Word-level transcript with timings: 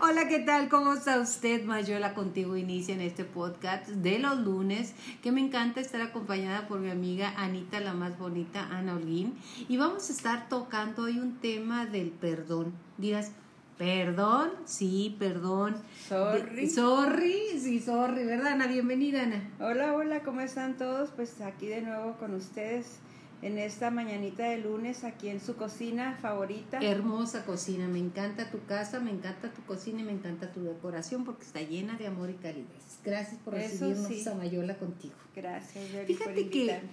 Hola, 0.00 0.28
¿qué 0.28 0.40
tal? 0.40 0.68
¿Cómo 0.68 0.92
está 0.92 1.18
usted? 1.18 1.64
Mayola 1.64 2.12
contigo 2.12 2.56
inicia 2.56 2.94
en 2.94 3.00
este 3.00 3.24
podcast 3.24 3.88
de 3.88 4.18
los 4.18 4.38
lunes, 4.38 4.94
que 5.22 5.32
me 5.32 5.40
encanta 5.40 5.80
estar 5.80 6.00
acompañada 6.02 6.68
por 6.68 6.80
mi 6.80 6.90
amiga 6.90 7.32
Anita, 7.36 7.80
la 7.80 7.94
más 7.94 8.18
bonita, 8.18 8.68
Ana 8.70 8.94
Holguín. 8.94 9.34
Y 9.68 9.78
vamos 9.78 10.10
a 10.10 10.12
estar 10.12 10.48
tocando 10.48 11.04
hoy 11.04 11.18
un 11.18 11.38
tema 11.40 11.86
del 11.86 12.10
perdón. 12.10 12.74
Dirás, 12.98 13.32
¿perdón? 13.78 14.50
Sí, 14.66 15.16
perdón. 15.18 15.76
Sorry. 16.08 16.68
Sorry, 16.68 17.58
sí, 17.58 17.80
sorry, 17.80 18.24
¿verdad, 18.24 18.52
Ana? 18.52 18.66
Bienvenida, 18.66 19.22
Ana. 19.22 19.48
Hola, 19.60 19.94
hola, 19.94 20.20
¿cómo 20.22 20.42
están 20.42 20.76
todos? 20.76 21.10
Pues 21.10 21.40
aquí 21.40 21.66
de 21.66 21.80
nuevo 21.80 22.16
con 22.18 22.34
ustedes 22.34 22.98
en 23.42 23.58
esta 23.58 23.90
mañanita 23.90 24.44
de 24.44 24.58
lunes 24.58 25.04
aquí 25.04 25.28
en 25.28 25.40
su 25.40 25.56
cocina 25.56 26.16
favorita. 26.20 26.78
Hermosa 26.80 27.44
cocina, 27.44 27.86
me 27.86 27.98
encanta 27.98 28.50
tu 28.50 28.64
casa, 28.64 28.98
me 29.00 29.10
encanta 29.10 29.52
tu 29.52 29.62
cocina 29.62 30.00
y 30.00 30.04
me 30.04 30.12
encanta 30.12 30.52
tu 30.52 30.62
decoración 30.62 31.24
porque 31.24 31.44
está 31.44 31.60
llena 31.60 31.96
de 31.96 32.06
amor 32.06 32.30
y 32.30 32.34
calidez. 32.34 32.98
Gracias 33.04 33.38
por 33.44 33.54
Eso 33.54 33.86
recibirnos 33.86 34.08
sí. 34.08 34.28
a 34.28 34.34
Mayola 34.34 34.76
contigo. 34.78 35.14
Gracias, 35.34 35.92
Yoli, 35.92 36.14
por 36.14 36.16
Fíjate 36.16 36.48
que 36.48 36.58
invitarme. 36.58 36.88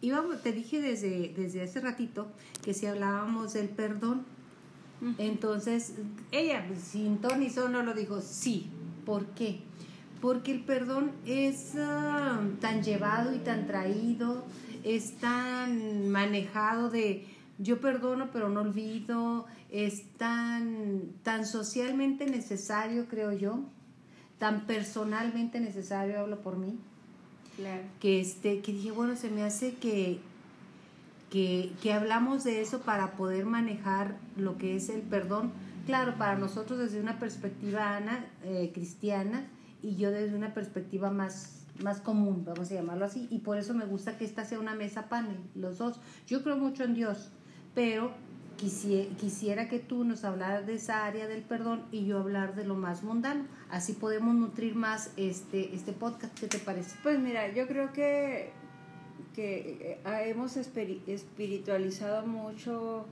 íbamos, 0.00 0.42
te 0.42 0.52
dije 0.52 0.80
desde, 0.80 1.32
desde 1.36 1.62
hace 1.62 1.80
ratito 1.80 2.28
que 2.62 2.74
si 2.74 2.86
hablábamos 2.86 3.54
del 3.54 3.68
perdón, 3.68 4.24
entonces 5.18 5.94
ella 6.32 6.64
pues, 6.66 6.80
sin 6.80 7.18
ton 7.18 7.40
ni 7.40 7.50
son 7.50 7.72
no 7.72 7.82
lo 7.82 7.94
dijo, 7.94 8.20
sí. 8.20 8.70
¿Por 9.04 9.26
qué? 9.28 9.60
Porque 10.20 10.50
el 10.52 10.64
perdón 10.64 11.12
es 11.26 11.74
ah, 11.76 12.40
tan 12.60 12.82
llevado 12.82 13.34
y 13.34 13.38
tan 13.38 13.66
traído, 13.66 14.44
es 14.86 15.18
tan 15.18 16.08
manejado 16.10 16.90
de 16.90 17.26
yo 17.58 17.80
perdono 17.80 18.30
pero 18.32 18.48
no 18.48 18.60
olvido, 18.60 19.46
es 19.70 20.04
tan, 20.16 21.00
tan 21.24 21.44
socialmente 21.44 22.26
necesario, 22.26 23.06
creo 23.08 23.32
yo, 23.32 23.60
tan 24.38 24.66
personalmente 24.66 25.58
necesario, 25.58 26.20
hablo 26.20 26.40
por 26.40 26.56
mí, 26.56 26.78
Claro. 27.56 27.82
que 28.00 28.20
este 28.20 28.60
que 28.60 28.70
dije 28.72 28.90
bueno 28.90 29.16
se 29.16 29.30
me 29.30 29.42
hace 29.42 29.74
que 29.76 30.20
que, 31.30 31.72
que 31.82 31.92
hablamos 31.92 32.44
de 32.44 32.60
eso 32.60 32.80
para 32.80 33.12
poder 33.12 33.46
manejar 33.46 34.16
lo 34.36 34.58
que 34.58 34.76
es 34.76 34.90
el 34.90 35.00
perdón 35.00 35.52
claro 35.86 36.16
para 36.18 36.36
nosotros 36.36 36.78
desde 36.78 37.00
una 37.00 37.18
perspectiva 37.18 37.96
Ana 37.96 38.26
eh, 38.44 38.70
cristiana 38.74 39.46
y 39.82 39.96
yo 39.96 40.10
desde 40.10 40.36
una 40.36 40.52
perspectiva 40.52 41.10
más 41.10 41.55
más 41.82 42.00
común 42.00 42.44
vamos 42.44 42.70
a 42.70 42.74
llamarlo 42.74 43.04
así 43.04 43.26
y 43.30 43.38
por 43.40 43.58
eso 43.58 43.74
me 43.74 43.84
gusta 43.86 44.16
que 44.18 44.24
esta 44.24 44.44
sea 44.44 44.58
una 44.60 44.74
mesa 44.74 45.08
panel 45.08 45.38
los 45.54 45.78
dos. 45.78 46.00
Yo 46.26 46.42
creo 46.42 46.56
mucho 46.56 46.84
en 46.84 46.94
Dios 46.94 47.30
pero 47.74 48.12
quisiera, 48.56 49.68
que 49.68 49.78
tú 49.78 50.04
nos 50.04 50.24
hablaras 50.24 50.66
de 50.66 50.74
esa 50.74 51.04
área 51.04 51.26
del 51.26 51.42
perdón 51.42 51.82
y 51.92 52.06
yo 52.06 52.18
hablar 52.20 52.54
de 52.54 52.64
lo 52.64 52.74
más 52.74 53.02
mundano. 53.02 53.44
Así 53.68 53.92
podemos 53.92 54.34
nutrir 54.34 54.74
más 54.74 55.12
este 55.18 55.74
este 55.74 55.92
podcast. 55.92 56.38
Qué 56.38 56.46
te 56.48 56.58
parece 56.58 56.96
Pues 57.02 57.18
mira, 57.18 57.52
yo 57.52 57.66
creo 57.68 57.92
que, 57.92 58.52
que 59.34 59.98
eh, 60.06 60.28
hemos 60.30 60.56
espiri- 60.56 61.02
espiritualizado 61.06 62.26
mucho 62.26 63.04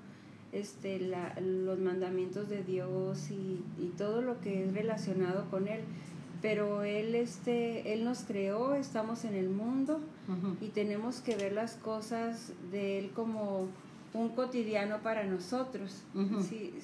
este, 0.52 0.98
la- 1.00 1.34
los 1.40 1.78
mandamientos 1.78 2.48
de 2.48 2.62
Dios 2.62 3.30
y, 3.30 3.62
y 3.78 3.92
todo 3.98 4.22
lo 4.22 4.40
que 4.40 4.64
es 4.64 4.72
relacionado 4.72 5.50
con 5.50 5.68
Él. 5.68 5.82
Pero 6.44 6.82
Él, 6.82 7.14
este, 7.14 7.94
él 7.94 8.04
nos 8.04 8.18
creó, 8.24 8.74
estamos 8.74 9.24
en 9.24 9.34
el 9.34 9.48
mundo 9.48 9.98
y 10.60 10.68
tenemos 10.68 11.20
que 11.20 11.36
ver 11.36 11.52
las 11.54 11.72
cosas 11.76 12.52
de 12.70 12.98
Él 12.98 13.12
como 13.14 13.68
un 14.12 14.28
cotidiano 14.28 14.98
para 14.98 15.24
nosotros. 15.24 16.02
Sí, 16.46 16.74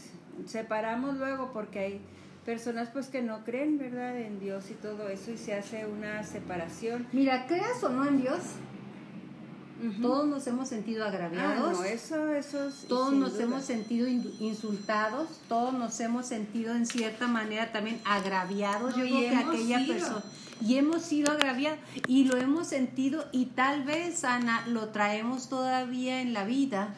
separamos 0.47 1.19
luego 1.19 1.51
porque 1.53 1.79
hay 1.79 2.01
personas 2.47 2.89
pues 2.89 3.09
que 3.09 3.21
no 3.21 3.45
creen, 3.45 3.77
¿verdad?, 3.77 4.19
en 4.19 4.41
Dios 4.41 4.71
y 4.71 4.75
todo 4.75 5.11
eso 5.11 5.31
y 5.31 5.37
se 5.37 5.53
hace 5.53 5.85
una 5.85 6.23
separación. 6.23 7.07
Mira, 7.13 7.47
creas 7.47 7.85
o 7.85 7.91
no 7.91 8.09
en 8.09 8.17
Dios, 8.17 8.41
Todos 10.03 10.27
nos 10.27 10.47
hemos 10.47 10.69
sentido 10.69 11.05
Ah, 11.05 11.09
agraviados, 11.09 11.73
no, 11.79 11.85
eso, 11.85 12.29
eso 12.35 12.69
es- 12.69 12.87
todos 12.89 13.13
nos 13.15 13.33
duda. 13.35 13.43
hemos 13.45 13.65
sentido 13.65 14.07
in- 14.09 14.33
insultados, 14.41 15.29
todos 15.49 15.73
nos 15.75 15.99
hemos 16.01 16.27
sentido 16.27 16.75
en 16.75 16.87
cierta 16.87 17.27
manera 17.29 17.73
también 17.73 18.01
agraviados. 18.05 18.97
No, 18.97 19.05
Yo 19.05 19.17
creo 19.17 19.31
que 19.31 19.37
aquella 19.37 19.79
sido. 19.81 19.95
persona. 19.95 20.23
Y 20.63 20.77
hemos 20.77 21.03
sido 21.03 21.33
agraviados 21.33 21.79
y 22.07 22.25
lo 22.25 22.37
hemos 22.37 22.67
sentido 22.67 23.25
y 23.33 23.47
tal 23.47 23.83
vez, 23.85 24.25
Ana, 24.25 24.67
lo 24.67 24.89
traemos 24.89 25.49
todavía 25.49 26.21
en 26.21 26.35
la 26.35 26.45
vida. 26.45 26.95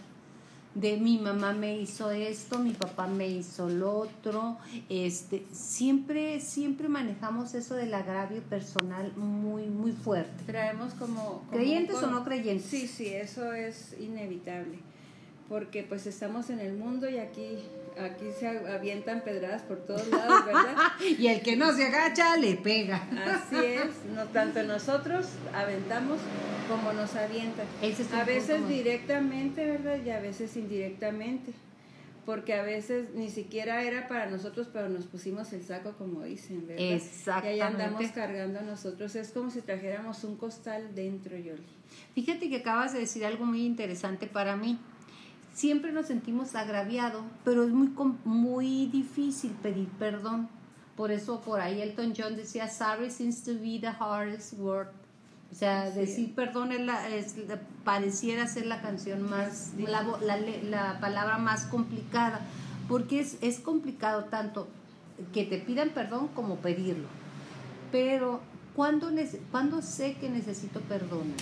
De 0.74 0.96
mi 0.96 1.18
mamá 1.18 1.52
me 1.52 1.78
hizo 1.78 2.10
esto, 2.10 2.58
mi 2.58 2.72
papá 2.72 3.06
me 3.06 3.28
hizo 3.28 3.68
lo 3.68 3.98
otro, 3.98 4.56
este, 4.88 5.44
siempre, 5.52 6.40
siempre 6.40 6.88
manejamos 6.88 7.54
eso 7.54 7.74
del 7.74 7.92
agravio 7.92 8.40
personal 8.42 9.12
muy, 9.16 9.66
muy 9.66 9.92
fuerte. 9.92 10.44
traemos 10.46 10.94
como, 10.94 11.24
como 11.24 11.50
¿Creyentes 11.50 11.96
o 11.96 12.06
no 12.06 12.24
creyentes? 12.24 12.66
Sí, 12.66 12.88
sí, 12.88 13.08
eso 13.08 13.52
es 13.52 13.94
inevitable. 14.00 14.78
Porque 15.48 15.82
pues 15.82 16.06
estamos 16.06 16.48
en 16.48 16.60
el 16.60 16.72
mundo 16.72 17.10
y 17.10 17.18
aquí 17.18 17.58
aquí 17.98 18.26
se 18.38 18.48
avientan 18.48 19.20
pedradas 19.22 19.62
por 19.62 19.78
todos 19.78 20.06
lados, 20.08 20.46
¿verdad? 20.46 20.74
Y 21.18 21.26
el 21.26 21.42
que 21.42 21.56
no 21.56 21.72
se 21.74 21.86
agacha 21.86 22.36
le 22.36 22.56
pega. 22.56 23.08
Así 23.26 23.56
es, 23.56 24.04
no 24.14 24.24
tanto 24.26 24.62
nosotros 24.62 25.26
aventamos 25.54 26.18
como 26.72 26.92
nos 26.92 27.14
avientan. 27.14 27.66
Ese 27.80 28.02
es 28.02 28.12
A 28.12 28.24
veces 28.24 28.56
punto 28.56 28.68
directamente, 28.68 29.64
¿verdad? 29.64 29.98
Y 30.04 30.10
a 30.10 30.20
veces 30.20 30.56
indirectamente. 30.56 31.52
Porque 32.24 32.54
a 32.54 32.62
veces 32.62 33.14
ni 33.14 33.30
siquiera 33.30 33.82
era 33.82 34.06
para 34.06 34.30
nosotros, 34.30 34.68
pero 34.72 34.88
nos 34.88 35.06
pusimos 35.06 35.52
el 35.52 35.64
saco, 35.64 35.92
como 35.98 36.22
dicen, 36.22 36.66
¿verdad? 36.68 36.82
Y 36.82 36.92
Exactamente. 36.92 37.48
ahí 37.48 37.60
andamos 37.60 38.12
cargando 38.12 38.62
nosotros. 38.62 39.16
Es 39.16 39.32
como 39.32 39.50
si 39.50 39.60
trajéramos 39.60 40.22
un 40.22 40.36
costal 40.36 40.94
dentro, 40.94 41.36
Yoli. 41.36 41.66
Fíjate 42.14 42.48
que 42.48 42.58
acabas 42.58 42.92
de 42.92 43.00
decir 43.00 43.24
algo 43.24 43.44
muy 43.44 43.66
interesante 43.66 44.28
para 44.28 44.56
mí. 44.56 44.78
Siempre 45.52 45.92
nos 45.92 46.06
sentimos 46.06 46.54
agraviados, 46.54 47.24
pero 47.44 47.64
es 47.64 47.70
muy, 47.70 47.90
muy 48.24 48.86
difícil 48.86 49.50
pedir 49.62 49.88
perdón. 49.98 50.48
Por 50.96 51.10
eso 51.10 51.40
por 51.40 51.60
ahí 51.60 51.82
Elton 51.82 52.14
John 52.16 52.36
decía, 52.36 52.68
sorry 52.68 53.10
seems 53.10 53.42
to 53.42 53.54
be 53.54 53.78
the 53.80 53.90
hardest 53.90 54.54
word. 54.54 54.88
O 55.52 55.54
sea, 55.54 55.90
decir 55.90 56.34
perdón 56.34 56.72
es 56.72 56.80
la, 56.80 57.08
es 57.08 57.34
pareciera 57.84 58.46
ser 58.46 58.64
la 58.66 58.80
canción 58.80 59.22
más, 59.28 59.72
la, 59.76 60.02
la 60.70 60.98
palabra 60.98 61.36
más 61.36 61.66
complicada, 61.66 62.40
porque 62.88 63.20
es, 63.20 63.36
es 63.42 63.60
complicado 63.60 64.24
tanto 64.24 64.66
que 65.34 65.44
te 65.44 65.58
pidan 65.58 65.90
perdón 65.90 66.28
como 66.28 66.56
pedirlo. 66.56 67.06
Pero, 67.92 68.40
¿cuándo, 68.74 69.10
¿cuándo 69.50 69.82
sé 69.82 70.14
que 70.14 70.30
necesito 70.30 70.80
perdón? 70.80 71.34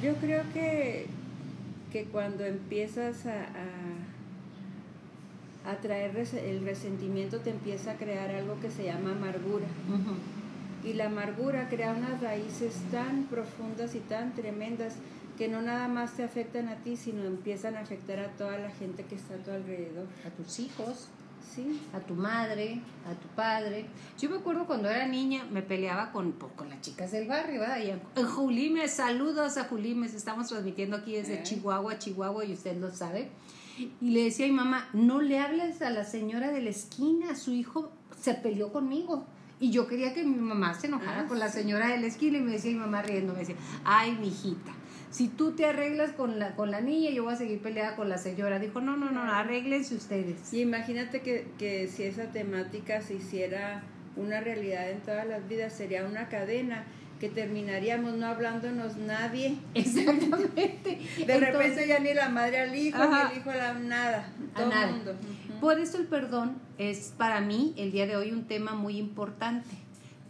Yo 0.00 0.14
creo 0.14 0.44
que, 0.54 1.08
que 1.92 2.04
cuando 2.04 2.44
empiezas 2.44 3.26
a, 3.26 3.48
a, 5.66 5.72
a 5.72 5.76
traer 5.78 6.16
el 6.16 6.64
resentimiento, 6.64 7.40
te 7.40 7.50
empieza 7.50 7.90
a 7.90 7.94
crear 7.96 8.30
algo 8.30 8.60
que 8.60 8.70
se 8.70 8.84
llama 8.84 9.10
amargura. 9.10 9.66
Ujú. 9.88 10.37
Y 10.88 10.94
la 10.94 11.06
amargura 11.06 11.68
crea 11.68 11.92
unas 11.92 12.20
raíces 12.20 12.74
tan 12.90 13.24
profundas 13.24 13.94
y 13.94 14.00
tan 14.00 14.34
tremendas 14.34 14.94
que 15.36 15.46
no 15.48 15.60
nada 15.60 15.86
más 15.86 16.14
te 16.14 16.24
afectan 16.24 16.68
a 16.68 16.76
ti, 16.76 16.96
sino 16.96 17.24
empiezan 17.24 17.76
a 17.76 17.80
afectar 17.80 18.18
a 18.18 18.28
toda 18.36 18.58
la 18.58 18.70
gente 18.70 19.04
que 19.04 19.14
está 19.14 19.34
a 19.34 19.38
tu 19.38 19.50
alrededor. 19.50 20.06
a 20.26 20.30
tus 20.30 20.58
hijos, 20.60 21.08
Sí, 21.54 21.80
a 21.94 22.00
tu 22.00 22.14
madre, 22.14 22.80
a 23.06 23.14
tu 23.14 23.28
padre. 23.34 23.86
Yo 24.18 24.28
me 24.28 24.36
acuerdo 24.36 24.66
cuando 24.66 24.88
era 24.90 25.06
niña, 25.06 25.44
me 25.50 25.62
peleaba 25.62 26.10
con, 26.12 26.32
con 26.32 26.68
las 26.68 26.80
chicas 26.82 27.10
del 27.12 27.26
barrio, 27.28 27.60
¿verdad? 27.60 27.78
Y 27.82 27.90
en 27.90 28.26
Julimes, 28.26 28.90
saludos 28.92 29.56
a 29.56 29.64
Julimes, 29.64 30.14
estamos 30.14 30.48
transmitiendo 30.48 30.96
aquí 30.96 31.14
desde 31.14 31.34
Eh. 31.34 31.42
Chihuahua, 31.44 31.98
Chihuahua, 31.98 32.44
y 32.44 32.52
usted 32.52 32.76
lo 32.78 32.90
sabe. 32.90 33.28
Y 34.00 34.10
le 34.10 34.24
decía 34.24 34.46
a 34.46 34.48
mi 34.48 34.54
mamá, 34.54 34.88
no 34.92 35.20
le 35.20 35.38
hables 35.38 35.80
a 35.82 35.90
la 35.90 36.04
señora 36.04 36.50
de 36.50 36.60
la 36.62 36.70
esquina, 36.70 37.34
su 37.34 37.52
hijo 37.52 37.90
se 38.20 38.34
peleó 38.34 38.72
conmigo. 38.72 39.24
Y 39.60 39.70
yo 39.70 39.86
quería 39.88 40.14
que 40.14 40.22
mi 40.24 40.36
mamá 40.36 40.74
se 40.74 40.86
enojara 40.86 41.22
Ah, 41.22 41.26
con 41.26 41.38
la 41.38 41.48
señora 41.48 41.88
de 41.88 41.98
la 41.98 42.06
esquina 42.06 42.38
y 42.38 42.42
me 42.42 42.52
decía 42.52 42.70
mi 42.72 42.78
mamá 42.78 43.02
riendo, 43.02 43.32
me 43.32 43.40
decía, 43.40 43.56
ay, 43.84 44.12
mijita, 44.20 44.72
si 45.10 45.26
tú 45.28 45.52
te 45.52 45.66
arreglas 45.66 46.12
con 46.12 46.38
la, 46.38 46.54
con 46.54 46.70
la 46.70 46.80
niña, 46.80 47.10
yo 47.10 47.24
voy 47.24 47.32
a 47.32 47.36
seguir 47.36 47.60
peleada 47.60 47.96
con 47.96 48.08
la 48.08 48.18
señora. 48.18 48.58
Dijo, 48.60 48.80
no, 48.80 48.96
no, 48.96 49.10
no, 49.10 49.22
arréglense 49.22 49.94
ustedes. 49.96 50.52
y 50.52 50.60
imagínate 50.60 51.22
que, 51.22 51.48
que 51.58 51.88
si 51.88 52.04
esa 52.04 52.26
temática 52.30 53.00
se 53.02 53.14
hiciera 53.14 53.82
una 54.16 54.40
realidad 54.40 54.90
en 54.90 55.00
todas 55.00 55.26
las 55.26 55.48
vidas, 55.48 55.72
sería 55.72 56.04
una 56.04 56.28
cadena 56.28 56.84
que 57.18 57.28
terminaríamos 57.28 58.14
no 58.16 58.26
hablándonos 58.26 58.96
nadie. 58.96 59.56
Exactamente. 59.74 60.98
De 61.26 61.40
repente 61.40 61.86
ya 61.88 61.98
ni 61.98 62.14
la 62.14 62.28
madre 62.28 62.60
al 62.60 62.74
hijo, 62.76 63.02
Ajá. 63.02 63.24
ni 63.28 63.32
el 63.32 63.38
hijo 63.40 63.50
a 63.50 63.56
la 63.56 63.74
nada. 63.74 64.28
A 64.54 64.58
Todo 64.58 64.68
nada. 64.70 64.88
el 64.88 64.94
mundo. 64.94 65.14
Por 65.60 65.78
eso 65.80 65.98
el 65.98 66.06
perdón 66.06 66.56
es 66.78 67.12
para 67.16 67.40
mí 67.40 67.74
el 67.76 67.90
día 67.90 68.06
de 68.06 68.16
hoy 68.16 68.30
un 68.30 68.44
tema 68.44 68.74
muy 68.74 68.96
importante, 68.96 69.76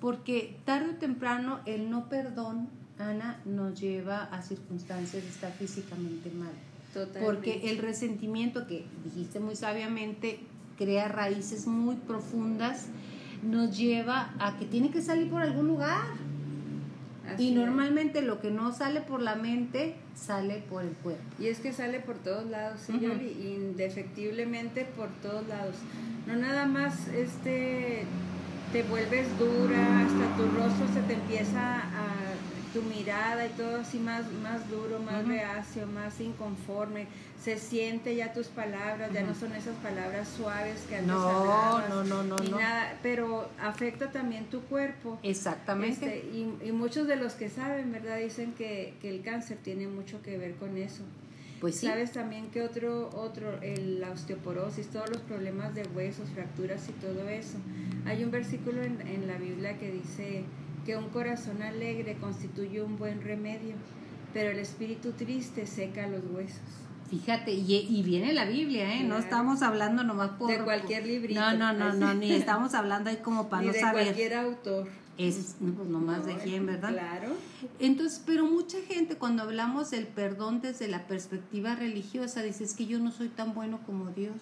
porque 0.00 0.56
tarde 0.64 0.90
o 0.90 0.94
temprano 0.94 1.60
el 1.66 1.90
no 1.90 2.08
perdón, 2.08 2.69
Ana, 2.98 3.40
nos 3.44 3.78
lleva 3.78 4.25
a 4.25 4.42
circunstancias 4.42 5.22
de 5.22 5.28
estar 5.28 5.52
físicamente 5.52 6.30
mal. 6.30 6.52
Totalmente. 6.94 7.20
Porque 7.25 7.70
el 7.70 7.78
resentimiento 7.78 8.66
que 8.66 8.84
dijiste 9.04 9.38
muy 9.38 9.54
sabiamente 9.54 10.40
crea 10.78 11.08
raíces 11.08 11.66
muy 11.66 11.96
profundas, 11.96 12.86
nos 13.42 13.76
lleva 13.76 14.34
a 14.38 14.56
que 14.58 14.64
tiene 14.64 14.90
que 14.90 15.02
salir 15.02 15.30
por 15.30 15.42
algún 15.42 15.69
lugar. 15.69 16.06
Y 17.36 17.50
normalmente 17.50 18.22
lo 18.22 18.40
que 18.40 18.50
no 18.50 18.72
sale 18.72 19.00
por 19.00 19.20
la 19.20 19.34
mente 19.34 19.96
sale 20.14 20.62
por 20.70 20.82
el 20.82 20.90
cuerpo. 20.90 21.22
Y 21.38 21.46
es 21.46 21.58
que 21.60 21.72
sale 21.72 22.00
por 22.00 22.16
todos 22.16 22.46
lados, 22.46 22.80
señor, 22.80 23.20
indefectiblemente 23.22 24.84
por 24.84 25.08
todos 25.22 25.46
lados. 25.48 25.76
No 26.26 26.36
nada 26.36 26.66
más 26.66 27.08
este 27.08 28.04
te 28.72 28.82
vuelves 28.82 29.26
dura, 29.38 30.00
hasta 30.00 30.36
tu 30.36 30.42
rostro 30.56 30.86
se 30.92 31.00
te 31.02 31.14
empieza 31.14 31.76
a 31.76 32.18
tu 32.73 32.82
mirada 32.82 33.47
y 33.47 33.50
todo 33.50 33.81
así 33.81 33.99
más, 33.99 34.31
más 34.43 34.69
duro, 34.69 34.99
más 34.99 35.26
reacio, 35.26 35.87
más 35.87 36.20
inconforme. 36.20 37.06
Se 37.43 37.59
siente 37.59 38.17
ya 38.17 38.32
tus 38.32 38.49
palabras, 38.49 39.12
ya 39.12 39.23
no 39.23 39.35
son 39.35 39.53
esas 39.53 39.76
palabras 39.76 40.29
suaves 40.29 40.85
que 40.88 40.97
antes 40.97 41.12
no, 41.12 41.29
hablabas. 41.29 41.88
No, 41.88 42.05
no, 42.05 42.23
no, 42.23 42.37
no. 42.37 42.59
Nada, 42.59 42.99
pero 43.03 43.49
afecta 43.61 44.11
también 44.11 44.47
tu 44.47 44.61
cuerpo. 44.62 45.19
Exactamente. 45.23 46.19
Este, 46.19 46.29
y, 46.37 46.69
y, 46.69 46.73
muchos 46.73 47.06
de 47.06 47.17
los 47.17 47.35
que 47.35 47.49
saben, 47.49 47.93
¿verdad? 47.93 48.19
Dicen 48.19 48.55
que, 48.55 48.94
que 49.00 49.11
el 49.11 49.23
cáncer 49.23 49.59
tiene 49.62 49.87
mucho 49.87 50.21
que 50.23 50.37
ver 50.37 50.55
con 50.56 50.76
eso. 50.76 51.05
Pues 51.61 51.76
sí. 51.76 51.87
Sabes 51.87 52.12
también 52.12 52.50
que 52.50 52.62
otro, 52.62 53.11
otro, 53.14 53.61
el, 53.62 54.00
la 54.00 54.11
osteoporosis, 54.11 54.88
todos 54.88 55.09
los 55.11 55.21
problemas 55.23 55.75
de 55.75 55.82
huesos, 55.94 56.29
fracturas 56.31 56.88
y 56.88 56.93
todo 56.93 57.29
eso. 57.29 57.59
Hay 58.05 58.23
un 58.25 58.31
versículo 58.31 58.82
en, 58.82 59.00
en 59.06 59.26
la 59.26 59.38
Biblia 59.38 59.76
que 59.79 59.91
dice 59.91 60.44
que 60.88 60.96
un 60.96 61.11
corazón 61.11 61.61
alegre 61.61 62.17
constituye 62.17 62.81
un 62.81 62.96
buen 62.96 63.20
remedio, 63.20 63.75
pero 64.32 64.52
el 64.52 64.58
espíritu 64.58 65.12
triste 65.12 65.67
seca 65.67 66.06
los 66.06 66.23
huesos. 66.32 66.62
Fíjate, 67.11 67.52
y, 67.52 68.02
viene 68.02 68.32
la 68.32 68.46
Biblia, 68.46 68.94
¿eh? 68.94 69.05
No 69.05 69.19
estamos 69.19 69.61
hablando 69.61 70.02
nomás 70.02 70.31
por... 70.38 70.50
De 70.50 70.64
cualquier 70.64 71.06
librito. 71.06 71.38
No, 71.38 71.52
no, 71.52 71.75
no, 71.75 71.93
no, 71.93 72.14
ni 72.14 72.32
estamos 72.32 72.73
hablando 72.73 73.11
ahí 73.11 73.19
como 73.19 73.50
para 73.50 73.61
ni 73.61 73.67
no 73.67 73.75
de 73.75 73.81
saber. 73.81 74.05
cualquier 74.05 74.32
autor. 74.32 74.88
Es, 75.19 75.56
pues 75.61 75.88
nomás 75.90 76.25
de 76.25 76.37
quién, 76.37 76.64
¿verdad? 76.64 76.93
Claro. 76.93 77.37
Entonces, 77.79 78.23
pero 78.25 78.46
mucha 78.46 78.79
gente 78.81 79.17
cuando 79.17 79.43
hablamos 79.43 79.90
del 79.90 80.06
perdón 80.06 80.62
desde 80.62 80.88
la 80.88 81.06
perspectiva 81.06 81.75
religiosa 81.75 82.40
dice, 82.40 82.64
es 82.64 82.73
que 82.73 82.87
yo 82.87 82.99
no 82.99 83.12
soy 83.12 83.29
tan 83.29 83.52
bueno 83.52 83.81
como 83.85 84.08
Dios 84.08 84.32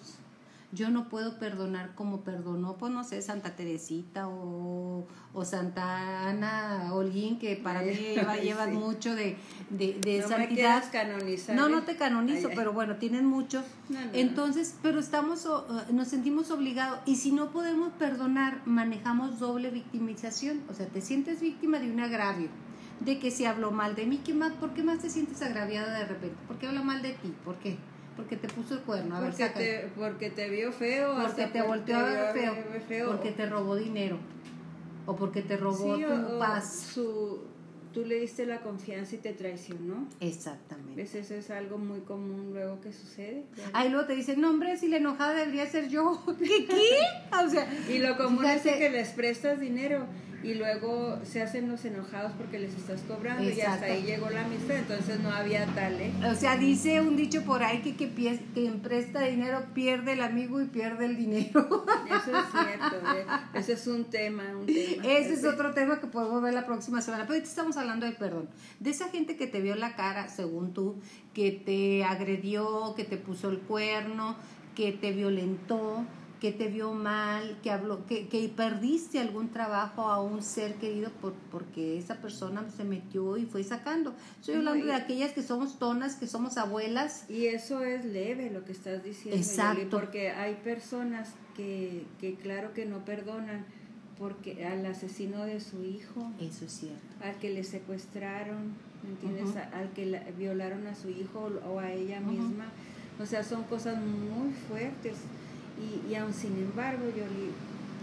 yo 0.73 0.89
no 0.89 1.07
puedo 1.07 1.39
perdonar 1.39 1.95
como 1.95 2.21
perdonó, 2.21 2.77
pues 2.77 2.91
no 2.91 3.03
sé, 3.03 3.21
Santa 3.21 3.55
Teresita 3.55 4.27
o, 4.27 5.07
o 5.33 5.45
Santa 5.45 6.27
Ana 6.27 6.93
Holguín, 6.93 7.39
que 7.39 7.55
para 7.55 7.81
mí 7.81 7.93
llevan 8.43 8.75
mucho 8.75 9.15
de, 9.15 9.37
de, 9.69 9.97
de 10.01 10.19
no 10.19 10.27
santidad. 10.27 10.83
Me 10.83 10.91
canonizar, 10.91 11.55
no, 11.55 11.69
no 11.69 11.79
¿eh? 11.79 11.83
te 11.85 11.95
canonizo, 11.95 12.49
ay, 12.49 12.55
pero 12.55 12.73
bueno, 12.73 12.97
tienen 12.97 13.25
mucho. 13.25 13.63
No, 13.87 14.03
no, 14.03 14.11
Entonces, 14.13 14.75
pero 14.81 14.99
estamos, 14.99 15.47
nos 15.91 16.07
sentimos 16.09 16.51
obligados 16.51 16.99
y 17.05 17.15
si 17.15 17.31
no 17.31 17.51
podemos 17.51 17.93
perdonar, 17.93 18.61
manejamos 18.65 19.39
doble 19.39 19.69
victimización, 19.69 20.61
o 20.69 20.73
sea, 20.73 20.87
te 20.87 20.99
sientes 21.01 21.39
víctima 21.39 21.79
de 21.79 21.89
un 21.91 22.01
agravio 22.01 22.49
de 22.99 23.19
que 23.19 23.31
si 23.31 23.45
habló 23.45 23.71
mal 23.71 23.95
de 23.95 24.05
mí, 24.05 24.21
¿qué 24.23 24.33
más, 24.33 24.53
¿por 24.53 24.73
qué 24.73 24.83
más 24.83 24.99
te 24.99 25.09
sientes 25.09 25.41
agraviada 25.41 25.97
de 25.97 26.05
repente? 26.05 26.35
¿Por 26.47 26.57
qué 26.57 26.67
habla 26.67 26.81
mal 26.81 27.01
de 27.01 27.13
ti? 27.13 27.33
¿Por 27.45 27.55
qué? 27.57 27.77
Porque 28.17 28.35
te 28.35 28.47
puso 28.49 28.73
el 28.73 28.81
cuerno. 28.81 29.15
A 29.15 29.21
porque, 29.21 29.43
ver, 29.43 29.53
te, 29.53 29.89
porque 29.95 30.29
te 30.31 30.49
vio 30.49 30.71
feo. 30.71 31.15
Porque 31.21 31.45
te 31.45 31.61
volteó 31.61 31.97
a 31.97 32.03
ver 32.03 32.33
feo, 32.33 32.55
feo, 32.87 33.11
Porque 33.11 33.31
te 33.31 33.45
robó 33.45 33.75
dinero. 33.75 34.17
O 35.05 35.15
porque 35.15 35.41
te 35.41 35.55
robó 35.55 35.95
sí, 35.95 36.03
tu 36.03 36.35
o, 36.35 36.39
paz. 36.39 36.89
Su, 36.93 37.39
tú 37.93 38.03
le 38.03 38.19
diste 38.19 38.45
la 38.45 38.61
confianza 38.61 39.15
y 39.15 39.19
te 39.19 39.33
traicionó. 39.33 40.07
Exactamente. 40.19 40.95
¿Ves? 40.95 41.15
Eso 41.15 41.35
es 41.35 41.51
algo 41.51 41.77
muy 41.77 41.99
común 42.01 42.51
luego 42.53 42.81
que 42.81 42.91
sucede. 42.91 43.45
Ahí 43.71 43.89
luego 43.89 44.07
te 44.07 44.15
dicen, 44.15 44.41
no 44.41 44.49
hombre, 44.49 44.77
si 44.77 44.87
la 44.87 44.97
enojada 44.97 45.33
debería 45.35 45.67
ser 45.67 45.87
yo. 45.87 46.21
¿Qué? 46.39 46.65
¿Qué? 46.65 47.45
O 47.45 47.49
sea, 47.49 47.71
y 47.87 47.99
lo 47.99 48.17
común 48.17 48.39
fíjate, 48.39 48.71
es 48.71 48.77
que 48.77 48.89
les 48.89 49.09
prestas 49.09 49.59
dinero 49.59 50.05
y 50.47 50.53
luego 50.53 51.19
se 51.25 51.41
hacen 51.41 51.67
los 51.67 51.83
enojados 51.83 52.31
porque 52.37 52.57
les 52.57 52.73
estás 52.73 53.01
cobrando 53.01 53.43
Exacto. 53.43 53.59
y 53.59 53.73
hasta 53.73 53.85
ahí 53.87 54.03
llegó 54.03 54.29
la 54.29 54.45
amistad, 54.45 54.77
entonces 54.77 55.19
no 55.19 55.29
había 55.29 55.65
tal, 55.75 55.99
¿eh? 55.99 56.13
O 56.31 56.35
sea, 56.35 56.55
dice 56.55 57.01
un 57.01 57.17
dicho 57.17 57.43
por 57.43 57.63
ahí 57.63 57.81
que, 57.81 57.97
que 57.97 58.39
quien 58.53 58.79
presta 58.79 59.23
dinero 59.23 59.65
pierde 59.73 60.13
el 60.13 60.21
amigo 60.21 60.61
y 60.61 60.65
pierde 60.67 61.05
el 61.05 61.17
dinero. 61.17 61.85
Eso 62.05 62.37
es 62.37 62.45
cierto, 62.51 62.95
¿eh? 63.17 63.25
ese 63.55 63.73
es 63.73 63.87
un 63.87 64.05
tema, 64.05 64.45
un 64.57 64.67
tema. 64.67 65.03
Ese 65.03 65.33
es 65.33 65.43
otro 65.43 65.73
tema 65.73 65.99
que 65.99 66.07
podemos 66.07 66.41
ver 66.41 66.53
la 66.53 66.65
próxima 66.65 67.01
semana, 67.01 67.23
pero 67.23 67.33
ahorita 67.33 67.49
estamos 67.49 67.75
hablando 67.75 68.05
del 68.05 68.15
perdón, 68.15 68.47
de 68.79 68.89
esa 68.89 69.09
gente 69.09 69.35
que 69.35 69.47
te 69.47 69.59
vio 69.59 69.75
la 69.75 69.97
cara, 69.97 70.29
según 70.29 70.73
tú, 70.73 70.95
que 71.33 71.51
te 71.51 72.05
agredió, 72.05 72.93
que 72.95 73.03
te 73.03 73.17
puso 73.17 73.49
el 73.49 73.59
cuerno, 73.59 74.37
que 74.75 74.93
te 74.93 75.11
violentó, 75.11 76.05
que 76.39 76.51
te 76.51 76.67
vio 76.67 76.93
mal, 76.93 77.57
que 77.63 77.71
habló, 77.71 78.05
que, 78.05 78.27
que 78.27 78.47
perdiste 78.49 79.19
algún 79.19 79.49
trabajo 79.49 80.03
a 80.03 80.21
un 80.21 80.43
ser 80.43 80.75
querido 80.75 81.09
por, 81.21 81.33
porque 81.51 81.97
esa 81.97 82.15
persona 82.21 82.69
se 82.69 82.83
metió 82.83 83.37
y 83.37 83.45
fue 83.45 83.63
sacando. 83.63 84.13
Estoy 84.39 84.55
hablando 84.55 84.85
de 84.85 84.93
aquellas 84.93 85.31
que 85.31 85.41
somos 85.41 85.79
tonas, 85.79 86.15
que 86.15 86.27
somos 86.27 86.57
abuelas. 86.57 87.29
Y 87.29 87.47
eso 87.47 87.83
es 87.83 88.05
leve 88.05 88.51
lo 88.51 88.65
que 88.65 88.71
estás 88.71 89.03
diciendo. 89.03 89.37
Exacto. 89.37 89.79
Yoli, 89.79 89.89
porque 89.89 90.29
hay 90.29 90.55
personas 90.55 91.29
que, 91.55 92.05
que 92.19 92.35
claro 92.35 92.73
que 92.73 92.85
no 92.85 93.03
perdonan 93.03 93.65
porque 94.19 94.65
al 94.65 94.85
asesino 94.85 95.43
de 95.45 95.59
su 95.59 95.83
hijo, 95.83 96.31
eso 96.39 96.65
es 96.65 96.71
cierto, 96.71 97.05
al 97.21 97.35
que 97.37 97.51
le 97.51 97.63
secuestraron, 97.63 98.73
¿me 99.03 99.09
entiendes? 99.09 99.49
Uh 99.49 99.59
-huh. 99.59 99.73
Al 99.73 99.89
que 99.93 100.05
la, 100.07 100.23
violaron 100.37 100.87
a 100.87 100.95
su 100.95 101.09
hijo 101.09 101.51
o 101.67 101.79
a 101.79 101.91
ella 101.91 102.19
uh 102.19 102.23
-huh. 102.23 102.31
misma. 102.31 102.65
O 103.19 103.25
sea, 103.25 103.43
son 103.43 103.63
cosas 103.63 103.97
muy 104.01 104.53
fuertes. 104.67 105.17
Y, 105.79 106.11
y 106.11 106.15
aún 106.15 106.33
sin 106.33 106.57
embargo, 106.57 107.05
Yoli, 107.09 107.51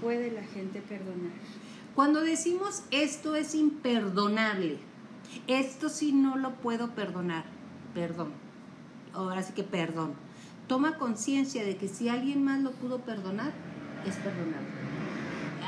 puede 0.01 0.31
la 0.31 0.43
gente 0.43 0.81
perdonar. 0.81 1.33
Cuando 1.95 2.21
decimos 2.21 2.83
esto 2.91 3.37
es 3.37 3.55
imperdonable, 3.55 4.79
esto 5.47 5.89
sí 5.89 6.13
no 6.13 6.37
lo 6.37 6.55
puedo 6.57 6.91
perdonar, 6.91 7.45
perdón, 7.95 8.33
ahora 9.13 9.43
sí 9.43 9.53
que 9.53 9.63
perdón. 9.63 10.13
Toma 10.67 10.99
conciencia 10.99 11.65
de 11.65 11.77
que 11.77 11.89
si 11.89 12.09
alguien 12.09 12.43
más 12.45 12.61
lo 12.63 12.73
pudo 12.73 13.01
perdonar, 13.01 13.53
es 14.07 14.17
perdonable. 14.17 14.69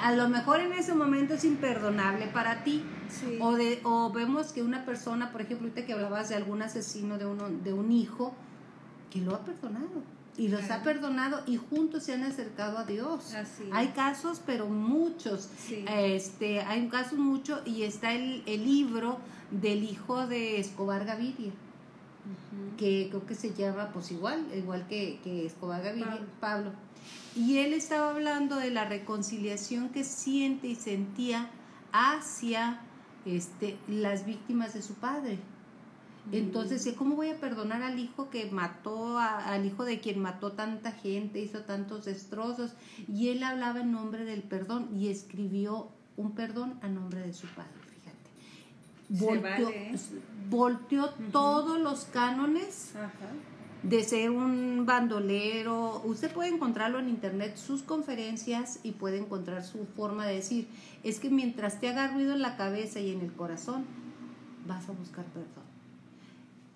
A 0.03 0.13
lo 0.15 0.29
mejor 0.29 0.61
en 0.61 0.73
ese 0.73 0.95
momento 0.95 1.35
es 1.35 1.45
imperdonable 1.45 2.27
para 2.29 2.65
ti. 2.65 2.83
Sí. 3.09 3.39
O, 3.41 3.53
de, 3.53 3.81
o 3.85 4.11
vemos 4.11 4.53
que 4.53 4.63
una 4.63 4.85
persona, 4.85 5.33
por 5.33 5.43
ejemplo, 5.43 5.69
ahorita 5.69 5.87
que 5.87 5.93
hablabas 5.93 6.29
de 6.29 6.35
algún 6.35 6.61
asesino 6.61 7.19
de, 7.19 7.27
uno, 7.27 7.49
de 7.49 7.73
un 7.73 7.93
hijo, 7.93 8.35
que 9.11 9.21
lo 9.21 9.35
ha 9.35 9.45
perdonado 9.45 10.03
y 10.39 10.49
los 10.49 10.61
Claro. 10.63 10.81
ha 10.81 10.85
perdonado 10.85 11.43
y 11.47 11.57
juntos 11.57 12.03
se 12.05 12.13
han 12.15 12.23
acercado 12.25 12.79
a 12.79 12.85
Dios. 12.85 13.33
Así. 13.35 13.65
Hay 13.73 13.89
casos, 13.89 14.41
pero 14.45 14.67
muchos. 14.69 15.49
Sí. 15.59 15.85
Este, 15.89 16.61
hay 16.61 16.87
casos 16.89 17.19
muchos 17.19 17.61
y 17.67 17.83
está 17.83 18.13
el, 18.13 18.43
el 18.47 18.65
libro 18.65 19.19
del 19.51 19.85
hijo 19.85 20.27
de 20.27 20.59
Escobar 20.61 21.05
Gaviria, 21.05 21.53
que 22.77 23.07
creo 23.11 23.25
que 23.27 23.35
se 23.35 23.55
llama 23.55 23.91
pues 23.93 24.11
igual, 24.11 24.45
igual 24.55 24.87
que, 24.89 25.21
que 25.23 25.47
Escobar 25.47 25.83
Gaviria, 25.83 26.07
Pablo. 26.07 26.27
Pablo. 26.41 26.73
Y 27.37 27.59
él 27.59 27.73
estaba 27.73 28.11
hablando 28.11 28.57
de 28.57 28.71
la 28.71 28.85
reconciliación 28.85 29.91
que 29.91 30.05
siente 30.05 30.67
y 30.69 30.75
sentía 30.75 31.49
hacia 31.93 32.81
este, 33.25 33.77
las 33.89 34.27
víctimas 34.27 34.75
de 34.75 34.83
su 34.83 34.95
padre. 34.95 35.39
Entonces, 36.33 36.85
¿y 36.87 36.93
¿cómo 36.93 37.15
voy 37.17 37.29
a 37.31 37.39
perdonar 37.41 37.83
al 37.83 37.99
hijo 37.99 38.31
que 38.31 38.51
mató, 38.51 39.17
a- 39.19 39.53
al 39.53 39.65
hijo 39.65 39.85
de 39.85 40.01
quien 40.01 40.19
mató 40.21 40.53
tanta 40.53 40.91
gente, 40.93 41.41
hizo 41.41 41.61
tantos 41.61 42.05
destrozos? 42.05 42.73
Y 43.09 43.29
él 43.29 43.43
hablaba 43.45 43.81
en 43.81 43.93
nombre 43.93 44.25
del 44.25 44.43
perdón 44.43 44.89
y 44.99 45.09
escribió 45.09 45.89
un 46.17 46.33
perdón 46.33 46.79
a 46.83 46.89
nombre 46.89 47.21
de 47.21 47.33
su 47.33 47.47
padre, 47.49 47.71
fíjate. 47.91 49.25
Volteó, 49.25 49.67
vale, 49.67 49.93
¿eh? 49.93 49.97
volteó 50.51 51.11
todos 51.31 51.79
los 51.81 52.07
cánones 52.07 52.97
Ajá. 52.97 53.11
de 53.85 54.03
ser 54.03 54.31
un 54.31 54.85
bandolero. 54.85 56.01
Usted 56.05 56.33
puede 56.33 56.49
encontrarlo 56.49 56.99
en 56.99 57.09
internet, 57.09 57.57
sus 57.57 57.83
conferencias, 57.83 58.81
y 58.83 58.93
puede 58.93 59.19
encontrar 59.19 59.63
su 59.65 59.87
forma 59.95 60.27
de 60.27 60.35
decir. 60.37 60.67
Es 61.05 61.21
que 61.21 61.31
mientras 61.31 61.79
te 61.79 61.89
haga 61.89 62.09
ruido 62.09 62.33
en 62.33 62.43
la 62.43 62.57
cabeza 62.57 62.99
y 62.99 63.13
en 63.13 63.21
el 63.21 63.33
corazón, 63.33 63.85
vas 64.67 64.89
a 64.89 64.93
buscar 64.93 65.25
perdón. 65.27 65.66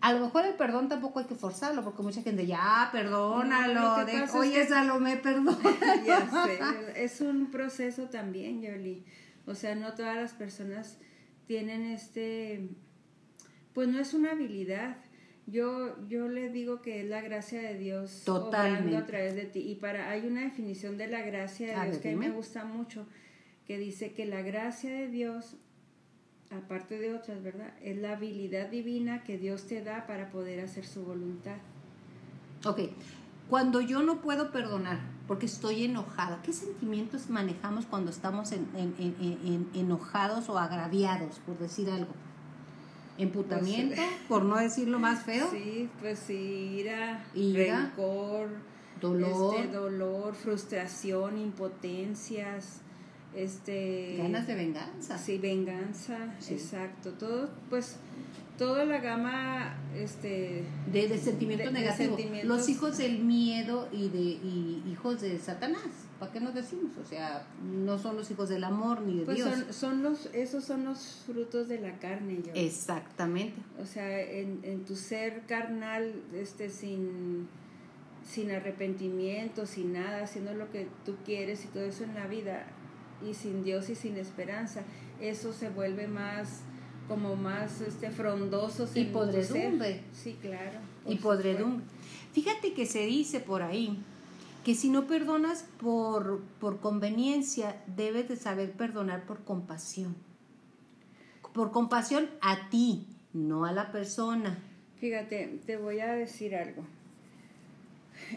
A 0.03 0.13
lo 0.15 0.21
mejor 0.21 0.47
el 0.47 0.55
perdón 0.55 0.89
tampoco 0.89 1.19
hay 1.21 1.27
que 1.27 1.35
forzarlo, 1.35 1.85
porque 1.85 2.03
mucha 2.03 2.23
gente 2.23 2.47
ya, 2.47 2.89
perdónalo, 2.91 3.75
No, 3.75 4.05
de- 4.05 4.13
pasa 4.13 4.25
es 4.25 4.35
oye, 4.35 4.53
que- 4.63 4.67
Salomé, 4.67 5.17
perdón. 5.19 5.59
ya 6.07 6.29
sé, 6.47 6.59
es 7.05 7.21
un 7.21 7.51
proceso 7.51 8.05
también, 8.09 8.63
Yoli. 8.63 9.05
O 9.47 9.55
sea, 9.55 9.75
no 9.75 9.93
todas 9.95 10.17
las 10.17 10.33
personas 10.33 10.99
tienen 11.47 11.83
este, 11.83 12.69
pues 13.75 13.89
no 13.89 13.99
es 14.01 14.15
una 14.15 14.33
habilidad. 14.33 14.97
Yo, 15.47 15.97
yo 16.07 16.29
le 16.29 16.49
digo 16.51 16.81
que 16.81 17.01
es 17.01 17.07
la 17.09 17.21
gracia 17.23 17.61
de 17.61 17.77
Dios 17.77 18.23
Totalmente. 18.25 18.97
a 18.97 19.05
través 19.07 19.35
de 19.35 19.47
ti. 19.47 19.59
Y 19.61 19.75
para, 19.75 20.09
hay 20.11 20.27
una 20.27 20.43
definición 20.43 20.97
de 20.97 21.09
la 21.09 21.23
gracia 21.23 21.67
de 21.67 21.75
A 21.75 21.83
Dios 21.85 21.95
ver, 21.97 22.03
que 22.03 22.09
a 22.11 22.13
mí 22.13 22.19
me 22.19 22.31
gusta 22.31 22.65
mucho, 22.65 23.07
que 23.67 23.77
dice 23.77 24.13
que 24.13 24.27
la 24.27 24.43
gracia 24.43 24.91
de 24.93 25.09
Dios, 25.09 25.57
aparte 26.51 26.99
de 26.99 27.15
otras, 27.15 27.43
¿verdad? 27.43 27.73
Es 27.83 27.97
la 27.97 28.13
habilidad 28.13 28.69
divina 28.69 29.23
que 29.23 29.39
Dios 29.39 29.67
te 29.67 29.83
da 29.83 30.07
para 30.07 30.31
poder 30.31 30.61
hacer 30.61 30.87
su 30.87 31.05
voluntad. 31.05 31.57
Ok, 32.65 32.81
cuando 33.49 33.81
yo 33.81 34.03
no 34.03 34.21
puedo 34.21 34.51
perdonar, 34.51 34.99
porque 35.27 35.47
estoy 35.47 35.85
enojada. 35.85 36.41
¿Qué 36.43 36.53
sentimientos 36.53 37.31
manejamos 37.31 37.87
cuando 37.87 38.11
estamos 38.11 38.51
en, 38.51 38.67
en, 38.77 38.95
en, 38.99 39.69
enojados 39.75 40.49
o 40.49 40.59
agraviados, 40.59 41.39
por 41.47 41.57
decir 41.57 41.89
algo? 41.89 42.13
Emputamiento, 43.17 43.95
pues, 43.95 44.09
por 44.29 44.45
no 44.45 44.57
decirlo 44.57 44.99
más 44.99 45.23
feo. 45.23 45.49
Sí, 45.51 45.89
pues 46.01 46.19
sí, 46.19 46.35
ira, 46.81 47.25
rencor, 47.35 48.49
dolor, 49.01 49.57
este, 49.57 49.69
dolor, 49.69 50.35
frustración, 50.35 51.39
impotencias, 51.39 52.81
este 53.35 54.17
ganas 54.19 54.47
de 54.47 54.55
venganza. 54.55 55.19
Sí, 55.19 55.39
venganza, 55.39 56.35
exacto. 56.49 57.13
Todo, 57.13 57.51
pues 57.69 57.97
toda 58.61 58.85
la 58.85 58.99
gama 58.99 59.75
este 59.97 60.65
de, 60.93 61.19
sentimientos 61.19 61.73
negativos 61.73 62.21
los 62.45 62.69
hijos 62.69 62.99
del 62.99 63.21
miedo 63.21 63.89
y 63.91 64.11
de 64.11 64.91
hijos 64.93 65.23
de 65.23 65.39
satanás 65.39 65.81
para 66.19 66.31
qué 66.31 66.41
nos 66.41 66.53
decimos 66.53 66.93
o 67.03 67.09
sea 67.09 67.47
no 67.63 67.99
son 67.99 68.17
los 68.17 68.31
hijos 68.31 68.51
del 68.51 68.65
amor 68.65 69.01
ni 69.01 69.21
de 69.21 69.25
pues 69.25 69.39
Dios. 69.39 69.65
son, 69.71 70.03
los 70.03 70.27
esos 70.35 70.63
son 70.63 70.85
los 70.85 71.23
frutos 71.25 71.69
de 71.69 71.81
la 71.81 71.99
carne 71.99 72.43
yo. 72.45 72.53
Exactamente. 72.55 73.63
O 73.83 73.87
sea 73.87 74.21
en, 74.21 74.61
en 74.63 74.85
tu 74.85 74.95
ser 74.95 75.45
carnal 75.47 76.13
este 76.35 76.69
sin 76.69 77.49
sin 78.29 78.51
arrepentimiento 78.51 79.65
sin 79.65 79.95
nada 79.95 80.25
haciendo 80.25 80.53
lo 80.53 80.71
que 80.71 80.87
tú 81.07 81.17
quieres 81.25 81.65
y 81.65 81.69
todo 81.69 81.85
eso 81.85 82.05
en 82.05 82.13
la 82.13 82.27
vida 82.27 82.67
y 83.29 83.35
sin 83.35 83.65
Dios 83.65 83.89
y 83.91 83.95
sin 83.95 84.17
esperanza 84.17 84.83
eso 85.21 85.53
se 85.53 85.69
vuelve 85.69 86.09
más 86.09 86.63
como 87.09 87.35
más 87.37 87.81
este 87.81 88.11
frondosos 88.11 88.97
y 88.97 89.05
podredumbre. 89.05 90.03
Sí, 90.13 90.39
claro. 90.41 90.79
Y 91.07 91.17
podredumbre. 91.17 91.85
Fíjate 92.33 92.73
que 92.73 92.87
se 92.87 93.05
dice 93.05 93.41
por 93.41 93.63
ahí 93.63 93.99
que 94.65 94.75
si 94.75 94.91
no 94.91 95.07
perdonas 95.07 95.65
por, 95.81 96.41
por 96.61 96.81
conveniencia, 96.81 97.83
debes 97.97 98.29
de 98.29 98.37
saber 98.37 98.73
perdonar 98.73 99.25
por 99.25 99.43
compasión. 99.45 100.15
Por 101.53 101.73
compasión 101.73 102.31
a 102.41 102.69
ti, 102.71 103.09
no 103.33 103.65
a 103.65 103.73
la 103.73 103.91
persona. 103.91 104.59
Fíjate, 105.01 105.61
te 105.67 105.77
voy 105.77 105.99
a 106.01 106.13
decir 106.13 106.55
algo. 106.55 106.85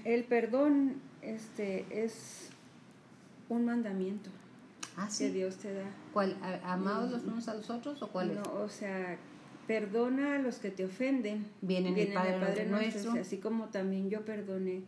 El 0.04 0.24
perdón 0.24 0.96
este, 1.22 1.86
es 1.92 2.50
un 3.50 3.66
mandamiento. 3.66 4.32
Ah, 4.98 5.10
que 5.18 5.32
Dios 5.32 5.58
te 5.58 5.74
da. 5.74 5.86
¿Cuál? 6.14 6.38
¿Amados 6.64 7.12
los 7.12 7.24
unos 7.24 7.48
a 7.48 7.56
los 7.56 7.70
otros 7.70 8.02
o 8.02 8.08
cuál 8.10 8.36
No, 8.36 8.44
o 8.62 8.70
sea, 8.70 9.18
perdona 9.68 10.36
a 10.36 10.40
los 10.40 10.58
que 10.58 10.72
te 10.72 10.86
ofenden. 10.86 11.48
Vienen 11.62 11.98
el 11.98 12.14
Padre, 12.14 12.66
nuestro. 12.66 13.14
Así 13.14 13.38
como 13.38 13.70
también 13.70 14.10
yo 14.10 14.24
perdoné 14.24 14.84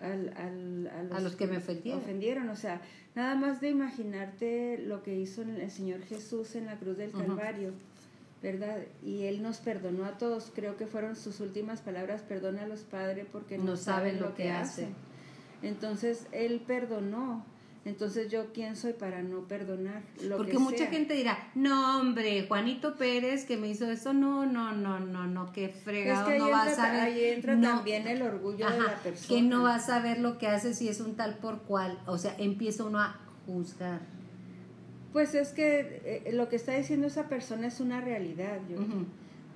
al, 0.00 0.32
al, 0.36 1.10
a, 1.12 1.20
los 1.20 1.36
que 1.36 1.46
me 1.46 1.58
ofendieron. 1.58 2.00
ofendieron. 2.00 2.48
O 2.48 2.56
sea, 2.56 2.80
nada 3.14 3.34
más 3.34 3.60
de 3.60 3.70
imaginarte 3.70 4.78
lo 4.78 5.02
que 5.02 5.16
hizo 5.16 5.42
el 5.42 5.70
Señor 5.70 6.02
Jesús 6.02 6.54
en 6.54 6.66
la 6.66 6.76
cruz 6.78 6.96
del 6.96 7.10
Calvario. 7.10 7.72
¿verdad? 8.44 8.82
Y 9.02 9.22
Él 9.22 9.42
nos 9.42 9.56
perdonó 9.56 10.04
a 10.04 10.18
todos, 10.18 10.52
creo 10.54 10.76
que 10.76 10.86
fueron 10.86 11.16
sus 11.16 11.40
últimas 11.40 11.80
palabras, 11.80 12.20
perdona 12.20 12.64
a 12.64 12.66
los 12.66 12.80
padres 12.80 13.26
porque 13.32 13.56
no, 13.56 13.74
saben, 13.74 14.20
lo 14.20 14.34
que, 14.34 14.50
hacen. 14.50 14.94
Entonces 15.62 16.26
Él 16.30 16.62
perdonó, 16.66 17.46
entonces 17.84 18.30
yo 18.30 18.52
quién 18.52 18.76
soy 18.76 18.94
para 18.94 19.22
no 19.22 19.46
perdonar 19.46 20.02
lo 20.22 20.38
Porque 20.38 20.58
mucha 20.58 20.86
gente 20.86 21.14
dirá, 21.14 21.50
"No, 21.54 22.00
hombre, 22.00 22.46
Juanito 22.46 22.96
Pérez 22.96 23.44
que 23.44 23.56
me 23.56 23.68
hizo 23.68 23.90
eso, 23.90 24.14
no, 24.14 24.46
no, 24.46 24.72
no, 24.72 25.00
no, 25.00 25.26
no, 25.26 25.52
qué 25.52 25.68
fregado, 25.68 26.30
no 26.38 26.50
va 26.50 26.62
a 26.62 26.74
saber." 26.74 27.00
Ahí 27.00 27.24
entra 27.24 27.60
también 27.60 28.08
el 28.08 28.22
orgullo 28.22 28.70
de 28.70 28.78
la 28.80 28.96
persona. 29.02 29.28
Que 29.28 29.42
no 29.42 29.62
va 29.64 29.74
a 29.76 29.80
saber 29.80 30.18
lo 30.18 30.38
que 30.38 30.46
hace 30.46 30.72
si 30.72 30.88
es 30.88 31.00
un 31.00 31.14
tal 31.14 31.36
por 31.36 31.62
cual, 31.62 31.98
o 32.06 32.16
sea, 32.16 32.34
empieza 32.38 32.84
uno 32.84 33.00
a 33.00 33.20
juzgar. 33.46 34.00
Pues 35.12 35.34
es 35.34 35.50
que 35.52 36.24
eh, 36.26 36.32
lo 36.32 36.48
que 36.48 36.56
está 36.56 36.72
diciendo 36.72 37.06
esa 37.06 37.28
persona 37.28 37.66
es 37.66 37.80
una 37.80 38.00
realidad, 38.00 38.58
yo. 38.68 38.78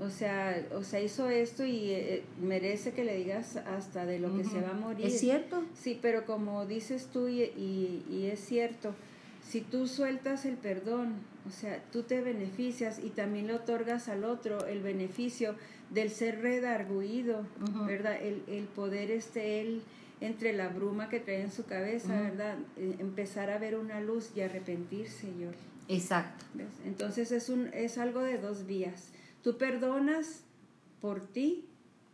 O 0.01 0.11
sea, 0.11 0.65
o 0.75 0.85
sea, 0.85 1.01
hizo 1.01 1.29
esto 1.29 1.65
y 1.65 1.91
eh, 1.91 2.23
merece 2.41 2.93
que 2.93 3.05
le 3.05 3.17
digas 3.17 3.57
hasta 3.57 4.07
de 4.07 4.21
lo 4.21 4.37
que 4.37 4.45
se 4.45 4.61
va 4.61 4.71
a 4.71 4.75
morir. 4.75 5.07
¿Es 5.07 5.19
cierto? 5.19 5.65
Sí, 5.75 5.99
pero 6.01 6.25
como 6.25 6.67
dices 6.67 7.09
tú 7.13 7.27
y, 7.27 7.43
y, 7.43 8.31
es 8.33 8.39
cierto, 8.39 8.95
si 9.43 9.61
tú 9.61 9.89
sueltas 9.89 10.45
el 10.45 10.57
perdón, 10.57 11.15
o 11.49 11.51
sea, 11.51 11.83
tú 11.91 12.05
te 12.05 12.21
beneficias 12.21 13.01
y 13.03 13.11
también 13.11 13.49
le 13.49 13.55
otorgas 13.55 14.09
al 14.09 14.25
otro 14.25 14.67
el 14.67 14.83
beneficio 14.83 15.57
del 15.91 16.11
ser 16.11 16.43
redarguido, 16.43 17.45
¿verdad? 17.85 18.23
El, 18.23 18.45
el 18.47 18.65
poder 18.67 19.11
este, 19.11 19.61
él 19.61 19.83
entre 20.21 20.53
la 20.53 20.69
bruma 20.69 21.09
que 21.09 21.19
trae 21.19 21.41
en 21.41 21.51
su 21.51 21.65
cabeza, 21.65 22.21
¿verdad? 22.21 22.57
E, 22.77 22.97
empezar 23.01 23.51
a 23.51 23.59
ver 23.59 23.77
una 23.77 24.01
luz 24.01 24.31
y 24.37 24.43
arrepentirse, 24.43 25.27
yo. 25.41 25.49
Exacto. 25.89 26.45
Entonces 26.85 27.33
es, 27.33 27.49
un, 27.49 27.69
es 27.73 27.99
algo 27.99 28.21
de 28.21 28.39
dos 28.39 28.67
vías 28.67 29.11
Tú 29.49 29.57
perdonas 29.57 30.45
por 31.01 31.23
ti 31.23 31.65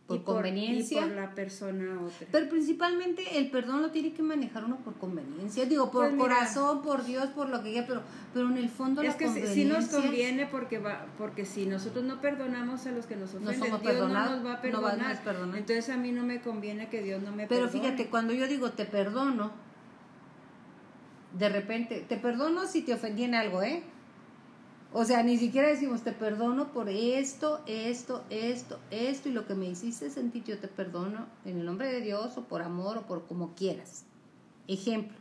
por 0.07 0.23
conveniencia 0.23 1.01
por 1.01 1.11
la 1.11 1.35
persona 1.35 1.99
otra. 2.01 2.27
Pero 2.31 2.47
principalmente 2.47 3.37
el 3.37 3.51
perdón 3.51 3.81
lo 3.81 3.91
tiene 3.91 4.13
que 4.13 4.23
manejar 4.23 4.63
uno 4.63 4.77
por 4.77 4.93
conveniencia, 4.93 5.65
digo, 5.65 5.91
por 5.91 6.05
pues 6.05 6.17
corazón, 6.17 6.81
por 6.81 7.03
Dios, 7.03 7.25
por 7.31 7.49
lo 7.49 7.61
que 7.61 7.73
ya, 7.73 7.85
pero 7.85 8.03
pero 8.33 8.47
en 8.47 8.55
el 8.55 8.69
fondo 8.69 9.01
es 9.01 9.15
que 9.15 9.27
sí 9.47 9.65
nos 9.65 9.87
conviene 9.87 10.45
porque 10.45 10.79
va 10.79 11.07
porque 11.17 11.43
si 11.43 11.65
nosotros 11.65 12.05
no 12.05 12.21
perdonamos 12.21 12.85
a 12.85 12.91
los 12.91 13.05
que 13.05 13.17
nos 13.17 13.33
ofenden, 13.33 13.59
Dios 13.81 13.99
no 13.99 14.07
nos 14.07 14.45
va 14.45 14.53
a 14.53 14.61
perdonar. 14.61 15.21
Entonces 15.57 15.89
a 15.89 15.97
mí 15.97 16.13
no 16.13 16.23
me 16.23 16.39
conviene 16.39 16.87
que 16.87 17.01
Dios 17.01 17.21
no 17.21 17.33
me 17.33 17.47
Pero 17.47 17.67
fíjate, 17.67 18.07
cuando 18.07 18.31
yo 18.31 18.47
digo 18.47 18.71
te 18.71 18.85
perdono, 18.85 19.51
de 21.37 21.49
repente, 21.49 22.05
te 22.07 22.15
perdono 22.15 22.65
si 22.65 22.83
te 22.83 22.93
ofendí 22.93 23.25
en 23.25 23.35
algo, 23.35 23.61
¿eh? 23.61 23.83
O 24.97 25.03
sea, 25.03 25.23
ni 25.23 25.37
siquiera 25.37 25.67
decimos, 25.67 26.03
te 26.03 26.13
perdono 26.13 26.71
por 26.71 26.87
esto, 26.87 27.61
esto, 27.67 28.23
esto, 28.29 28.79
esto, 28.91 29.27
y 29.27 29.33
lo 29.33 29.45
que 29.45 29.53
me 29.53 29.65
hiciste 29.65 30.09
sentir, 30.09 30.45
yo 30.45 30.57
te 30.57 30.69
perdono 30.69 31.25
en 31.43 31.59
el 31.59 31.65
nombre 31.65 31.91
de 31.91 31.99
Dios, 31.99 32.37
o 32.37 32.45
por 32.45 32.61
amor, 32.61 32.99
o 32.99 33.01
por 33.01 33.27
como 33.27 33.55
quieras. 33.55 34.05
Ejemplo, 34.69 35.17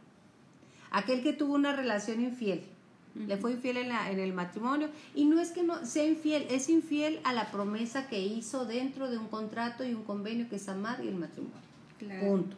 aquel 0.92 1.24
que 1.24 1.32
tuvo 1.32 1.54
una 1.54 1.74
relación 1.74 2.20
infiel, 2.20 2.62
le 3.16 3.36
fue 3.36 3.50
infiel 3.50 3.78
en, 3.78 3.90
en, 3.90 4.20
el 4.20 4.32
matrimonio, 4.32 4.90
y 5.12 5.24
no 5.24 5.40
es 5.40 5.50
que 5.50 5.64
no 5.64 5.84
sea 5.84 6.06
infiel, 6.06 6.46
es 6.50 6.68
infiel 6.68 7.18
a 7.24 7.32
la 7.32 7.50
promesa 7.50 8.06
que 8.06 8.20
hizo 8.20 8.66
dentro 8.66 9.10
de 9.10 9.18
un 9.18 9.26
contrato 9.26 9.82
y 9.82 9.92
un 9.92 10.04
convenio 10.04 10.48
que 10.48 10.54
es 10.54 10.68
amar 10.68 11.04
y 11.04 11.08
el 11.08 11.16
matrimonio. 11.16 11.58
Punto. 12.20 12.56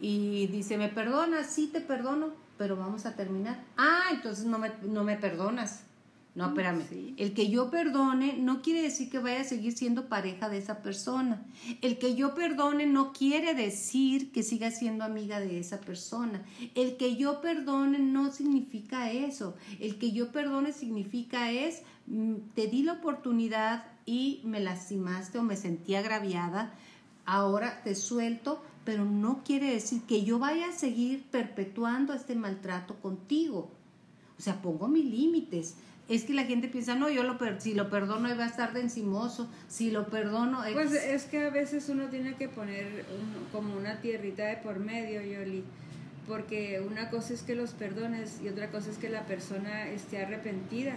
Y 0.00 0.48
dice, 0.48 0.76
¿me 0.76 0.88
perdonas? 0.88 1.46
Sí, 1.46 1.70
te 1.72 1.80
perdono, 1.80 2.30
pero 2.58 2.74
vamos 2.74 3.06
a 3.06 3.14
terminar. 3.14 3.62
Ah, 3.76 4.08
entonces 4.10 4.44
no 4.44 4.58
me, 4.58 4.72
no 4.82 5.04
me 5.04 5.14
perdonas. 5.14 5.84
No, 6.36 6.48
espérame. 6.48 7.14
El 7.16 7.32
que 7.32 7.48
yo 7.48 7.70
perdone 7.70 8.36
no 8.36 8.60
quiere 8.60 8.82
decir 8.82 9.08
que 9.08 9.18
vaya 9.18 9.40
a 9.40 9.44
seguir 9.44 9.72
siendo 9.72 10.10
pareja 10.10 10.50
de 10.50 10.58
esa 10.58 10.82
persona. 10.82 11.42
El 11.80 11.98
que 11.98 12.14
yo 12.14 12.34
perdone 12.34 12.84
no 12.84 13.14
quiere 13.14 13.54
decir 13.54 14.32
que 14.32 14.42
siga 14.42 14.70
siendo 14.70 15.02
amiga 15.02 15.40
de 15.40 15.58
esa 15.58 15.80
persona. 15.80 16.44
El 16.74 16.98
que 16.98 17.16
yo 17.16 17.40
perdone 17.40 18.00
no 18.00 18.30
significa 18.32 19.10
eso. 19.10 19.56
El 19.80 19.96
que 19.96 20.12
yo 20.12 20.30
perdone 20.30 20.74
significa 20.74 21.50
es, 21.50 21.80
mm, 22.06 22.34
te 22.54 22.66
di 22.66 22.82
la 22.82 22.92
oportunidad 22.92 23.86
y 24.04 24.42
me 24.44 24.60
lastimaste 24.60 25.38
o 25.38 25.42
me 25.42 25.56
sentí 25.56 25.94
agraviada. 25.94 26.74
Ahora 27.24 27.80
te 27.82 27.94
suelto, 27.94 28.62
pero 28.84 29.06
no 29.06 29.42
quiere 29.42 29.70
decir 29.72 30.02
que 30.02 30.22
yo 30.22 30.38
vaya 30.38 30.68
a 30.68 30.72
seguir 30.72 31.24
perpetuando 31.30 32.12
este 32.12 32.34
maltrato 32.34 32.96
contigo. 32.96 33.70
O 34.38 34.42
sea, 34.42 34.60
pongo 34.60 34.86
mis 34.86 35.06
límites 35.06 35.76
es 36.08 36.24
que 36.24 36.34
la 36.34 36.44
gente 36.44 36.68
piensa, 36.68 36.94
no, 36.94 37.10
yo 37.10 37.24
lo 37.24 37.36
si 37.58 37.74
lo 37.74 37.90
perdono 37.90 38.28
va 38.36 38.44
a 38.44 38.46
estar 38.46 38.72
de 38.72 38.80
encimoso, 38.80 39.50
si 39.68 39.90
lo 39.90 40.06
perdono... 40.06 40.62
Pues 40.72 40.92
es 40.92 41.24
que 41.24 41.46
a 41.46 41.50
veces 41.50 41.88
uno 41.88 42.06
tiene 42.06 42.34
que 42.34 42.48
poner 42.48 43.04
como 43.50 43.76
una 43.76 44.00
tierrita 44.00 44.44
de 44.44 44.56
por 44.58 44.78
medio, 44.78 45.20
Yoli, 45.20 45.64
porque 46.28 46.80
una 46.80 47.10
cosa 47.10 47.34
es 47.34 47.42
que 47.42 47.56
los 47.56 47.70
perdones 47.70 48.40
y 48.42 48.48
otra 48.48 48.70
cosa 48.70 48.90
es 48.90 48.98
que 48.98 49.08
la 49.08 49.26
persona 49.26 49.88
esté 49.88 50.22
arrepentida. 50.22 50.94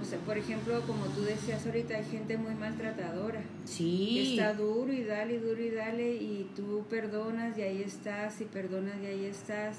O 0.00 0.04
sea, 0.04 0.18
por 0.20 0.36
ejemplo, 0.38 0.80
como 0.88 1.06
tú 1.06 1.22
decías 1.22 1.64
ahorita, 1.64 1.96
hay 1.96 2.04
gente 2.04 2.36
muy 2.36 2.54
maltratadora. 2.54 3.42
Sí. 3.64 4.32
está 4.32 4.54
duro 4.54 4.92
y 4.92 5.04
dale, 5.04 5.34
y 5.34 5.38
duro 5.38 5.62
y 5.62 5.70
dale, 5.70 6.14
y 6.14 6.50
tú 6.56 6.84
perdonas 6.90 7.56
y 7.56 7.62
ahí 7.62 7.82
estás, 7.82 8.40
y 8.40 8.44
perdonas 8.44 8.96
y 9.02 9.06
ahí 9.06 9.24
estás. 9.24 9.78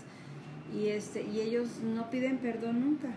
Y, 0.73 0.87
este, 0.87 1.23
y 1.23 1.41
ellos 1.41 1.67
no 1.83 2.09
piden 2.09 2.37
perdón 2.37 2.79
nunca. 2.79 3.09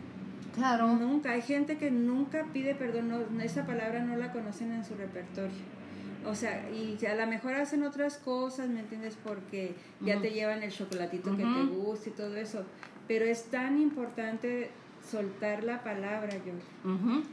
Claro. 0.61 0.89
Nunca. 0.95 1.33
Hay 1.33 1.43
gente 1.43 1.77
que 1.79 1.91
nunca 1.91 2.45
pide 2.53 2.75
perdón, 2.75 3.41
esa 3.43 3.67
palabra 3.67 4.01
no 4.01 4.17
la 4.17 4.33
conocen 4.33 4.73
en 4.73 4.85
su 4.85 4.95
repertorio. 4.95 5.81
O 6.27 6.35
sea, 6.35 6.69
y 6.71 6.99
a 7.07 7.15
lo 7.15 7.27
mejor 7.27 7.55
hacen 7.55 7.83
otras 7.83 8.19
cosas, 8.19 8.69
¿me 8.69 8.81
entiendes? 8.81 9.17
Porque 9.25 9.75
ya 10.01 10.21
te 10.21 10.31
llevan 10.31 10.63
el 10.63 10.71
chocolatito 10.71 11.35
que 11.37 11.45
te 11.45 11.65
gusta 11.65 12.11
y 12.11 12.13
todo 12.13 12.37
eso. 12.37 12.65
Pero 13.09 13.25
es 13.25 13.45
tan 13.45 13.81
importante 13.81 14.71
soltar 15.11 15.65
la 15.65 15.83
palabra, 15.83 16.31
yo. 16.31 16.53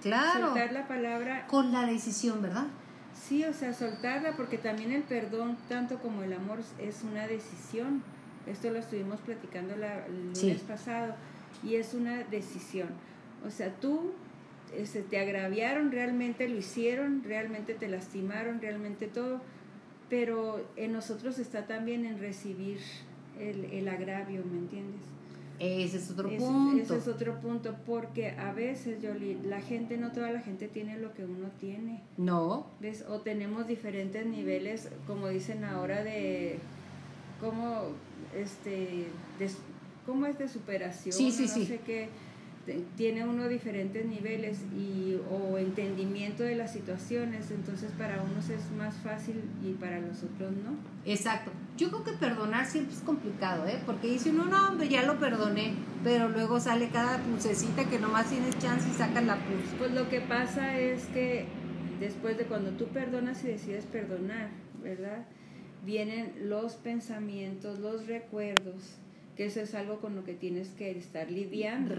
Claro. 0.02 0.48
Soltar 0.48 0.72
la 0.72 0.88
palabra. 0.88 1.48
Con 1.48 1.74
la 1.74 1.86
decisión, 1.86 2.42
¿verdad? 2.42 2.68
Sí, 3.14 3.44
o 3.44 3.54
sea, 3.54 3.74
soltarla 3.74 4.38
porque 4.38 4.58
también 4.58 4.92
el 4.92 5.04
perdón, 5.04 5.58
tanto 5.68 5.98
como 6.00 6.24
el 6.24 6.34
amor, 6.34 6.60
es 6.80 7.04
una 7.04 7.28
decisión. 7.28 8.04
Esto 8.46 8.72
lo 8.72 8.80
estuvimos 8.80 9.20
platicando 9.20 9.76
la, 9.76 10.06
el 10.06 10.34
lunes 10.34 10.62
pasado 10.62 11.16
y 11.64 11.76
es 11.76 11.94
una 11.94 12.24
decisión. 12.24 12.88
O 13.46 13.50
sea, 13.50 13.74
tú 13.75 14.12
este, 14.75 15.01
te 15.01 15.20
agraviaron, 15.20 15.91
realmente 15.91 16.48
lo 16.48 16.58
hicieron, 16.58 17.24
realmente 17.24 17.74
te 17.74 17.88
lastimaron, 17.88 18.62
realmente 18.62 19.08
todo, 19.08 19.41
pero 20.10 20.65
en 20.75 20.94
nosotros 20.94 21.39
está 21.39 21.67
también 21.67 22.06
en 22.06 22.20
recibir 22.20 22.79
el, 23.39 23.65
el 23.65 23.88
agravio, 23.88 24.44
¿me 24.46 24.58
entiendes? 24.58 25.01
Ese 25.60 25.98
es 25.98 26.12
otro 26.12 26.29
punto. 26.29 26.82
Ese 26.84 26.98
es 26.98 27.08
otro 27.08 27.39
punto, 27.39 27.75
porque 27.86 28.32
a 28.32 28.51
veces, 28.51 29.01
Yoli, 29.01 29.39
la 29.44 29.60
gente, 29.62 29.98
no 29.98 30.12
toda 30.12 30.32
la 30.32 30.41
gente 30.41 30.67
tiene 30.67 31.00
lo 31.00 31.13
que 31.13 31.25
uno 31.25 31.50
tiene. 31.60 32.03
No. 32.17 32.67
¿Ves? 32.79 33.03
O 33.08 33.22
tenemos 33.22 33.67
diferentes 33.67 34.25
niveles, 34.25 34.89
como 35.08 35.29
dicen 35.29 35.63
ahora, 35.63 36.03
de 36.03 36.60
cómo, 37.39 37.86
este, 38.36 39.08
de, 39.39 39.50
cómo 40.06 40.27
es 40.27 40.38
de 40.38 40.48
superación. 40.48 41.15
Sí, 41.15 41.32
sí, 41.32 41.44
no 41.44 41.48
sí. 41.48 41.65
sé 41.65 41.79
qué 41.79 42.10
tiene 42.96 43.26
uno 43.26 43.48
diferentes 43.48 44.06
niveles 44.06 44.60
y, 44.76 45.18
o 45.32 45.58
entendimiento 45.58 46.44
de 46.44 46.56
las 46.56 46.74
situaciones, 46.74 47.52
entonces 47.52 47.92
para 47.98 48.22
unos 48.22 48.50
es 48.50 48.70
más 48.78 48.96
fácil 48.96 49.42
y 49.64 49.74
para 49.74 50.00
los 50.00 50.18
otros 50.24 50.52
no. 50.52 50.76
Exacto. 51.06 51.52
Yo 51.78 51.90
creo 51.90 52.04
que 52.04 52.14
perdonar 52.14 52.66
siempre 52.66 52.96
es 52.96 53.02
complicado, 53.02 53.68
¿eh? 53.68 53.80
Porque 53.86 54.08
dice 54.08 54.32
uno, 54.32 54.46
no, 54.46 54.68
hombre, 54.68 54.90
ya 54.90 55.04
lo 55.04 55.20
perdoné, 55.20 55.74
pero 56.04 56.30
luego 56.30 56.60
sale 56.60 56.90
cada 56.90 57.20
pulsecita 57.20 57.90
que 57.90 58.00
nomás 58.00 58.30
tienes 58.30 58.58
chance 58.60 58.90
y 58.90 58.94
sacas 58.94 59.24
la 59.24 59.36
pus. 59.36 59.78
Pues 59.78 59.92
lo 59.92 60.10
que 60.10 60.22
pasa 60.22 60.78
es 60.78 61.06
que 61.06 61.46
después 62.00 62.38
de 62.38 62.46
cuando 62.46 62.72
tú 62.72 62.88
perdonas 62.88 63.44
y 63.44 63.48
decides 63.48 63.86
perdonar, 63.86 64.50
¿verdad? 64.84 65.26
Vienen 65.86 66.34
los 66.50 66.74
pensamientos, 66.74 67.80
los 67.80 68.08
recuerdos, 68.08 68.98
que 69.38 69.46
eso 69.46 69.62
es 69.62 69.75
algo 69.75 70.01
con 70.01 70.15
lo 70.15 70.25
que 70.25 70.34
tienes 70.34 70.70
que 70.70 70.89
estar 70.91 71.29
lidiando. 71.32 71.94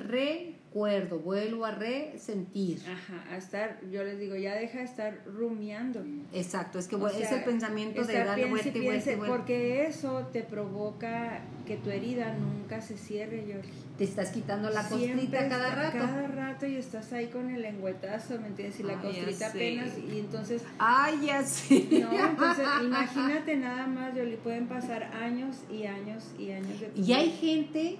Recuerdo, 0.68 1.18
vuelvo 1.18 1.64
a 1.64 1.70
resentir. 1.70 2.82
Ajá, 2.82 3.24
a 3.32 3.38
estar, 3.38 3.80
yo 3.90 4.04
les 4.04 4.18
digo, 4.18 4.36
ya 4.36 4.54
deja 4.54 4.78
de 4.78 4.84
estar 4.84 5.24
rumiando. 5.24 6.04
Exacto, 6.34 6.78
es 6.78 6.88
que 6.88 6.96
es 6.96 7.32
el 7.32 7.42
pensamiento 7.42 8.04
de 8.04 8.12
darle 8.12 8.50
vuelta 8.50 8.68
y 8.76 8.84
vuelta, 8.84 9.10
Porque 9.26 9.86
eso 9.86 10.28
te 10.30 10.42
provoca 10.42 11.40
que 11.66 11.76
tu 11.78 11.88
herida 11.88 12.34
nunca 12.34 12.82
se 12.82 12.98
cierre, 12.98 13.46
Yoli. 13.46 13.68
Te 13.96 14.04
estás 14.04 14.30
quitando 14.30 14.68
la 14.68 14.86
costrita 14.86 15.48
cada 15.48 15.74
rato. 15.74 15.98
Cada 15.98 16.28
rato 16.28 16.66
y 16.66 16.76
estás 16.76 17.12
ahí 17.14 17.28
con 17.28 17.48
el 17.48 17.62
lengüetazo, 17.62 18.38
¿me 18.38 18.48
entiendes? 18.48 18.78
Y 18.78 18.82
la 18.82 19.00
costrita 19.00 19.46
apenas, 19.46 19.92
y 19.96 20.18
entonces... 20.18 20.62
¡Ay, 20.78 21.26
ya 21.26 21.42
sé! 21.44 21.86
No, 21.92 22.28
entonces 22.28 22.66
imagínate 22.82 23.56
nada 23.56 23.86
más, 23.86 24.14
Yoli, 24.14 24.36
pueden 24.36 24.68
pasar 24.68 25.04
años 25.14 25.56
y 25.70 25.84
años 25.84 26.24
y 26.38 26.50
años 26.50 26.78
de 26.78 26.92
Y 26.94 27.12
hay 27.14 27.30
gente 27.30 27.98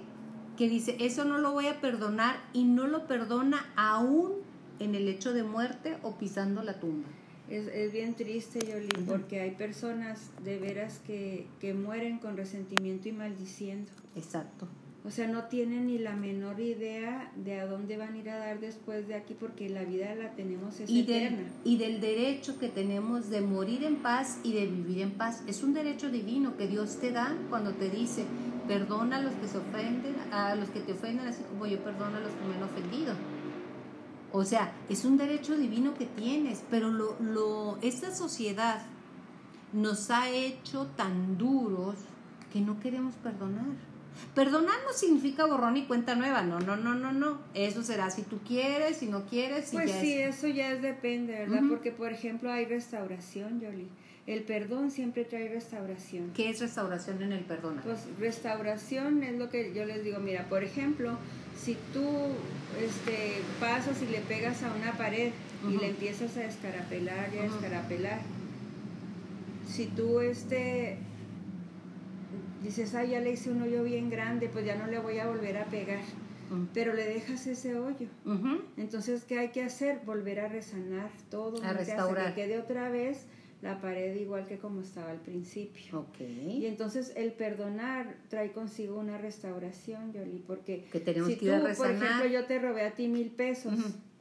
que 0.59 0.67
dice, 0.67 0.97
eso 0.99 1.23
no 1.23 1.37
lo 1.37 1.53
voy 1.53 1.67
a 1.67 1.79
perdonar 1.79 2.35
y 2.51 2.65
no 2.65 2.85
lo 2.85 3.07
perdona 3.07 3.65
aún 3.77 4.33
en 4.79 4.93
el 4.93 5.07
hecho 5.07 5.31
de 5.31 5.43
muerte 5.43 5.95
o 6.03 6.17
pisando 6.17 6.63
la 6.63 6.81
tumba. 6.81 7.07
Es, 7.49 7.67
es 7.67 7.93
bien 7.93 8.13
triste, 8.13 8.59
Yoli, 8.59 8.89
porque 9.07 9.39
hay 9.39 9.51
personas 9.51 10.31
de 10.43 10.59
veras 10.59 10.99
que, 11.07 11.47
que 11.61 11.73
mueren 11.73 12.19
con 12.19 12.35
resentimiento 12.35 13.07
y 13.07 13.13
maldiciendo. 13.13 13.89
Exacto. 14.17 14.67
O 15.05 15.11
sea, 15.11 15.27
no 15.27 15.45
tienen 15.45 15.87
ni 15.87 15.97
la 15.97 16.13
menor 16.13 16.59
idea 16.59 17.31
de 17.37 17.59
a 17.59 17.65
dónde 17.65 17.95
van 17.95 18.15
a 18.15 18.17
ir 18.17 18.29
a 18.29 18.37
dar 18.37 18.59
después 18.59 19.07
de 19.07 19.15
aquí 19.15 19.33
porque 19.33 19.69
la 19.69 19.83
vida 19.83 20.13
la 20.15 20.31
tenemos 20.31 20.79
es 20.79 20.89
y 20.89 21.01
eterna. 21.01 21.37
Del, 21.37 21.47
y 21.63 21.77
del 21.77 22.01
derecho 22.01 22.59
que 22.59 22.67
tenemos 22.67 23.29
de 23.29 23.39
morir 23.39 23.85
en 23.85 23.95
paz 23.97 24.39
y 24.43 24.51
de 24.51 24.67
vivir 24.67 24.99
en 25.01 25.11
paz. 25.11 25.41
Es 25.47 25.63
un 25.63 25.73
derecho 25.73 26.09
divino 26.09 26.57
que 26.57 26.67
Dios 26.67 26.97
te 26.99 27.11
da 27.11 27.33
cuando 27.49 27.71
te 27.73 27.89
dice, 27.89 28.25
perdona 28.67 29.17
a 29.17 29.21
los 29.21 29.33
que 29.35 29.47
se 29.47 29.57
ofenden, 29.57 30.15
a 30.33 30.55
los 30.55 30.69
que 30.69 30.81
te 30.81 30.91
ofenden, 30.91 31.27
así 31.27 31.43
como 31.43 31.65
yo 31.65 31.79
perdono 31.81 32.17
a 32.17 32.19
los 32.19 32.33
que 32.33 32.45
me 32.45 32.55
han 32.55 32.63
ofendido. 32.63 33.13
O 34.31 34.43
sea, 34.43 34.73
es 34.89 35.05
un 35.05 35.17
derecho 35.17 35.57
divino 35.57 35.93
que 35.95 36.05
tienes, 36.05 36.63
pero 36.69 36.91
lo, 36.91 37.15
lo, 37.19 37.79
esta 37.81 38.13
sociedad 38.13 38.81
nos 39.73 40.11
ha 40.11 40.29
hecho 40.29 40.87
tan 40.97 41.37
duros 41.37 41.95
que 42.51 42.61
no 42.61 42.79
queremos 42.79 43.15
perdonar. 43.15 43.75
Perdonar 44.35 44.75
no 44.85 44.93
significa 44.93 45.45
borrón 45.45 45.77
y 45.77 45.85
cuenta 45.85 46.15
nueva, 46.15 46.43
no, 46.43 46.59
no, 46.59 46.75
no, 46.75 46.95
no, 46.95 47.11
no. 47.11 47.39
Eso 47.53 47.83
será 47.83 48.09
si 48.09 48.21
tú 48.21 48.39
quieres, 48.47 48.97
si 48.97 49.07
no 49.07 49.25
quieres. 49.25 49.65
Si 49.65 49.75
pues 49.75 49.89
ya 49.89 50.01
sí, 50.01 50.13
es... 50.13 50.37
eso 50.37 50.47
ya 50.47 50.71
es 50.71 50.81
depende, 50.81 51.33
¿verdad? 51.33 51.61
Porque, 51.67 51.91
por 51.91 52.11
ejemplo, 52.11 52.51
hay 52.51 52.65
restauración, 52.65 53.59
Yoli. 53.59 53.87
El 54.27 54.43
perdón 54.43 54.91
siempre 54.91 55.25
trae 55.25 55.49
restauración. 55.49 56.31
¿Qué 56.35 56.51
es 56.51 56.59
restauración 56.59 57.23
en 57.23 57.31
el 57.31 57.43
perdón? 57.45 57.81
Pues 57.83 58.01
restauración 58.19 59.23
es 59.23 59.37
lo 59.39 59.49
que 59.49 59.73
yo 59.73 59.85
les 59.85 60.03
digo, 60.03 60.19
mira, 60.19 60.47
por 60.47 60.63
ejemplo, 60.63 61.17
si 61.57 61.75
tú 61.93 62.05
este, 62.79 63.41
pasas 63.59 64.01
y 64.03 64.05
le 64.05 64.19
pegas 64.19 64.61
a 64.61 64.71
una 64.73 64.93
pared 64.93 65.31
y 65.67 65.77
le 65.77 65.89
empiezas 65.89 66.37
a 66.37 66.45
escarapelar 66.45 67.31
y 67.33 67.39
a 67.39 67.45
escarapelar, 67.45 68.21
si 69.67 69.87
tú 69.87 70.19
este, 70.19 70.97
dices, 72.63 72.95
ah, 72.95 73.03
ya 73.03 73.19
le 73.19 73.31
hice 73.31 73.51
un 73.51 73.61
hoyo 73.61 73.83
bien 73.83 74.09
grande, 74.09 74.49
pues 74.49 74.65
ya 74.65 74.75
no 74.75 74.87
le 74.87 74.99
voy 74.99 75.19
a 75.19 75.27
volver 75.27 75.57
a 75.57 75.65
pegar. 75.65 76.01
Pero 76.73 76.93
le 76.93 77.05
dejas 77.05 77.45
ese 77.45 77.77
hoyo. 77.77 78.07
Entonces, 78.75 79.23
¿qué 79.23 79.37
hay 79.37 79.49
que 79.49 79.61
hacer? 79.61 80.01
Volver 80.05 80.39
a 80.39 80.47
resanar 80.47 81.11
todo. 81.29 81.63
A 81.63 81.73
restaurar. 81.73 82.33
Que 82.33 82.43
quede 82.43 82.57
otra 82.57 82.89
vez 82.89 83.27
la 83.61 83.81
pared 83.81 84.15
igual 84.15 84.47
que 84.47 84.57
como 84.57 84.81
estaba 84.81 85.11
al 85.11 85.19
principio. 85.19 86.07
Okay. 86.11 86.59
Y 86.61 86.65
entonces 86.65 87.13
el 87.15 87.33
perdonar 87.33 88.15
trae 88.29 88.51
consigo 88.51 88.97
una 88.97 89.17
restauración, 89.17 90.13
Yoli, 90.13 90.43
porque 90.47 90.85
que 90.91 90.99
tenemos 90.99 91.27
si 91.27 91.35
que 91.35 91.39
tú, 91.39 91.45
ir 91.47 91.53
a 91.53 91.73
por 91.73 91.91
ejemplo, 91.91 92.25
yo 92.25 92.45
te 92.45 92.59
robé 92.59 92.83
a 92.83 92.91
ti 92.95 93.07
mil 93.07 93.31
pesos, 93.31 93.73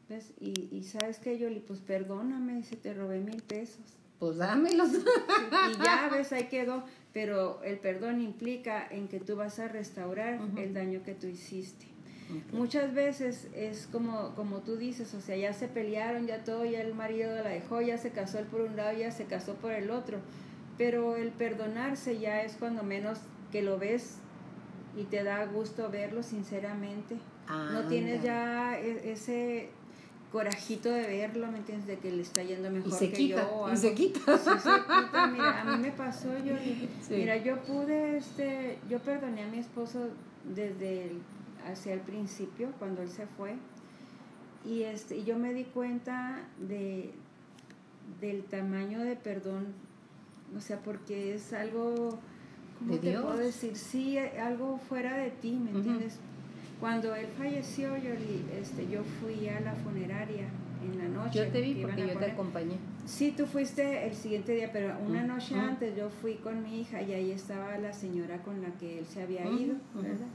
¿ves? 0.08 0.32
Y, 0.40 0.68
y 0.72 0.82
sabes 0.82 1.18
que, 1.18 1.38
Yoli, 1.38 1.60
pues 1.60 1.80
perdóname 1.80 2.64
si 2.64 2.76
te 2.76 2.94
robé 2.94 3.20
mil 3.20 3.42
pesos. 3.42 3.98
Pues 4.18 4.36
dámelos. 4.38 4.90
y 4.92 5.84
ya, 5.84 6.08
ves, 6.10 6.32
ahí 6.32 6.48
quedó. 6.48 6.82
Pero 7.12 7.62
el 7.62 7.78
perdón 7.78 8.20
implica 8.20 8.86
en 8.90 9.08
que 9.08 9.20
tú 9.20 9.36
vas 9.36 9.58
a 9.58 9.68
restaurar 9.68 10.40
el 10.56 10.74
daño 10.74 11.02
que 11.02 11.14
tú 11.14 11.26
hiciste. 11.26 11.86
Okay. 12.28 12.58
Muchas 12.58 12.92
veces 12.92 13.48
es 13.54 13.88
como, 13.90 14.34
como 14.34 14.58
tú 14.58 14.76
dices, 14.76 15.14
o 15.14 15.20
sea, 15.20 15.36
ya 15.36 15.54
se 15.54 15.66
pelearon, 15.66 16.26
ya 16.26 16.44
todo, 16.44 16.66
ya 16.66 16.82
el 16.82 16.94
marido 16.94 17.34
la 17.34 17.48
dejó, 17.48 17.80
ya 17.80 17.96
se 17.96 18.10
casó 18.10 18.38
él 18.38 18.44
por 18.44 18.60
un 18.60 18.76
lado, 18.76 18.98
ya 18.98 19.10
se 19.10 19.24
casó 19.24 19.54
por 19.54 19.72
el 19.72 19.90
otro, 19.90 20.18
pero 20.76 21.16
el 21.16 21.30
perdonarse 21.30 22.18
ya 22.18 22.42
es 22.42 22.56
cuando 22.56 22.82
menos 22.82 23.20
que 23.50 23.62
lo 23.62 23.78
ves 23.78 24.18
y 24.94 25.04
te 25.04 25.24
da 25.24 25.46
gusto 25.46 25.90
verlo 25.90 26.22
sinceramente. 26.22 27.16
Ah, 27.46 27.70
no 27.72 27.88
tienes 27.88 28.22
ya 28.22 28.78
ese 28.78 29.70
corajito 30.32 30.90
de 30.90 31.06
verlo, 31.06 31.50
¿me 31.50 31.58
entiendes? 31.58 31.86
De 31.86 31.98
que 31.98 32.10
le 32.12 32.22
está 32.22 32.42
yendo 32.42 32.70
mejor 32.70 32.88
y 32.88 32.92
se 32.92 33.08
que 33.10 33.16
quita, 33.16 33.42
yo. 33.50 33.72
Y 33.72 33.76
se 33.76 33.94
quita. 33.94 34.20
Sí, 34.38 34.44
se 34.44 34.70
quita. 34.70 35.26
Mira, 35.32 35.60
a 35.62 35.64
mí 35.76 35.82
me 35.82 35.92
pasó, 35.92 36.28
yo, 36.44 36.54
sí. 36.58 36.88
mira, 37.10 37.36
yo 37.38 37.62
pude, 37.62 38.18
este, 38.18 38.78
yo 38.90 38.98
perdoné 38.98 39.42
a 39.44 39.48
mi 39.48 39.58
esposo 39.58 40.08
desde 40.44 41.06
el 41.06 41.22
hacia 41.70 41.92
el 41.92 42.00
principio, 42.00 42.70
cuando 42.78 43.02
él 43.02 43.10
se 43.10 43.26
fue. 43.26 43.56
Y, 44.64 44.82
este, 44.82 45.16
y 45.18 45.24
yo 45.24 45.38
me 45.38 45.52
di 45.54 45.64
cuenta 45.64 46.40
de, 46.58 47.12
del 48.20 48.44
tamaño 48.44 49.00
de 49.00 49.16
perdón, 49.16 49.66
o 50.56 50.60
sea, 50.60 50.78
porque 50.80 51.34
es 51.34 51.52
algo, 51.52 52.18
¿cómo 52.78 52.92
¿De 52.92 52.98
te 52.98 53.10
Dios? 53.10 53.22
puedo 53.24 53.36
decir? 53.38 53.76
Sí, 53.76 54.18
algo 54.18 54.78
fuera 54.88 55.16
de 55.16 55.30
ti, 55.30 55.52
¿me 55.52 55.70
Uh 55.70 55.74
-huh. 55.74 55.76
entiendes? 55.78 56.20
Cuando 56.80 57.14
él 57.14 57.26
falleció, 57.36 57.96
yo, 57.96 58.10
este, 58.60 58.88
yo 58.88 59.02
fui 59.20 59.48
a 59.48 59.60
la 59.60 59.74
funeraria 59.74 60.46
en 60.84 60.98
la 60.98 61.08
noche. 61.08 61.38
Yo 61.40 61.48
te 61.50 61.60
vi 61.60 61.74
que 61.74 61.82
porque 61.82 62.02
yo 62.02 62.12
poner. 62.14 62.18
te 62.18 62.30
acompañé. 62.32 62.76
Sí, 63.04 63.34
tú 63.36 63.46
fuiste 63.46 64.06
el 64.06 64.14
siguiente 64.14 64.52
día, 64.54 64.70
pero 64.72 64.94
una 65.06 65.22
noche 65.22 65.54
antes 65.56 65.96
yo 65.96 66.08
fui 66.08 66.34
con 66.36 66.62
mi 66.62 66.80
hija 66.80 67.02
y 67.02 67.12
ahí 67.12 67.30
estaba 67.32 67.76
la 67.78 67.92
señora 67.92 68.42
con 68.42 68.62
la 68.62 68.68
que 68.78 68.98
él 69.00 69.06
se 69.06 69.22
había 69.22 69.44
ido. 69.46 69.74
¿verdad? 69.94 70.26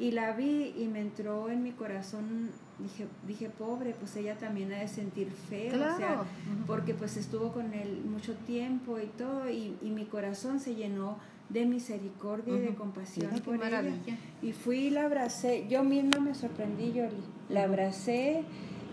Y 0.00 0.12
la 0.12 0.32
vi 0.32 0.74
y 0.78 0.86
me 0.88 1.00
entró 1.00 1.48
en 1.50 1.62
mi 1.62 1.72
corazón, 1.72 2.50
dije, 2.78 3.06
dije, 3.26 3.48
pobre, 3.50 3.94
pues 3.98 4.14
ella 4.16 4.36
también 4.36 4.72
ha 4.72 4.78
de 4.78 4.88
sentir 4.88 5.28
feo, 5.30 5.72
Claro. 5.72 5.94
o 5.94 5.98
sea, 5.98 6.22
porque 6.66 6.94
pues 6.94 7.16
estuvo 7.16 7.52
con 7.52 7.74
él 7.74 8.02
mucho 8.08 8.34
tiempo 8.46 8.98
y 9.00 9.06
todo, 9.18 9.48
y, 9.50 9.76
y 9.82 9.90
mi 9.90 10.04
corazón 10.06 10.60
se 10.60 10.76
llenó 10.76 11.18
de 11.48 11.64
misericordia 11.66 12.54
y 12.54 12.58
de 12.60 12.74
compasión 12.74 13.30
Mira 13.32 13.44
por 13.44 13.54
ella. 13.54 14.16
Y 14.42 14.52
fui 14.52 14.78
y 14.86 14.90
la 14.90 15.04
abracé, 15.04 15.66
yo 15.68 15.82
misma 15.84 16.20
me 16.20 16.34
sorprendí, 16.34 16.92
Yoli, 16.92 17.10
la 17.48 17.64
abracé, 17.64 18.42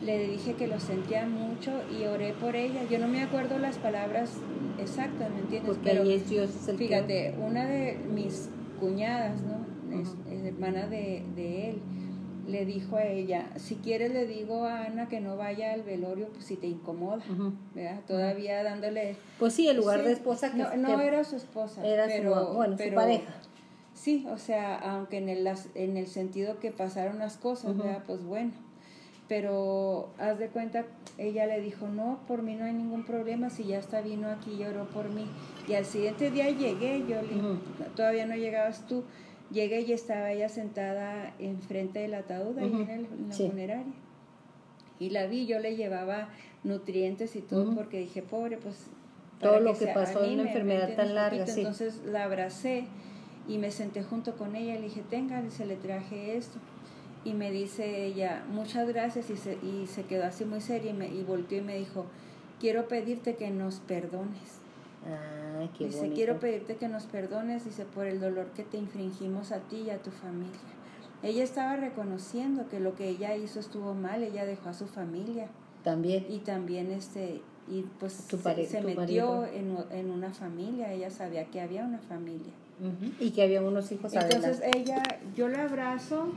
le 0.02 0.28
dije 0.30 0.54
que 0.54 0.68
lo 0.68 0.80
sentía 0.80 1.26
mucho 1.28 1.72
y 2.00 2.06
oré 2.06 2.34
por 2.34 2.56
ella. 2.56 2.82
Yo 2.90 3.00
no 3.00 3.08
me 3.08 3.22
acuerdo 3.22 3.58
las 3.60 3.78
palabras 3.78 4.32
exactas, 4.80 5.30
¿me 5.32 5.40
entiendes? 5.40 5.74
Porque 5.76 5.90
Pero 5.90 6.04
ahí 6.04 6.14
es 6.14 6.30
Dios 6.30 6.50
es 6.50 6.68
el 6.68 6.78
que- 6.78 6.88
fíjate, 6.88 7.36
una 7.40 7.66
de 7.66 7.98
mis 8.14 8.50
cuñadas, 8.80 9.42
¿no? 9.42 9.66
Es, 10.02 10.10
es 10.32 10.44
hermana 10.46 10.88
de, 10.88 11.24
de 11.36 11.70
él, 11.72 11.78
le 12.48 12.66
dijo 12.66 12.98
a 12.98 13.06
ella, 13.06 13.48
si 13.58 13.76
quieres 13.76 14.12
le 14.14 14.26
digo 14.28 14.66
a 14.66 14.86
Ana 14.86 15.08
que 15.08 15.20
no 15.20 15.36
vaya 15.38 15.74
al 15.74 15.82
velorio, 15.84 16.28
pues 16.30 16.46
si 16.46 16.56
te 16.56 16.68
incomoda. 16.68 17.24
¿verdad? 17.74 18.02
Todavía 18.08 18.64
dándole... 18.64 19.16
Pues 19.40 19.54
sí, 19.54 19.68
el 19.68 19.78
lugar 19.78 20.00
Sí, 20.02 20.06
de 20.06 20.12
esposa 20.14 20.52
que 20.52 20.58
No, 20.58 20.76
no 20.78 20.98
que 20.98 21.08
era 21.08 21.24
su 21.24 21.36
esposa, 21.36 21.86
era 21.86 22.06
su- 22.06 22.76
pero, 22.78 22.96
pareja. 22.96 23.34
Sí, 23.94 24.28
o 24.30 24.38
sea, 24.38 24.76
aunque 24.78 25.18
en 25.18 25.30
el, 25.30 25.50
en 25.76 25.98
el 25.98 26.08
sentido 26.08 26.60
que 26.60 26.72
pasaron 26.72 27.18
las 27.20 27.38
cosas, 27.38 27.74
pues 28.06 28.24
bueno. 28.24 28.52
Pero 29.28 30.10
haz 30.20 30.38
de 30.38 30.50
cuenta, 30.50 30.86
ella 31.18 31.48
le 31.48 31.60
dijo, 31.62 31.88
no, 31.88 32.20
por 32.28 32.44
mí 32.44 32.54
no 32.56 32.66
hay 32.66 32.74
ningún 32.74 33.04
problema, 33.06 33.50
si 33.50 33.64
ya 33.64 33.80
está 33.80 34.02
vino 34.02 34.28
aquí, 34.30 34.58
lloró 34.58 34.86
por 34.86 35.10
mí. 35.10 35.26
Y 35.68 35.74
al 35.74 35.86
siguiente 35.86 36.30
día 36.30 36.50
llegué, 36.52 37.00
yo 37.08 37.22
le, 37.24 37.42
todavía 37.96 38.28
no 38.28 38.36
llegabas 38.36 38.86
tú, 38.86 39.04
llegué 39.52 39.82
y 39.82 39.94
estaba 39.94 40.32
ella 40.32 40.50
sentada 40.50 41.34
enfrente 41.40 42.00
del 42.00 42.14
ataúd, 42.14 42.58
ahí 42.58 42.72
en, 42.72 42.90
el, 42.90 43.08
la 43.28 43.36
funeraria. 43.36 43.94
Y 45.00 45.10
la 45.10 45.28
vi, 45.28 45.46
yo 45.46 45.60
le 45.60 45.76
llevaba 45.76 46.30
nutrientes 46.64 47.36
y 47.36 47.42
todo, 47.42 47.76
porque 47.76 48.00
dije, 48.00 48.22
pobre, 48.22 48.58
pues... 48.58 48.88
Todo 49.40 49.60
lo 49.60 49.78
que, 49.78 49.88
pasó 49.88 50.24
en 50.24 50.40
una 50.40 50.44
enfermedad 50.44 50.96
tan 50.96 51.14
larga, 51.14 51.46
sí. 51.46 51.60
Entonces 51.60 52.02
la 52.06 52.24
abracé 52.24 52.86
y 53.48 53.58
me 53.58 53.70
senté 53.70 54.02
junto 54.02 54.36
con 54.36 54.56
ella 54.56 54.76
y 54.76 54.78
le 54.78 54.84
dije, 54.86 55.04
tenga, 55.10 55.44
y 55.44 55.52
se 55.52 55.66
le 55.66 55.76
traje 55.76 56.38
esto. 56.38 56.58
Y 57.26 57.34
me 57.34 57.52
dice 57.52 58.06
ella, 58.06 58.46
muchas 58.50 58.88
gracias, 58.88 59.30
y 59.30 59.36
se, 59.36 59.56
y 59.56 59.88
se 59.88 60.04
quedó 60.04 60.26
así 60.26 60.46
muy 60.46 60.62
seria 60.62 60.92
y, 60.92 60.94
me, 60.94 61.08
y 61.10 61.24
volteó 61.24 61.58
y 61.58 61.62
me 61.62 61.78
dijo, 61.78 62.06
quiero 62.60 62.88
pedirte 62.88 63.36
que 63.36 63.50
nos 63.52 63.82
perdones. 63.82 64.62
Ah, 65.06 65.68
qué 65.78 65.86
dice, 65.86 66.12
quiero 66.14 66.40
pedirte 66.40 66.78
que 66.78 66.88
nos 66.88 67.04
perdones, 67.04 67.66
dice, 67.66 67.86
por 67.86 68.08
el 68.08 68.20
dolor 68.20 68.48
que 68.56 68.64
te 68.64 68.78
infringimos 68.78 69.52
a 69.52 69.60
ti 69.60 69.84
y 69.88 69.90
a 69.90 70.02
tu 70.02 70.12
familia. 70.12 70.60
Ella 71.24 71.44
estaba 71.44 71.76
reconociendo 71.76 72.68
que 72.70 72.80
lo 72.80 72.96
que 72.96 73.10
ella 73.10 73.36
hizo 73.36 73.60
estuvo 73.60 73.94
mal, 73.94 74.24
ella 74.24 74.46
dejó 74.46 74.70
a 74.70 74.74
su 74.74 74.88
familia. 74.88 75.48
También. 75.84 76.26
Y 76.30 76.40
también 76.40 76.92
este, 76.92 77.42
y 77.68 77.84
pues 78.00 78.14
se, 78.14 78.82
metió 78.82 79.46
en, 79.46 79.76
en, 79.92 80.12
una 80.12 80.32
familia, 80.32 80.92
ella 80.92 81.10
sabía 81.10 81.46
que 81.46 81.62
había 81.62 81.84
una 81.84 82.00
familia. 82.00 82.54
Y 83.20 83.32
que 83.32 83.42
había 83.42 83.62
unos 83.62 83.90
hijos 83.94 84.14
Entonces 84.14 84.62
ella, 84.76 85.02
yo 85.34 85.48
la 85.48 85.64
abrazo 85.64 86.28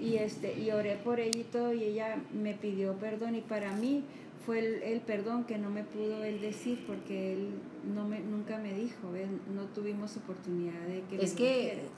y 0.00 0.14
este 0.14 0.58
y 0.58 0.70
oré 0.70 0.96
por 0.96 1.20
ella 1.20 1.38
y 1.38 1.44
todo 1.44 1.74
y 1.74 1.84
ella 1.84 2.16
me 2.32 2.54
pidió 2.54 2.94
perdón 2.94 3.34
y 3.34 3.42
para 3.42 3.74
mí 3.74 4.02
fue 4.44 4.58
el, 4.92 5.00
perdón 5.02 5.44
que 5.44 5.58
no 5.58 5.70
me 5.70 5.84
pudo 5.84 6.24
él 6.24 6.40
decir 6.40 6.84
porque 6.86 7.34
él 7.34 7.50
no 7.94 8.06
me 8.06 8.20
nunca 8.20 8.58
me 8.58 8.74
dijo, 8.74 9.10
no 9.54 9.62
tuvimos 9.74 10.16
oportunidad 10.16 10.80
de 10.86 11.02
que 11.08 11.24
Es 11.24 11.34
que 11.34 11.88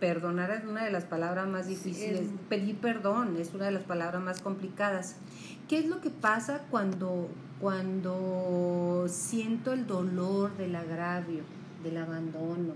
perdonar 0.00 0.50
es 0.50 0.64
una 0.64 0.84
de 0.84 0.90
las 0.90 1.04
palabras 1.04 1.46
más 1.48 1.66
difíciles, 1.66 2.28
pedir 2.48 2.76
perdón 2.78 3.36
es 3.38 3.54
una 3.54 3.66
de 3.66 3.72
las 3.72 3.84
palabras 3.84 4.22
más 4.22 4.40
complicadas. 4.40 5.16
¿Qué 5.68 5.78
es 5.78 5.86
lo 5.86 6.00
que 6.00 6.10
pasa 6.10 6.66
cuando 6.70 7.28
cuando 7.60 9.06
siento 9.08 9.72
el 9.72 9.86
dolor 9.86 10.56
del 10.56 10.76
agravio, 10.76 11.44
del 11.82 11.96
abandono? 11.96 12.74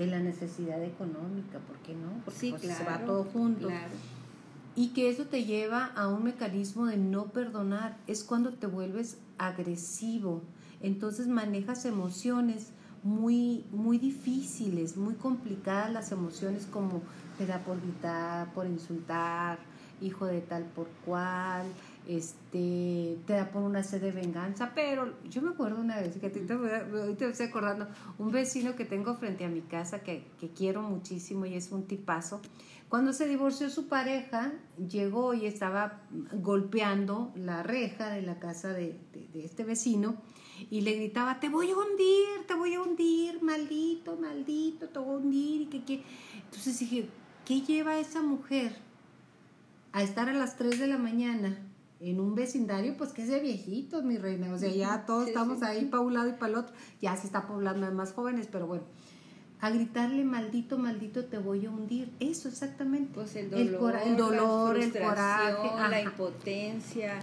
de 0.00 0.06
la 0.06 0.18
necesidad 0.18 0.82
económica, 0.82 1.58
¿por 1.58 1.76
qué 1.80 1.92
no? 1.92 2.22
Porque 2.24 2.40
sí, 2.40 2.54
pues, 2.58 2.74
se 2.74 2.84
va 2.84 3.04
todo 3.04 3.24
junto. 3.24 3.68
Y 4.80 4.94
que 4.94 5.10
eso 5.10 5.26
te 5.26 5.44
lleva 5.44 5.84
a 5.94 6.08
un 6.08 6.24
mecanismo 6.24 6.86
de 6.86 6.96
no 6.96 7.26
perdonar, 7.26 7.98
es 8.06 8.24
cuando 8.24 8.54
te 8.54 8.66
vuelves 8.66 9.18
agresivo, 9.36 10.40
entonces 10.80 11.26
manejas 11.26 11.84
emociones 11.84 12.68
muy, 13.02 13.66
muy 13.72 13.98
difíciles, 13.98 14.96
muy 14.96 15.16
complicadas 15.16 15.92
las 15.92 16.12
emociones 16.12 16.64
como 16.64 17.02
te 17.36 17.44
da 17.44 17.58
por 17.58 17.78
gritar, 17.78 18.54
por 18.54 18.66
insultar, 18.66 19.58
hijo 20.00 20.24
de 20.24 20.40
tal 20.40 20.64
por 20.64 20.86
cual, 21.04 21.66
este, 22.08 23.18
te 23.26 23.34
da 23.34 23.50
por 23.50 23.62
una 23.62 23.82
sed 23.82 24.00
de 24.00 24.12
venganza, 24.12 24.72
pero 24.74 25.12
yo 25.28 25.42
me 25.42 25.50
acuerdo 25.50 25.78
una 25.78 25.96
vez, 25.96 26.16
que 26.16 26.30
te, 26.30 26.40
te 26.40 27.28
estoy 27.28 27.46
acordando, 27.46 27.86
un 28.18 28.32
vecino 28.32 28.74
que 28.76 28.86
tengo 28.86 29.14
frente 29.16 29.44
a 29.44 29.50
mi 29.50 29.60
casa 29.60 30.00
que, 30.00 30.24
que 30.40 30.48
quiero 30.48 30.80
muchísimo 30.80 31.44
y 31.44 31.54
es 31.54 31.70
un 31.70 31.84
tipazo, 31.84 32.40
cuando 32.90 33.12
se 33.12 33.28
divorció 33.28 33.70
su 33.70 33.86
pareja, 33.86 34.52
llegó 34.76 35.32
y 35.32 35.46
estaba 35.46 36.02
golpeando 36.32 37.32
la 37.36 37.62
reja 37.62 38.10
de 38.10 38.20
la 38.20 38.40
casa 38.40 38.72
de, 38.72 38.98
de, 39.32 39.44
este 39.44 39.62
vecino 39.62 40.16
y 40.70 40.80
le 40.80 40.94
gritaba, 40.94 41.38
te 41.38 41.48
voy 41.48 41.70
a 41.70 41.76
hundir, 41.76 42.46
te 42.48 42.54
voy 42.54 42.74
a 42.74 42.82
hundir, 42.82 43.42
maldito, 43.42 44.16
maldito, 44.16 44.88
te 44.88 44.98
voy 44.98 45.14
a 45.14 45.18
hundir. 45.18 45.60
Y 45.62 45.66
que, 45.66 45.84
que... 45.84 46.02
Entonces 46.44 46.80
dije, 46.80 47.08
¿qué 47.44 47.60
lleva 47.60 47.92
a 47.92 48.00
esa 48.00 48.22
mujer 48.22 48.76
a 49.92 50.02
estar 50.02 50.28
a 50.28 50.32
las 50.32 50.56
3 50.56 50.80
de 50.80 50.88
la 50.88 50.98
mañana 50.98 51.58
en 52.00 52.18
un 52.18 52.34
vecindario, 52.34 52.96
pues 52.96 53.12
que 53.12 53.22
es 53.22 53.28
de 53.28 53.40
viejitos, 53.40 54.02
mi 54.04 54.16
reina. 54.16 54.52
O 54.52 54.58
sea, 54.58 54.70
ya 54.70 55.04
todos 55.06 55.28
estamos 55.28 55.62
ahí 55.62 55.84
para 55.84 56.02
un 56.02 56.14
lado 56.14 56.28
y 56.28 56.32
para 56.32 56.48
el 56.48 56.54
otro. 56.56 56.74
Ya 57.00 57.16
se 57.16 57.26
está 57.26 57.46
poblando 57.46 57.86
de 57.86 57.92
más 57.92 58.12
jóvenes, 58.12 58.48
pero 58.50 58.66
bueno. 58.66 58.84
A 59.60 59.70
gritarle, 59.70 60.24
maldito, 60.24 60.78
maldito, 60.78 61.24
te 61.26 61.38
voy 61.38 61.66
a 61.66 61.70
hundir. 61.70 62.10
Eso 62.18 62.48
exactamente. 62.48 63.10
Pues 63.14 63.36
el 63.36 63.50
dolor, 63.50 63.96
el, 64.04 64.16
dolor, 64.16 64.78
el 64.78 64.92
coraje. 64.92 65.90
La 65.90 66.00
impotencia, 66.00 67.18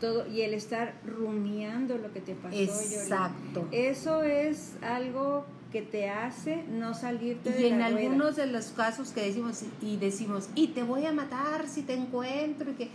todo. 0.00 0.26
Y 0.26 0.42
el 0.42 0.54
estar 0.54 0.94
rumiando 1.06 1.96
lo 1.98 2.12
que 2.12 2.20
te 2.20 2.34
pasó. 2.34 2.56
Exacto. 2.56 3.68
Eso 3.70 4.22
es 4.22 4.74
algo 4.82 5.46
que 5.70 5.82
te 5.82 6.08
hace 6.08 6.64
no 6.68 6.94
salirte 6.94 7.50
de 7.50 7.60
y 7.60 7.66
en 7.66 7.82
algunos 7.82 8.36
de 8.36 8.46
los 8.46 8.66
casos 8.66 9.10
que 9.10 9.22
decimos 9.22 9.62
y 9.82 9.96
decimos 9.96 10.48
y 10.54 10.68
te 10.68 10.82
voy 10.82 11.06
a 11.06 11.12
matar 11.12 11.68
si 11.68 11.82
te 11.82 11.94
encuentro 11.94 12.70
y 12.70 12.74
que 12.74 12.88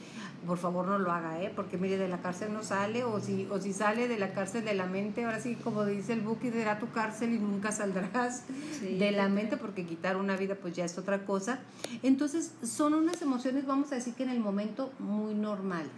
por 0.46 0.58
favor 0.58 0.88
no 0.88 0.98
lo 0.98 1.12
haga, 1.12 1.42
¿eh? 1.42 1.52
porque 1.56 1.78
mire, 1.78 1.98
de 1.98 2.08
la 2.08 2.22
cárcel 2.22 2.52
no 2.52 2.64
sale, 2.64 3.04
o 3.04 3.20
si, 3.20 3.48
o 3.52 3.60
si 3.60 3.74
sale 3.74 4.08
de 4.08 4.18
la 4.18 4.34
cárcel 4.34 4.66
de 4.66 4.74
la 4.74 4.88
mente, 4.88 5.24
ahora 5.24 5.40
sí, 5.40 5.56
como 5.56 5.86
dice 5.86 6.14
el 6.14 6.22
Buki, 6.22 6.50
será 6.50 6.80
tu 6.80 6.90
cárcel 6.90 7.34
y 7.34 7.40
nunca 7.40 7.72
saldrás 7.72 8.44
de 8.82 9.12
la 9.12 9.30
mente, 9.30 9.58
porque 9.58 9.86
quitar 9.86 10.18
una 10.18 10.36
vida 10.36 10.56
pues 10.56 10.76
ya 10.76 10.86
es 10.86 10.98
otra 10.98 11.26
cosa. 11.26 11.60
Entonces, 12.02 12.54
son 12.64 12.94
unas 12.94 13.22
emociones, 13.22 13.66
vamos 13.66 13.92
a 13.92 13.96
decir 13.96 14.14
que 14.16 14.24
en 14.24 14.30
el 14.30 14.40
momento 14.40 14.92
muy 15.00 15.36
normales, 15.36 15.92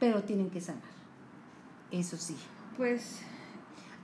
pero 0.00 0.22
tienen 0.22 0.50
que 0.50 0.60
sanar, 0.60 0.82
eso 1.90 2.16
sí. 2.16 2.36
Pues 2.76 3.20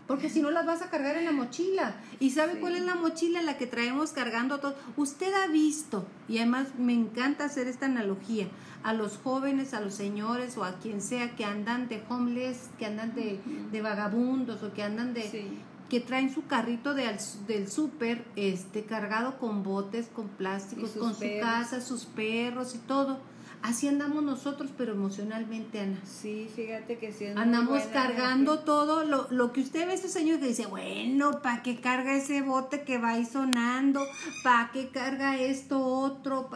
porque 0.09 0.31
si 0.31 0.41
no 0.41 0.51
las 0.51 0.65
vas 0.65 0.81
a 0.81 0.89
cargar 0.89 1.17
en 1.17 1.27
la 1.27 1.33
mochila. 1.33 1.95
¿Y 2.19 2.31
sabe 2.31 2.59
cuál 2.59 2.75
es 2.75 2.83
la 2.83 2.95
mochila? 2.95 3.43
La 3.43 3.59
que 3.59 3.67
traemos 3.67 4.11
cargando 4.13 4.59
todo. 4.59 4.75
Usted 4.97 5.33
ha 5.35 5.47
visto, 5.49 6.07
y 6.29 6.39
además 6.39 6.69
me 6.79 6.95
encanta 6.95 7.45
hacer 7.45 7.69
esta 7.69 7.87
analogía, 7.87 8.49
a 8.83 8.95
los 8.95 9.19
jóvenes, 9.19 9.75
a 9.75 9.81
los 9.81 9.95
señores 9.95 10.57
o 10.57 10.65
a 10.65 10.79
quien 10.79 11.03
sea 11.03 11.37
que 11.37 11.45
andan 11.45 11.89
de 11.89 12.03
homeless, 12.09 12.71
que 12.79 12.87
andan 12.87 13.15
de, 13.15 13.39
de 13.71 13.83
vagabundos 13.83 14.63
o 14.63 14.73
que 14.73 14.83
andan 14.83 15.13
de... 15.13 15.61
que 15.91 16.01
traen 16.01 16.33
su 16.33 16.47
carrito 16.47 16.95
de, 16.95 17.05
del 17.47 17.69
súper 17.69 18.25
este, 18.35 18.85
cargado 18.85 19.39
con 19.39 19.63
botes, 19.63 20.09
con 20.09 20.29
plásticos, 20.29 20.93
con 20.93 21.15
su 21.15 21.27
casa, 21.39 21.83
sus 21.83 22.07
perros 22.07 22.75
y 22.75 22.79
todo 22.79 23.19
Así 23.63 23.89
andamos 23.89 24.23
nosotros, 24.23 24.71
pero 24.77 24.93
emocionalmente, 24.93 25.81
Ana. 25.81 26.01
Sí, 26.05 26.49
fíjate 26.55 26.99
que 26.99 27.13
sí. 27.13 27.27
Andamos 27.27 27.83
cargando 27.93 28.61
todo 28.61 29.05
lo, 29.05 29.27
lo 29.31 29.53
que 29.53 29.61
usted 29.61 29.87
ve, 29.87 29.95
este 29.95 30.09
señor 30.09 30.39
que 30.39 30.47
dice, 30.47 30.67
bueno, 30.67 31.43
¿para 31.43 31.63
qué 31.63 31.81
carga 31.81 32.15
ese 32.15 32.43
bote 32.43 32.83
que 32.83 32.99
va 32.99 33.11
ahí 33.11 33.27
sonando? 33.27 34.01
¿Para 34.45 34.71
qué 34.73 34.89
carga 34.89 35.37
esto 35.37 35.85
otro? 35.85 36.51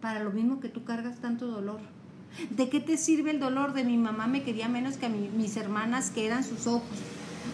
para 0.00 0.22
lo 0.22 0.30
mismo 0.30 0.60
que 0.60 0.68
tú 0.68 0.84
cargas 0.84 1.18
tanto 1.18 1.48
dolor. 1.48 1.80
¿De 2.50 2.68
qué 2.68 2.78
te 2.80 2.96
sirve 2.96 3.32
el 3.32 3.40
dolor 3.40 3.72
de 3.72 3.82
mi 3.82 3.96
mamá 3.96 4.28
me 4.28 4.44
quería 4.44 4.68
menos 4.68 4.98
que 4.98 5.06
a 5.06 5.08
mis 5.08 5.56
hermanas 5.56 6.10
que 6.10 6.26
eran 6.26 6.44
sus 6.44 6.68
ojos? 6.68 6.96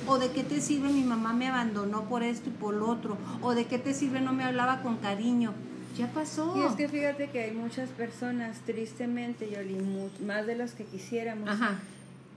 ¿O 0.06 0.18
de 0.18 0.32
qué 0.32 0.42
te 0.42 0.61
sirve 0.61 0.88
mi 0.90 1.02
mamá 1.02 1.32
me 1.32 1.48
abandonó 1.48 2.04
por 2.04 2.22
esto 2.22 2.50
y 2.50 2.52
por 2.52 2.74
lo 2.74 2.90
otro? 2.90 3.16
¿O 3.40 3.54
de 3.54 3.66
qué 3.66 3.78
te 3.78 3.94
sirve 3.94 4.20
no 4.20 4.32
me 4.32 4.44
hablaba 4.44 4.82
con 4.82 4.98
cariño? 4.98 5.54
Ya 5.96 6.07
pasó. 6.09 6.55
Y 6.57 6.64
es 6.64 6.74
que 6.74 6.88
fíjate 6.88 7.28
que 7.28 7.44
hay 7.44 7.52
muchas 7.52 7.90
personas, 7.90 8.59
tristemente, 8.61 9.50
Yoli, 9.50 9.76
más 10.24 10.46
de 10.46 10.57
las 10.57 10.72
que 10.72 10.85
quisiéramos, 10.85 11.50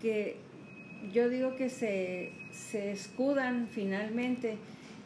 que 0.01 0.37
yo 1.13 1.29
digo 1.29 1.55
que 1.55 1.69
se, 1.69 2.33
se 2.51 2.91
escudan 2.91 3.67
finalmente 3.73 4.57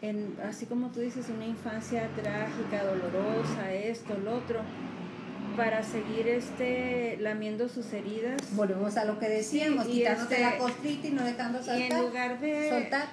en, 0.02 0.36
así 0.48 0.66
como 0.66 0.90
tú 0.90 1.02
dices, 1.02 1.28
una 1.30 1.46
infancia 1.46 2.10
trágica, 2.16 2.84
dolorosa, 2.84 3.74
esto, 3.74 4.18
lo 4.18 4.38
otro, 4.38 4.62
para 5.58 5.84
seguir 5.84 6.28
este 6.28 7.18
lamiendo 7.20 7.68
sus 7.68 7.92
heridas. 7.92 8.42
Volvemos 8.54 8.96
a 8.98 9.06
lo 9.06 9.20
que 9.20 9.28
decíamos, 9.28 9.86
sí, 9.86 9.92
quitándote 9.92 10.40
la 10.40 10.58
costrita 10.58 11.08
y 11.08 11.12
no 11.12 11.24
dejando 11.24 11.62
saltar. 11.62 11.80
Y 11.80 11.84
en 11.84 12.02
lugar 12.02 12.40
de 12.40 12.70
soltar 12.70 13.08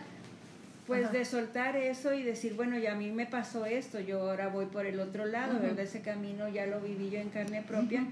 pues 0.86 1.10
de 1.12 1.24
soltar 1.24 1.76
eso 1.76 2.14
y 2.14 2.22
decir, 2.22 2.54
bueno, 2.54 2.78
ya 2.78 2.92
a 2.92 2.94
mí 2.94 3.10
me 3.10 3.26
pasó 3.26 3.66
esto, 3.66 4.00
yo 4.00 4.20
ahora 4.20 4.48
voy 4.48 4.66
por 4.66 4.86
el 4.86 5.00
otro 5.00 5.26
lado, 5.26 5.58
¿verdad? 5.60 5.80
Ese 5.80 6.00
camino 6.00 6.48
ya 6.48 6.66
lo 6.66 6.80
viví 6.80 7.10
yo 7.10 7.18
en 7.18 7.30
carne 7.30 7.62
propia. 7.62 8.06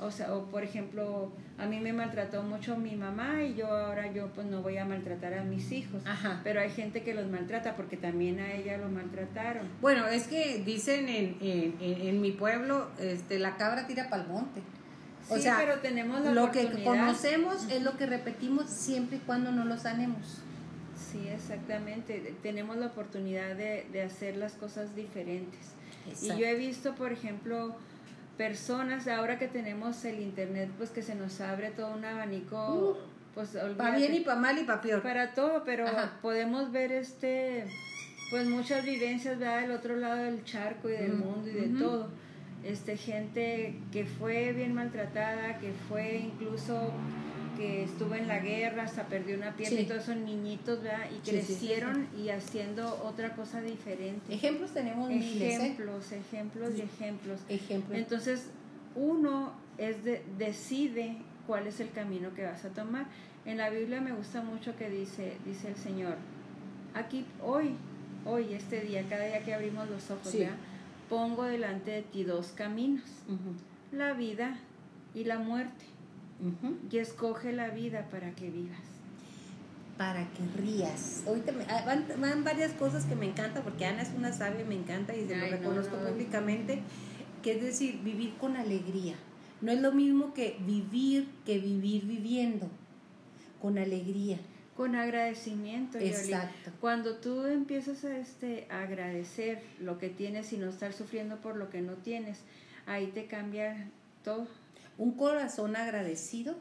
O 0.00 0.10
sea, 0.10 0.34
o 0.34 0.46
por 0.46 0.64
ejemplo, 0.64 1.30
a 1.56 1.66
mí 1.66 1.78
me 1.78 1.92
maltrató 1.92 2.42
mucho 2.42 2.76
mi 2.76 2.96
mamá 2.96 3.42
y 3.44 3.54
yo 3.54 3.68
ahora 3.68 4.12
yo 4.12 4.28
pues 4.34 4.46
no 4.46 4.60
voy 4.60 4.76
a 4.76 4.84
maltratar 4.84 5.34
a 5.34 5.44
mis 5.44 5.70
hijos. 5.70 6.02
Pero 6.42 6.60
hay 6.60 6.70
gente 6.70 7.02
que 7.02 7.14
los 7.14 7.26
maltrata 7.26 7.76
porque 7.76 7.96
también 7.96 8.40
a 8.40 8.52
ella 8.52 8.76
lo 8.76 8.88
maltrataron. 8.88 9.68
Bueno, 9.80 10.06
es 10.06 10.26
que 10.26 10.62
dicen 10.64 11.08
en, 11.08 11.36
en, 11.40 11.76
en, 11.80 12.20
mi 12.20 12.32
pueblo, 12.32 12.88
este, 12.98 13.38
la 13.38 13.56
cabra 13.56 13.86
tira 13.86 14.08
pa'l 14.08 14.26
monte. 14.26 14.62
O 15.28 15.38
sea, 15.38 15.56
pero 15.58 15.78
tenemos 15.78 16.24
lo 16.24 16.50
que 16.50 16.82
conocemos 16.82 17.66
es 17.70 17.82
lo 17.82 17.96
que 17.96 18.06
repetimos 18.06 18.68
siempre 18.68 19.18
y 19.18 19.20
cuando 19.20 19.52
no 19.52 19.64
lo 19.64 19.78
sanemos. 19.78 20.40
Sí, 20.96 21.28
exactamente. 21.28 22.34
Tenemos 22.42 22.76
la 22.76 22.86
oportunidad 22.86 23.54
de, 23.56 23.86
de 23.92 24.02
hacer 24.02 24.36
las 24.36 24.54
cosas 24.54 24.94
diferentes. 24.94 25.74
Y 26.22 26.28
yo 26.28 26.46
he 26.46 26.54
visto, 26.54 26.94
por 26.94 27.12
ejemplo, 27.12 27.74
personas, 28.36 29.08
ahora 29.08 29.38
que 29.38 29.48
tenemos 29.48 30.04
el 30.04 30.20
internet, 30.20 30.70
pues 30.76 30.90
que 30.90 31.02
se 31.02 31.14
nos 31.14 31.40
abre 31.40 31.70
todo 31.70 31.94
un 31.94 32.04
abanico, 32.04 32.98
pues 33.34 33.56
para 33.76 33.96
bien 33.96 34.14
y 34.14 34.20
para 34.20 34.40
mal 34.40 34.58
y 34.58 34.64
para 34.64 34.80
peor. 34.80 35.02
Para 35.02 35.34
todo, 35.34 35.64
pero 35.64 35.86
podemos 36.22 36.70
ver 36.72 36.92
este, 36.92 37.64
pues 38.30 38.46
muchas 38.46 38.84
vivencias, 38.84 39.38
¿verdad? 39.38 39.62
Del 39.62 39.70
otro 39.72 39.96
lado 39.96 40.16
del 40.16 40.44
charco 40.44 40.88
y 40.88 40.92
del 40.92 41.14
mundo 41.14 41.48
y 41.48 41.52
de 41.52 41.78
todo. 41.78 42.08
Este, 42.64 42.96
gente 42.96 43.78
que 43.92 44.06
fue 44.06 44.52
bien 44.52 44.74
maltratada, 44.74 45.58
que 45.58 45.72
fue 45.88 46.16
incluso 46.16 46.92
que 47.56 47.84
estuvo 47.84 48.14
en 48.14 48.28
la 48.28 48.38
guerra, 48.38 48.84
hasta 48.84 49.04
perdió 49.04 49.36
una 49.36 49.54
pierna 49.56 49.80
y 49.80 49.84
todos 49.84 50.02
esos 50.04 50.16
niñitos, 50.16 50.82
¿verdad? 50.82 51.06
Y 51.14 51.28
crecieron 51.28 52.06
y 52.16 52.30
haciendo 52.30 53.02
otra 53.04 53.34
cosa 53.34 53.60
diferente. 53.62 54.34
Ejemplos 54.34 54.72
tenemos 54.72 55.08
miles, 55.08 55.42
¿eh? 55.42 55.54
Ejemplos, 55.56 56.12
ejemplos 56.12 56.70
y 56.76 56.80
ejemplos. 56.82 57.40
Ejemplos. 57.48 57.98
Entonces, 57.98 58.50
uno 58.94 59.52
es 59.78 60.04
de, 60.04 60.22
decide 60.38 61.16
cuál 61.46 61.66
es 61.66 61.80
el 61.80 61.90
camino 61.90 62.34
que 62.34 62.44
vas 62.44 62.64
a 62.64 62.70
tomar. 62.70 63.06
En 63.44 63.58
la 63.58 63.70
Biblia 63.70 64.00
me 64.00 64.12
gusta 64.12 64.42
mucho 64.42 64.76
que 64.76 64.88
dice, 64.88 65.36
dice 65.44 65.68
el 65.68 65.76
Señor, 65.76 66.16
aquí, 66.94 67.26
hoy, 67.42 67.74
hoy, 68.24 68.54
este 68.54 68.80
día, 68.80 69.04
cada 69.08 69.26
día 69.26 69.44
que 69.44 69.52
abrimos 69.52 69.88
los 69.90 70.10
ojos, 70.10 70.32
¿ya? 70.32 70.56
pongo 71.08 71.44
delante 71.44 71.90
de 71.90 72.02
ti 72.02 72.24
dos 72.24 72.48
caminos, 72.48 73.04
la 73.92 74.14
vida 74.14 74.58
y 75.14 75.24
la 75.24 75.38
muerte 75.38 75.84
y 76.90 76.98
escoge 76.98 77.52
la 77.52 77.70
vida 77.70 78.08
para 78.10 78.32
que 78.32 78.50
vivas. 78.50 78.80
Para 79.96 80.26
que 80.32 80.60
rías. 80.60 81.22
Ahorita 81.26 81.52
ah, 81.68 82.02
van, 82.18 82.44
varias 82.44 82.72
cosas 82.72 83.04
que 83.04 83.14
me 83.14 83.26
encantan, 83.26 83.62
porque 83.62 83.86
Ana 83.86 84.02
es 84.02 84.10
una 84.16 84.32
sabia, 84.32 84.64
me 84.64 84.74
encanta 84.74 85.14
y 85.14 85.26
se 85.26 85.36
lo 85.36 85.46
reconozco 85.46 85.96
públicamente, 85.96 86.80
que 87.42 87.52
es 87.52 87.62
decir, 87.62 88.00
vivir 88.02 88.34
con 88.38 88.56
alegría. 88.56 89.14
No 89.60 89.70
es 89.70 89.80
lo 89.80 89.92
mismo 89.92 90.34
que 90.34 90.58
vivir 90.66 91.28
que 91.46 91.58
vivir 91.58 92.04
viviendo, 92.04 92.68
con 93.62 93.78
alegría. 93.78 94.38
Con 94.76 94.96
agradecimiento. 94.96 95.98
Exacto. 95.98 96.72
Cuando 96.80 97.18
tú 97.18 97.46
empiezas 97.46 98.04
a 98.04 98.18
este, 98.18 98.66
agradecer 98.70 99.62
lo 99.80 99.98
que 99.98 100.08
tienes 100.08 100.52
y 100.52 100.56
no 100.56 100.68
estar 100.68 100.92
sufriendo 100.92 101.36
por 101.36 101.56
lo 101.56 101.70
que 101.70 101.80
no 101.80 101.92
tienes, 101.92 102.40
ahí 102.86 103.06
te 103.06 103.26
cambia 103.26 103.88
todo. 104.24 104.48
Un 104.98 105.12
corazón 105.12 105.76
agradecido 105.76 106.54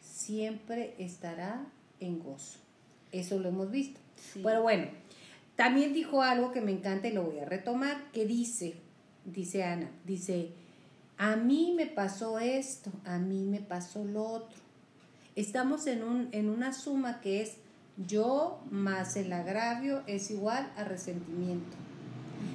siempre 0.00 0.94
estará 0.98 1.66
en 2.00 2.20
gozo. 2.20 2.58
Eso 3.12 3.38
lo 3.38 3.48
hemos 3.48 3.70
visto. 3.70 4.00
Pero 4.42 4.62
bueno, 4.62 4.86
también 5.56 5.92
dijo 5.92 6.22
algo 6.22 6.52
que 6.52 6.60
me 6.60 6.72
encanta 6.72 7.08
y 7.08 7.12
lo 7.12 7.24
voy 7.24 7.38
a 7.38 7.44
retomar, 7.44 8.10
que 8.12 8.26
dice, 8.26 8.74
dice 9.24 9.64
Ana, 9.64 9.90
dice, 10.04 10.50
a 11.16 11.36
mí 11.36 11.74
me 11.76 11.86
pasó 11.86 12.38
esto, 12.38 12.90
a 13.04 13.18
mí 13.18 13.44
me 13.44 13.60
pasó 13.60 14.04
lo 14.04 14.24
otro. 14.24 14.58
Estamos 15.36 15.86
en, 15.86 16.02
un, 16.02 16.28
en 16.32 16.48
una 16.48 16.72
suma 16.72 17.20
que 17.20 17.42
es 17.42 17.56
yo 17.96 18.60
más 18.70 19.16
el 19.16 19.32
agravio 19.32 20.02
es 20.06 20.30
igual 20.30 20.72
a 20.76 20.84
resentimiento. 20.84 21.76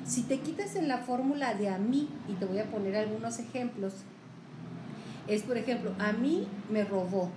Si 0.06 0.24
te 0.24 0.40
quitas 0.40 0.76
en 0.76 0.88
la 0.88 1.00
fórmula 1.00 1.54
de 1.54 1.70
a 1.70 1.78
mí, 1.78 2.10
y 2.28 2.34
te 2.34 2.46
voy 2.46 2.60
a 2.60 2.70
poner 2.70 2.96
algunos 2.98 3.40
ejemplos, 3.40 3.94
es, 5.30 5.44
por 5.44 5.58
ejemplo, 5.58 5.94
a 6.00 6.12
mí 6.12 6.48
me 6.72 6.84
robó. 6.84 7.30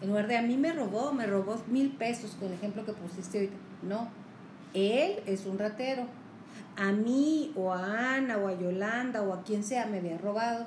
En 0.00 0.08
lugar 0.08 0.28
de 0.28 0.38
a 0.38 0.42
mí 0.42 0.56
me 0.56 0.72
robó, 0.72 1.12
me 1.12 1.26
robó 1.26 1.60
mil 1.66 1.90
pesos, 1.90 2.36
con 2.38 2.48
el 2.48 2.54
ejemplo 2.54 2.86
que 2.86 2.92
pusiste 2.92 3.38
ahorita. 3.38 3.56
No, 3.82 4.08
él 4.72 5.20
es 5.26 5.44
un 5.44 5.58
ratero. 5.58 6.06
A 6.76 6.90
mí 6.92 7.52
o 7.54 7.72
a 7.72 8.14
Ana 8.14 8.38
o 8.38 8.48
a 8.48 8.58
Yolanda 8.58 9.22
o 9.22 9.34
a 9.34 9.42
quien 9.42 9.62
sea 9.62 9.86
me 9.86 9.98
había 9.98 10.16
robado. 10.16 10.66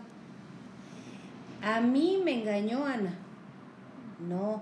A 1.64 1.82
mí 1.82 2.22
me 2.24 2.42
engañó 2.42 2.86
Ana. 2.86 3.16
No. 4.28 4.62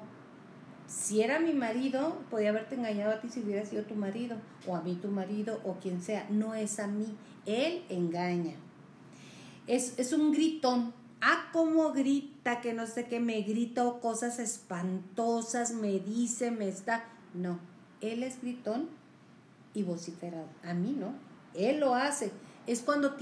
Si 0.88 1.22
era 1.22 1.40
mi 1.40 1.54
marido, 1.54 2.18
podía 2.32 2.50
haberte 2.50 2.76
engañado 2.76 3.12
a 3.12 3.20
ti 3.20 3.28
si 3.30 3.42
hubiera 3.42 3.66
sido 3.66 3.84
tu 3.84 3.96
marido, 3.96 4.38
o 4.66 4.76
a 4.76 4.82
mí 4.82 4.96
tu 4.96 5.10
marido, 5.10 5.60
o 5.64 5.76
quien 5.76 6.02
sea. 6.02 6.26
No 6.30 6.56
es 6.56 6.80
a 6.80 6.88
mí. 6.88 7.16
Él 7.46 7.84
engaña. 7.90 8.54
Es, 9.68 10.00
es 10.00 10.14
un 10.14 10.32
gritón 10.32 10.94
ah, 11.22 11.50
cómo 11.52 11.92
grita, 11.94 12.62
que 12.62 12.74
no 12.74 12.88
sé 12.88 13.06
qué, 13.06 13.20
me 13.20 13.42
grita 13.42 13.84
cosas 14.02 14.40
espantosas, 14.40 15.72
me 15.72 16.00
dice, 16.00 16.52
me 16.52 16.68
está. 16.68 17.06
No, 17.34 17.60
él 18.02 18.24
es 18.24 18.42
gritón 18.42 18.90
y 19.74 19.84
vociferado. 19.84 20.48
A 20.64 20.74
mí 20.74 20.96
no, 20.98 21.14
él 21.56 21.80
lo 21.80 21.96
hace. 21.96 22.32
Es 22.68 22.82
cuando, 22.82 23.16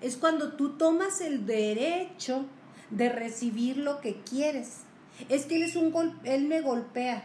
es 0.00 0.16
cuando 0.16 0.52
tú 0.52 0.76
tomas 0.76 1.20
el 1.20 1.46
derecho 1.46 2.44
de 2.90 3.08
recibir 3.08 3.76
lo 3.78 4.00
que 4.00 4.20
quieres. 4.22 4.80
Es 5.28 5.46
que 5.46 5.56
él 5.56 5.62
es 5.62 5.76
un 5.76 5.90
gol, 5.90 6.18
él 6.24 6.46
me 6.46 6.60
golpea. 6.60 7.24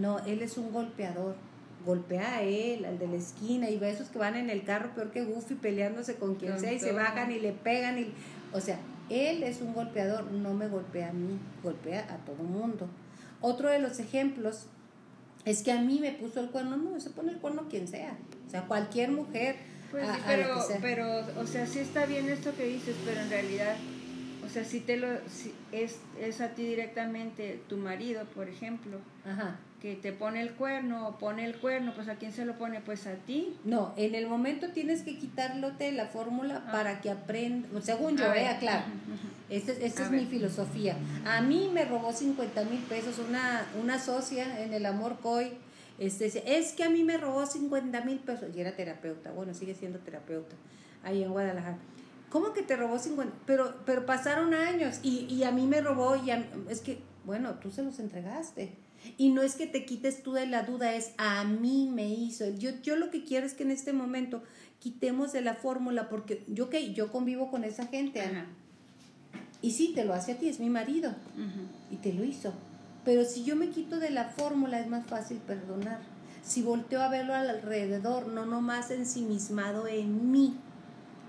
No, 0.00 0.18
él 0.20 0.42
es 0.42 0.56
un 0.56 0.72
golpeador. 0.72 1.36
Golpea 1.84 2.36
a 2.36 2.42
él, 2.42 2.84
al 2.84 3.00
de 3.00 3.08
la 3.08 3.16
esquina, 3.16 3.68
y 3.68 3.76
ve 3.76 3.90
esos 3.90 4.08
que 4.08 4.18
van 4.18 4.36
en 4.36 4.50
el 4.50 4.62
carro 4.62 4.94
peor 4.94 5.10
que 5.10 5.24
Goofy 5.24 5.56
peleándose 5.56 6.14
con 6.14 6.36
quien 6.36 6.60
sea 6.60 6.72
y 6.72 6.78
se 6.78 6.92
bajan 6.92 7.32
y 7.32 7.40
le 7.40 7.50
pegan 7.50 7.98
y 7.98 8.12
o 8.52 8.60
sea, 8.60 8.78
él 9.10 9.42
es 9.42 9.60
un 9.60 9.74
golpeador, 9.74 10.30
no 10.30 10.54
me 10.54 10.68
golpea 10.68 11.10
a 11.10 11.12
mí, 11.12 11.38
golpea 11.62 12.06
a 12.12 12.16
todo 12.24 12.42
mundo. 12.42 12.88
Otro 13.40 13.70
de 13.70 13.78
los 13.78 13.98
ejemplos 13.98 14.66
es 15.44 15.62
que 15.62 15.72
a 15.72 15.80
mí 15.80 15.98
me 16.00 16.12
puso 16.12 16.40
el 16.40 16.50
cuerno, 16.50 16.76
no, 16.76 17.00
se 17.00 17.10
pone 17.10 17.32
el 17.32 17.38
cuerno 17.38 17.68
quien 17.68 17.88
sea, 17.88 18.16
o 18.46 18.50
sea, 18.50 18.62
cualquier 18.62 19.10
mujer. 19.10 19.56
Pues 19.90 20.06
sí, 20.06 20.22
pero, 20.26 20.46
pero, 20.80 21.40
o 21.40 21.46
sea, 21.46 21.66
sí 21.66 21.80
está 21.80 22.06
bien 22.06 22.28
esto 22.28 22.54
que 22.56 22.64
dices, 22.64 22.96
pero 23.04 23.20
en 23.20 23.28
realidad, 23.28 23.76
o 24.46 24.48
sea, 24.48 24.64
si 24.64 24.80
te 24.80 24.96
lo, 24.96 25.08
si 25.28 25.52
es, 25.72 25.98
es 26.18 26.40
a 26.40 26.48
ti 26.50 26.64
directamente 26.64 27.60
tu 27.68 27.76
marido, 27.76 28.24
por 28.34 28.48
ejemplo, 28.48 28.98
Ajá 29.26 29.58
que 29.82 29.96
te 29.96 30.12
pone 30.12 30.40
el 30.40 30.52
cuerno 30.52 31.08
o 31.08 31.18
pone 31.18 31.44
el 31.44 31.56
cuerno, 31.56 31.92
pues 31.92 32.06
a 32.06 32.14
quién 32.14 32.32
se 32.32 32.44
lo 32.44 32.56
pone, 32.56 32.80
pues 32.80 33.08
a 33.08 33.14
ti. 33.14 33.58
No, 33.64 33.92
en 33.96 34.14
el 34.14 34.28
momento 34.28 34.68
tienes 34.68 35.02
que 35.02 35.18
quitarlote 35.18 35.90
la 35.90 36.06
fórmula 36.06 36.62
ah. 36.64 36.70
para 36.70 37.00
que 37.00 37.10
aprenda, 37.10 37.68
según 37.82 38.16
yo, 38.16 38.30
vea, 38.30 38.60
claro. 38.60 38.84
Esta, 39.50 39.72
es 39.72 40.10
mi 40.12 40.24
filosofía. 40.26 40.96
A 41.26 41.40
mí 41.40 41.68
me 41.74 41.84
robó 41.84 42.12
50 42.12 42.62
mil 42.66 42.78
pesos 42.82 43.18
una, 43.18 43.66
una 43.82 43.98
socia 43.98 44.62
en 44.62 44.72
el 44.72 44.86
Amor 44.86 45.18
Coy. 45.20 45.50
Este, 45.98 46.26
es 46.26 46.72
que 46.74 46.84
a 46.84 46.88
mí 46.88 47.02
me 47.02 47.18
robó 47.18 47.44
50 47.44 48.02
mil 48.02 48.20
pesos. 48.20 48.54
Y 48.54 48.60
era 48.60 48.76
terapeuta, 48.76 49.32
bueno, 49.32 49.52
sigue 49.52 49.74
siendo 49.74 49.98
terapeuta, 49.98 50.54
ahí 51.02 51.24
en 51.24 51.32
Guadalajara. 51.32 51.78
¿Cómo 52.30 52.52
que 52.52 52.62
te 52.62 52.76
robó 52.76 53.00
50? 53.00 53.34
Pero, 53.46 53.74
pero 53.84 54.06
pasaron 54.06 54.54
años 54.54 55.00
y, 55.02 55.26
y 55.28 55.42
a 55.42 55.50
mí 55.50 55.66
me 55.66 55.80
robó 55.80 56.14
y 56.14 56.30
es 56.70 56.80
que, 56.82 57.00
bueno, 57.24 57.54
tú 57.54 57.72
se 57.72 57.82
los 57.82 57.98
entregaste 57.98 58.80
y 59.16 59.30
no 59.30 59.42
es 59.42 59.54
que 59.54 59.66
te 59.66 59.84
quites 59.84 60.22
tú 60.22 60.32
de 60.32 60.46
la 60.46 60.62
duda, 60.62 60.94
es 60.94 61.12
a 61.18 61.44
mí 61.44 61.90
me 61.92 62.08
hizo. 62.08 62.48
Yo, 62.50 62.70
yo 62.82 62.96
lo 62.96 63.10
que 63.10 63.24
quiero 63.24 63.46
es 63.46 63.54
que 63.54 63.62
en 63.62 63.70
este 63.70 63.92
momento 63.92 64.42
quitemos 64.78 65.32
de 65.32 65.42
la 65.42 65.54
fórmula, 65.54 66.08
porque 66.08 66.44
yo 66.48 66.70
que 66.70 66.92
yo 66.92 67.10
convivo 67.10 67.50
con 67.50 67.64
esa 67.64 67.86
gente, 67.86 68.20
Ana. 68.20 68.46
Y 69.60 69.70
sí, 69.70 69.92
te 69.94 70.04
lo 70.04 70.12
hace 70.12 70.32
a 70.32 70.38
ti, 70.38 70.48
es 70.48 70.58
mi 70.58 70.70
marido. 70.70 71.14
Y 71.90 71.96
te 71.96 72.12
lo 72.12 72.24
hizo. 72.24 72.52
Pero 73.04 73.24
si 73.24 73.44
yo 73.44 73.56
me 73.56 73.70
quito 73.70 73.98
de 73.98 74.10
la 74.10 74.24
fórmula, 74.24 74.80
es 74.80 74.88
más 74.88 75.06
fácil 75.06 75.38
perdonar. 75.38 76.00
Si 76.42 76.62
volteo 76.62 77.00
a 77.00 77.08
verlo 77.08 77.34
alrededor, 77.34 78.26
no 78.26 78.44
nomás 78.44 78.90
ensimismado 78.90 79.86
en 79.86 80.32
mí. 80.32 80.56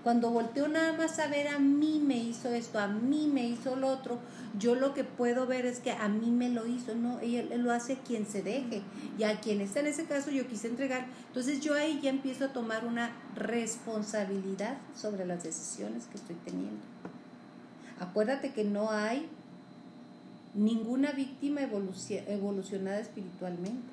Cuando 0.04 0.32
volteo 0.32 0.68
nada 0.68 0.92
más 0.92 1.18
a 1.20 1.28
ver 1.28 1.48
a 1.48 1.60
mí 1.60 2.02
me 2.06 2.18
hizo 2.18 2.50
esto, 2.50 2.78
a 2.78 2.88
mí 2.88 3.30
me 3.32 3.48
hizo 3.48 3.78
lo 3.78 3.88
otro, 3.88 4.20
yo 4.60 4.76
lo 4.76 4.94
que 4.94 5.06
puedo 5.06 5.48
ver 5.48 5.66
es 5.66 5.80
que 5.80 5.92
a 5.92 6.10
mí 6.10 6.30
me 6.30 6.50
lo 6.50 6.68
hizo, 6.68 6.94
no, 6.94 7.22
él, 7.22 7.50
lo 7.64 7.72
hace 7.72 7.96
quien 8.06 8.28
se 8.28 8.42
deje 8.42 8.82
y 9.18 9.24
a 9.24 9.40
quien 9.40 9.62
está 9.62 9.80
en 9.80 9.88
ese 9.88 10.04
caso 10.04 10.30
yo 10.30 10.46
quise 10.48 10.68
entregar. 10.68 11.06
Entonces 11.28 11.62
yo 11.62 11.74
ahí 11.74 12.02
ya 12.04 12.10
empiezo 12.10 12.46
a 12.46 12.54
tomar 12.54 12.86
una 12.86 13.12
responsabilidad 13.36 14.78
sobre 14.94 15.26
las 15.26 15.44
decisiones 15.44 16.04
que 16.08 16.18
estoy 16.18 16.36
teniendo. 16.44 16.82
Acuérdate 18.02 18.52
que 18.52 18.66
no 18.66 18.92
hay 18.92 19.26
ninguna 20.54 21.12
víctima 21.14 21.62
evolucionada 21.62 23.00
espiritualmente. 23.00 23.93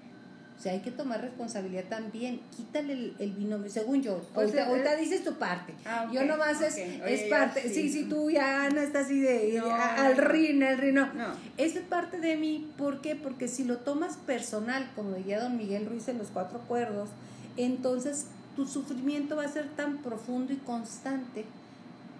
O 0.61 0.63
sea, 0.63 0.73
hay 0.73 0.81
que 0.81 0.91
tomar 0.91 1.23
responsabilidad 1.23 1.85
también. 1.89 2.39
Quítale 2.55 2.93
el, 2.93 3.17
el 3.19 3.33
binomio, 3.33 3.71
según 3.71 4.03
yo. 4.03 4.21
Ahorita, 4.35 4.95
dices 4.97 5.25
tu 5.25 5.39
parte. 5.39 5.73
Ah, 5.87 6.07
yo 6.13 6.23
nomás 6.27 6.61
es, 6.61 6.77
es 6.77 7.31
parte. 7.31 7.67
Sí. 7.67 7.89
sí, 7.89 8.05
tú 8.11 8.31
ya 8.31 8.67
Ana 8.67 8.83
está 8.83 8.99
así 8.99 9.21
de 9.21 9.59
al 9.59 10.19
rin, 10.19 10.63
al 10.63 10.77
rin. 10.77 10.97
No. 10.97 11.09
Es 11.57 11.73
parte 11.79 12.21
de 12.21 12.37
mí. 12.37 12.71
¿Por 12.77 13.01
qué? 13.01 13.17
Porque 13.17 13.49
si 13.49 13.65
lo 13.65 13.79
tomas 13.79 14.19
personal, 14.19 14.91
como 14.95 15.13
decía 15.13 15.41
don 15.41 15.57
Miguel 15.57 15.87
Ruiz 15.87 16.09
en 16.09 16.19
los 16.19 16.29
cuatro 16.29 16.59
acuerdos, 16.59 17.09
entonces 17.57 18.27
tu 18.55 18.67
sufrimiento 18.67 19.37
va 19.37 19.45
a 19.45 19.49
ser 19.49 19.67
tan 19.71 20.03
profundo 20.03 20.53
y 20.53 20.57
constante 20.57 21.47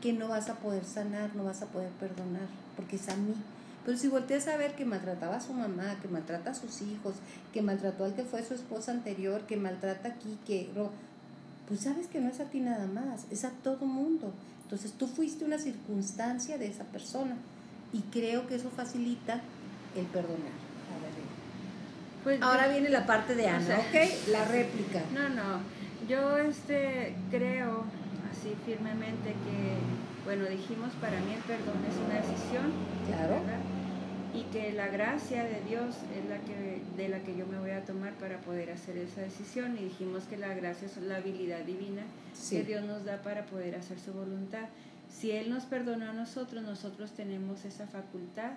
que 0.01 0.15
no 0.15 0.29
vas 0.29 0.49
a 0.49 0.55
poder 0.55 0.87
sanar, 0.87 1.37
no 1.37 1.45
vas 1.45 1.61
a 1.61 1.67
poder 1.67 1.91
perdonar, 2.01 2.49
porque 2.75 2.97
es 2.97 3.07
a 3.11 3.17
mí. 3.17 3.35
Pero 3.85 3.97
si 3.97 4.09
volteas 4.09 4.47
a 4.49 4.57
ver 4.57 4.75
que 4.75 4.85
maltrataba 4.85 5.37
a 5.37 5.41
su 5.41 5.53
mamá, 5.53 5.97
que 6.03 6.09
maltrata 6.09 6.51
a 6.51 6.55
sus 6.55 6.83
hijos, 6.83 7.15
que 7.53 7.63
maltrató 7.63 8.05
al 8.05 8.15
que 8.15 8.25
fue 8.25 8.45
su 8.45 8.55
esposa 8.55 8.93
anterior, 8.93 9.43
que 9.43 9.57
maltrata 9.57 10.09
aquí, 10.09 10.39
que 10.47 10.71
pues 11.67 11.81
sabes 11.81 12.07
que 12.09 12.21
no 12.21 12.29
es 12.29 12.41
a 12.41 12.45
ti 12.45 12.61
nada 12.61 12.87
más, 12.87 13.27
es 13.31 13.45
a 13.45 13.51
todo 13.51 13.87
mundo. 13.87 14.33
Entonces 14.65 14.93
tú 14.93 15.07
fuiste 15.07 15.45
una 15.45 15.59
circunstancia 15.59 16.59
de 16.59 16.67
esa 16.67 16.85
persona 16.85 17.37
y 17.93 18.03
creo 18.13 18.47
que 18.47 18.57
eso 18.57 18.71
facilita 18.71 19.41
el 19.97 20.07
perdonar. 20.07 20.71
Pues 22.23 22.43
Ahora 22.43 22.69
viene 22.69 22.91
la 22.91 23.07
parte 23.07 23.35
de 23.35 23.49
Ana, 23.49 23.79
¿ok? 23.79 24.29
La 24.31 24.45
réplica. 24.45 25.01
No, 25.15 25.31
no. 25.31 25.61
Yo 26.07 26.37
este 26.37 27.15
creo 27.31 27.85
así 28.31 28.55
firmemente 28.67 29.31
que, 29.31 29.77
bueno, 30.25 30.45
dijimos 30.45 30.91
para 31.01 31.19
mí 31.21 31.33
el 31.35 31.43
perdón 31.43 31.79
es 31.89 31.97
una 31.97 32.17
decisión. 32.17 32.73
Claro. 33.07 33.41
Y 34.41 34.45
que 34.53 34.73
la 34.73 34.89
gracia 34.89 35.45
de 35.45 35.61
Dios 35.69 35.97
es 36.17 36.29
la 36.29 36.39
que 36.39 36.81
de 36.97 37.09
la 37.09 37.21
que 37.21 37.37
yo 37.37 37.47
me 37.47 37.59
voy 37.59 37.71
a 37.71 37.85
tomar 37.85 38.15
para 38.15 38.41
poder 38.41 38.71
hacer 38.71 38.97
esa 38.97 39.21
decisión. 39.21 39.77
Y 39.79 39.85
dijimos 39.85 40.25
que 40.25 40.37
la 40.37 40.55
gracia 40.55 40.87
es 40.87 40.97
la 40.97 41.17
habilidad 41.17 41.61
divina 41.61 42.03
que 42.49 42.63
Dios 42.63 42.85
nos 42.85 43.05
da 43.05 43.23
para 43.23 43.45
poder 43.47 43.77
hacer 43.77 43.99
su 43.99 44.13
voluntad. 44.13 44.69
Si 45.11 45.31
Él 45.31 45.51
nos 45.51 45.65
perdona 45.65 46.11
a 46.11 46.13
nosotros, 46.13 46.63
nosotros 46.63 47.11
tenemos 47.13 47.65
esa 47.65 47.87
facultad 47.87 48.53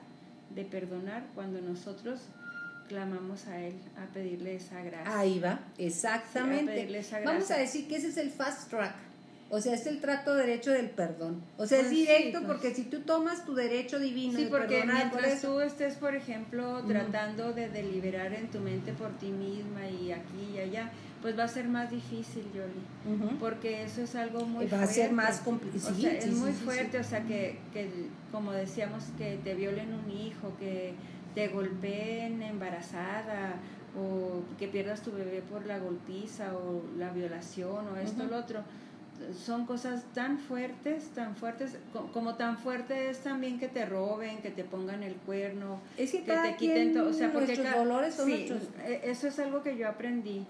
de 0.55 0.63
perdonar 0.63 1.23
cuando 1.35 1.59
nosotros 1.61 2.21
clamamos 2.87 3.47
a 3.47 3.59
Él 3.59 3.75
a 3.97 4.13
pedirle 4.13 4.55
esa 4.55 4.81
gracia. 4.83 5.17
Ahí 5.17 5.39
va, 5.39 5.59
exactamente. 5.77 7.03
Vamos 7.25 7.49
a 7.51 7.57
decir 7.57 7.87
que 7.87 7.97
ese 7.97 8.07
es 8.07 8.17
el 8.17 8.29
fast 8.29 8.69
track. 8.69 8.95
O 9.53 9.61
sea, 9.61 9.75
es 9.75 9.85
el 9.85 10.01
trato 10.01 10.33
derecho 10.33 10.71
del 10.71 10.89
perdón. 10.89 11.43
O 11.57 11.67
sea, 11.67 11.77
es 11.77 11.83
pues 11.85 11.95
directo 11.95 12.39
pues. 12.39 12.51
porque 12.51 12.73
si 12.73 12.85
tú 12.85 13.01
tomas 13.01 13.45
tu 13.45 13.53
derecho 13.53 13.99
divino 13.99 14.39
sí, 14.39 14.47
porque 14.49 14.83
mientras 14.83 15.43
tú 15.43 15.61
estés, 15.61 15.93
por 15.93 16.15
ejemplo, 16.15 16.83
tratando 16.87 17.53
de 17.53 17.69
deliberar 17.69 18.33
en 18.33 18.49
tu 18.49 18.59
mente 18.59 18.93
por 18.93 19.11
ti 19.19 19.27
misma 19.27 19.87
y 19.87 20.11
aquí 20.11 20.55
y 20.55 20.57
allá, 20.57 20.91
pues 21.21 21.37
va 21.37 21.43
a 21.43 21.47
ser 21.47 21.67
más 21.67 21.91
difícil, 21.91 22.43
Yoli. 22.51 23.29
Porque 23.39 23.83
eso 23.83 24.01
es 24.01 24.15
algo 24.15 24.43
muy 24.43 24.65
fuerte. 24.67 24.75
Va 24.75 24.81
a 24.81 24.87
ser 24.87 25.11
más 25.11 25.37
complicado. 25.41 25.95
O 25.95 26.01
sea, 26.01 26.13
es 26.13 26.33
muy 26.33 26.51
fuerte, 26.51 26.97
o 26.97 27.03
sea, 27.03 27.21
que, 27.21 27.59
que, 27.73 27.91
como 28.31 28.53
decíamos, 28.53 29.03
que 29.19 29.39
te 29.43 29.53
violen 29.53 29.93
un 29.93 30.09
hijo, 30.09 30.51
que 30.57 30.95
te 31.35 31.49
golpeen 31.49 32.41
embarazada 32.41 33.57
o 33.95 34.41
que 34.57 34.67
pierdas 34.67 35.03
tu 35.03 35.11
bebé 35.11 35.43
por 35.43 35.67
la 35.67 35.77
golpiza 35.77 36.55
o 36.55 36.81
la 36.97 37.11
violación 37.11 37.87
o 37.87 37.97
esto 37.97 38.23
o 38.23 38.25
lo 38.25 38.37
otro. 38.37 38.63
Son 39.45 39.65
cosas 39.65 40.03
tan 40.13 40.39
fuertes, 40.39 41.09
tan 41.09 41.35
fuertes, 41.35 41.77
como 42.13 42.35
tan 42.35 42.57
fuerte 42.57 43.09
es 43.09 43.19
también 43.19 43.59
que 43.59 43.67
te 43.67 43.85
roben, 43.85 44.41
que 44.41 44.51
te 44.51 44.63
pongan 44.63 45.03
el 45.03 45.15
cuerno, 45.15 45.79
que, 45.97 46.05
te 46.05 46.55
quiten 46.57 46.93
todo. 46.93 47.09
O 47.09 47.13
sea, 47.13 47.31
porque 47.31 47.55
dolores 47.55 48.15
son 48.15 48.27
sí, 48.27 48.51
e, 48.85 49.01
Eso 49.03 49.27
es 49.27 49.39
algo 49.39 49.63
que 49.63 49.77
yo 49.77 49.87
aprendí, 49.87 50.45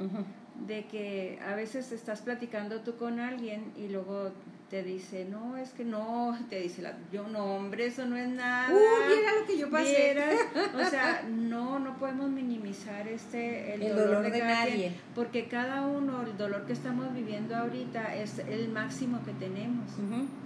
de 0.67 0.86
que 0.86 1.39
a 1.45 1.56
veces 1.56 1.91
estás 1.91 2.21
platicando 2.21 2.82
tú 2.82 2.95
con 2.97 3.19
alguien 3.19 3.71
y 3.76 3.89
luego 3.89 4.32
te 4.73 4.82
dice, 4.82 5.26
no, 5.26 5.56
es 5.56 5.69
que 5.69 5.86
no, 5.86 6.36
te 6.49 6.62
dice, 6.62 6.82
la, 6.82 6.97
yo 7.12 7.28
no, 7.28 7.58
hombre, 7.58 7.86
eso 7.86 8.06
no 8.06 8.17
es 8.17 8.28
nada. 8.28 8.69
Uh, 8.73 9.15
mira 9.15 9.39
lo 9.39 9.45
que 9.45 9.56
yo 9.56 9.69
pasé. 9.69 10.17
o 10.76 10.89
sea, 10.89 11.23
no, 11.30 11.78
no 11.78 11.95
podemos 11.97 12.30
minimizar 12.30 13.08
este, 13.08 13.76
el, 13.76 13.95
dolor, 13.95 14.32
de, 14.32 14.39
nadie. 14.39 14.95
porque 15.13 15.47
cada 15.47 15.86
uno, 15.86 16.23
el 16.23 16.36
dolor 16.38 16.65
que 16.65 16.73
estamos 16.73 17.13
viviendo 17.13 17.56
ahorita 17.56 18.15
es 18.15 18.39
el 18.39 18.69
máximo 18.69 19.23
que 19.23 19.34
tenemos, 19.34 19.91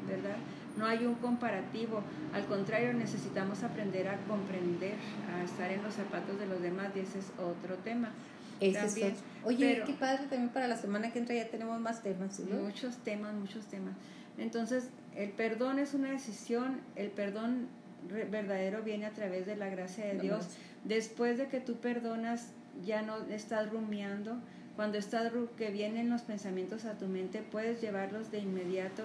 ¿verdad? 0.06 0.36
No 0.78 0.86
hay 0.86 1.06
un 1.06 1.16
comparativo, 1.16 2.04
al 2.34 2.46
contrario, 2.48 2.94
necesitamos 2.94 3.64
aprender 3.64 4.10
a 4.10 4.18
comprender, 4.28 4.96
a 5.34 5.44
estar 5.44 5.72
en 5.72 5.82
los 5.82 5.94
zapatos 5.94 6.38
de 6.38 6.46
los 6.48 6.62
demás 6.62 6.90
y 6.96 7.00
ese 7.00 7.20
es 7.20 7.32
otro 7.40 7.78
tema. 7.78 8.12
Ese 8.60 9.14
Oye, 9.44 9.84
qué 9.86 9.94
padre 9.94 10.26
también 10.30 10.50
para 10.50 10.68
la 10.68 10.78
semana 10.78 11.12
que 11.12 11.20
entra 11.20 11.36
ya 11.36 11.48
tenemos 11.48 11.80
más 11.80 12.04
temas. 12.04 12.40
Muchos 12.40 12.98
temas, 12.98 13.34
muchos 13.34 13.66
temas. 13.66 13.94
Entonces, 14.38 14.90
el 15.16 15.32
perdón 15.32 15.80
es 15.80 15.94
una 15.94 16.12
decisión, 16.12 16.82
el 16.96 17.10
perdón 17.10 17.68
verdadero 18.30 18.84
viene 18.84 19.06
a 19.06 19.12
través 19.12 19.46
de 19.46 19.56
la 19.56 19.70
gracia 19.70 20.06
de 20.06 20.20
Dios. 20.20 20.48
Después 20.84 21.38
de 21.38 21.48
que 21.48 21.60
tú 21.60 21.78
perdonas, 21.78 22.52
ya 22.86 23.02
no 23.02 23.18
estás 23.30 23.70
rumiando. 23.72 24.38
Cuando 24.76 25.00
estás 25.00 25.32
que 25.58 25.72
vienen 25.72 26.10
los 26.10 26.22
pensamientos 26.22 26.86
a 26.86 26.98
tu 26.98 27.08
mente, 27.08 27.42
puedes 27.42 27.82
llevarlos 27.82 28.32
de 28.32 28.40
inmediato. 28.40 29.04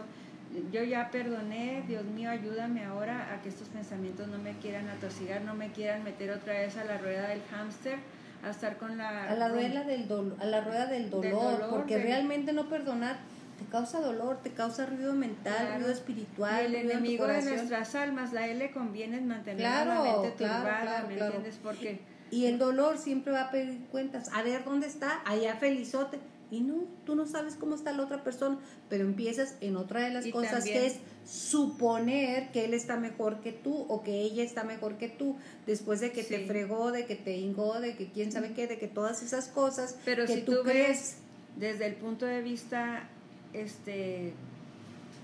Yo 0.71 0.85
ya 0.85 1.11
perdoné, 1.11 1.83
Dios 1.89 2.05
mío, 2.05 2.31
ayúdame 2.31 2.85
ahora 2.85 3.33
a 3.33 3.41
que 3.41 3.49
estos 3.49 3.69
pensamientos 3.69 4.29
no 4.29 4.37
me 4.37 4.53
quieran 4.59 4.89
atosigar, 4.91 5.41
no 5.41 5.55
me 5.55 5.73
quieran 5.73 6.05
meter 6.05 6.31
otra 6.31 6.53
vez 6.53 6.77
a 6.77 6.85
la 6.85 6.99
rueda 6.99 7.29
del 7.29 7.41
hámster, 7.51 7.99
a 8.43 8.51
estar 8.51 8.77
con 8.77 8.99
la... 8.99 9.31
A 9.31 9.35
la, 9.35 9.49
rueda 9.49 9.85
del, 9.85 10.09
a 10.41 10.45
la 10.45 10.61
rueda 10.61 10.87
del 10.87 11.11
dolor, 11.11 11.69
porque 11.71 11.99
realmente 11.99 12.53
no 12.53 12.69
perdonar 12.69 13.17
te 13.59 13.65
causa 13.67 14.01
dolor, 14.01 14.39
te 14.43 14.51
causa 14.51 14.87
ruido 14.87 15.13
mental, 15.13 15.75
ruido 15.77 15.93
espiritual. 15.93 16.67
el 16.67 16.75
enemigo 16.75 17.27
de 17.27 17.43
nuestras 17.43 17.95
almas, 17.95 18.33
la 18.33 18.47
él 18.49 18.59
le 18.59 18.71
conviene 18.73 19.21
mantener 19.21 19.63
la 19.63 20.03
mente 20.03 20.31
turbada, 20.37 21.05
¿me 21.07 21.15
entiendes? 21.15 21.61
Porque 21.63 22.01
y 22.33 22.47
el 22.47 22.59
dolor 22.59 22.97
siempre 22.97 23.31
va 23.31 23.43
a 23.43 23.51
pedir 23.51 23.85
cuentas. 23.93 24.31
A 24.33 24.43
ver 24.43 24.65
dónde 24.65 24.87
está, 24.87 25.21
allá 25.27 25.55
felizote. 25.57 26.19
Y 26.53 26.61
no, 26.61 26.85
tú 27.07 27.17
no 27.17 27.27
sabes 27.27 27.55
cómo 27.55 27.75
está 27.75 27.93
la 27.93 28.05
otra 28.05 28.23
persona, 28.23 28.59
pero 28.91 29.05
empiezas 29.05 29.57
en 29.63 29.75
otra 29.75 30.03
de 30.03 30.11
las 30.11 30.27
cosas 30.29 30.65
que 30.65 30.87
es 30.87 30.99
suponer 31.25 32.53
que 32.53 32.67
él 32.67 32.75
está 32.75 32.99
mejor 32.99 33.41
que 33.41 33.53
tú 33.53 33.87
o 33.89 34.03
que 34.03 34.21
ella 34.21 34.45
está 34.45 34.63
mejor 34.63 34.99
que 34.99 35.09
tú, 35.09 35.37
después 35.67 36.01
de 36.01 36.13
que 36.13 36.23
te 36.23 36.47
fregó, 36.47 36.93
de 36.93 37.07
que 37.07 37.17
te 37.17 37.39
ingó, 37.39 37.81
de 37.81 37.97
que 37.97 38.11
quién 38.11 38.31
sabe 38.33 38.53
qué, 38.53 38.67
de 38.67 38.79
que 38.79 38.87
todas 38.87 39.23
esas 39.23 39.49
cosas 39.49 39.97
pero 40.05 40.27
que 40.27 40.35
si 40.35 40.43
tú, 40.43 40.57
crees. 40.63 41.17
desde 41.57 41.87
el 41.87 41.95
punto 41.95 42.27
de 42.27 42.43
vista 42.43 43.09
este, 43.55 44.35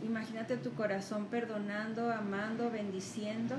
imagínate 0.03 0.57
tu 0.57 0.73
corazón 0.73 1.27
perdonando, 1.27 2.11
amando, 2.11 2.71
bendiciendo. 2.71 3.57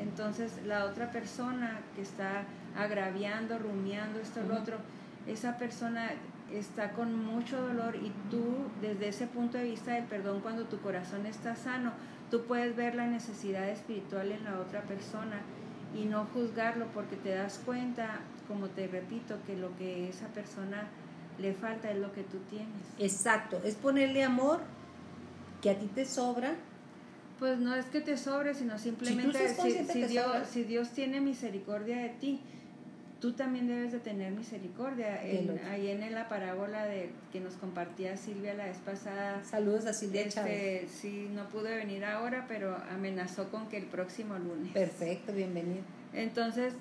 entonces 0.00 0.52
la 0.66 0.86
otra 0.86 1.10
persona 1.10 1.80
que 1.94 2.00
está 2.02 2.44
agraviando, 2.76 3.58
rumiando 3.58 4.20
esto, 4.20 4.40
lo 4.42 4.56
otro, 4.56 4.78
esa 5.26 5.56
persona 5.56 6.10
está 6.52 6.92
con 6.92 7.24
mucho 7.24 7.60
dolor 7.60 7.96
y 7.96 8.12
tú 8.30 8.42
desde 8.80 9.08
ese 9.08 9.26
punto 9.26 9.58
de 9.58 9.64
vista 9.64 9.92
del 9.92 10.04
perdón, 10.04 10.40
cuando 10.40 10.64
tu 10.64 10.78
corazón 10.80 11.26
está 11.26 11.56
sano, 11.56 11.92
tú 12.30 12.44
puedes 12.44 12.76
ver 12.76 12.94
la 12.94 13.06
necesidad 13.06 13.68
espiritual 13.68 14.32
en 14.32 14.44
la 14.44 14.58
otra 14.60 14.82
persona 14.82 15.40
y 15.94 16.04
no 16.04 16.26
juzgarlo 16.26 16.86
porque 16.92 17.16
te 17.16 17.30
das 17.30 17.60
cuenta, 17.64 18.20
como 18.48 18.68
te 18.68 18.86
repito, 18.88 19.38
que 19.46 19.56
lo 19.56 19.76
que 19.76 20.08
esa 20.08 20.28
persona 20.28 20.88
le 21.38 21.52
falta 21.52 21.90
es 21.90 21.98
lo 21.98 22.12
que 22.12 22.22
tú 22.22 22.38
tienes. 22.50 22.68
Exacto, 22.98 23.60
es 23.64 23.74
ponerle 23.74 24.24
amor 24.24 24.60
que 25.62 25.70
a 25.70 25.78
ti 25.78 25.86
te 25.86 26.04
sobra. 26.04 26.54
Pues 27.38 27.58
no 27.58 27.74
es 27.74 27.86
que 27.86 28.00
te 28.00 28.16
sobre, 28.16 28.54
sino 28.54 28.78
simplemente 28.78 29.48
si, 29.48 30.04
Dios, 30.04 30.48
si 30.48 30.62
Dios 30.62 30.90
tiene 30.90 31.20
misericordia 31.20 31.98
de 31.98 32.10
ti, 32.10 32.40
tú 33.20 33.32
también 33.32 33.66
debes 33.66 33.92
de 33.92 34.00
tener 34.00 34.32
misericordia. 34.32 35.20
ahí 35.70 35.88
en 35.88 36.14
la 36.14 36.28
parábola 36.28 36.84
de 36.84 37.10
que 37.32 37.40
nos 37.40 37.54
compartía 37.54 38.16
Silvia 38.16 38.54
la 38.54 38.66
vez 38.66 38.78
pasada. 38.78 39.42
Saludos 39.44 39.86
a 39.86 39.92
Silvia 39.92 40.22
este, 40.22 40.86
Sí, 40.88 41.28
no 41.32 41.48
pude 41.48 41.74
venir 41.76 42.04
ahora, 42.04 42.46
pero 42.48 42.76
amenazó 42.90 43.50
con 43.50 43.68
que 43.68 43.78
el 43.78 43.86
próximo 43.86 44.38
lunes. 44.38 44.72
Perfecto, 44.72 45.32
bienvenido. 45.32 45.82
Entonces, 46.12 46.74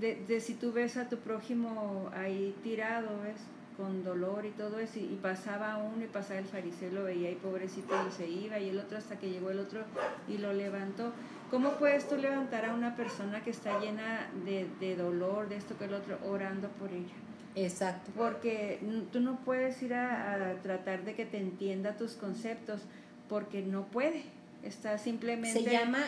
de, 0.00 0.16
de 0.16 0.40
si 0.40 0.54
tú 0.54 0.72
ves 0.72 0.96
a 0.96 1.08
tu 1.08 1.18
prójimo 1.18 2.10
ahí 2.14 2.54
tirado, 2.62 3.20
¿ves? 3.22 3.36
con 3.76 4.04
dolor 4.04 4.44
y 4.44 4.50
todo 4.50 4.78
eso, 4.78 4.98
y, 4.98 5.18
pasaba 5.20 5.78
uno 5.78 6.04
y 6.04 6.06
pasaba 6.06 6.40
el 6.40 6.46
fariseo 6.46 6.92
lo 6.92 7.04
veía 7.04 7.30
y 7.30 7.34
pobrecito 7.36 7.94
y 8.08 8.12
se 8.12 8.28
iba, 8.28 8.58
y 8.58 8.68
el 8.68 8.78
otro 8.78 8.98
hasta 8.98 9.18
que 9.18 9.30
llegó 9.30 9.50
el 9.50 9.58
otro 9.58 9.82
y 10.28 10.38
lo 10.38 10.52
levantó. 10.52 11.12
¿Cómo 11.52 11.72
puedes 11.72 12.08
tú 12.08 12.16
levantar 12.16 12.64
a 12.64 12.72
una 12.72 12.96
persona 12.96 13.44
que 13.44 13.50
está 13.50 13.78
llena 13.78 14.26
de, 14.46 14.66
de 14.80 14.96
dolor, 14.96 15.50
de 15.50 15.56
esto 15.56 15.76
que 15.76 15.84
el 15.84 15.92
otro, 15.92 16.18
orando 16.26 16.70
por 16.70 16.90
ella? 16.90 17.12
Exacto. 17.54 18.10
Porque 18.16 18.80
tú 19.12 19.20
no 19.20 19.38
puedes 19.44 19.82
ir 19.82 19.92
a, 19.92 20.58
tratar 20.62 21.04
de 21.04 21.14
que 21.14 21.26
te 21.26 21.36
entienda 21.36 21.98
tus 21.98 22.12
conceptos, 22.12 22.80
porque 23.28 23.60
no 23.60 23.84
puede. 23.88 24.22
Está 24.62 24.96
simplemente... 24.96 25.62
Se 25.62 25.70
llama 25.70 25.98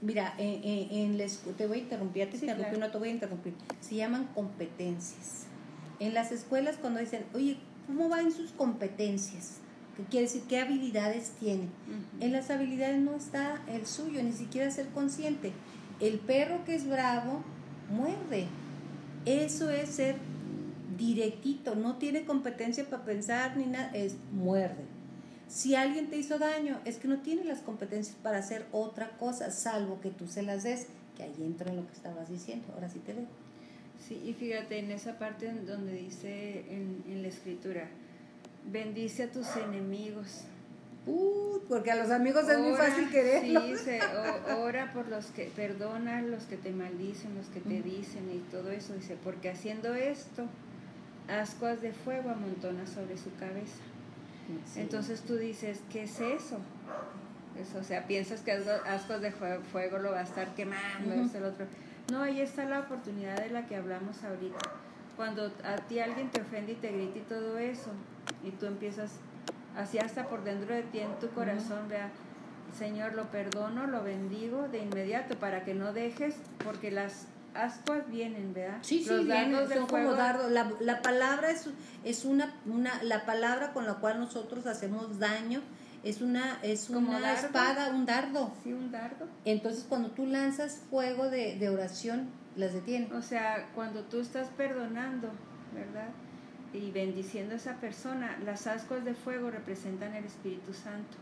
Mira, 0.00 0.32
en, 0.38 0.64
en, 0.64 1.28
te 1.58 1.66
voy 1.66 1.80
a 1.80 1.82
interrumpir, 1.82 2.30
te 2.30 2.46
no 2.78 2.90
te 2.90 2.98
voy 2.98 3.08
a 3.10 3.12
interrumpir. 3.12 3.52
Se 3.80 3.96
llaman 3.96 4.24
competencias. 4.34 5.46
En 6.00 6.14
las 6.14 6.32
escuelas 6.32 6.78
cuando 6.78 7.00
dicen, 7.00 7.26
oye, 7.34 7.58
¿cómo 7.86 8.08
van 8.08 8.32
sus 8.32 8.52
competencias? 8.52 9.60
¿Qué 9.96 10.02
quiere 10.04 10.26
decir? 10.26 10.42
¿Qué 10.48 10.60
habilidades 10.60 11.30
tiene? 11.40 11.68
En 12.20 12.32
las 12.32 12.50
habilidades 12.50 12.98
no 13.00 13.14
está 13.14 13.62
el 13.66 13.86
suyo, 13.86 14.22
ni 14.22 14.32
siquiera 14.32 14.70
ser 14.70 14.88
consciente. 14.88 15.52
El 16.00 16.18
perro 16.18 16.64
que 16.64 16.74
es 16.74 16.86
bravo 16.86 17.42
muerde. 17.90 18.46
Eso 19.24 19.70
es 19.70 19.88
ser 19.88 20.16
directito, 20.98 21.74
no 21.74 21.96
tiene 21.96 22.24
competencia 22.24 22.88
para 22.88 23.04
pensar 23.04 23.56
ni 23.56 23.66
nada, 23.66 23.90
es 23.94 24.16
muerde. 24.32 24.84
Si 25.48 25.74
alguien 25.74 26.10
te 26.10 26.16
hizo 26.18 26.38
daño, 26.38 26.80
es 26.84 26.96
que 26.96 27.08
no 27.08 27.20
tiene 27.20 27.44
las 27.44 27.60
competencias 27.60 28.16
para 28.16 28.38
hacer 28.38 28.66
otra 28.72 29.16
cosa, 29.18 29.50
salvo 29.50 30.00
que 30.00 30.10
tú 30.10 30.26
se 30.26 30.42
las 30.42 30.64
des, 30.64 30.86
que 31.16 31.22
ahí 31.22 31.34
entra 31.40 31.70
en 31.70 31.76
lo 31.76 31.86
que 31.86 31.92
estabas 31.92 32.28
diciendo. 32.28 32.66
Ahora 32.74 32.88
sí 32.88 32.98
te 32.98 33.14
veo. 33.14 33.26
Sí, 34.06 34.20
y 34.24 34.34
fíjate 34.34 34.78
en 34.78 34.90
esa 34.90 35.18
parte 35.18 35.50
donde 35.52 35.92
dice 35.92 36.64
en, 36.68 37.02
en 37.08 37.22
la 37.22 37.28
escritura, 37.28 37.88
bendice 38.70 39.24
a 39.24 39.30
tus 39.30 39.56
enemigos. 39.56 40.44
Uh, 41.06 41.60
porque 41.68 41.92
a 41.92 41.96
los 41.96 42.10
amigos 42.10 42.48
es 42.48 42.58
muy 42.58 42.76
fácil 42.76 43.08
quererlos. 43.10 43.80
Sí, 43.80 43.98
ora 44.58 44.92
por 44.92 45.08
los 45.08 45.26
que, 45.26 45.44
perdona 45.54 46.20
los 46.22 46.44
que 46.44 46.56
te 46.56 46.72
maldicen, 46.72 47.36
los 47.36 47.46
que 47.46 47.60
te 47.60 47.80
dicen 47.80 48.28
y 48.30 48.38
todo 48.50 48.70
eso. 48.70 48.94
Dice, 48.94 49.16
porque 49.22 49.50
haciendo 49.50 49.94
esto, 49.94 50.46
ascuas 51.28 51.80
de 51.80 51.92
fuego 51.92 52.30
amontona 52.30 52.86
sobre 52.86 53.16
su 53.16 53.34
cabeza. 53.36 53.82
Entonces 54.76 55.22
tú 55.22 55.36
dices, 55.36 55.80
¿qué 55.90 56.04
es 56.04 56.20
eso? 56.20 56.58
eso? 57.60 57.78
O 57.78 57.84
sea, 57.84 58.06
piensas 58.06 58.40
que 58.40 58.52
ascuas 58.52 59.20
de 59.20 59.32
fuego 59.32 59.98
lo 59.98 60.12
va 60.12 60.20
a 60.20 60.24
estar 60.24 60.54
quemando, 60.54 61.14
el 61.14 61.44
otro. 61.44 61.66
No, 62.10 62.22
ahí 62.22 62.40
está 62.40 62.64
la 62.64 62.80
oportunidad 62.80 63.36
de 63.36 63.50
la 63.50 63.66
que 63.66 63.76
hablamos 63.76 64.22
ahorita. 64.22 64.58
Cuando 65.16 65.50
a 65.64 65.76
ti 65.88 65.98
alguien 65.98 66.30
te 66.30 66.42
ofende 66.42 66.72
y 66.72 66.74
te 66.76 66.92
grita 66.92 67.18
y 67.18 67.22
todo 67.22 67.58
eso, 67.58 67.90
y 68.44 68.50
tú 68.50 68.66
empiezas 68.66 69.12
así 69.76 69.98
hasta 69.98 70.28
por 70.28 70.44
dentro 70.44 70.74
de 70.74 70.82
ti 70.82 70.98
en 70.98 71.18
tu 71.18 71.28
corazón, 71.30 71.88
vea, 71.88 72.10
Señor, 72.76 73.14
lo 73.14 73.30
perdono, 73.30 73.86
lo 73.86 74.02
bendigo 74.02 74.68
de 74.68 74.78
inmediato 74.78 75.38
para 75.38 75.64
que 75.64 75.74
no 75.74 75.92
dejes, 75.92 76.36
porque 76.62 76.90
las 76.90 77.26
ascuas 77.54 78.08
vienen, 78.10 78.52
¿verdad? 78.52 78.78
Sí, 78.82 79.02
sí, 79.02 79.24
vienen, 79.24 79.68
son 79.68 79.86
como 79.86 80.12
dardos. 80.12 80.50
La, 80.50 80.70
la, 80.80 81.00
palabra 81.00 81.50
es, 81.50 81.68
es 82.04 82.24
una, 82.24 82.54
una, 82.66 83.02
la 83.02 83.24
palabra 83.24 83.72
con 83.72 83.86
la 83.86 83.94
cual 83.94 84.20
nosotros 84.20 84.66
hacemos 84.66 85.18
daño 85.18 85.62
es 86.06 86.20
una, 86.20 86.58
es 86.62 86.88
una 86.88 87.32
espada, 87.32 87.88
un 87.90 88.06
dardo. 88.06 88.52
Sí, 88.62 88.72
un 88.72 88.92
dardo. 88.92 89.26
Entonces 89.44 89.84
cuando 89.88 90.10
tú 90.10 90.26
lanzas 90.26 90.80
fuego 90.90 91.28
de, 91.30 91.58
de 91.58 91.68
oración, 91.68 92.28
las 92.56 92.72
detiene. 92.72 93.08
O 93.14 93.22
sea, 93.22 93.68
cuando 93.74 94.02
tú 94.02 94.20
estás 94.20 94.48
perdonando, 94.48 95.30
¿verdad? 95.74 96.08
Y 96.72 96.90
bendiciendo 96.90 97.54
a 97.54 97.56
esa 97.56 97.76
persona, 97.76 98.38
las 98.44 98.66
ascuas 98.66 99.04
de 99.04 99.14
fuego 99.14 99.50
representan 99.50 100.14
el 100.14 100.24
Espíritu 100.24 100.72
Santo. 100.72 101.16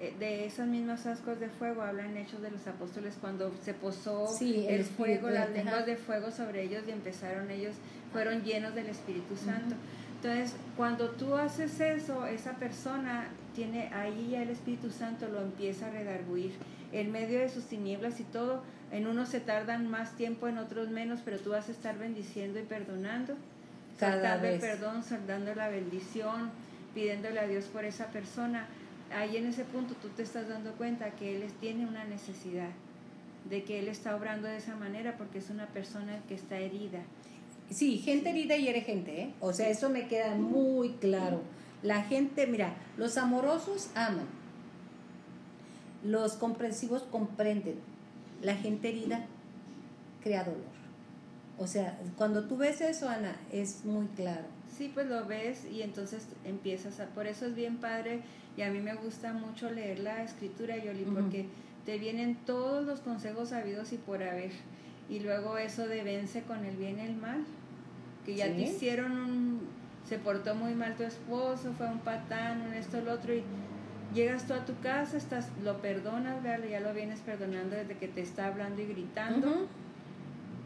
Eh, 0.00 0.12
de 0.18 0.44
esas 0.44 0.66
mismas 0.66 1.06
ascuas 1.06 1.38
de 1.38 1.48
fuego 1.48 1.82
hablan 1.82 2.16
Hechos 2.16 2.42
de 2.42 2.50
los 2.50 2.66
Apóstoles 2.66 3.16
cuando 3.20 3.52
se 3.62 3.74
posó 3.74 4.26
el, 4.40 4.84
fuego, 4.84 5.30
las 5.30 5.50
lenguas 5.50 5.86
de 5.86 5.96
fuego 5.96 6.32
sobre 6.32 6.64
ellos 6.64 6.82
y 6.88 6.90
empezaron 6.90 7.50
ellos, 7.50 7.76
fueron 8.12 8.42
llenos 8.42 8.74
del 8.74 8.86
Espíritu 8.86 9.36
Santo. 9.36 9.76
Entonces, 10.16 10.56
cuando 10.76 11.10
tú 11.10 11.36
haces 11.36 11.78
eso, 11.80 12.26
esa 12.26 12.54
persona 12.54 13.28
tiene 13.54 13.88
ahí 13.94 14.30
ya 14.32 14.42
el 14.42 14.50
Espíritu 14.50 14.90
Santo 14.90 15.28
lo 15.28 15.40
empieza 15.42 15.86
a 15.86 15.90
redarguir 15.90 16.54
en 16.92 17.12
medio 17.12 17.38
de 17.40 17.48
sus 17.48 17.64
tinieblas 17.64 18.20
y 18.20 18.24
todo. 18.24 18.62
En 18.94 19.06
unos 19.06 19.28
se 19.28 19.40
tardan 19.40 19.90
más 19.90 20.16
tiempo, 20.16 20.46
en 20.48 20.58
otros 20.58 20.88
menos, 20.88 21.20
pero 21.24 21.38
tú 21.38 21.50
vas 21.50 21.68
a 21.68 21.72
estar 21.72 21.98
bendiciendo 21.98 22.60
y 22.60 22.62
perdonando, 22.62 23.34
Cada 23.98 24.36
vez. 24.36 24.60
perdón, 24.60 25.02
saltando 25.02 25.54
la 25.54 25.68
bendición, 25.68 26.50
pidiéndole 26.94 27.40
a 27.40 27.46
Dios 27.48 27.64
por 27.66 27.84
esa 27.84 28.06
persona. 28.06 28.66
Ahí 29.12 29.36
en 29.36 29.46
ese 29.46 29.64
punto 29.64 29.94
tú 30.00 30.08
te 30.08 30.22
estás 30.22 30.48
dando 30.48 30.72
cuenta 30.72 31.10
que 31.10 31.36
Él 31.36 31.50
tiene 31.60 31.86
una 31.86 32.04
necesidad, 32.04 32.70
de 33.50 33.64
que 33.64 33.80
Él 33.80 33.88
está 33.88 34.16
obrando 34.16 34.48
de 34.48 34.56
esa 34.56 34.76
manera 34.76 35.16
porque 35.18 35.38
es 35.38 35.50
una 35.50 35.66
persona 35.66 36.20
que 36.28 36.34
está 36.34 36.58
herida 36.58 37.00
Sí, 37.70 37.98
gente 37.98 38.30
herida 38.30 38.56
y 38.56 38.68
eres 38.68 38.84
gente, 38.84 39.22
¿eh? 39.22 39.34
O 39.40 39.52
sea, 39.52 39.68
eso 39.68 39.88
me 39.88 40.06
queda 40.06 40.34
muy 40.34 40.90
claro. 41.00 41.42
La 41.82 42.02
gente, 42.02 42.46
mira, 42.46 42.74
los 42.96 43.16
amorosos 43.16 43.90
aman. 43.94 44.26
Los 46.04 46.34
comprensivos 46.34 47.02
comprenden. 47.02 47.76
La 48.44 48.54
gente 48.54 48.90
herida 48.90 49.26
crea 50.22 50.44
dolor. 50.44 50.74
O 51.58 51.66
sea, 51.66 51.98
cuando 52.16 52.44
tú 52.44 52.56
ves 52.56 52.80
eso, 52.80 53.08
Ana, 53.08 53.36
es 53.50 53.84
muy 53.84 54.06
claro. 54.08 54.44
Sí, 54.76 54.90
pues 54.92 55.06
lo 55.06 55.24
ves 55.26 55.64
y 55.64 55.82
entonces 55.82 56.28
empiezas 56.44 57.00
a... 57.00 57.06
Por 57.06 57.26
eso 57.26 57.46
es 57.46 57.54
bien 57.54 57.78
padre 57.78 58.22
y 58.56 58.62
a 58.62 58.70
mí 58.70 58.80
me 58.80 58.94
gusta 58.94 59.32
mucho 59.32 59.70
leer 59.70 59.98
la 59.98 60.22
escritura, 60.22 60.76
Yoli, 60.76 61.04
porque 61.04 61.46
te 61.84 61.98
vienen 61.98 62.36
todos 62.44 62.84
los 62.84 63.00
consejos 63.00 63.50
sabidos 63.50 63.92
y 63.92 63.98
por 63.98 64.22
haber 64.22 64.52
y 65.08 65.20
luego 65.20 65.58
eso 65.58 65.86
de 65.86 66.02
vence 66.02 66.42
con 66.42 66.64
el 66.64 66.76
bien 66.76 66.98
y 66.98 67.02
el 67.02 67.16
mal, 67.16 67.44
que 68.24 68.34
ya 68.34 68.46
te 68.46 68.62
hicieron 68.62 69.12
un, 69.12 69.60
se 70.08 70.18
portó 70.18 70.54
muy 70.54 70.74
mal 70.74 70.94
tu 70.96 71.02
esposo, 71.02 71.72
fue 71.76 71.86
un 71.86 71.98
patán, 71.98 72.62
un 72.62 72.74
esto, 72.74 73.00
lo 73.02 73.12
otro, 73.12 73.34
y 73.34 73.42
llegas 74.14 74.46
tú 74.46 74.54
a 74.54 74.64
tu 74.64 74.78
casa, 74.80 75.16
estás, 75.16 75.48
lo 75.62 75.80
perdonas, 75.82 76.42
ya 76.42 76.80
lo 76.80 76.94
vienes 76.94 77.20
perdonando 77.20 77.76
desde 77.76 77.96
que 77.96 78.08
te 78.08 78.22
está 78.22 78.46
hablando 78.46 78.80
y 78.80 78.86
gritando, 78.86 79.66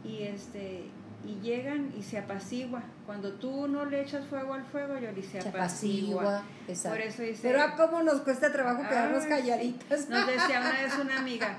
y 0.04 0.22
este 0.22 0.84
y 1.26 1.40
llegan 1.40 1.92
y 1.98 2.02
se 2.02 2.18
apacigua. 2.18 2.82
Cuando 3.06 3.32
tú 3.34 3.66
no 3.66 3.84
le 3.84 4.02
echas 4.02 4.26
fuego 4.26 4.54
al 4.54 4.64
fuego, 4.64 4.98
yo 4.98 5.08
se, 5.22 5.42
se 5.42 5.48
apacigua. 5.48 6.44
Por 6.66 7.00
eso 7.00 7.22
dice, 7.22 7.40
Pero 7.42 7.62
a 7.62 7.74
cómo 7.76 8.02
nos 8.02 8.20
cuesta 8.20 8.52
trabajo 8.52 8.88
quedarnos 8.88 9.24
calladitas. 9.24 10.08
Nos 10.08 10.26
decía 10.26 10.60
una 10.60 10.72
vez 10.72 10.98
una 10.98 11.18
amiga, 11.18 11.58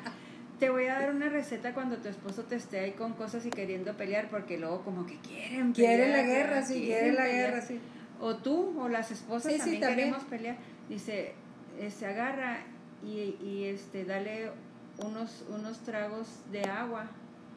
te 0.60 0.70
voy 0.70 0.86
a 0.86 1.00
dar 1.00 1.12
una 1.12 1.30
receta 1.30 1.74
cuando 1.74 1.98
tu 1.98 2.08
esposo 2.08 2.44
te 2.44 2.56
esté 2.56 2.80
ahí 2.80 2.92
con 2.92 3.14
cosas 3.14 3.46
y 3.46 3.50
queriendo 3.50 3.96
pelear, 3.96 4.30
porque 4.30 4.58
luego 4.58 4.84
como 4.84 5.06
que 5.06 5.18
quieren 5.18 5.74
pelear. 5.74 5.98
Quieren 5.98 6.12
la 6.12 6.24
guerra, 6.24 6.66
sí, 6.66 6.82
quieren, 6.86 7.16
la 7.16 7.28
guerra, 7.28 7.62
sí. 7.62 7.80
O 8.22 8.36
tú, 8.36 8.80
o 8.80 8.90
las 8.90 9.12
esposas 9.12 9.58
también, 9.58 9.82
queremos 9.82 10.24
pelear. 10.24 10.58
Dice, 10.90 11.34
se 11.80 11.88
este, 11.88 12.06
agarra 12.06 12.58
y, 13.04 13.38
y 13.42 13.66
este, 13.66 14.06
dale 14.06 14.52
unos, 14.98 15.46
unos 15.50 15.80
tragos 15.80 16.28
de 16.52 16.64
agua 16.64 17.06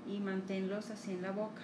y 0.09 0.21
manténlos 0.21 0.91
así 0.91 1.13
en 1.13 1.23
la 1.23 1.33
boca. 1.33 1.63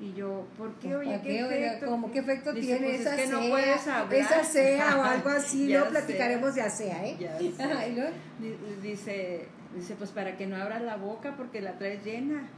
Y 0.00 0.14
yo, 0.14 0.46
¿por 0.56 0.74
qué? 0.74 0.94
Oye, 0.96 1.20
¿qué, 1.22 1.40
efecto? 1.40 1.86
¿Cómo 1.86 2.10
qué 2.10 2.20
efecto 2.20 2.54
tiene 2.54 2.86
pues 2.86 3.00
esa 3.00 3.16
es 3.16 3.22
que 3.22 3.28
no 3.28 3.40
puedes 3.50 3.86
hablar. 3.86 4.14
Esa 4.14 4.44
sea 4.44 4.98
o 4.98 5.02
algo 5.02 5.28
así, 5.36 5.72
no 5.72 5.86
platicaremos 5.86 6.54
de 6.54 6.62
asea, 6.62 7.06
¿eh? 7.06 7.16
Ya 7.18 7.38
Dice, 8.82 9.48
Dice, 9.74 9.94
pues 9.94 10.10
para 10.10 10.36
que 10.36 10.46
no 10.46 10.56
abras 10.56 10.82
la 10.82 10.96
boca 10.96 11.34
porque 11.36 11.60
la 11.60 11.78
traes 11.78 12.04
llena. 12.04 12.48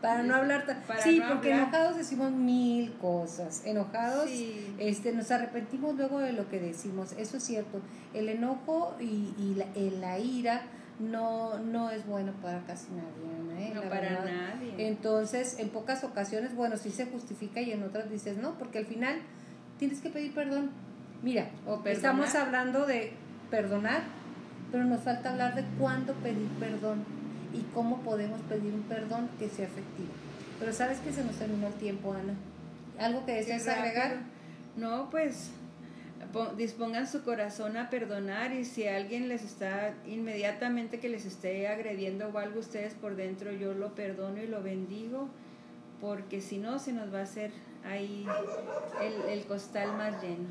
Para 0.00 0.22
no 0.22 0.34
hablar 0.34 0.64
Sí, 1.02 1.20
porque 1.28 1.52
enojados 1.52 1.96
decimos 1.96 2.30
mil 2.32 2.92
cosas. 2.94 3.62
Enojados, 3.66 4.30
este, 4.78 5.12
nos 5.12 5.30
arrepentimos 5.30 5.94
luego 5.96 6.20
de 6.20 6.32
lo 6.32 6.48
que 6.48 6.58
decimos. 6.58 7.12
Eso 7.18 7.36
es 7.36 7.42
cierto. 7.42 7.80
El 8.14 8.28
enojo 8.28 8.96
y, 8.98 9.34
y 9.38 9.54
la, 9.56 9.66
la, 10.00 10.18
ira 10.18 10.62
no, 10.98 11.58
no 11.58 11.90
es 11.90 12.06
bueno 12.06 12.32
para 12.42 12.60
casi 12.60 12.86
nadie, 12.92 13.66
¿eh? 13.66 13.72
No 13.74 13.82
para 13.82 14.24
nadie. 14.24 14.88
Entonces, 14.88 15.58
en 15.58 15.68
pocas 15.68 16.02
ocasiones, 16.02 16.54
bueno, 16.54 16.76
sí 16.78 16.90
se 16.90 17.06
justifica 17.06 17.60
y 17.60 17.72
en 17.72 17.82
otras 17.82 18.10
dices 18.10 18.38
no, 18.38 18.58
porque 18.58 18.78
al 18.78 18.86
final 18.86 19.20
tienes 19.78 20.00
que 20.00 20.08
pedir 20.08 20.34
perdón. 20.34 20.70
Mira, 21.22 21.50
estamos 21.84 22.34
hablando 22.34 22.86
de 22.86 23.12
perdonar 23.50 24.20
pero 24.70 24.84
nos 24.84 25.00
falta 25.00 25.30
hablar 25.30 25.54
de 25.54 25.64
cuándo 25.78 26.14
pedir 26.14 26.48
perdón 26.58 27.04
y 27.52 27.62
cómo 27.74 28.00
podemos 28.02 28.40
pedir 28.42 28.72
un 28.72 28.82
perdón 28.82 29.28
que 29.38 29.48
sea 29.48 29.66
efectivo. 29.66 30.10
Pero 30.58 30.72
sabes 30.72 30.98
que 30.98 31.12
se 31.12 31.24
nos 31.24 31.36
terminó 31.36 31.68
el 31.68 31.74
tiempo, 31.74 32.12
Ana. 32.12 32.34
¿Algo 32.98 33.24
que 33.24 33.32
deseas 33.32 33.66
agregar? 33.66 34.18
No, 34.76 35.08
pues 35.10 35.50
dispongan 36.56 37.08
su 37.08 37.22
corazón 37.22 37.76
a 37.76 37.90
perdonar 37.90 38.52
y 38.52 38.64
si 38.64 38.86
alguien 38.86 39.28
les 39.28 39.42
está 39.42 39.94
inmediatamente 40.06 41.00
que 41.00 41.08
les 41.08 41.24
esté 41.24 41.66
agrediendo 41.66 42.28
o 42.28 42.38
algo 42.38 42.60
ustedes 42.60 42.94
por 42.94 43.16
dentro, 43.16 43.52
yo 43.52 43.74
lo 43.74 43.94
perdono 43.94 44.40
y 44.42 44.46
lo 44.46 44.62
bendigo, 44.62 45.28
porque 46.00 46.40
si 46.40 46.58
no 46.58 46.78
se 46.78 46.92
nos 46.92 47.12
va 47.12 47.20
a 47.20 47.22
hacer 47.22 47.50
ahí 47.84 48.26
el, 49.00 49.30
el, 49.30 49.46
costal 49.46 49.96
más 49.96 50.22
lleno. 50.22 50.48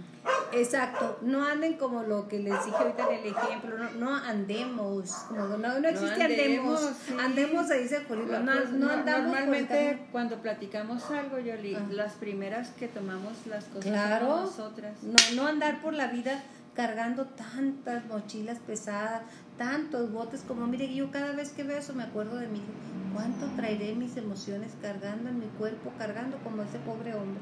Exacto, 0.51 1.19
no 1.21 1.43
anden 1.43 1.77
como 1.77 2.03
lo 2.03 2.27
que 2.27 2.39
les 2.39 2.65
dije 2.65 2.77
ahorita 2.77 3.07
en 3.09 3.19
el 3.19 3.25
ejemplo, 3.27 3.77
no, 3.77 3.91
no 3.91 4.15
andemos, 4.15 5.25
no, 5.31 5.57
no, 5.57 5.87
existe 5.87 6.23
andemos, 6.23 6.91
andemos, 7.19 7.67
se 7.67 7.79
dice 7.79 8.05
no, 8.09 8.39
no, 8.39 8.55
no, 8.71 8.89
andamos. 8.89 9.23
Normalmente 9.23 10.07
cuando 10.11 10.41
platicamos 10.41 11.09
algo, 11.11 11.39
Yoli, 11.39 11.77
las 11.91 12.13
primeras 12.13 12.69
que 12.71 12.87
tomamos 12.87 13.45
las 13.45 13.65
cosas 13.65 13.83
claro, 13.83 14.41
nosotras. 14.41 15.03
No, 15.03 15.35
no 15.35 15.47
andar 15.47 15.81
por 15.81 15.93
la 15.93 16.07
vida 16.07 16.43
cargando 16.73 17.25
tantas 17.25 18.05
mochilas 18.05 18.59
pesadas, 18.59 19.23
tantos 19.59 20.11
botes, 20.11 20.41
como 20.47 20.65
mire, 20.65 20.91
yo 20.91 21.11
cada 21.11 21.33
vez 21.33 21.51
que 21.51 21.63
veo 21.63 21.77
eso 21.77 21.93
me 21.93 22.01
acuerdo 22.01 22.37
de 22.37 22.47
mi 22.47 22.61
¿Cuánto 23.13 23.47
traeré 23.55 23.95
mis 23.95 24.15
emociones 24.17 24.71
cargando 24.81 25.29
en 25.29 25.39
mi 25.39 25.47
cuerpo, 25.57 25.91
cargando 25.97 26.37
como 26.37 26.61
ese 26.61 26.77
pobre 26.79 27.13
hombre? 27.15 27.41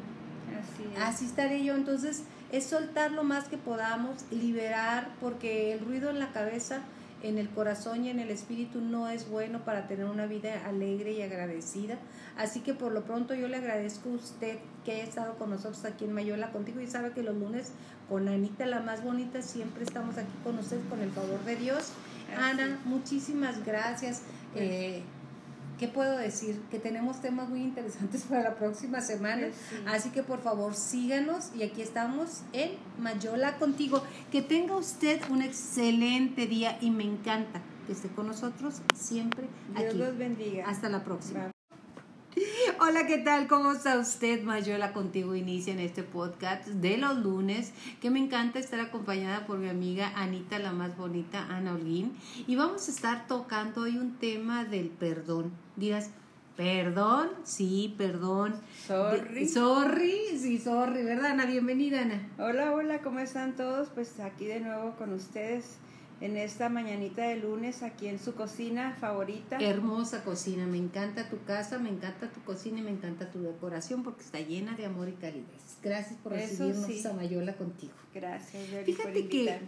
Así, 0.57 1.01
Así 1.01 1.25
estaré 1.25 1.63
yo. 1.63 1.75
Entonces, 1.75 2.23
es 2.51 2.65
soltar 2.65 3.11
lo 3.11 3.23
más 3.23 3.47
que 3.47 3.57
podamos, 3.57 4.23
liberar, 4.31 5.09
porque 5.19 5.73
el 5.73 5.81
ruido 5.81 6.09
en 6.09 6.19
la 6.19 6.31
cabeza 6.31 6.81
en 7.23 7.37
el 7.37 7.49
corazón 7.49 8.05
y 8.05 8.09
en 8.09 8.19
el 8.19 8.29
espíritu 8.29 8.79
no 8.79 9.09
es 9.09 9.27
bueno 9.29 9.65
para 9.65 9.87
tener 9.87 10.05
una 10.05 10.27
vida 10.27 10.65
alegre 10.67 11.13
y 11.13 11.21
agradecida. 11.21 11.97
Así 12.37 12.61
que 12.61 12.73
por 12.73 12.91
lo 12.91 13.03
pronto 13.03 13.33
yo 13.33 13.47
le 13.47 13.57
agradezco 13.57 14.09
a 14.09 14.13
usted 14.13 14.59
que 14.85 14.91
haya 14.91 15.03
estado 15.03 15.35
con 15.37 15.49
nosotros 15.49 15.83
aquí 15.85 16.05
en 16.05 16.13
Mayola 16.13 16.51
contigo 16.51 16.79
y 16.79 16.87
sabe 16.87 17.11
que 17.11 17.23
los 17.23 17.35
lunes 17.35 17.71
con 18.07 18.27
Anita 18.27 18.65
la 18.67 18.81
más 18.81 19.03
bonita 19.03 19.41
siempre 19.41 19.83
estamos 19.83 20.17
aquí 20.17 20.31
con 20.43 20.59
usted 20.59 20.77
con 20.89 21.01
el 21.01 21.11
favor 21.11 21.43
de 21.43 21.55
Dios. 21.55 21.91
Ana, 22.35 22.79
muchísimas 22.85 23.63
gracias. 23.65 24.21
Pues 24.53 24.63
eh, 24.63 25.03
¿qué 25.77 25.87
puedo 25.87 26.17
decir? 26.17 26.59
Que 26.71 26.79
tenemos 26.79 27.21
temas 27.21 27.49
muy 27.49 27.61
interesantes 27.61 28.23
para 28.23 28.43
la 28.43 28.55
próxima 28.55 29.01
semana. 29.01 29.47
Así 29.87 30.09
que 30.09 30.23
por 30.23 30.41
favor 30.41 30.75
síganos 30.75 31.51
y 31.55 31.63
aquí 31.63 31.81
estamos 31.81 32.41
en 32.53 32.71
Mayola 32.99 33.57
contigo. 33.57 34.03
Que 34.31 34.41
tenga 34.41 34.75
usted 34.75 35.21
un 35.29 35.41
excelente 35.41 36.47
día 36.47 36.77
y 36.81 36.91
me 36.91 37.03
encanta 37.03 37.61
que 37.85 37.93
esté 37.93 38.09
con 38.09 38.27
nosotros 38.27 38.81
siempre 38.95 39.47
Dios 39.77 39.95
los 39.95 40.17
bendiga. 40.17 40.65
Hasta 40.67 40.89
la 40.89 41.03
próxima. 41.03 41.51
Hola, 42.79 43.07
¿qué 43.07 43.17
tal? 43.17 43.47
¿Cómo 43.47 43.71
está 43.71 43.97
usted? 43.97 44.43
Mayola 44.43 44.93
contigo 44.93 45.33
inicia 45.33 45.73
en 45.73 45.79
este 45.79 46.03
podcast 46.03 46.67
de 46.67 46.97
los 46.97 47.17
lunes, 47.17 47.73
que 48.01 48.11
me 48.11 48.19
encanta 48.19 48.59
estar 48.59 48.79
acompañada 48.79 49.47
por 49.47 49.57
mi 49.57 49.67
amiga 49.67 50.11
Anita, 50.15 50.59
la 50.59 50.71
más 50.73 50.95
bonita, 50.95 51.47
Ana 51.49 51.73
Holguín. 51.73 52.15
Y 52.45 52.55
vamos 52.55 52.87
a 52.87 52.91
estar 52.91 53.25
tocando 53.27 53.81
hoy 53.81 53.97
un 53.97 54.17
tema 54.17 54.63
del 54.63 54.89
perdón. 54.89 55.53
Dirás, 55.75 56.11
¿perdón? 56.55 57.29
Sí, 57.43 57.95
perdón. 57.97 58.55
Sorry. 58.85 59.47
sorry, 59.47 60.37
sí, 60.37 60.59
sorry, 60.59 61.03
¿verdad, 61.03 61.31
Ana? 61.31 61.45
Bienvenida, 61.45 62.01
Ana. 62.01 62.29
Hola, 62.37 62.73
hola, 62.73 63.01
¿cómo 63.01 63.19
están 63.19 63.55
todos? 63.55 63.89
Pues 63.89 64.19
aquí 64.19 64.45
de 64.45 64.59
nuevo 64.59 64.95
con 64.97 65.13
ustedes 65.13 65.77
en 66.19 66.35
esta 66.37 66.69
mañanita 66.69 67.23
de 67.23 67.37
lunes 67.37 67.83
aquí 67.83 68.07
en 68.07 68.19
su 68.19 68.33
cocina 68.33 68.95
favorita. 68.99 69.57
Hermosa 69.59 70.23
cocina, 70.23 70.65
me 70.65 70.77
encanta 70.77 71.29
tu 71.29 71.43
casa, 71.43 71.77
me 71.77 71.89
encanta 71.89 72.29
tu 72.29 72.41
cocina 72.41 72.79
y 72.79 72.81
me 72.81 72.91
encanta 72.91 73.29
tu 73.29 73.41
decoración 73.41 74.03
porque 74.03 74.23
está 74.23 74.39
llena 74.39 74.75
de 74.75 74.85
amor 74.85 75.09
y 75.09 75.13
calidez. 75.13 75.77
Gracias 75.83 76.19
por 76.23 76.31
recibirnos 76.33 77.05
a 77.05 77.13
Mayola 77.13 77.55
contigo. 77.55 77.93
Gracias, 78.13 78.63
Fíjate 78.85 79.27
que 79.27 79.59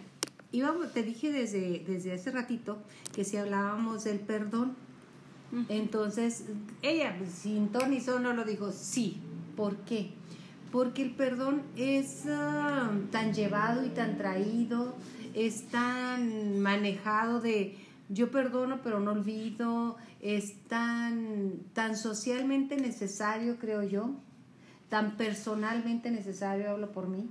íbamos, 0.51 0.91
te 0.91 1.03
dije 1.03 1.31
desde, 1.31 1.83
desde 1.87 2.13
hace 2.13 2.31
ratito 2.31 2.79
que 3.13 3.23
si 3.23 3.37
hablábamos 3.37 4.03
del 4.05 4.19
perdón, 4.19 4.75
entonces 5.67 6.45
ella 6.81 7.15
sin 7.31 7.69
ton 7.69 7.91
ni 7.91 8.01
son 8.01 8.23
no 8.23 8.33
lo 8.33 8.43
dijo, 8.43 8.71
sí, 8.71 9.17
¿por 9.55 9.77
qué? 9.77 10.11
Porque 10.71 11.01
el 11.01 11.11
perdón 11.11 11.63
es 11.75 12.25
ah, 12.27 12.91
tan 13.11 13.33
llevado 13.33 13.83
y 13.83 13.89
tan 13.89 14.17
traído 14.17 14.93
es 15.33 15.67
tan 15.69 16.59
manejado 16.59 17.39
de 17.39 17.77
yo 18.09 18.31
perdono 18.31 18.79
pero 18.83 18.99
no 18.99 19.11
olvido, 19.11 19.97
es 20.21 20.53
tan, 20.67 21.53
tan 21.73 21.95
socialmente 21.95 22.75
necesario, 22.77 23.57
creo 23.57 23.83
yo, 23.83 24.11
tan 24.89 25.15
personalmente 25.15 26.11
necesario, 26.11 26.71
hablo 26.71 26.91
por 26.91 27.07
mí, 27.07 27.29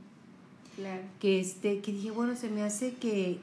que, 1.18 1.40
este, 1.40 1.80
que 1.80 1.92
dije, 1.92 2.10
bueno, 2.12 2.36
se 2.36 2.48
me 2.48 2.62
hace 2.62 2.94
que, 2.94 3.40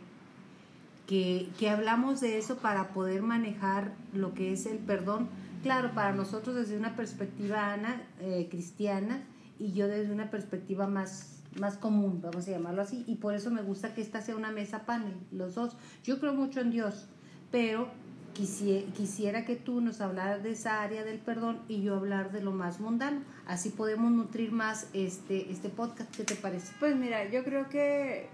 que, 1.06 1.50
que 1.60 1.70
hablamos 1.70 2.22
de 2.22 2.38
eso 2.38 2.58
para 2.58 2.90
poder 2.90 3.22
manejar 3.22 3.94
lo 4.14 4.34
que 4.34 4.54
es 4.54 4.66
el 4.66 4.78
perdón. 4.78 5.28
Claro, 5.62 5.94
para 5.94 6.14
nosotros 6.14 6.56
desde 6.56 6.78
una 6.78 6.96
perspectiva, 6.96 7.74
Ana, 7.74 8.02
eh, 8.22 8.48
cristiana, 8.50 9.24
y 9.60 9.74
yo 9.74 9.88
desde 9.88 10.14
una 10.14 10.32
perspectiva 10.32 10.88
más 10.88 11.35
más 11.60 11.78
común, 11.78 12.22
vamos 12.22 12.48
a 12.48 12.52
llamarlo 12.52 12.82
así, 12.82 13.04
y 13.08 13.16
por 13.16 13.34
eso 13.34 13.50
me 13.52 13.62
gusta 13.62 13.94
que 13.94 14.02
esta 14.02 14.22
sea 14.22 14.36
una 14.36 14.52
mesa 14.52 14.86
panel, 14.86 15.16
los 15.32 15.56
dos. 15.56 15.78
Yo 16.04 16.20
creo 16.20 16.34
mucho 16.34 16.60
en 16.60 16.72
Dios, 16.72 17.08
pero 17.52 17.88
quisiera, 18.34 18.92
quisiera 18.92 19.46
que 19.46 19.56
tú 19.56 19.82
nos 19.82 20.02
hablaras 20.02 20.44
de 20.44 20.52
esa 20.52 20.82
área 20.82 21.04
del 21.04 21.20
perdón 21.20 21.62
y 21.68 21.82
yo 21.82 21.96
hablar 21.96 22.32
de 22.32 22.42
lo 22.42 22.52
más 22.52 22.80
mundano. 22.80 23.22
Así 23.48 23.70
podemos 23.70 24.12
nutrir 24.12 24.52
más 24.52 24.90
este, 24.94 25.52
este 25.52 25.70
podcast. 25.70 26.14
¿Qué 26.16 26.24
te 26.24 26.36
parece? 26.36 26.74
Pues 26.80 26.96
mira, 26.96 27.30
yo 27.30 27.44
creo 27.44 27.70
que, 27.70 28.28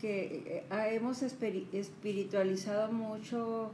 que 0.00 0.64
eh, 0.70 0.94
hemos 0.94 1.22
espiritualizado 1.22 2.92
mucho 2.92 3.72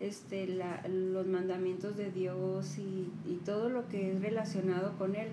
este, 0.00 0.46
la, 0.46 0.86
los 0.88 1.26
mandamientos 1.26 1.96
de 1.96 2.10
Dios 2.10 2.78
y, 2.78 3.10
y 3.26 3.40
todo 3.44 3.68
lo 3.68 3.88
que 3.88 4.12
es 4.12 4.22
relacionado 4.22 4.96
con 4.96 5.16
Él 5.16 5.28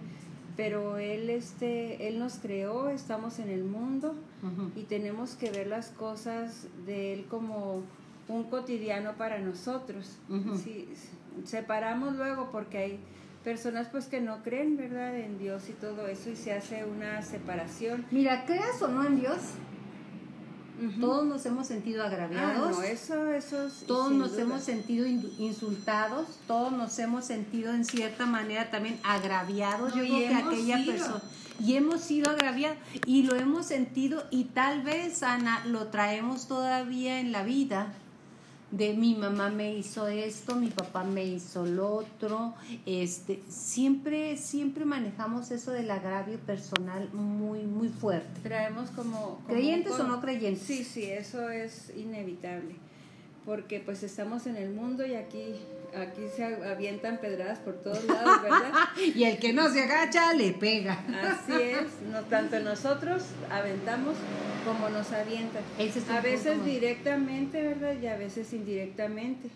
pero 0.55 0.97
él 0.97 1.29
este 1.29 2.07
él 2.07 2.19
nos 2.19 2.35
creó 2.35 2.89
estamos 2.89 3.39
en 3.39 3.49
el 3.49 3.63
mundo 3.63 4.15
y 4.75 4.83
tenemos 4.83 5.35
que 5.35 5.51
ver 5.51 5.67
las 5.67 5.89
cosas 5.89 6.67
de 6.85 7.13
él 7.13 7.25
como 7.29 7.83
un 8.27 8.43
cotidiano 8.45 9.13
para 9.17 9.39
nosotros. 9.39 10.17
Separamos 11.45 12.15
luego 12.15 12.49
porque 12.51 12.77
hay 12.77 12.99
personas 13.43 13.87
pues 13.89 14.05
que 14.05 14.21
no 14.21 14.43
creen 14.43 14.77
verdad 14.77 15.17
en 15.17 15.37
Dios 15.37 15.69
y 15.69 15.73
todo 15.73 16.07
eso 16.07 16.29
y 16.29 16.35
se 16.35 16.53
hace 16.53 16.85
una 16.85 17.21
separación. 17.21 18.05
Mira 18.11 18.45
creas 18.45 18.81
o 18.81 18.87
no 18.87 19.05
en 19.05 19.19
Dios 19.19 19.37
todos 20.99 21.25
nos 21.25 21.45
hemos 21.45 21.67
sentido 21.67 22.03
agraviados. 22.03 22.77
Ah, 22.79 22.87
eso, 22.87 23.31
eso 23.31 23.67
Todos 23.87 24.11
nos 24.11 24.37
hemos 24.37 24.63
sentido 24.63 25.05
insultados, 25.05 26.27
todos 26.47 26.71
nos 26.71 26.97
hemos 26.99 27.25
sentido 27.25 27.73
en 27.73 27.85
cierta 27.85 28.25
manera 28.25 28.71
también 28.71 28.99
agraviados. 29.03 29.93
Yo 29.93 30.01
creo 30.01 30.29
que 30.29 30.35
aquella 30.35 30.85
persona. 30.85 31.21
Y 31.59 31.75
hemos 31.75 32.01
sido 32.01 32.31
agraviados 32.31 32.77
y 33.05 33.23
lo 33.23 33.35
hemos 33.35 33.67
sentido 33.67 34.23
y 34.31 34.45
tal 34.45 34.81
vez, 34.81 35.21
Ana, 35.21 35.63
lo 35.65 35.87
traemos 35.87 36.47
todavía 36.47 37.19
en 37.19 37.31
la 37.31 37.43
vida 37.43 37.93
de 38.71 38.93
mi 38.93 39.15
mamá 39.15 39.49
me 39.49 39.73
hizo 39.73 40.07
esto, 40.07 40.55
mi 40.55 40.67
papá 40.67 41.03
me 41.03 41.25
hizo 41.25 41.65
lo 41.65 41.93
otro, 41.93 42.53
este, 42.85 43.41
siempre, 43.49 44.37
siempre 44.37 44.85
manejamos 44.85 45.51
eso 45.51 45.71
del 45.71 45.91
agravio 45.91 46.39
personal 46.39 47.09
muy, 47.11 47.63
muy 47.63 47.89
fuerte. 47.89 48.39
Traemos 48.41 48.89
como... 48.91 49.41
¿Creyentes 49.47 49.93
o 49.93 50.03
no 50.03 50.21
creyentes? 50.21 50.63
Sí, 50.65 50.83
sí, 50.83 51.03
eso 51.03 51.49
es 51.49 51.91
inevitable, 51.97 52.75
porque 53.45 53.81
pues 53.81 54.03
estamos 54.03 54.47
en 54.47 54.55
el 54.55 54.71
mundo 54.71 55.05
y 55.05 55.15
aquí 55.15 55.55
aquí 55.93 56.21
se 56.33 56.43
avientan 56.45 57.17
pedradas 57.17 57.59
por 57.59 57.75
todos 57.75 58.03
lados, 58.05 58.41
¿verdad? 58.41 58.71
y 59.15 59.23
el 59.23 59.39
que 59.39 59.51
no 59.53 59.69
se 59.69 59.83
agacha 59.83 60.33
le 60.33 60.53
pega. 60.53 61.03
Así 61.21 61.61
es, 61.61 61.87
no 62.09 62.21
tanto 62.21 62.59
nosotros 62.59 63.23
aventamos 63.49 64.15
como 64.65 64.89
nos 64.89 65.11
avientan. 65.11 65.63
a 66.09 66.21
veces 66.21 66.63
directamente, 66.65 67.61
¿verdad? 67.61 67.95
Y 68.01 68.07
a 68.07 68.17
veces 68.17 68.53
indirectamente. 68.53 69.49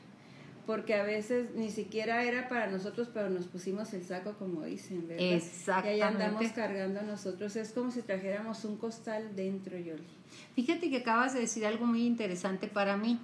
Porque 0.65 0.95
a 0.95 1.03
veces 1.03 1.53
ni 1.55 1.69
siquiera 1.69 2.23
era 2.23 2.49
para 2.49 2.65
nosotros, 2.65 3.09
pero 3.13 3.29
nos 3.29 3.45
pusimos 3.45 3.93
el 3.93 4.03
saco, 4.03 4.33
como 4.33 4.63
dicen, 4.63 5.07
¿verdad? 5.07 5.33
Exactamente. 5.33 5.97
Y 5.97 6.01
ahí 6.01 6.01
andamos 6.01 6.51
cargando 6.53 7.01
nosotros. 7.03 7.55
Es 7.55 7.71
como 7.71 7.91
si 7.91 8.01
trajéramos 8.01 8.65
un 8.65 8.77
costal 8.77 9.35
dentro, 9.35 9.77
Yoli. 9.77 10.07
Fíjate 10.55 10.89
que 10.89 10.97
acabas 10.97 11.35
de 11.35 11.41
decir 11.41 11.67
algo 11.67 11.85
muy 11.85 12.07
interesante 12.07 12.67
para 12.67 12.97
mí 12.97 13.19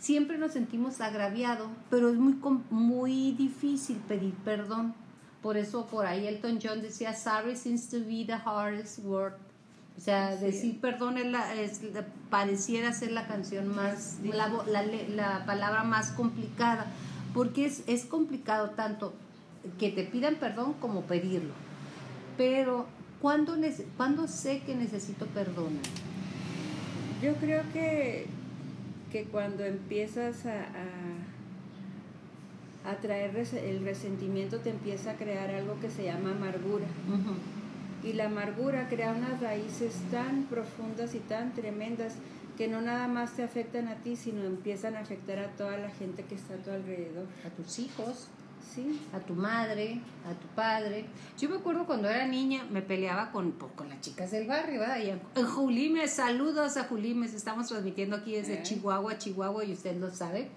siempre 0.00 0.38
nos 0.38 0.52
sentimos 0.52 1.00
agraviados, 1.00 1.68
pero 1.90 2.08
es 2.08 2.16
muy, 2.16 2.36
muy 2.70 3.32
difícil 3.32 3.98
pedir 4.08 4.34
perdón. 4.44 4.94
Por 5.42 5.56
eso 5.56 5.86
por 5.86 6.06
ahí 6.06 6.26
Elton 6.26 6.58
John 6.62 6.82
decía, 6.82 7.14
sorry 7.14 7.56
seems 7.56 7.88
to 7.88 7.98
be 8.00 8.24
the 8.26 8.36
hardest 8.36 8.98
word. 9.04 9.34
O 9.96 10.00
sea, 10.00 10.34
decir 10.36 10.80
perdón 10.80 11.18
es 11.18 11.26
la, 11.26 11.54
es, 11.54 11.80
pareciera 12.30 12.92
ser 12.92 13.12
la 13.12 13.26
canción 13.26 13.68
más, 13.68 14.18
la, 14.24 14.48
la, 14.66 14.82
la, 14.82 15.44
palabra 15.44 15.84
más 15.84 16.10
complicada, 16.12 16.86
porque 17.34 17.66
es, 17.66 17.82
es 17.86 18.06
complicado 18.06 18.70
tanto 18.70 19.12
que 19.78 19.90
te 19.90 20.04
pidan 20.04 20.36
perdón 20.36 20.72
como 20.74 21.02
pedirlo. 21.02 21.52
Pero, 22.38 22.86
¿cuándo, 23.20 23.56
¿cuándo 23.98 24.26
sé 24.26 24.60
que 24.60 24.74
necesito 24.74 25.26
perdón? 25.26 25.78
Yo 27.22 27.34
creo 27.34 27.62
que 27.74 28.26
que 29.10 29.24
cuando 29.24 29.64
empiezas 29.64 30.46
a, 30.46 30.68
a, 32.88 32.96
traer 33.00 33.36
el 33.36 33.84
resentimiento 33.84 34.60
te 34.60 34.70
empieza 34.70 35.10
a 35.12 35.14
crear 35.14 35.50
algo 35.50 35.78
que 35.80 35.90
se 35.90 36.04
llama 36.04 36.30
amargura. 36.30 36.86
Y 38.02 38.14
la 38.14 38.26
amargura 38.26 38.88
crea 38.88 39.12
unas 39.12 39.40
raíces 39.40 39.94
tan 40.10 40.44
profundas 40.44 41.14
y 41.14 41.18
tan 41.18 41.52
tremendas 41.52 42.14
que 42.56 42.68
no 42.68 42.80
nada 42.80 43.08
más 43.08 43.32
te 43.32 43.42
afectan 43.42 43.88
a 43.88 43.96
ti, 43.96 44.16
sino 44.16 44.44
empiezan 44.44 44.96
a 44.96 45.00
afectar 45.00 45.38
a 45.38 45.48
toda 45.52 45.76
la 45.78 45.90
gente 45.90 46.24
que 46.24 46.34
está 46.34 46.54
a 46.54 46.58
tu 46.58 46.70
alrededor. 46.70 47.26
A 47.46 47.50
tus 47.50 47.78
hijos, 47.78 48.28
¿sí? 48.74 49.00
a 49.12 49.20
tu 49.20 49.34
madre, 49.34 50.00
a 50.26 50.38
tu 50.38 50.46
padre. 50.48 51.06
Yo 51.38 51.48
me 51.48 51.56
acuerdo 51.56 51.86
cuando 51.86 52.08
era 52.08 52.26
niña, 52.26 52.64
me 52.70 52.82
peleaba 52.82 53.32
con, 53.32 53.52
pues, 53.52 53.72
con 53.72 53.88
las 53.88 54.00
chicas 54.00 54.30
del 54.30 54.46
barrio, 54.46 54.80
¿verdad? 54.80 54.98
Y 55.02 55.10
en 55.10 55.46
Julimes, 55.46 56.10
saludos 56.12 56.76
a 56.76 56.84
Julimes, 56.84 57.34
estamos 57.34 57.68
transmitiendo 57.68 58.16
aquí 58.16 58.32
desde 58.32 58.54
eh. 58.54 58.62
Chihuahua, 58.62 59.18
Chihuahua, 59.18 59.64
y 59.64 59.72
usted 59.72 59.96
lo 59.96 60.10
sabe. 60.10 60.50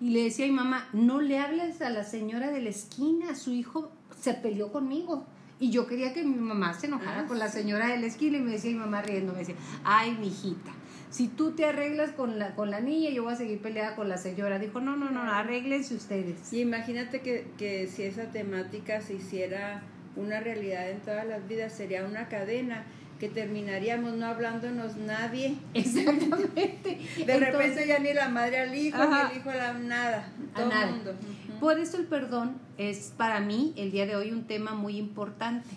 Y 0.00 0.10
le 0.10 0.24
decía 0.24 0.44
a 0.44 0.48
mi 0.48 0.54
mamá, 0.54 0.88
no 0.92 1.20
le 1.20 1.38
hables 1.38 1.80
a 1.80 1.90
la 1.90 2.04
señora 2.04 2.50
de 2.50 2.60
la 2.60 2.68
esquina, 2.68 3.34
su 3.34 3.52
hijo 3.52 3.90
se 4.20 4.34
peleó 4.34 4.72
conmigo. 4.72 5.24
Y 5.60 5.70
yo 5.70 5.86
quería 5.86 6.12
que 6.12 6.24
mi 6.24 6.36
mamá 6.36 6.74
se 6.74 6.86
enojara 6.86 7.20
ah, 7.20 7.26
con 7.26 7.38
la 7.38 7.48
señora 7.48 7.88
de 7.88 7.98
la 7.98 8.06
esquina 8.06 8.38
y 8.38 8.40
me 8.40 8.52
decía 8.52 8.72
mi 8.72 8.78
mamá 8.78 9.02
riendo, 9.02 9.32
me 9.32 9.40
decía, 9.40 9.56
ay, 9.84 10.16
mi 10.18 10.28
hijita, 10.28 10.72
si 11.10 11.28
tú 11.28 11.52
te 11.52 11.66
arreglas 11.66 12.12
con 12.12 12.38
la, 12.38 12.54
con 12.54 12.70
la 12.70 12.80
niña, 12.80 13.10
yo 13.10 13.24
voy 13.24 13.34
a 13.34 13.36
seguir 13.36 13.60
peleada 13.60 13.94
con 13.94 14.08
la 14.08 14.16
señora. 14.16 14.58
Dijo, 14.58 14.80
no, 14.80 14.96
no, 14.96 15.10
no, 15.10 15.20
arréglense 15.20 15.94
ustedes. 15.94 16.52
Y 16.52 16.60
imagínate 16.60 17.20
que, 17.20 17.46
que 17.58 17.88
si 17.88 18.04
esa 18.04 18.30
temática 18.30 19.00
se 19.02 19.14
hiciera 19.14 19.82
una 20.16 20.40
realidad 20.40 20.88
en 20.88 21.00
todas 21.00 21.26
las 21.26 21.46
vidas, 21.46 21.72
sería 21.72 22.04
una 22.04 22.28
cadena 22.28 22.86
que 23.18 23.28
terminaríamos 23.28 24.14
no 24.14 24.26
hablándonos 24.26 24.96
nadie. 24.96 25.56
Exactamente. 25.74 26.98
De 27.24 27.38
repente 27.38 27.86
ya 27.86 27.98
ni 27.98 28.14
la 28.14 28.28
madre 28.28 28.60
al 28.60 28.74
hijo, 28.74 28.98
ni 28.98 29.32
el 29.32 29.36
hijo 29.36 29.50
a 29.50 29.56
la 29.56 29.72
nada. 29.74 30.28
Todo 30.54 30.70
el 30.70 30.90
mundo. 30.90 31.14
Por 31.60 31.78
eso 31.78 31.98
el 31.98 32.06
perdón 32.06 32.54
es 32.78 33.12
para 33.18 33.38
mí 33.38 33.74
el 33.76 33.90
día 33.90 34.06
de 34.06 34.16
hoy 34.16 34.32
un 34.32 34.44
tema 34.44 34.74
muy 34.74 34.96
importante, 34.96 35.68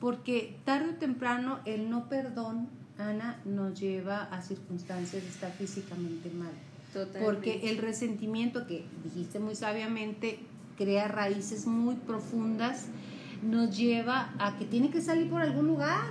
porque 0.00 0.56
tarde 0.64 0.90
o 0.90 0.94
temprano 0.94 1.60
el 1.64 1.88
no 1.88 2.08
perdón, 2.08 2.68
Ana, 2.98 3.40
nos 3.44 3.78
lleva 3.78 4.24
a 4.24 4.42
circunstancias 4.42 5.22
de 5.22 5.28
estar 5.28 5.52
físicamente 5.52 6.30
mal. 6.30 6.50
Totalmente. 6.92 7.24
Porque 7.24 7.70
el 7.70 7.78
resentimiento 7.78 8.66
que 8.66 8.84
dijiste 9.04 9.38
muy 9.38 9.54
sabiamente 9.54 10.40
crea 10.76 11.06
raíces 11.06 11.66
muy 11.66 11.94
profundas, 11.94 12.86
nos 13.42 13.76
lleva 13.76 14.34
a 14.38 14.58
que 14.58 14.64
tiene 14.64 14.90
que 14.90 15.00
salir 15.00 15.30
por 15.30 15.42
algún 15.42 15.68
lugar 15.68 16.02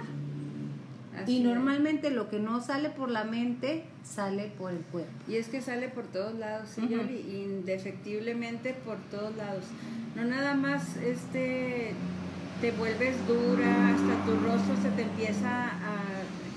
y 1.27 1.39
normalmente 1.41 2.09
lo 2.09 2.29
que 2.29 2.39
no 2.39 2.61
sale 2.61 2.89
por 2.89 3.09
la 3.09 3.23
mente 3.23 3.83
sale 4.03 4.51
por 4.57 4.71
el 4.71 4.79
cuerpo. 4.79 5.11
Y 5.27 5.35
es 5.35 5.47
que 5.47 5.61
sale 5.61 5.89
por 5.89 6.05
todos 6.05 6.33
lados, 6.35 6.69
¿sí, 6.75 6.81
indefectiblemente 6.81 8.73
por 8.73 8.97
todos 9.11 9.35
lados. 9.35 9.63
No 10.15 10.25
nada 10.25 10.55
más 10.55 10.97
este 10.97 11.93
te 12.61 12.71
vuelves 12.71 13.15
dura, 13.25 13.89
hasta 13.89 14.25
tu 14.25 14.31
rostro 14.45 14.75
se 14.81 14.89
te 14.91 15.03
empieza 15.03 15.69
a 15.69 15.88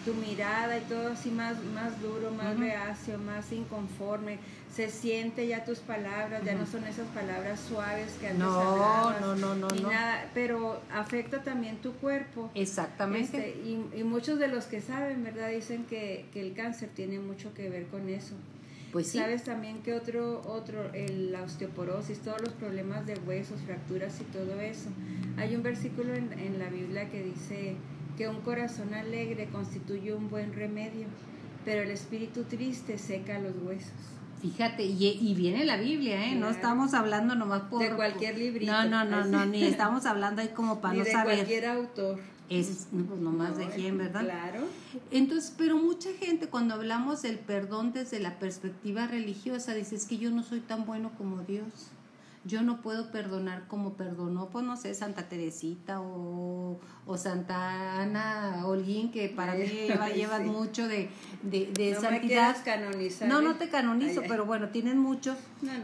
tu 0.05 0.15
mirada 0.15 0.79
y 0.79 0.83
todo 0.83 1.09
así 1.13 1.31
más, 1.31 1.63
más 1.75 2.01
duro, 2.01 2.31
más 2.31 2.59
reacio, 2.59 3.19
más 3.19 3.53
inconforme. 3.53 4.39
Se 4.75 4.89
siente 4.89 5.47
ya 5.47 5.65
tus 5.65 5.81
palabras, 5.81 6.43
ya 6.45 6.55
no 6.55 6.67
son 6.67 6.85
esas 6.85 7.07
palabras 7.09 7.61
suaves 7.61 8.17
que 8.19 8.29
antes 8.29 8.43
no, 8.43 8.53
hablabas. 8.55 9.21
No, 9.21 9.37
no, 9.37 9.55
no, 9.55 9.69
no. 9.69 9.91
Nada, 9.91 10.31
pero 10.33 10.81
afecta 10.91 11.43
también 11.43 11.77
tu 11.77 11.93
cuerpo. 11.93 12.51
Exactamente. 12.55 13.51
Este, 13.51 13.61
y, 13.61 14.01
y, 14.01 14.05
muchos 14.05 14.39
de 14.39 14.49
los 14.49 14.65
que 14.65 14.81
saben, 14.81 15.23
¿verdad? 15.25 15.51
Dicen 15.51 15.85
que, 15.85 16.27
que 16.33 16.41
el 16.41 16.55
cáncer 16.55 16.89
tiene 16.95 17.19
mucho 17.19 17.53
que 17.53 17.69
ver 17.69 17.87
con 17.87 18.09
eso. 18.09 18.35
Pues 18.93 19.09
sí. 19.09 19.19
Sabes 19.19 19.45
también 19.45 19.83
que 19.83 19.95
otro, 19.95 20.43
otro, 20.47 20.93
el, 20.93 21.33
la 21.33 21.43
osteoporosis, 21.43 22.21
todos 22.21 22.41
los 22.41 22.53
problemas 22.53 23.07
de 23.07 23.15
huesos, 23.27 23.61
fracturas 23.63 24.21
y 24.21 24.25
todo 24.25 24.61
eso. 24.61 24.89
Hay 25.37 25.55
un 25.55 25.63
versículo 25.63 26.15
en, 26.15 26.33
en 26.39 26.59
la 26.59 26.69
Biblia 26.69 27.11
que 27.11 27.23
dice 27.23 27.77
que 28.17 28.29
un 28.29 28.41
corazón 28.41 28.95
alegre 28.95 29.49
constituye 29.51 30.15
un 30.15 30.29
buen 30.29 30.53
remedio, 30.53 31.07
pero 31.65 31.83
el 31.83 31.91
espíritu 31.91 32.45
triste 32.45 32.99
seca 32.99 33.39
los 33.39 33.55
huesos. 33.63 33.93
Fíjate, 34.41 34.85
y, 34.85 35.35
viene 35.35 35.65
la 35.65 35.77
Biblia, 35.77 36.27
¿eh? 36.27 36.35
No 36.35 36.51
estamos 36.51 36.95
hablando 36.95 37.37
nomás 37.37 37.63
por... 37.63 37.81
De 37.81 37.95
cualquier 37.95 38.37
librito. 38.37 38.73
No, 38.73 38.85
no, 38.85 39.05
no, 39.05 39.25
no, 39.25 39.47
ni 39.47 39.63
estamos 39.65 40.05
hablando 40.05 40.43
ahí 40.43 40.49
como 40.49 40.81
para 40.81 40.95
no 40.95 41.05
de 41.05 41.13
saber. 41.13 41.37
cualquier 41.37 41.67
autor. 41.67 42.19
Es, 42.49 42.89
pues 42.91 43.21
nomás 43.21 43.57
de 43.57 43.67
quién, 43.69 43.97
¿verdad? 43.99 44.23
Claro. 44.25 44.67
Entonces, 45.13 45.55
pero 45.57 45.77
mucha 45.77 46.11
gente 46.15 46.49
cuando 46.49 46.75
hablamos 46.75 47.23
del 47.23 47.39
perdón 47.39 47.93
desde 47.93 48.19
la 48.19 48.41
perspectiva 48.41 49.07
religiosa 49.07 49.75
dice, 49.75 49.95
es 49.95 50.07
que 50.07 50.19
yo 50.19 50.31
no 50.31 50.43
soy 50.43 50.61
tan 50.61 50.85
bueno 50.85 51.13
como 51.17 51.43
Dios 51.43 51.93
yo 52.45 52.63
no 52.63 52.83
puedo 52.83 53.11
perdonar 53.11 53.69
como 53.69 53.95
perdonó, 53.95 54.49
pues 54.51 54.65
no 54.65 54.77
sé, 54.77 54.95
Santa 54.95 55.29
Teresita 55.29 56.01
o, 56.01 56.81
o 57.07 57.17
Santa 57.17 58.01
Ana 58.01 58.67
Holguín, 58.67 59.13
que 59.13 59.29
para 59.29 59.55
mí 59.55 59.65
lleva, 60.15 60.41
mucho 60.41 60.89
de, 60.89 61.09
de, 61.43 61.71
de 61.73 61.93
no 61.93 62.01
santidad. 62.01 62.57
Me 62.57 62.65
canonizar, 62.65 63.29
no, 63.29 63.41
¿eh? 63.41 63.45
no 63.45 63.55
te 63.57 63.69
canonizo, 63.69 64.23
pero 64.27 64.45
bueno, 64.45 64.69
tienen 64.71 64.99
mucho. 64.99 65.37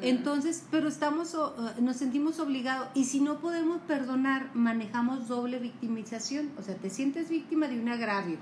Entonces, 0.02 0.64
pero 0.70 0.88
estamos, 0.88 1.36
nos 1.80 1.96
sentimos 1.96 2.40
obligados 2.40 2.88
y 2.94 3.04
si 3.04 3.20
no 3.20 3.38
podemos 3.38 3.80
perdonar, 3.82 4.50
manejamos 4.54 5.28
doble 5.28 5.58
victimización, 5.58 6.50
o 6.58 6.62
sea, 6.62 6.74
te 6.74 6.90
sientes 6.90 7.28
víctima 7.28 7.68
de 7.68 7.80
un 7.80 7.88
agravio 7.88 8.38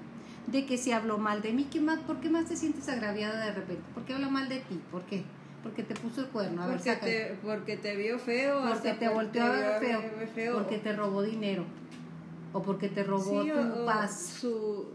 de 0.47 0.65
que 0.65 0.79
si 0.79 0.93
habló 0.93 1.19
mal 1.19 1.43
de 1.43 1.53
mí, 1.53 1.67
¿qué 1.71 1.81
más, 1.81 1.99
¿por 2.01 2.21
qué 2.21 2.31
más 2.31 2.47
te 2.47 2.57
sientes 2.57 2.89
agraviada 2.89 3.45
de 3.45 3.53
repente? 3.53 3.83
¿Por 3.95 4.05
qué 4.05 4.15
habla 4.15 4.29
mal 4.29 4.49
de 4.49 4.61
ti? 4.61 4.81
¿Por 4.91 5.03
qué? 5.03 5.25
Porque 5.67 5.83
te 5.83 5.95
puso 5.95 6.21
el 6.21 6.29
cuerno. 6.29 6.63
A 6.63 6.69
porque, 6.69 6.91
ver, 6.91 7.01
te, 7.01 7.35
porque 7.43 7.77
te 7.77 7.97
vio 7.97 8.19
feo. 8.19 8.63
Porque 8.69 8.93
te 8.93 9.09
volteó 9.09 9.43
a 9.43 9.51
ver 9.51 10.29
feo, 10.29 10.55
Porque 10.55 10.79
te 10.79 10.93
robó 10.95 11.23
dinero. 11.23 11.65
O 12.53 12.63
porque 12.63 12.89
te 12.89 13.03
robó 13.03 13.45
tu 13.45 13.85
paz. 13.85 14.37
Su, 14.41 14.87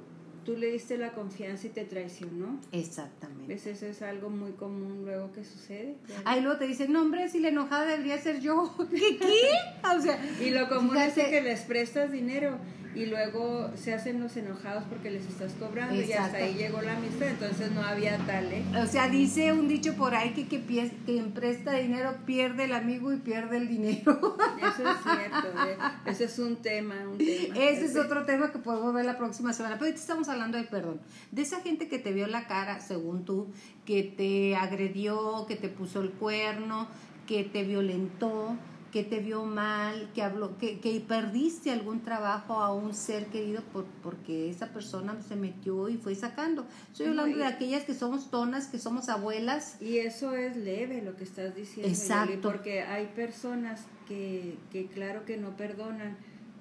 tú 0.46 0.56
le 0.56 0.72
diste 0.72 0.98
la 0.98 1.12
confianza 1.12 1.68
y 1.68 1.72
te 1.72 1.84
traicionó. 1.84 2.58
Exactamente. 2.72 3.54
Eso 3.54 3.86
es 3.86 4.02
algo 4.02 4.30
muy 4.30 4.54
común 4.54 5.04
luego 5.04 5.32
que 5.34 5.44
sucede. 5.44 5.98
Ahí 6.24 6.42
luego 6.42 6.58
te 6.58 6.68
dicen, 6.68 6.94
no 6.94 7.02
hombre, 7.02 7.28
si 7.28 7.40
la 7.40 7.50
enojada 7.50 7.86
debería 7.86 8.18
ser 8.18 8.40
yo. 8.40 8.74
¿Qué? 8.90 9.18
¿Qué? 9.18 9.50
O 9.98 10.02
sea, 10.02 10.20
y 10.40 10.52
lo 10.52 10.70
común 10.70 10.96
es 10.96 11.14
que 11.14 11.42
les 11.42 11.62
prestas 11.62 12.12
dinero 12.12 12.58
y 12.94 13.06
luego 13.06 13.72
se 13.76 13.94
hacen 13.94 14.20
los 14.20 14.36
enojados 14.38 14.84
porque 14.90 15.12
les 15.12 15.26
estás 15.26 15.54
cobrando 15.54 15.96
y 16.02 16.12
hasta 16.12 16.38
ahí 16.38 16.56
llegó 16.56 16.82
la 16.82 16.98
amistad, 16.98 17.30
entonces 17.30 17.72
no 17.72 17.82
había 17.82 18.18
tal, 18.26 18.52
¿eh? 18.52 18.64
O 18.82 18.86
sea, 18.86 19.08
dice 19.08 19.54
un 19.54 19.68
dicho 19.68 19.96
por 19.96 20.14
ahí 20.14 20.32
que, 20.32 20.48
que 20.48 20.92
quien 21.06 21.32
presta 21.32 21.74
dinero 21.74 22.16
pierde 22.26 22.66
el 22.66 22.74
amigo 22.74 23.14
y 23.14 23.18
pierde 23.18 23.58
el 23.58 23.68
dinero. 23.68 24.38
Eso 24.58 24.90
es 24.90 24.98
cierto, 25.04 25.48
¿eh? 25.68 25.78
ese 26.06 26.26
es 26.26 26.40
un 26.40 26.58
tema, 26.58 26.96
un 27.10 27.18
tema. 27.18 27.56
Ese 27.58 27.86
es 27.86 27.96
otro 27.96 28.26
tema 28.26 28.52
que 28.52 28.60
podemos 28.60 28.94
ver 28.94 29.06
la 29.06 29.18
próxima 29.18 29.54
semana, 29.54 29.76
pero 29.76 29.86
ahorita 29.86 30.02
estamos 30.02 30.30
hablando 30.30 30.58
del 30.58 30.68
perdón, 30.68 31.00
de 31.32 31.42
esa 31.42 31.62
gente 31.62 31.88
que 31.88 32.00
te 32.00 32.12
vio 32.12 32.28
la 32.28 32.48
cara, 32.48 32.80
según 32.80 33.26
tú, 33.26 33.48
que 33.86 34.04
te 34.04 34.56
agredió, 34.56 35.46
que 35.48 35.56
te 35.56 35.70
puso 35.70 36.02
el 36.02 36.12
cuerno, 36.12 36.88
que 37.28 37.44
te 37.44 37.64
violentó, 37.64 38.58
que 38.92 39.04
te 39.04 39.20
vio 39.20 39.46
mal, 39.46 40.10
que 40.14 40.22
habló, 40.22 40.58
que, 40.58 40.80
que 40.80 41.00
perdiste 41.00 41.72
algún 41.72 42.02
trabajo 42.02 42.56
a 42.56 42.74
un 42.74 42.94
ser 42.94 43.28
querido 43.28 43.62
por, 43.72 43.86
porque 44.04 44.50
esa 44.50 44.68
persona 44.68 45.18
se 45.28 45.36
metió 45.36 45.88
y 45.88 45.98
fue 45.98 46.14
sacando. 46.14 46.66
Estoy 46.92 47.08
hablando 47.08 47.38
de 47.38 47.46
aquellas 47.46 47.84
que 47.84 47.94
somos 47.94 48.30
tonas, 48.30 48.68
que 48.68 48.80
somos 48.80 49.08
abuelas. 49.08 49.82
Y 49.82 49.98
eso 50.00 50.36
es 50.36 50.58
leve 50.58 51.02
lo 51.02 51.16
que 51.16 51.24
estás 51.24 51.56
diciendo. 51.56 51.90
Exacto. 51.90 52.52
porque 52.52 52.82
hay 52.82 53.08
personas 53.08 53.82
que, 54.08 54.58
que 54.72 54.88
claro 54.88 55.26
que 55.26 55.38
no 55.38 55.56
perdonan 55.56 56.18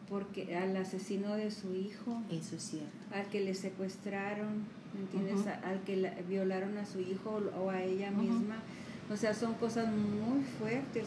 porque 0.08 0.56
al 0.56 0.76
asesino 0.76 1.34
de 1.36 1.50
su 1.50 1.74
hijo. 1.74 2.22
Eso 2.30 2.56
es 2.56 2.62
cierto. 2.62 2.96
Al 3.12 3.26
que 3.26 3.40
le 3.40 3.54
secuestraron, 3.54 4.64
¿me 4.94 5.00
entiendes? 5.00 5.46
Al 5.64 5.82
que 5.82 6.12
violaron 6.28 6.78
a 6.78 6.86
su 6.86 7.00
hijo 7.00 7.40
o 7.58 7.70
a 7.70 7.82
ella 7.82 8.10
misma. 8.10 8.56
O 9.12 9.16
sea, 9.16 9.34
son 9.34 9.54
cosas 9.54 9.88
muy 9.92 10.44
fuertes 10.44 11.06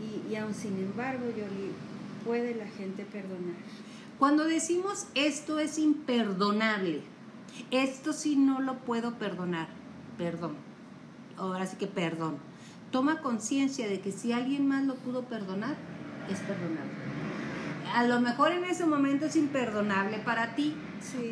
y, 0.00 0.32
y 0.32 0.36
aún 0.36 0.54
sin 0.54 0.76
embargo, 0.78 1.26
Yoli, 1.26 1.72
puede 2.24 2.54
la 2.54 2.66
gente 2.66 3.04
perdonar. 3.04 3.56
Cuando 4.18 4.44
decimos 4.44 5.06
esto 5.14 5.58
es 5.58 5.78
imperdonable, 5.78 7.02
esto 7.70 8.12
sí 8.12 8.36
no 8.36 8.60
lo 8.60 8.78
puedo 8.78 9.14
perdonar, 9.14 9.68
perdón, 10.18 10.54
ahora 11.36 11.66
sí 11.66 11.76
que 11.76 11.86
perdón. 11.86 12.36
Toma 12.90 13.22
conciencia 13.22 13.88
de 13.88 14.00
que 14.00 14.12
si 14.12 14.32
alguien 14.32 14.66
más 14.66 14.84
lo 14.84 14.96
pudo 14.96 15.22
perdonar, 15.22 15.76
es 16.28 16.38
perdonable. 16.40 16.90
A 17.94 18.04
lo 18.04 18.20
mejor 18.20 18.52
en 18.52 18.64
ese 18.64 18.84
momento 18.84 19.26
es 19.26 19.36
imperdonable 19.36 20.18
para 20.18 20.54
ti. 20.54 20.74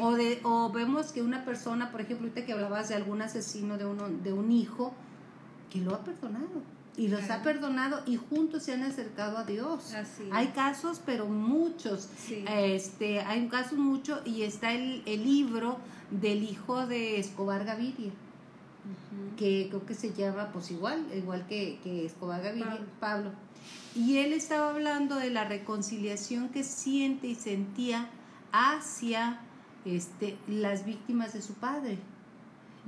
O, 0.00 0.12
de, 0.12 0.40
o 0.44 0.70
vemos 0.72 1.12
que 1.12 1.20
una 1.20 1.44
persona, 1.44 1.92
por 1.92 2.00
ejemplo, 2.00 2.26
ahorita 2.28 2.46
que 2.46 2.52
hablabas 2.52 2.88
de 2.88 2.94
algún 2.94 3.20
asesino 3.20 3.76
de, 3.76 3.84
uno, 3.84 4.08
de 4.08 4.32
un 4.32 4.50
hijo, 4.50 4.94
que 5.70 5.80
lo 5.80 5.94
ha 5.94 6.02
perdonado 6.04 6.62
y 6.98 7.06
los 7.06 7.30
ha 7.30 7.44
perdonado 7.44 8.02
y 8.06 8.16
juntos 8.16 8.64
se 8.64 8.72
han 8.72 8.82
acercado 8.82 9.38
a 9.38 9.44
Dios. 9.44 9.94
Hay 10.32 10.48
casos, 10.48 11.00
pero 11.06 11.26
muchos. 11.26 12.08
Este, 12.28 13.20
hay 13.20 13.46
casos 13.46 13.78
muchos 13.78 14.20
y 14.26 14.42
está 14.42 14.72
el, 14.72 15.02
el, 15.06 15.22
libro 15.22 15.78
del 16.10 16.42
hijo 16.42 16.86
de 16.88 17.20
Escobar 17.20 17.64
Gaviria. 17.64 18.10
que 19.36 19.68
creo 19.68 19.86
que 19.86 19.94
se 19.94 20.12
llama 20.12 20.50
pues 20.52 20.72
igual, 20.72 21.06
igual 21.14 21.46
que, 21.46 21.78
que 21.84 22.04
Escobar 22.04 22.42
Gaviria, 22.42 22.80
Pablo. 22.98 23.30
Y 23.94 24.18
él 24.18 24.32
estaba 24.32 24.70
hablando 24.70 25.14
de 25.16 25.30
la 25.30 25.44
reconciliación 25.44 26.48
que 26.48 26.64
siente 26.64 27.28
y 27.28 27.36
sentía 27.36 28.08
hacia 28.50 29.38
este, 29.84 30.36
las 30.48 30.84
víctimas 30.84 31.32
de 31.32 31.42
su 31.42 31.54
padre. 31.54 31.98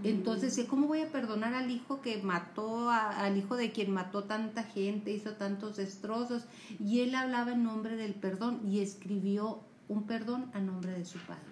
Entonces, 0.02 0.58
¿cómo 0.68 0.86
voy 0.86 1.02
a 1.02 1.08
perdonar 1.08 1.54
al 1.54 1.70
hijo 1.70 2.00
que 2.00 2.22
mató, 2.22 2.90
al 2.90 3.36
hijo 3.36 3.56
de 3.56 3.70
quien 3.70 3.92
mató 3.92 4.24
tanta 4.24 4.62
gente, 4.64 5.12
hizo 5.12 5.32
tantos 5.32 5.76
destrozos? 5.76 6.44
Y 6.78 7.00
él 7.00 7.14
hablaba 7.14 7.52
en 7.52 7.64
nombre 7.64 7.96
del 7.96 8.14
perdón 8.14 8.60
y 8.66 8.80
escribió 8.80 9.60
un 9.88 10.04
perdón 10.04 10.50
a 10.54 10.60
nombre 10.60 10.92
de 10.92 11.04
su 11.04 11.18
padre, 11.18 11.42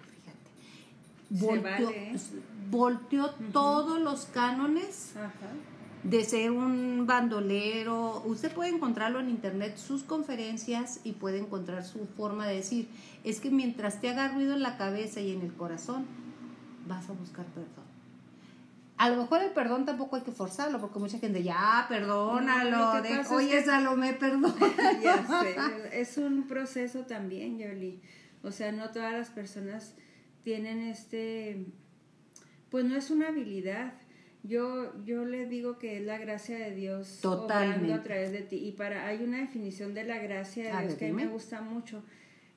fíjate. 1.29 1.49
Volteó, 2.71 3.29
todos 3.51 4.01
los 4.01 4.25
cánones 4.25 5.13
de 6.03 6.23
ser 6.23 6.51
un 6.51 7.05
bandolero. 7.05 8.23
Usted 8.25 8.51
puede 8.51 8.69
encontrarlo 8.69 9.19
en 9.19 9.29
internet, 9.29 9.77
sus 9.77 10.03
conferencias, 10.03 11.01
y 11.03 11.11
puede 11.11 11.37
encontrar 11.37 11.85
su 11.85 12.07
forma 12.17 12.47
de 12.47 12.55
decir, 12.55 12.87
es 13.23 13.39
que 13.39 13.51
mientras 13.51 14.01
te 14.01 14.09
haga 14.09 14.29
ruido 14.29 14.53
en 14.53 14.63
la 14.63 14.77
cabeza 14.77 15.19
y 15.21 15.33
en 15.33 15.41
el 15.41 15.53
corazón, 15.53 16.05
vas 16.87 17.09
a 17.09 17.13
buscar 17.13 17.45
perdón 17.47 17.78
A 18.99 19.09
lo 19.09 19.15
mejor 19.15 19.41
el 19.41 19.51
perdón 19.51 19.85
tampoco 19.85 20.17
hay 20.17 20.23
que 20.23 20.31
forzarlo, 20.31 20.77
porque 20.81 20.99
mucha 20.99 21.19
gente 21.19 21.41
ya, 21.41 21.85
perdónalo, 21.87 23.01
de, 23.01 23.09
pasa 23.09 23.21
es 23.21 23.31
oye, 23.31 23.49
que- 23.51 23.63
Salomé, 23.63 24.11
perdón. 24.11 24.53
es 25.93 26.17
un 26.17 26.47
proceso 26.47 27.05
también, 27.05 27.57
Yoli. 27.57 28.01
O 28.43 28.51
sea, 28.51 28.73
no 28.73 28.91
todas 28.91 29.13
las 29.13 29.29
personas 29.29 29.95
tienen 30.43 30.81
este, 30.81 31.65
pues 32.69 32.83
no 32.83 32.97
es 32.97 33.09
una 33.09 33.29
habilidad. 33.29 33.93
Yo, 34.43 34.93
yo 35.05 35.23
le 35.23 35.45
digo 35.45 35.77
que 35.77 35.97
es 35.97 36.03
la 36.03 36.17
gracia 36.17 36.57
de 36.57 36.75
Dios 36.75 37.19
Totalmente. 37.21 37.93
a 37.93 38.03
través 38.03 38.33
de 38.33 38.41
ti. 38.41 38.57
Y 38.57 38.73
para, 38.73 39.07
hay 39.07 39.23
una 39.23 39.37
definición 39.37 39.93
de 39.93 40.03
la 40.03 40.17
gracia 40.17 40.63
de 40.63 40.71
A 40.71 40.81
Dios 40.81 40.91
ver, 40.91 40.99
que 40.99 41.05
a 41.05 41.13
mí 41.13 41.23
me 41.23 41.27
gusta 41.27 41.61
mucho, 41.61 42.03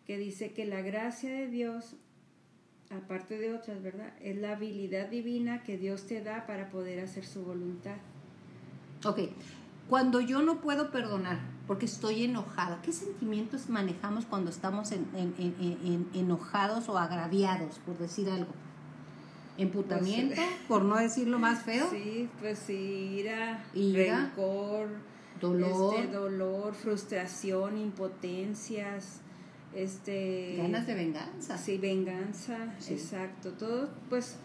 que 0.06 0.18
dice 0.18 0.52
que 0.52 0.64
la 0.64 0.82
gracia 0.82 1.30
de 1.30 1.46
Dios, 1.46 1.94
aparte 2.92 3.38
de 3.38 3.54
otras, 3.54 3.82
¿verdad? 3.82 4.12
Es 4.20 4.36
la 4.36 4.52
habilidad 4.52 5.08
divina 5.08 5.62
que 5.62 5.78
Dios 5.78 6.06
te 6.06 6.22
da 6.22 6.46
para 6.46 6.70
poder 6.70 7.00
hacer 7.00 7.24
su 7.24 7.42
voluntad. 7.44 7.96
Ok, 9.04 9.18
cuando 9.88 10.20
yo 10.20 10.42
no 10.42 10.60
puedo 10.60 10.90
perdonar 10.90 11.38
porque 11.66 11.86
estoy 11.86 12.24
enojada, 12.24 12.80
¿qué 12.82 12.92
sentimientos 12.92 13.68
manejamos 13.68 14.26
cuando 14.26 14.50
estamos 14.50 14.92
en- 14.92 15.06
en- 15.14 15.34
en- 15.38 15.54
en- 15.60 15.78
en- 15.84 16.08
enojados 16.14 16.88
o 16.88 16.98
agraviados, 16.98 17.78
por 17.80 17.98
decir 17.98 18.28
algo? 18.28 18.52
¿Emputamiento, 19.58 20.40
por 20.66 20.82
no 20.82 20.96
decirlo 20.96 21.38
más 21.38 21.62
feo? 21.62 21.88
Sí, 21.90 22.28
pues 22.40 22.58
sí, 22.58 22.74
ira, 23.18 23.62
Ira, 23.74 24.30
rencor, 24.34 24.88
dolor, 25.40 25.94
este, 25.96 26.12
dolor, 26.12 26.74
frustración, 26.74 27.76
impotencias, 27.76 29.20
este 29.74 30.54
ganas 30.58 30.86
de 30.86 30.94
venganza. 30.94 31.58
sí, 31.58 31.78
venganza, 31.78 32.74
Sí. 32.78 32.94
exacto, 32.94 33.52
todo, 33.52 33.88
pues 34.08 34.36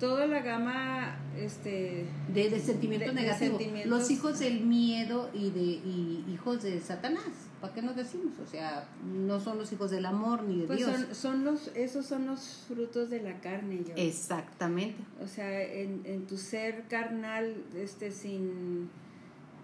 toda 0.00 0.26
la 0.26 0.40
gama, 0.42 1.16
este, 1.38 2.04
De, 2.34 2.50
de 2.50 2.60
sentimientos 2.60 3.14
De- 3.14 3.20
de 3.20 3.26
negativos. 3.26 3.58
sentimientos. 3.58 3.98
Los 3.98 4.10
hijos 4.10 4.38
del 4.40 4.60
miedo 4.66 5.30
y 5.32 5.50
de 5.50 5.60
y 5.60 6.24
hijos 6.32 6.62
de 6.62 6.80
Satanás. 6.80 7.24
¿Para 7.60 7.72
qué 7.72 7.80
nos 7.82 7.96
decimos? 7.96 8.34
O 8.44 8.46
sea, 8.50 8.86
no 9.06 9.40
son 9.40 9.56
los 9.56 9.72
hijos 9.72 9.90
del 9.90 10.04
amor 10.04 10.42
ni 10.42 10.60
de 10.62 10.66
pues 10.66 10.80
Dios. 10.80 10.90
son, 10.92 11.14
son 11.14 11.44
los, 11.44 11.68
esos 11.74 12.04
son 12.04 12.26
los 12.26 12.64
frutos 12.68 13.08
de 13.08 13.22
la 13.22 13.40
carne, 13.40 13.82
yo. 13.88 13.94
Exactamente. 13.96 14.96
O 15.22 15.26
sea, 15.28 15.62
en, 15.62 16.02
en 16.04 16.26
tu 16.26 16.36
ser 16.36 16.82
carnal, 16.88 17.54
este, 17.74 18.10
sin, 18.10 18.90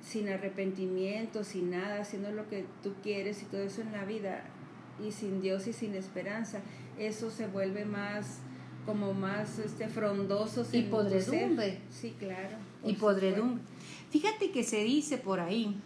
sin 0.02 0.28
arrepentimiento, 0.30 1.44
sin 1.44 1.70
nada, 1.72 2.00
haciendo 2.00 2.30
lo 2.32 2.48
que 2.48 2.64
tú 2.82 2.94
quieres 3.02 3.42
y 3.42 3.46
todo 3.46 3.60
eso 3.62 3.82
en 3.82 3.92
la 3.92 4.04
vida, 4.06 4.44
y 5.06 5.12
sin 5.12 5.40
Dios 5.40 5.66
y 5.66 5.72
sin 5.72 5.94
esperanza, 5.94 6.60
eso 6.98 7.30
se 7.30 7.46
vuelve 7.46 7.84
más, 7.84 8.38
como 8.86 9.14
más 9.14 9.58
este, 9.58 9.88
frondosos 9.88 10.72
Y 10.74 10.82
podredumbre. 10.82 11.80
Sí, 11.90 12.14
claro. 12.18 12.56
y 12.84 12.94
podredumbre. 12.94 13.62
Fíjate 14.10 14.50
que 14.50 14.64
se 14.64 14.82
dice 14.84 15.18
por 15.18 15.40
ahí 15.40 15.76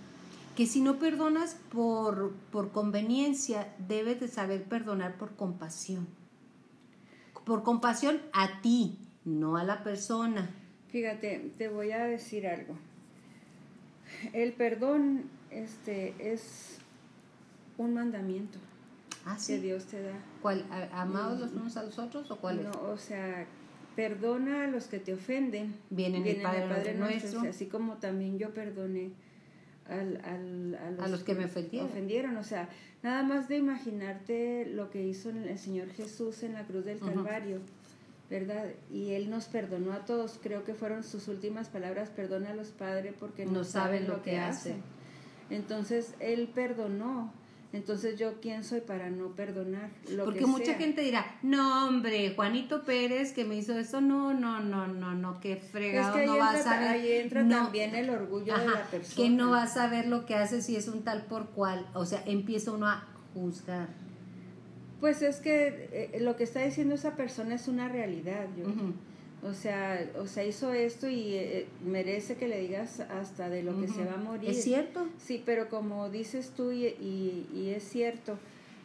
que 0.57 0.67
si 0.67 0.81
no 0.81 0.99
perdonas 0.99 1.57
por, 1.71 2.33
por 2.53 2.71
conveniencia, 2.71 3.75
debes 3.89 4.21
de 4.21 4.29
saber 4.29 4.65
perdonar 4.65 5.17
por 5.19 5.35
compasión. 5.37 6.07
Por 7.45 7.63
compasión 7.63 8.21
a 8.33 8.61
ti, 8.63 8.99
no 9.25 9.57
a 9.57 9.65
la 9.65 9.83
persona. 9.83 10.51
Fíjate, 10.89 11.51
te 11.59 11.69
voy 11.69 11.91
a 11.91 12.05
decir 12.05 12.47
algo. 12.47 12.77
El 14.33 14.53
perdón 14.53 15.25
este, 15.51 16.15
es 16.21 16.79
un 17.77 17.95
mandamiento 17.95 18.59
Ah, 19.27 19.37
que. 19.47 19.59
Dios 19.59 19.85
te 19.87 20.03
da. 20.03 20.13
¿Cuál? 20.43 20.65
¿A- 20.71 21.01
¿Amados 21.03 21.41
los 21.41 21.53
unos 21.53 21.77
a 21.77 21.83
los 21.83 21.99
otros 21.99 22.31
o 22.31 22.37
cuál 22.37 22.59
es? 22.61 22.65
No, 22.67 22.73
o 22.91 22.97
sea, 22.99 23.47
perdona 23.97 24.65
a 24.65 24.67
los 24.69 24.87
que 24.87 24.99
te 24.99 25.15
ofenden. 25.15 25.75
Viene 25.91 26.19
en 26.19 26.27
el 26.27 26.43
Padre 26.43 26.95
Nuestro. 26.95 27.39
o 27.39 27.43
sea, 27.43 27.51
así 27.51 27.67
como 27.67 27.95
también 27.99 28.39
yo 28.39 28.53
perdoné 28.53 29.11
al, 29.89 30.21
al- 30.25 30.99
a, 31.01 31.05
A 31.05 31.09
los 31.09 31.23
que 31.25 31.35
me 31.35 31.45
ofendieron. 31.47 31.89
ofendieron. 31.89 32.37
O 32.37 32.45
sea, 32.45 32.69
nada 33.03 33.23
más 33.23 33.49
de 33.49 33.57
imaginarte 33.59 34.67
lo 34.67 34.91
que 34.91 35.03
hizo 35.07 35.31
el 35.31 35.59
Señor 35.59 35.89
Jesús 35.91 36.43
en 36.43 36.53
la 36.55 36.65
cruz 36.67 36.85
del. 36.85 36.99
Calvario, 36.99 37.61
¿verdad? 38.31 38.67
Y 38.91 39.11
Él 39.13 39.31
nos 39.31 39.47
perdonó 39.47 39.93
a 39.93 40.05
todos. 40.05 40.39
Creo 40.43 40.65
que 40.65 40.75
fueron 40.75 41.03
sus 41.05 41.29
últimas 41.29 41.69
palabras, 41.69 42.11
perdona 42.11 42.51
a 42.51 42.55
los 42.55 42.69
padres 42.69 43.15
porque 43.19 43.47
no, 43.47 43.65
saben 43.65 44.07
lo 44.09 44.23
que 44.23 44.39
hacen. 44.39 44.83
Entonces, 45.51 46.15
Él 46.21 46.51
perdonó. 46.55 47.33
Entonces, 47.75 48.17
¿yo 48.19 48.41
quién 48.41 48.63
soy 48.63 48.81
para 48.83 49.11
no 49.11 49.35
perdonar? 49.35 49.91
Lo 50.09 50.25
Porque 50.27 50.39
que 50.41 50.47
mucha 50.47 50.65
sea? 50.67 50.75
gente 50.77 51.01
dirá, 51.03 51.39
no 51.43 51.89
hombre, 51.89 52.33
Juanito 52.37 52.85
Pérez 52.85 53.33
que 53.33 53.45
me 53.45 53.57
hizo 53.57 53.77
esto, 53.77 54.01
no, 54.01 54.33
no, 54.33 54.61
no, 54.61 54.87
no, 54.87 55.13
no, 55.15 55.41
qué 55.41 55.55
Es 55.55 55.65
fregado, 55.65 56.15
que 56.15 56.25
no 56.25 56.35
entra, 56.35 56.53
vas 56.53 56.67
a 56.67 56.79
ver. 56.79 56.89
ahí 56.89 57.13
entra 57.13 57.43
no, 57.43 57.57
también 57.65 57.95
el 57.97 58.11
orgullo 58.11 58.57
de 58.57 58.67
la 58.67 58.85
persona. 58.85 59.17
que 59.17 59.29
no 59.29 59.51
vas 59.51 59.77
a 59.77 59.89
ver 59.89 60.07
lo 60.07 60.25
que 60.25 60.37
hace 60.37 60.63
si 60.63 60.77
es 60.77 60.87
un 60.87 61.03
tal 61.03 61.23
por 61.27 61.51
cual, 61.51 61.85
o 61.95 62.07
sea, 62.07 62.23
empieza 62.27 62.71
uno 62.71 62.87
a 62.87 63.09
juzgar. 63.35 63.89
Pues 65.01 65.21
es 65.23 65.41
que 65.41 65.89
eh, 66.15 66.21
lo 66.21 66.37
que 66.37 66.45
está 66.45 66.61
diciendo 66.65 66.95
esa 66.95 67.17
persona 67.17 67.57
es 67.57 67.67
una 67.69 67.89
realidad. 67.89 68.47
Yo. 68.57 68.65
O 69.45 69.53
sea, 69.53 70.11
o 70.19 70.27
sea, 70.27 70.45
hizo 70.45 70.73
esto 70.73 71.09
y 71.09 71.35
eh, 71.35 71.67
merece 71.85 72.37
que 72.37 72.49
le 72.49 72.61
digas 72.61 73.01
hasta 73.01 73.51
de 73.51 73.63
lo 73.63 73.79
que 73.81 73.89
se 73.89 74.05
va 74.05 74.15
a 74.15 74.17
morir. 74.17 74.49
¿Es 74.51 74.65
cierto? 74.65 75.07
Sí, 75.19 75.43
pero 75.45 75.69
como 75.69 76.09
dices 76.09 76.53
tú 76.57 76.73
y, 76.73 76.87
y- 76.87 77.47
y 77.55 77.69
es 77.71 77.83
cierto, 77.85 78.39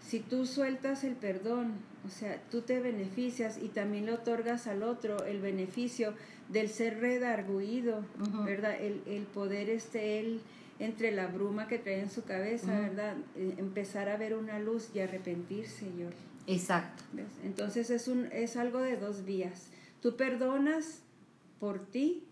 si 0.06 0.20
tú 0.20 0.46
sueltas 0.46 1.04
el 1.06 1.16
perdón, 1.16 1.74
o 2.06 2.10
sea, 2.10 2.42
tú 2.52 2.62
te 2.62 2.80
beneficias 2.82 3.58
y 3.62 3.70
también 3.70 4.06
le 4.06 4.14
otorgas 4.14 4.68
al 4.68 4.84
otro 4.84 5.24
el 5.26 5.40
beneficio 5.40 6.14
del 6.50 6.68
ser 6.70 7.00
redarguido. 7.00 8.04
¿verdad? 8.46 8.76
El, 8.82 9.02
el 9.06 9.24
poder 9.24 9.70
este, 9.70 10.20
él, 10.20 10.42
entre 10.80 11.12
la 11.12 11.28
bruma 11.28 11.68
que 11.68 11.78
trae 11.80 12.02
en 12.02 12.10
su 12.10 12.24
cabeza. 12.24 12.78
¿verdad? 12.82 13.16
Eh, 13.38 13.54
empezar 13.58 14.10
a 14.10 14.18
ver 14.18 14.36
una 14.36 14.60
luz 14.60 14.90
y 14.94 15.00
arrepentirse, 15.00 15.86
yo. 15.98 16.08
Exacto. 16.48 17.04
¿Ves? 17.14 17.28
Entonces 17.46 17.90
es, 17.92 18.08
un, 18.10 18.26
es 18.34 18.58
algo 18.58 18.80
de 18.80 18.98
dos 18.98 19.24
vías. 19.26 19.68
Tú 20.02 20.16
perdonas 20.16 21.02
por 21.60 21.80
ti 21.88 22.24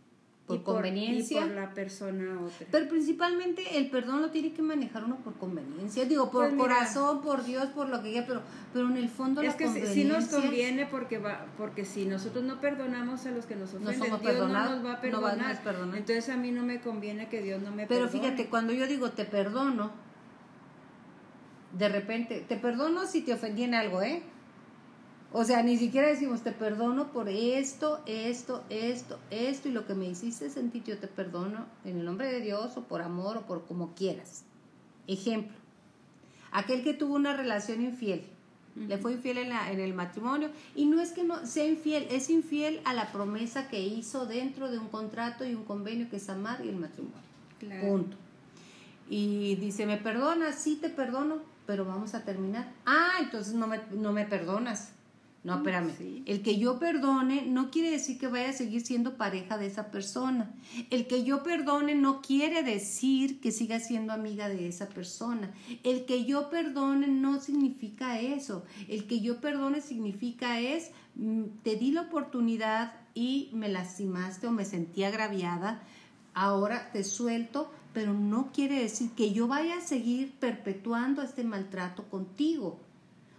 Por 0.46 0.56
y, 0.56 0.60
conveniencia. 0.62 1.42
y 1.42 1.44
por 1.44 1.54
la 1.56 1.74
persona 1.74 2.40
otra. 2.42 2.66
Pero 2.72 2.88
principalmente 2.88 3.78
el 3.78 3.90
perdón 3.90 4.22
lo 4.22 4.32
tiene 4.32 4.54
que 4.54 4.62
manejar 4.62 5.04
uno 5.04 5.18
por 5.18 5.34
conveniencia, 5.34 6.06
digo, 6.06 6.32
por 6.32 6.46
Pues 6.48 6.58
corazón, 6.62 7.22
por 7.22 7.44
Dios, 7.44 7.66
por 7.76 7.90
lo 7.90 8.02
que 8.02 8.12
quiera, 8.12 8.26
pero, 8.26 8.42
pero 8.72 8.88
en 8.88 8.96
el 8.96 9.10
fondo 9.10 9.42
es 9.42 9.48
la 9.50 9.58
que 9.58 9.66
sí- 9.66 9.74
conveniencia... 9.74 10.04
sí 10.04 10.08
nos 10.08 10.26
conviene 10.44 10.86
porque 10.86 11.18
va 11.18 11.46
porque 11.58 11.84
si 11.84 12.06
nosotros 12.06 12.46
no 12.46 12.62
perdonamos 12.62 13.26
a 13.26 13.32
los 13.32 13.46
que 13.46 13.58
nos 13.58 13.74
ofenden, 13.74 13.98
somos 14.00 14.22
Dios 14.22 14.36
no 14.40 14.48
nos 14.48 14.54
va 14.54 14.92
a 14.92 14.96
no 14.96 15.02
perdonar. 15.02 15.46
va 15.46 15.52
a 15.52 15.62
perdonar. 15.62 15.98
Entonces 15.98 16.30
a 16.30 16.38
mí 16.38 16.52
no 16.52 16.64
me 16.64 16.80
conviene 16.80 17.28
que 17.28 17.42
Dios 17.42 17.62
no 17.62 17.72
me 17.72 17.86
Pero 17.86 18.06
perdone. 18.06 18.22
fíjate, 18.24 18.50
cuando 18.50 18.72
yo 18.72 18.88
digo 18.88 19.12
te 19.12 19.26
perdono, 19.26 19.92
de 21.78 21.90
repente, 21.90 22.46
te 22.48 22.56
perdono 22.56 23.06
si 23.06 23.22
te 23.22 23.34
ofendí 23.34 23.64
en 23.64 23.76
algo, 23.76 24.02
¿eh? 24.02 24.24
O 25.40 25.44
sea, 25.44 25.62
ni 25.62 25.78
siquiera 25.78 26.08
decimos 26.08 26.42
te 26.42 26.52
perdono 26.52 27.12
por 27.12 27.30
esto, 27.30 28.02
esto, 28.08 28.64
esto, 28.72 29.20
esto 29.30 29.70
y 29.70 29.72
lo 29.72 29.86
que 29.86 29.94
me 29.94 30.08
hiciste 30.08 30.50
sentir, 30.50 30.84
yo 30.84 30.98
te 30.98 31.06
perdono 31.08 31.66
en 31.86 32.00
el 32.00 32.06
nombre 32.06 32.32
de 32.32 32.42
Dios 32.42 32.76
o 32.76 32.86
por 32.86 33.04
amor 33.04 33.38
o 33.38 33.42
por 33.42 33.66
como 33.68 33.94
quieras. 33.94 34.46
Ejemplo, 35.06 35.56
aquel 36.52 36.84
que 36.84 36.96
tuvo 36.96 37.14
una 37.16 37.38
relación 37.38 37.82
infiel, 37.84 38.24
le 38.76 38.98
fue 38.98 39.14
infiel 39.14 39.38
en, 39.38 39.50
la- 39.50 39.72
en 39.72 39.80
el 39.80 39.94
matrimonio 39.94 40.50
y 40.76 40.86
no 40.86 41.00
es 41.02 41.12
que 41.12 41.24
no 41.24 41.46
sea 41.46 41.66
infiel, 41.68 42.08
es 42.10 42.30
infiel 42.32 42.82
a 42.86 42.94
la 42.96 43.12
promesa 43.12 43.68
que 43.70 43.80
hizo 43.82 44.26
dentro 44.26 44.72
de 44.72 44.80
un 44.80 44.88
contrato 44.88 45.46
y 45.46 45.54
un 45.54 45.66
convenio 45.66 46.10
que 46.10 46.16
es 46.18 46.30
amar 46.30 46.66
y 46.66 46.70
el 46.70 46.78
matrimonio. 46.78 47.18
Claro. 47.60 47.88
Punto. 47.88 48.18
Y 49.10 49.56
dice, 49.58 49.86
¿me 49.86 49.98
perdonas? 49.98 50.56
Sí, 50.56 50.78
te 50.82 50.90
perdono, 50.90 51.38
pero 51.68 51.86
vamos 51.86 52.14
a 52.16 52.24
terminar. 52.24 52.72
Ah, 52.86 53.18
entonces 53.20 53.54
no 53.54 53.68
me, 53.68 53.80
no 53.92 54.12
me 54.14 54.26
perdonas. 54.26 54.94
No, 55.48 55.56
espérame. 55.56 55.96
Sí. 55.98 56.24
El 56.26 56.42
que 56.42 56.60
yo 56.60 56.78
perdone 56.78 57.46
no 57.46 57.72
quiere 57.72 57.90
decir 57.90 58.18
que 58.18 58.28
vaya 58.28 58.50
a 58.50 58.54
seguir 58.54 58.86
siendo 58.86 59.16
pareja 59.16 59.58
de 59.58 59.68
esa 59.68 59.92
persona. 59.92 60.54
El 60.90 61.08
que 61.08 61.24
yo 61.24 61.42
perdone 61.42 61.96
no 61.96 62.22
quiere 62.22 62.64
decir 62.64 63.40
que 63.40 63.54
siga 63.54 63.80
siendo 63.80 64.12
amiga 64.12 64.50
de 64.50 64.68
esa 64.68 64.90
persona. 64.90 65.54
El 65.86 66.04
que 66.04 66.26
yo 66.26 66.50
perdone 66.50 67.08
no 67.08 67.40
significa 67.40 68.20
eso. 68.20 68.66
El 68.90 69.08
que 69.08 69.22
yo 69.22 69.40
perdone 69.40 69.80
significa 69.80 70.60
es, 70.60 70.92
mm, 71.16 71.44
te 71.64 71.78
di 71.78 71.94
la 71.94 72.02
oportunidad 72.02 72.94
y 73.14 73.50
me 73.54 73.70
lastimaste 73.70 74.48
o 74.48 74.52
me 74.52 74.66
sentí 74.66 75.06
agraviada, 75.06 75.82
ahora 76.34 76.92
te 76.92 77.06
suelto, 77.06 77.72
pero 77.94 78.14
no 78.14 78.52
quiere 78.52 78.82
decir 78.82 79.12
que 79.12 79.32
yo 79.32 79.48
vaya 79.48 79.78
a 79.78 79.82
seguir 79.82 80.34
perpetuando 80.42 81.22
este 81.22 81.46
maltrato 81.46 82.04
contigo. 82.10 82.82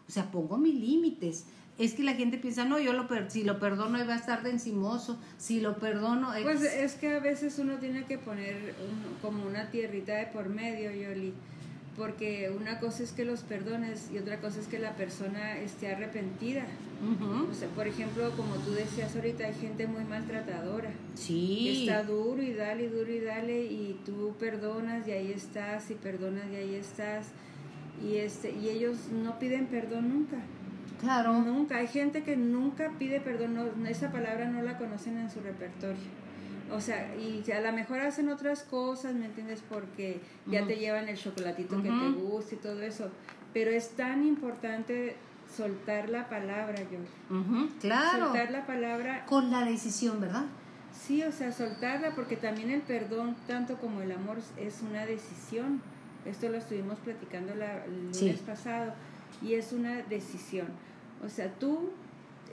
O 0.08 0.10
sea, 0.10 0.30
pongo 0.30 0.56
mis 0.56 0.74
límites. 0.74 1.44
Es 1.78 1.94
que 1.94 2.02
la 2.02 2.14
gente 2.14 2.38
piensa, 2.38 2.64
no, 2.64 2.78
yo 2.80 2.92
lo 2.92 3.06
per 3.06 3.30
si 3.30 3.44
lo 3.44 3.58
perdono, 3.60 3.98
va 4.04 4.14
a 4.14 4.16
estar 4.16 4.42
de 4.42 4.50
encimoso. 4.50 5.16
Si 5.38 5.60
lo 5.60 5.76
perdono, 5.78 6.34
él- 6.34 6.42
Pues 6.42 6.60
es 6.62 6.94
que 6.94 7.12
a 7.14 7.20
veces 7.20 7.58
uno 7.60 7.76
tiene 7.78 8.04
que 8.04 8.18
poner 8.18 8.56
un- 8.56 9.14
como 9.22 9.46
una 9.46 9.70
tierrita 9.70 10.14
de 10.16 10.26
por 10.26 10.48
medio, 10.48 10.90
Yoli, 10.90 11.32
porque 11.96 12.50
una 12.56 12.80
cosa 12.80 13.02
es 13.04 13.12
que 13.12 13.24
los 13.24 13.40
perdones 13.42 14.10
y 14.12 14.18
otra 14.18 14.40
cosa 14.40 14.58
es 14.60 14.66
que 14.66 14.78
la 14.80 14.94
persona 14.96 15.58
esté 15.58 15.92
arrepentida. 15.92 16.66
O 17.48 17.54
sea, 17.54 17.68
por 17.68 17.86
ejemplo, 17.86 18.32
como 18.36 18.56
tú 18.56 18.72
decías 18.72 19.14
ahorita, 19.14 19.46
hay 19.46 19.54
gente 19.54 19.86
muy 19.86 20.02
maltratadora. 20.04 20.90
que 21.14 21.16
Sí. 21.22 21.80
está 21.88 22.02
duro 22.02 22.42
y 22.42 22.54
dale, 22.54 22.84
y 22.84 22.88
duro 22.88 23.12
y 23.12 23.20
dale, 23.20 23.64
y 23.66 24.00
tú 24.04 24.34
perdonas 24.40 25.06
y 25.06 25.12
ahí 25.12 25.30
estás, 25.32 25.90
y 25.92 25.94
perdonas 25.94 26.44
y 26.52 26.56
ahí 26.56 26.74
estás. 26.74 27.28
Y, 28.04 28.16
este, 28.16 28.50
y 28.52 28.68
ellos 28.68 28.96
no 29.12 29.38
piden 29.38 29.66
perdón 29.66 30.08
nunca. 30.08 30.38
Claro. 31.00 31.32
Nunca. 31.40 31.76
Hay 31.78 31.86
gente 31.88 32.22
que 32.22 32.36
nunca 32.36 32.90
pide 32.98 33.20
perdón, 33.20 33.54
no- 33.54 33.88
esa 33.88 34.10
palabra 34.10 34.46
no 34.46 34.62
la 34.62 34.78
conocen 34.78 35.18
en 35.18 35.30
su 35.30 35.40
repertorio. 35.40 36.18
O 36.72 36.80
sea, 36.80 37.14
y 37.16 37.50
a 37.50 37.60
lo 37.60 37.72
mejor 37.72 38.00
hacen 38.00 38.28
otras 38.28 38.62
cosas, 38.62 39.14
¿me 39.14 39.26
entiendes? 39.26 39.62
Porque 39.68 40.20
ya 40.46 40.66
te 40.66 40.76
llevan 40.76 41.08
el 41.08 41.16
chocolatito 41.16 41.82
que 41.82 41.88
te 41.88 42.10
gusta 42.10 42.54
y 42.56 42.58
todo 42.58 42.82
eso. 42.82 43.10
Pero 43.54 43.70
es 43.70 43.90
tan 43.96 44.22
importante 44.26 45.16
soltar 45.56 46.10
la 46.10 46.28
palabra, 46.28 46.76
yo. 46.82 46.98
Claro. 47.80 48.26
Soltar 48.26 48.50
la 48.50 48.66
palabra 48.66 49.24
Con 49.24 49.50
la 49.50 49.64
decisión, 49.64 50.20
¿verdad? 50.20 50.44
Sí, 50.92 51.22
o 51.22 51.32
sea, 51.32 51.52
soltarla, 51.52 52.14
porque 52.14 52.36
también 52.36 52.70
el 52.70 52.82
perdón, 52.82 53.34
tanto 53.46 53.76
como 53.78 54.02
el 54.02 54.12
amor, 54.12 54.38
es 54.58 54.82
una 54.82 55.06
decisión. 55.06 55.80
Esto 56.26 56.50
lo 56.50 56.58
estuvimos 56.58 56.98
platicando 56.98 57.54
la, 57.54 57.84
el 57.86 57.98
lunes 58.00 58.16
Sí. 58.18 58.38
pasado, 58.46 58.92
y 59.42 59.54
es 59.54 59.72
una 59.72 60.02
decisión. 60.02 60.68
O 61.24 61.28
sea, 61.28 61.52
tú 61.54 61.90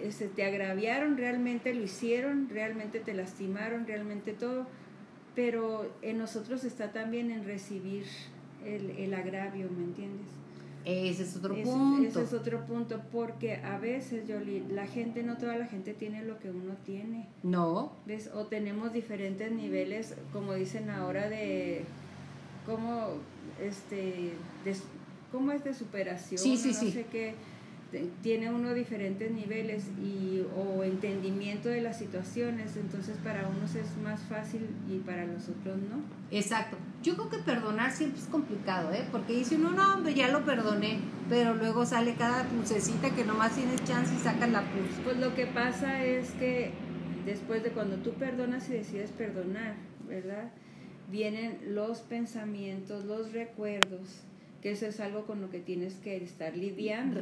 este, 0.02 0.28
te 0.28 0.44
agraviaron, 0.46 1.18
realmente 1.18 1.74
lo 1.74 1.84
hicieron, 1.84 2.50
realmente 2.50 3.00
te 3.00 3.14
lastimaron, 3.14 3.86
realmente 3.88 4.34
todo, 4.34 4.68
pero 5.36 5.92
en 6.02 6.18
nosotros 6.18 6.64
está 6.64 6.92
también 6.92 7.32
en 7.32 7.46
recibir 7.46 8.06
el, 8.66 8.90
el 8.92 9.14
agravio, 9.14 9.70
¿me 9.70 9.84
entiendes? 9.84 10.28
Ese 10.86 11.24
es 11.24 11.36
otro 11.38 11.56
Ese- 11.56 11.64
punto. 11.64 12.08
ese 12.08 12.22
es 12.24 12.34
otro 12.34 12.66
punto, 12.68 13.02
porque 13.12 13.56
a 13.56 13.80
veces, 13.80 14.28
Yoli, 14.28 14.64
la 14.70 14.86
gente, 14.86 15.24
no 15.24 15.36
toda 15.38 15.58
la 15.58 15.66
gente 15.66 15.94
tiene 15.96 16.24
lo 16.24 16.38
que 16.38 16.52
uno 16.52 16.76
tiene. 16.86 17.28
No. 17.42 17.94
¿Ves? 18.06 18.30
O 18.36 18.46
tenemos 18.46 18.94
diferentes 18.94 19.52
niveles, 19.52 20.16
como 20.32 20.54
dicen 20.54 20.92
ahora, 20.92 21.28
de 21.28 21.86
cómo, 22.68 23.14
este, 23.60 24.34
de, 24.64 24.76
cómo 25.36 25.52
es 25.52 25.66
de 25.66 25.74
superación, 25.74 26.40
Sí, 26.40 26.56
sí, 26.56 26.70
no 26.70 26.80
sí. 26.80 26.92
sé 26.92 27.06
qué. 27.12 27.36
Tiene 28.22 28.52
uno 28.52 28.74
diferentes 28.74 29.32
niveles 29.32 29.86
y, 30.02 30.44
o 30.58 30.84
entendimiento 30.84 31.68
de 31.70 31.82
las 31.82 31.98
situaciones, 31.98 32.76
entonces 32.78 33.18
para 33.24 33.48
unos 33.48 33.76
es 33.76 33.96
más 34.04 34.22
fácil 34.22 34.68
y 34.90 34.98
para 35.00 35.26
los 35.26 35.44
otros 35.50 35.78
no. 35.78 36.02
Exacto. 36.32 36.78
Yo 37.04 37.16
creo 37.16 37.30
que 37.30 37.38
perdonar 37.40 37.92
siempre 37.92 38.20
es 38.22 38.28
complicado, 38.28 38.92
¿eh? 38.94 39.06
Porque 39.12 39.34
dice 39.34 39.56
uno, 39.56 39.72
no, 39.72 39.94
hombre, 39.94 40.14
ya 40.14 40.30
lo 40.30 40.44
perdoné. 40.46 41.00
Pero 41.30 41.54
luego 41.54 41.86
sale 41.86 42.16
cada 42.16 42.44
pulsecita 42.46 43.14
que 43.14 43.24
nomás 43.26 43.56
tienes 43.56 43.84
chance 43.84 44.14
y 44.16 44.18
sacas 44.20 44.50
la 44.50 44.62
pulse. 44.62 45.02
Pues 45.04 45.18
lo 45.18 45.36
que 45.36 45.46
pasa 45.48 46.04
es 46.04 46.32
que 46.32 46.72
después 47.26 47.62
de 47.64 47.72
cuando 47.72 47.98
tú 47.98 48.14
perdonas 48.14 48.70
y 48.70 48.74
decides 48.74 49.12
perdonar, 49.12 49.76
¿verdad? 50.08 50.52
Vienen 51.12 51.60
los 51.76 52.00
pensamientos, 52.00 53.06
los 53.06 53.32
recuerdos, 53.32 54.22
que 54.66 54.72
eso 54.72 54.88
es 54.88 55.00
algo 55.00 55.28
con 55.28 55.42
lo 55.42 55.52
que 55.52 55.60
tienes 55.60 55.94
que 55.98 56.18
estar 56.18 56.58
lidiando. 56.58 57.22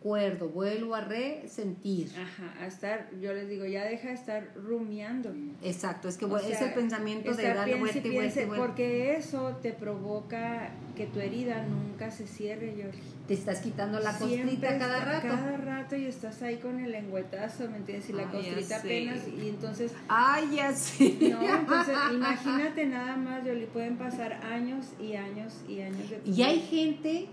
Recuerdo, 0.00 0.48
vuelvo 0.48 0.94
a 0.94 1.02
resentir. 1.02 2.10
Ajá, 2.18 2.54
a 2.58 2.66
estar, 2.66 3.10
yo 3.20 3.34
les 3.34 3.50
digo, 3.50 3.66
ya 3.66 3.84
deja 3.84 4.08
de 4.08 4.14
estar 4.14 4.48
rumiando. 4.56 5.30
Exacto, 5.62 6.08
es 6.08 6.16
que 6.16 6.24
O 6.24 6.38
es 6.38 6.44
sea, 6.56 6.68
el 6.68 6.72
pensamiento 6.72 7.34
de 7.34 7.42
darle 7.42 7.76
piense, 7.76 8.00
vuelta 8.00 8.08
y 8.08 8.14
vuelta 8.14 8.46
vuelta. 8.46 8.66
Porque 8.66 9.16
eso 9.16 9.58
te 9.60 9.74
provoca 9.74 10.70
que 10.96 11.04
tu 11.04 11.20
herida 11.20 11.66
nunca 11.66 12.10
se 12.10 12.26
cierre, 12.26 12.74
Yoli. 12.78 12.98
Te 13.28 13.34
estás 13.34 13.60
quitando 13.60 14.00
la 14.00 14.14
Siempre 14.14 14.40
costrita 14.56 14.78
cada 14.78 14.98
está- 15.00 15.12
rato. 15.20 15.28
Cada 15.28 15.56
rato 15.58 15.96
y 15.96 16.06
estás 16.06 16.40
ahí 16.40 16.56
con 16.56 16.80
el 16.80 16.92
lengüetazo, 16.92 17.68
¿me 17.70 17.76
entiendes? 17.76 18.08
Y 18.08 18.12
la 18.14 18.22
Ay, 18.22 18.28
costrita 18.32 18.76
apenas, 18.78 19.18
y 19.28 19.48
entonces 19.50 19.92
Ay, 20.08 20.56
ya 20.56 20.72
sí. 20.72 21.18
No, 21.30 21.42
entonces 21.58 21.94
imagínate 22.14 22.86
nada 22.86 23.16
más, 23.16 23.44
Yoli, 23.44 23.66
pueden 23.66 23.98
pasar 23.98 24.32
años 24.50 24.86
y 24.98 25.14
años 25.16 25.52
y 25.68 25.82
años 25.82 26.08
de 26.08 26.16
tu 26.16 26.30
Y 26.30 26.42
hay 26.42 26.58
gente 26.60 27.28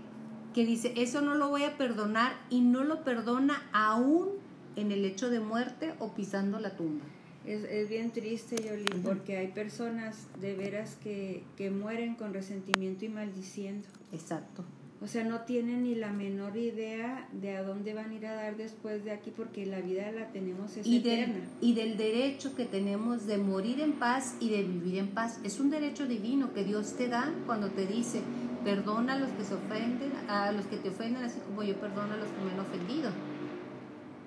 que 0.58 0.66
dice, 0.66 0.92
eso 0.96 1.20
no 1.20 1.36
lo 1.36 1.50
voy 1.50 1.62
a 1.62 1.78
perdonar 1.78 2.32
y 2.50 2.62
no 2.62 2.82
lo 2.82 3.04
perdona 3.04 3.62
aún 3.72 4.30
en 4.74 4.90
el 4.90 5.04
hecho 5.04 5.30
de 5.30 5.38
muerte 5.38 5.94
o 6.00 6.14
pisando 6.14 6.58
la 6.58 6.74
tumba. 6.74 7.04
Es, 7.46 7.62
es 7.62 7.88
bien 7.88 8.10
triste, 8.10 8.56
Yoli, 8.56 8.90
porque 9.04 9.36
hay 9.36 9.52
personas 9.52 10.26
de 10.40 10.56
veras 10.56 10.96
que, 10.96 11.44
que 11.56 11.70
mueren 11.70 12.16
con 12.16 12.34
resentimiento 12.34 13.04
y 13.04 13.08
maldiciendo. 13.08 13.86
Exacto. 14.10 14.64
O 15.00 15.06
sea, 15.06 15.22
no 15.22 15.42
tienen 15.42 15.84
ni 15.84 15.94
la 15.94 16.10
menor 16.12 16.56
idea 16.56 17.28
de 17.32 17.56
a 17.56 17.62
dónde 17.62 17.94
van 17.94 18.10
a 18.10 18.14
ir 18.14 18.26
a 18.26 18.34
dar 18.34 18.56
después 18.56 19.04
de 19.04 19.12
aquí, 19.12 19.30
porque 19.30 19.64
la 19.64 19.80
vida 19.80 20.10
la 20.10 20.26
tenemos 20.32 20.76
es 20.76 20.84
Y 20.86 20.96
eterna. 20.96 21.34
del, 21.34 21.44
y 21.60 21.74
del 21.74 21.96
derecho 21.96 22.56
que 22.56 22.64
tenemos 22.64 23.26
de 23.26 23.38
morir 23.38 23.80
en 23.80 23.92
paz 23.92 24.34
y 24.40 24.48
de 24.50 24.64
vivir 24.64 24.98
en 24.98 25.08
paz. 25.08 25.38
Es 25.44 25.60
un 25.60 25.70
derecho 25.70 26.06
divino 26.06 26.52
que 26.52 26.64
Dios 26.64 26.94
te 26.96 27.06
da 27.06 27.32
cuando 27.46 27.68
te 27.70 27.86
dice, 27.86 28.22
perdona 28.64 29.12
a 29.14 29.18
los 29.20 29.30
que 29.30 29.44
se 29.44 29.54
ofenden, 29.54 30.10
a 30.28 30.50
los 30.50 30.66
que 30.66 30.78
te 30.78 30.88
ofenden, 30.88 31.22
así 31.22 31.38
como 31.46 31.62
yo 31.62 31.76
perdono 31.76 32.14
a 32.14 32.16
los 32.16 32.28
que 32.28 32.44
me 32.44 32.50
han 32.50 32.58
ofendido. 32.60 33.10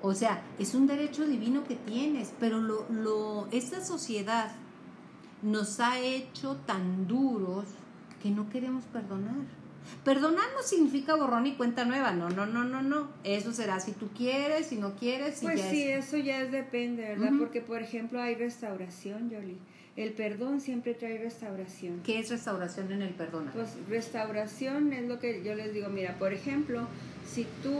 O 0.01 0.13
sea, 0.13 0.41
es 0.57 0.73
un 0.73 0.87
derecho 0.87 1.27
divino 1.27 1.65
que 1.65 1.75
tienes, 1.75 2.33
pero 2.39 2.61
lo, 2.61 2.85
lo, 2.89 3.47
esta 3.51 3.83
sociedad 3.83 4.51
nos 5.41 5.81
ha 5.81 5.99
hecho 5.99 6.55
tan 6.65 7.07
duros 7.07 7.65
que 8.23 8.31
no 8.31 8.49
queremos 8.49 8.85
perdonar. 8.85 9.35
Perdonar 10.03 10.45
no 10.55 10.63
significa 10.63 11.15
borrón 11.15 11.45
y 11.47 11.53
cuenta 11.55 11.85
nueva, 11.85 12.11
no, 12.11 12.29
no, 12.29 12.45
no, 12.45 12.63
no, 12.63 12.81
no. 12.81 13.09
Eso 13.23 13.51
será 13.53 13.79
si 13.79 13.91
tú 13.91 14.09
quieres, 14.17 14.67
si 14.67 14.75
no 14.77 14.95
quieres, 14.95 15.35
si 15.35 15.45
Pues 15.45 15.59
ya 15.59 15.69
sí, 15.69 15.83
es- 15.83 16.07
eso 16.07 16.17
ya 16.17 16.41
es 16.41 16.51
depende, 16.51 17.03
¿verdad? 17.03 17.31
Porque, 17.37 17.61
por 17.61 17.81
ejemplo, 17.81 18.19
hay 18.21 18.35
restauración, 18.35 19.29
Yoli. 19.29 19.57
El 19.97 20.13
perdón 20.13 20.61
siempre 20.61 20.93
trae 20.93 21.17
restauración. 21.17 21.99
¿Qué 22.03 22.19
es 22.19 22.29
restauración 22.29 22.91
en 22.93 23.01
el 23.01 23.13
perdona? 23.13 23.51
Pues 23.51 23.69
restauración 23.89 24.93
es 24.93 25.07
lo 25.07 25.19
que 25.19 25.43
yo 25.43 25.53
les 25.53 25.73
digo, 25.73 25.89
mira, 25.89 26.15
por 26.17 26.31
ejemplo, 26.33 26.87
si 27.27 27.45
tú 27.61 27.75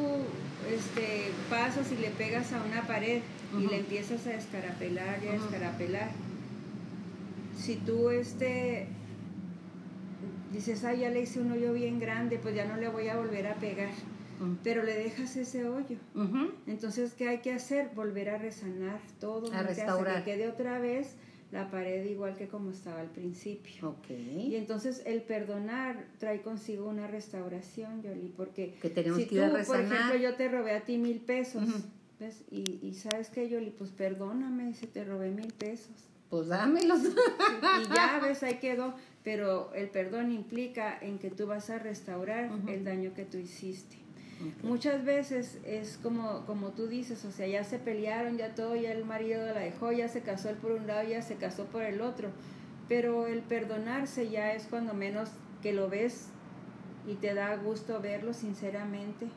este, 0.69 1.31
pasas 1.49 1.91
y 1.91 1.95
le 1.95 2.09
pegas 2.09 2.51
a 2.53 2.61
una 2.63 2.81
pared 2.85 3.21
y 3.57 3.67
le 3.67 3.79
empiezas 3.79 4.27
a 4.27 4.33
escarapelar 4.33 5.19
y 5.23 5.27
a 5.27 5.35
escarapelar, 5.35 6.09
si 7.57 7.75
tú 7.77 8.09
este, 8.09 8.87
dices, 10.51 10.83
ay, 10.83 10.99
ya 11.01 11.09
le 11.09 11.21
hice 11.21 11.39
un 11.39 11.51
hoyo 11.51 11.73
bien 11.73 11.99
grande, 11.99 12.37
pues 12.39 12.55
ya 12.55 12.65
no 12.65 12.77
le 12.77 12.87
voy 12.89 13.07
a 13.07 13.17
volver 13.17 13.47
a 13.47 13.55
pegar, 13.55 13.91
Mm. 14.39 14.55
pero 14.63 14.81
le 14.83 14.95
dejas 14.95 15.35
ese 15.37 15.67
hoyo. 15.69 15.97
Entonces, 16.67 17.13
¿qué 17.13 17.27
hay 17.27 17.39
que 17.39 17.53
hacer? 17.53 17.89
Volver 17.95 18.29
a 18.29 18.37
resanar 18.37 18.99
todo, 19.19 19.53
A. 19.53 19.57
Que 19.61 19.63
restaurar. 19.67 20.23
que 20.23 20.31
quede 20.31 20.47
otra 20.47 20.79
vez 20.79 21.15
la 21.51 21.69
pared 21.69 22.05
igual 22.05 22.35
que 22.37 22.47
como 22.47 22.71
estaba 22.71 23.01
al 23.01 23.09
principio. 23.11 23.89
Ok. 23.89 24.09
Y 24.09 24.55
entonces 24.55 25.03
el 25.05 25.21
perdonar 25.21 26.05
trae 26.17 26.41
consigo 26.41 26.87
una 26.87 27.07
restauración, 27.07 28.01
Yoli, 28.01 28.33
porque 28.35 28.73
Que 28.81 28.89
tenemos 28.89 29.19
si 29.19 29.27
que 29.27 29.35
ir 29.35 29.41
a 29.43 29.47
tú, 29.47 29.51
por 29.51 29.59
resanar. 29.59 29.93
ejemplo, 29.93 30.17
yo 30.17 30.35
te 30.35 30.47
robé 30.49 30.71
a 30.75 30.81
ti 30.85 30.97
mil 30.97 31.19
pesos. 31.19 31.63
¿ves? 32.19 32.43
Y, 32.51 32.79
y 32.81 32.93
sabes 32.93 33.29
qué, 33.29 33.49
Yoli, 33.49 33.69
pues 33.71 33.91
perdóname 33.91 34.73
si 34.75 34.87
te 34.87 35.03
robé 35.03 35.29
mil 35.31 35.51
pesos. 35.53 35.91
Pues 36.29 36.47
dámelos. 36.47 37.01
Y 37.03 37.93
ya, 37.93 38.19
ves, 38.23 38.41
ahí 38.43 38.55
quedó. 38.59 38.93
Pero 39.23 39.71
el 39.73 39.89
perdón 39.89 40.31
implica 40.31 40.97
en 40.99 41.19
que 41.19 41.29
tú 41.29 41.45
vas 41.47 41.69
a 41.69 41.77
restaurar 41.77 42.49
el 42.67 42.83
daño 42.83 43.13
que 43.13 43.23
tú 43.25 43.37
hiciste. 43.37 43.97
Muchas 44.63 45.05
veces 45.05 45.59
es 45.63 45.99
como, 46.01 46.45
como 46.47 46.69
tú 46.71 46.87
dices, 46.87 47.23
o 47.25 47.31
sea, 47.31 47.45
ya 47.47 47.63
se 47.63 47.77
pelearon, 47.77 48.37
ya 48.37 48.55
todo, 48.55 48.75
ya 48.75 48.91
el 48.91 49.05
marido 49.05 49.45
la 49.45 49.59
dejó, 49.59 49.91
ya 49.91 50.07
se 50.07 50.21
casó 50.21 50.49
él 50.49 50.55
por 50.55 50.71
un 50.71 50.87
lado, 50.87 51.07
ya 51.07 51.21
se 51.21 51.35
casó 51.35 51.65
por 51.65 51.83
el 51.83 52.01
otro. 52.01 52.29
Pero 52.89 53.27
el 53.27 53.41
perdonarse 53.41 54.29
ya 54.29 54.53
es 54.53 54.65
cuando 54.65 54.95
menos 54.95 55.29
que 55.61 55.73
lo 55.73 55.89
ves 55.89 56.29
y 57.07 57.13
te 57.15 57.35
da 57.35 57.55
gusto 57.57 58.01
verlo 58.01 58.33
sinceramente. 58.33 59.27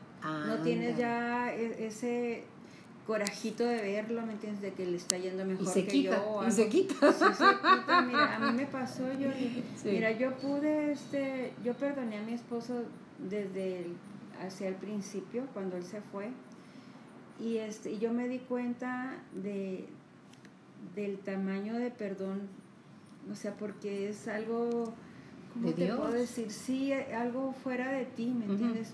No 0.47 0.63
tienes 0.63 0.97
ya 0.97 1.53
e- 1.53 1.85
ese 1.85 2.43
corajito 3.05 3.63
de 3.65 3.81
verlo, 3.81 4.25
¿me 4.25 4.33
entiendes? 4.33 4.61
De 4.61 4.73
que 4.73 4.85
le 4.85 4.97
está 4.97 5.17
yendo 5.17 5.45
mejor 5.45 5.63
Y 5.63 5.67
se 5.67 5.83
que 5.83 5.91
quita, 5.91 6.23
yo. 6.25 6.47
y 6.47 6.51
se 6.51 6.69
quita. 6.69 6.93
Sí, 7.13 7.19
se 7.35 7.45
quita. 7.45 8.01
Mira, 8.07 8.35
a 8.35 8.39
mí 8.39 8.57
me 8.57 8.65
pasó, 8.65 9.03
yo, 9.13 9.29
Sí. 9.31 9.63
mira, 9.85 10.11
yo 10.11 10.35
pude, 10.37 10.91
este, 10.91 11.53
yo 11.63 11.73
perdoné 11.75 12.17
a 12.17 12.23
mi 12.23 12.33
esposo 12.33 12.83
desde 13.19 13.79
el, 13.81 13.93
hacia 14.45 14.67
el 14.67 14.75
principio, 14.75 15.43
cuando 15.53 15.77
él 15.77 15.83
se 15.83 16.01
fue, 16.01 16.29
y 17.39 17.57
este, 17.57 17.91
y 17.91 17.99
yo 17.99 18.11
me 18.13 18.27
di 18.27 18.39
cuenta 18.39 19.17
de 19.33 19.87
del 20.95 21.17
tamaño 21.19 21.73
de 21.75 21.89
perdón, 21.91 22.41
o 23.31 23.35
sea, 23.35 23.53
porque 23.55 24.07
es 24.09 24.27
algo, 24.27 24.93
¿cómo 25.53 25.67
De 25.67 25.73
te 25.73 25.83
Dios. 25.85 25.97
puedo 25.99 26.11
decir? 26.11 26.51
Sí, 26.51 26.93
algo 26.93 27.53
fuera 27.63 27.91
de 27.91 28.05
ti, 28.05 28.27
¿me 28.27 28.45
entiendes? 28.45 28.93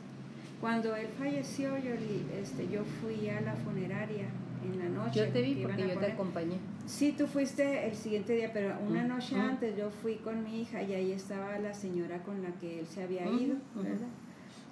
Cuando 0.62 0.96
él 0.96 1.08
falleció, 1.18 1.78
yo, 1.80 1.92
este, 2.40 2.70
yo 2.70 2.84
fui 3.02 3.28
a 3.30 3.42
la 3.42 3.56
funeraria 3.56 4.28
en 4.64 4.80
la 4.80 4.90
noche. 4.90 5.26
Yo 5.26 5.34
te 5.34 5.42
vi 5.42 5.56
porque 5.56 5.88
yo 5.88 5.98
te 5.98 6.12
acompañé. 6.12 6.58
Sí, 6.86 7.16
tú 7.18 7.26
fuiste 7.26 7.88
el 7.88 7.96
siguiente 7.96 8.34
día, 8.34 8.52
pero 8.54 8.76
una 8.88 9.04
noche 9.04 9.36
antes 9.36 9.76
yo 9.76 9.90
fui 9.90 10.16
con 10.18 10.44
mi 10.44 10.62
hija 10.62 10.84
y 10.84 10.94
ahí 10.94 11.12
estaba 11.12 11.58
la 11.58 11.74
señora 11.74 12.22
con 12.24 12.44
la 12.44 12.52
que 12.60 12.80
él 12.80 12.88
se 12.88 13.04
había 13.04 13.26
ido, 13.28 13.56
¿verdad? 13.76 14.08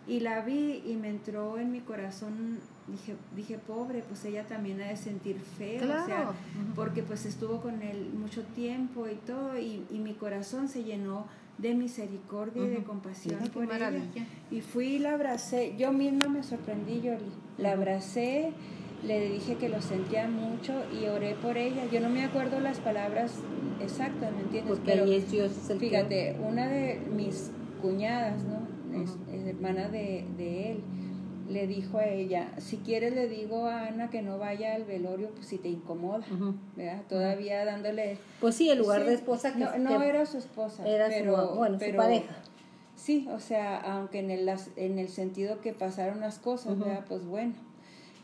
Y 0.07 0.21
la 0.21 0.41
vi 0.41 0.81
y 0.85 0.95
me 0.95 1.09
entró 1.09 1.59
en 1.59 1.71
mi 1.71 1.81
corazón, 1.81 2.59
dije, 2.87 3.15
dije, 3.35 3.57
pobre, 3.59 4.03
pues 4.07 4.25
ella 4.25 4.45
también 4.47 4.81
ha 4.81 4.87
de 4.87 4.97
sentir 4.97 5.39
feo, 5.39 5.83
o 5.83 6.05
sea, 6.05 6.31
porque 6.75 7.03
pues 7.03 7.25
estuvo 7.25 7.61
con 7.61 7.81
él 7.81 8.09
mucho 8.17 8.43
tiempo 8.55 9.07
y 9.07 9.15
todo, 9.15 9.57
y, 9.57 9.85
y 9.91 9.99
mi 9.99 10.13
corazón 10.13 10.67
se 10.67 10.83
llenó 10.83 11.27
de 11.61 11.73
misericordia 11.75 12.63
y 12.63 12.67
de 12.69 12.83
compasión 12.83 13.39
por 13.53 13.63
ella. 13.65 13.91
Y 14.49 14.61
fui 14.61 14.95
y 14.95 14.99
la 14.99 15.13
abracé, 15.13 15.75
yo 15.77 15.91
misma 15.91 16.27
me 16.29 16.43
sorprendí, 16.43 17.01
yo 17.01 17.13
la 17.57 17.73
abracé, 17.73 18.51
le 19.03 19.29
dije 19.29 19.55
que 19.55 19.69
lo 19.69 19.81
sentía 19.81 20.27
mucho 20.27 20.73
y 20.91 21.05
oré 21.07 21.35
por 21.35 21.57
ella. 21.57 21.85
Yo 21.91 21.99
no 21.99 22.09
me 22.09 22.23
acuerdo 22.23 22.59
las 22.59 22.79
palabras 22.79 23.33
exactas, 23.81 24.33
¿me 24.33 24.41
entiendes? 24.41 24.75
Porque 24.75 24.91
Pero 24.91 25.05
es 25.05 25.31
Dios 25.31 25.51
es 25.51 25.69
el 25.69 25.79
fíjate, 25.79 26.37
una 26.41 26.67
de 26.67 27.01
mis 27.15 27.51
cuñadas, 27.81 28.43
¿no? 28.43 28.79
es, 28.95 29.17
hermana 29.45 29.87
de, 29.89 30.25
él, 30.39 30.81
le 31.49 31.67
dijo 31.67 31.97
a 31.97 32.05
ella, 32.05 32.51
si 32.57 32.77
quieres 32.77 33.13
le 33.13 33.27
digo 33.27 33.65
a 33.65 33.87
Ana 33.87 34.09
que 34.09 34.21
no 34.21 34.37
vaya 34.37 34.75
al 34.75 34.83
velorio, 34.83 35.29
pues 35.31 35.47
si 35.47 35.57
te 35.57 35.67
incomoda, 35.67 36.25
¿verdad? 36.75 37.01
Todavía 37.09 37.65
dándole... 37.65 38.17
Pues 38.39 38.55
sí, 38.55 38.69
el 38.69 38.79
lugar 38.79 39.05
de 39.05 39.15
esposa 39.15 39.53
que... 39.53 39.59
No, 39.59 39.77
no 39.77 40.01
era 40.01 40.25
su 40.25 40.37
esposa, 40.37 40.87
era 40.87 41.07
pero, 41.09 41.49
su, 41.49 41.55
bueno, 41.55 41.79
su 41.79 41.95
pareja. 41.95 42.35
Sí, 42.95 43.27
o 43.31 43.39
sea, 43.39 43.77
aunque 43.77 44.19
en 44.19 44.29
el, 44.29 44.49
en 44.75 44.99
el 44.99 45.09
sentido 45.09 45.61
que 45.61 45.73
pasaron 45.73 46.19
las 46.19 46.37
cosas, 46.37 46.75
Pues 47.07 47.25
bueno 47.25 47.53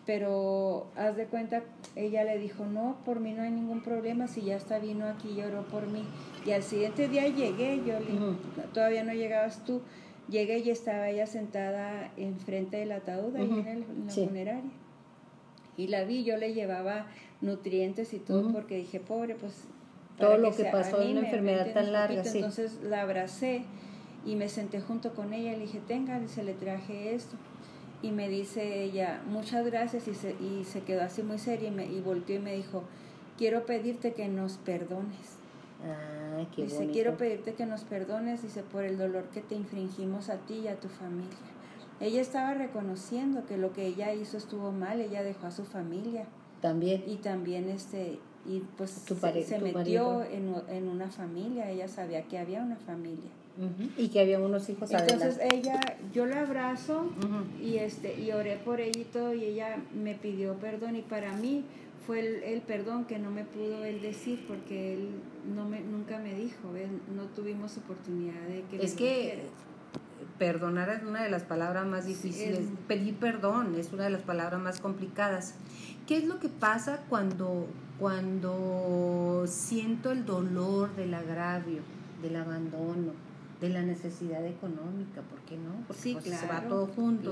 pero 0.06 0.86
haz 0.96 1.16
de 1.16 1.26
cuenta, 1.26 1.64
ella 1.96 2.24
le 2.24 2.38
dijo, 2.38 2.66
no, 2.66 2.98
por 3.06 3.20
mí 3.20 3.34
no 3.34 3.42
hay 3.42 3.50
ningún 3.52 3.82
problema, 3.82 4.28
si 4.28 4.44
ya 4.44 4.56
está 4.56 4.78
vino 4.78 5.06
aquí 5.06 5.32
y 5.36 5.42
oró 5.42 5.64
por 5.64 5.88
mí. 5.88 6.04
Y 6.46 6.52
al 6.52 6.62
siguiente 6.62 7.08
día 7.08 7.28
llegué, 7.28 7.82
yo 7.86 7.96
todavía 8.74 9.04
no 9.04 9.14
llegabas 9.14 9.64
tú, 9.66 9.82
llegué 10.30 10.60
y 10.60 10.70
estaba 10.70 11.10
ella 11.10 11.28
sentada 11.28 12.12
enfrente 12.18 12.78
del 12.78 12.92
ataúd, 12.92 13.36
ahí 13.36 13.44
en, 13.44 14.06
la 14.06 14.12
funeraria. 14.12 14.72
Y 15.78 15.88
la 15.88 16.04
vi, 16.04 16.24
yo 16.24 16.38
le 16.38 16.54
llevaba 16.54 17.08
nutrientes 17.42 18.14
y 18.14 18.20
todo, 18.20 18.52
porque 18.52 18.78
dije, 18.78 19.00
pobre, 19.00 19.36
pues... 19.36 19.66
Todo 20.18 20.38
lo 20.38 20.56
que, 20.56 20.64
pasó 20.66 21.02
en 21.02 21.18
una 21.18 21.28
enfermedad 21.28 21.74
tan 21.74 21.92
larga, 21.92 22.24
sí. 22.24 22.38
Entonces 22.38 22.80
la 22.82 23.02
abracé 23.02 23.64
y 24.26 24.38
me 24.38 24.48
senté 24.48 24.80
junto 24.80 25.14
con 25.14 25.34
ella 25.34 25.52
y 25.52 25.56
le 25.58 25.62
dije, 25.64 25.82
tenga, 25.86 26.22
y 26.22 26.30
se 26.30 26.44
le 26.44 26.54
traje 26.54 27.14
esto 27.14 27.36
y 28.06 28.12
me 28.12 28.30
dice 28.30 28.84
ella, 28.84 29.22
muchas 29.28 29.66
gracias, 29.66 30.08
y 30.08 30.14
se, 30.14 30.32
y 30.34 30.64
se 30.64 30.82
quedó 30.82 31.02
así 31.02 31.24
muy 31.24 31.40
seria 31.40 31.70
y, 31.70 31.72
me, 31.72 31.86
y 31.86 32.00
volteó 32.02 32.36
y 32.36 32.40
me 32.40 32.56
dijo, 32.56 32.84
quiero 33.38 33.66
pedirte 33.66 34.14
que 34.14 34.28
nos 34.28 34.58
perdones. 34.58 35.35
Ah, 35.86 36.44
qué 36.56 36.64
dice, 36.64 36.88
quiero 36.88 37.18
pedirte 37.18 37.54
que 37.54 37.66
nos 37.66 37.82
perdones, 37.82 38.42
dice, 38.42 38.64
por 38.64 38.84
el 38.84 38.98
dolor 38.98 39.26
que 39.26 39.42
te 39.42 39.56
infringimos 39.56 40.30
a 40.30 40.38
ti 40.38 40.62
y 40.64 40.68
a 40.68 40.80
tu 40.80 40.90
familia. 40.90 41.38
Ella 42.00 42.22
estaba 42.22 42.54
reconociendo 42.54 43.46
que 43.46 43.58
lo 43.58 43.72
que 43.72 43.86
ella 43.86 44.14
hizo 44.14 44.38
estuvo 44.38 44.72
mal, 44.72 45.00
ella 45.00 45.24
dejó 45.24 45.48
a 45.48 45.52
su 45.52 45.64
familia. 45.64 46.26
También. 46.62 47.04
Y 47.08 47.18
también 47.18 47.70
este, 47.70 48.20
y 48.46 48.64
pues 48.78 48.92
se, 48.92 49.60
metió 49.60 50.24
en, 50.24 50.54
en 50.68 50.88
una 50.88 51.10
familia, 51.10 51.70
ella 51.70 51.88
sabía 51.88 52.24
que 52.24 52.38
había 52.38 52.62
una 52.62 52.76
familia. 52.76 53.32
Y 53.98 54.10
que 54.10 54.20
había 54.20 54.40
unos 54.40 54.68
hijos 54.70 54.92
Entonces 54.92 55.40
ella, 55.42 55.80
yo 56.14 56.26
la 56.26 56.42
abrazo 56.42 57.10
y 57.62 57.78
este 57.78 58.20
y 58.20 58.32
oré 58.32 58.58
por 58.58 58.82
ella 58.82 59.00
y 59.00 59.06
todo 59.06 59.34
y 59.34 59.46
ella 59.46 59.78
me 59.94 60.14
pidió 60.14 60.56
perdón 60.56 60.98
y 60.98 61.02
para 61.02 61.34
mí 61.38 61.64
fue 62.06 62.54
el, 62.54 62.62
perdón 62.62 63.06
que 63.06 63.20
no 63.20 63.32
me 63.32 63.46
pudo 63.46 63.84
él 63.84 64.02
decir 64.02 64.46
porque 64.48 64.94
él 64.94 65.10
no 65.56 65.68
me 65.68 65.82
nunca 65.82 66.20
me 66.20 66.34
dijo, 66.34 66.72
no 67.16 67.24
tuvimos 67.36 67.78
oportunidad 67.78 68.42
de 68.48 68.64
que 68.70 68.84
Es 68.84 68.94
que 68.94 69.50
perdonar 70.38 70.90
es 70.90 71.04
una 71.04 71.24
de 71.24 71.30
las 71.30 71.44
palabras 71.44 71.86
más 71.86 72.06
difíciles, 72.06 72.60
pedir 72.88 73.16
perdón 73.16 73.76
es 73.76 73.92
una 73.94 74.04
de 74.04 74.10
las 74.10 74.22
palabras 74.22 74.60
más 74.62 74.80
complicadas. 74.80 75.56
¿Qué 76.08 76.18
es 76.18 76.26
lo 76.26 76.40
que 76.40 76.50
pasa 76.50 77.04
cuando 77.10 77.68
cuando 78.00 79.46
siento 79.48 80.12
el 80.12 80.26
dolor 80.26 80.96
del 80.96 81.14
agravio, 81.14 81.82
del 82.22 82.36
abandono? 82.36 83.14
de 83.62 83.70
la 83.70 83.82
necesidad 83.82 84.46
económica, 84.46 85.22
¿por 85.22 85.40
qué 85.42 85.58
no? 85.58 85.72
Porque 85.88 86.02
sí, 86.02 86.14
pues, 86.14 86.38
se 86.38 86.48
va 86.48 86.62
todo 86.62 86.88
junto. 86.88 87.32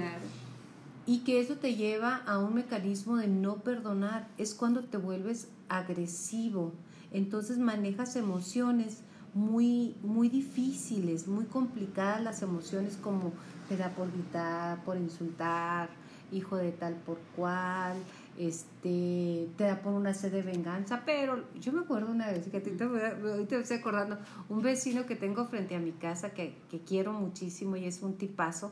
Y 1.05 1.19
que 1.19 1.41
eso 1.41 1.55
te 1.55 1.75
lleva 1.75 2.17
a 2.25 2.37
un 2.37 2.55
mecanismo 2.55 3.17
de 3.17 3.27
no 3.27 3.57
perdonar, 3.57 4.27
es 4.37 4.53
cuando 4.53 4.83
te 4.83 4.97
vuelves 4.97 5.49
agresivo, 5.67 6.71
entonces 7.11 7.57
manejas 7.57 8.15
emociones 8.15 9.01
muy, 9.33 9.95
muy 10.01 10.29
difíciles, 10.29 11.27
muy 11.27 11.45
complicadas 11.45 12.21
las 12.21 12.41
emociones 12.41 12.97
como 12.97 13.31
te 13.67 13.77
da 13.77 13.89
por 13.89 14.11
gritar, 14.11 14.83
por 14.83 14.97
insultar, 14.97 15.89
hijo 16.31 16.55
de 16.55 16.71
tal 16.71 16.95
por 16.95 17.17
cual, 17.35 17.97
este, 18.37 19.47
te 19.57 19.63
da 19.63 19.81
por 19.81 19.93
una 19.93 20.13
sed 20.13 20.31
de 20.31 20.41
venganza, 20.41 21.03
pero 21.05 21.43
yo 21.59 21.71
me 21.71 21.81
acuerdo 21.81 22.11
una 22.11 22.27
vez, 22.27 22.47
que 22.47 22.59
te, 22.59 22.71
te 22.71 23.59
estoy 23.59 23.77
acordando, 23.77 24.17
un 24.49 24.61
vecino 24.61 25.05
que 25.05 25.15
tengo 25.15 25.45
frente 25.45 25.75
a 25.75 25.79
mi 25.79 25.91
casa 25.91 26.33
que, 26.33 26.55
que 26.69 26.79
quiero 26.79 27.13
muchísimo 27.13 27.75
y 27.75 27.85
es 27.85 28.01
un 28.01 28.17
tipazo, 28.17 28.71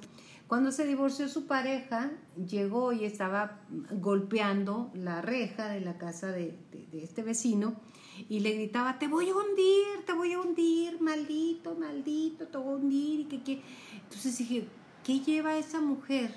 cuando 0.51 0.73
se 0.73 0.85
divorció 0.85 1.29
su 1.29 1.47
pareja, 1.47 2.11
llegó 2.35 2.91
y 2.91 3.05
estaba 3.05 3.61
golpeando 3.89 4.91
la 4.93 5.21
reja 5.21 5.69
de 5.69 5.79
la 5.79 5.97
casa 5.97 6.27
de, 6.27 6.59
de, 6.91 7.03
este 7.05 7.23
vecino 7.23 7.77
y 8.27 8.41
le 8.41 8.51
gritaba, 8.51 8.99
te 8.99 9.07
voy 9.07 9.29
a 9.29 9.33
hundir, 9.33 10.05
te 10.05 10.11
voy 10.11 10.33
a 10.33 10.41
hundir, 10.41 10.99
maldito, 10.99 11.75
maldito, 11.75 12.47
te 12.47 12.57
voy 12.57 12.73
a 12.73 12.75
hundir. 12.75 13.19
Y 13.21 13.25
que, 13.27 13.43
que... 13.43 13.61
Entonces 14.03 14.39
dije, 14.39 14.67
¿qué 15.05 15.21
lleva 15.21 15.51
a 15.51 15.57
esa 15.57 15.79
mujer 15.79 16.35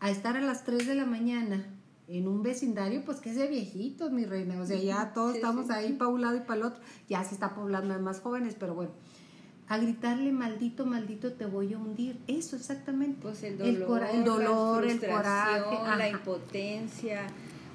a 0.00 0.10
estar 0.10 0.36
a 0.36 0.42
las 0.42 0.64
3 0.64 0.86
de 0.86 0.94
la 0.94 1.06
mañana 1.06 1.64
en 2.06 2.28
un 2.28 2.42
vecindario, 2.42 3.02
pues 3.06 3.20
que 3.20 3.30
es 3.30 3.36
de 3.36 3.46
viejitos, 3.48 4.10
mi 4.10 4.26
reina. 4.26 4.60
O 4.60 4.66
sea, 4.66 4.76
ya 4.76 5.14
todos 5.14 5.36
estamos 5.36 5.70
ahí 5.70 5.94
para 5.94 6.10
un 6.10 6.20
lado 6.20 6.36
y 6.36 6.40
para 6.40 6.56
el 6.56 6.66
otro. 6.66 6.82
Ya 7.08 7.24
se 7.24 7.32
está 7.32 7.54
poblando 7.54 7.94
de 7.94 8.00
más 8.00 8.20
jóvenes, 8.20 8.56
pero 8.60 8.74
bueno. 8.74 8.92
A 9.70 9.78
gritarle, 9.78 10.32
maldito, 10.32 10.84
maldito, 10.84 11.32
te 11.32 11.46
voy 11.46 11.74
a 11.74 11.78
hundir. 11.78 12.18
Eso 12.26 12.56
exactamente. 12.56 13.20
Pues 13.22 13.44
el 13.44 13.56
dolor, 13.56 14.02
el, 14.12 14.24
dolor, 14.24 14.84
el 14.84 14.98
coraje. 14.98 15.96
La 15.96 16.08
impotencia, 16.08 17.28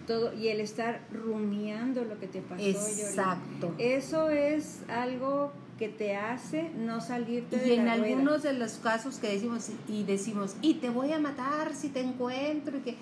todo. 0.06 0.34
Y 0.34 0.50
el 0.50 0.60
estar 0.60 1.08
rumiando 1.10 2.04
lo 2.04 2.20
que 2.20 2.28
te 2.28 2.42
pasó. 2.42 2.62
Exacto. 2.62 3.74
Eso 3.80 4.30
es 4.30 4.82
algo 4.90 5.54
que 5.80 5.88
te 5.88 6.18
hace 6.18 6.70
no 6.78 7.00
salirte 7.00 7.58
de 7.58 7.68
y 7.68 7.78
en 7.78 7.88
algunos 7.88 8.44
de 8.44 8.54
los 8.54 8.74
casos 8.74 9.18
que 9.18 9.30
decimos 9.30 9.70
y 9.88 10.04
decimos 10.04 10.56
y 10.62 10.76
te 10.76 10.90
voy 10.90 11.12
a 11.12 11.20
matar 11.20 11.74
si 11.74 11.90
te 11.90 12.00
encuentro 12.00 12.78
y 12.78 12.82
que 12.82 12.96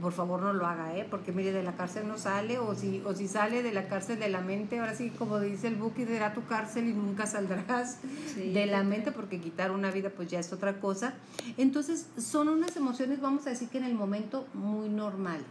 por 0.00 0.12
favor 0.12 0.40
no 0.40 0.52
lo 0.52 0.66
haga, 0.66 0.96
¿eh? 0.96 1.06
porque 1.08 1.32
mire, 1.32 1.52
de 1.52 1.62
la 1.62 1.76
cárcel 1.76 2.08
no 2.08 2.18
sale, 2.18 2.58
o 2.58 2.74
si, 2.74 3.02
o 3.04 3.14
si 3.14 3.28
sale 3.28 3.62
de 3.62 3.72
la 3.72 3.88
cárcel 3.88 4.18
de 4.18 4.28
la 4.28 4.40
mente, 4.40 4.78
ahora 4.78 4.94
sí, 4.94 5.10
como 5.10 5.40
dice 5.40 5.68
el 5.68 5.76
Buki, 5.76 6.04
será 6.04 6.34
tu 6.34 6.44
cárcel 6.46 6.88
y 6.88 6.92
nunca 6.92 7.26
saldrás 7.26 7.98
de 8.36 8.66
la 8.66 8.82
mente, 8.82 9.12
porque 9.12 9.40
quitar 9.40 9.70
una 9.70 9.90
vida 9.90 10.10
pues 10.10 10.28
ya 10.28 10.38
es 10.38 10.52
otra 10.52 10.80
cosa. 10.80 11.14
Entonces, 11.56 12.06
son 12.18 12.48
unas 12.48 12.76
emociones, 12.76 13.20
vamos 13.20 13.46
a 13.46 13.50
decir 13.50 13.68
que 13.68 13.78
en 13.78 13.84
el 13.84 13.94
momento 13.94 14.46
muy 14.54 14.88
normales, 14.88 15.46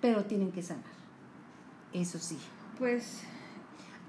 pero 0.00 0.24
tienen 0.24 0.52
que 0.52 0.62
sanar, 0.62 0.84
eso 1.92 2.18
sí. 2.18 2.38
Pues 2.78 3.22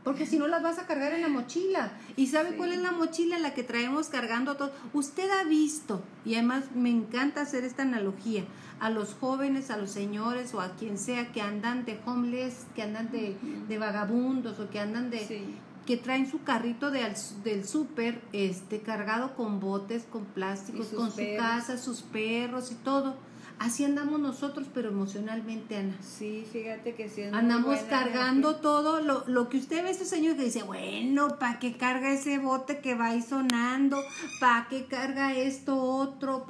porque 0.08 0.26
si 0.26 0.39
no 0.39 0.47
las 0.47 0.64
vas 0.64 0.80
a 0.80 0.88
cargar 0.88 1.12
en 1.12 1.22
la 1.22 1.28
mochila. 1.28 1.91
¿Y 2.16 2.28
sabe 2.28 2.55
cuál 2.55 2.72
es 2.72 2.80
la 2.80 2.93
mochila? 2.93 3.39
La 3.39 3.53
que 3.53 3.62
traemos 3.62 4.08
cargando 4.08 4.55
todo. 4.55 4.72
Usted 4.93 5.30
ha 5.30 5.43
visto, 5.43 6.01
y 6.24 6.36
además 6.36 6.64
me 6.74 6.89
encanta 6.89 7.41
hacer 7.41 7.66
esta 7.66 7.82
analogía, 7.82 8.45
a 8.80 8.89
los 8.89 9.16
jóvenes, 9.16 9.70
a 9.70 9.76
los 9.76 9.91
señores 9.91 10.53
o 10.53 10.62
a 10.62 10.78
quien 10.78 10.97
sea 10.97 11.34
que 11.34 11.41
andan 11.41 11.84
de 11.84 11.99
homeless, 12.05 12.68
que 12.74 12.84
andan 12.84 13.12
de, 13.12 13.78
vagabundos 13.78 14.62
o 14.62 14.70
que 14.70 14.80
andan 14.80 15.10
de... 15.10 15.43
que 15.86 15.97
traen 15.97 16.32
su 16.32 16.41
carrito 16.41 16.89
de, 16.89 17.01
del 17.43 17.68
súper 17.68 18.22
este, 18.32 18.80
cargado 18.80 19.36
con 19.36 19.60
botes, 19.60 20.05
con 20.10 20.24
plásticos, 20.24 20.88
con 20.88 21.12
su 21.12 21.36
casa, 21.36 21.78
sus 21.78 22.01
perros 22.01 22.72
y 22.72 22.76
todo 22.76 23.18
Así 23.60 23.84
andamos 23.84 24.20
nosotros, 24.20 24.68
pero 24.74 24.89
emocionalmente, 24.89 25.78
Ana. 25.78 25.95
Sí, 26.01 26.45
fíjate 26.51 26.93
que 26.93 27.10
sí. 27.10 27.24
Andamos 27.24 27.80
cargando 27.89 28.58
todo 28.58 29.01
lo, 29.01 29.24
lo 29.28 29.49
que 29.49 29.58
usted 29.58 29.84
ve, 29.84 29.89
este 29.89 30.05
señor 30.05 30.36
que 30.36 30.43
dice, 30.43 30.64
bueno, 30.64 31.39
¿para 31.39 31.58
qué 31.60 31.76
carga 31.76 32.12
ese 32.12 32.38
bote 32.38 32.80
que 32.80 32.93
va 32.95 33.08
ahí 33.08 33.22
sonando? 33.22 33.99
¿Para 34.39 34.68
qué 34.70 34.86
carga 34.86 35.34
esto 35.34 35.76
otro? 35.82 36.45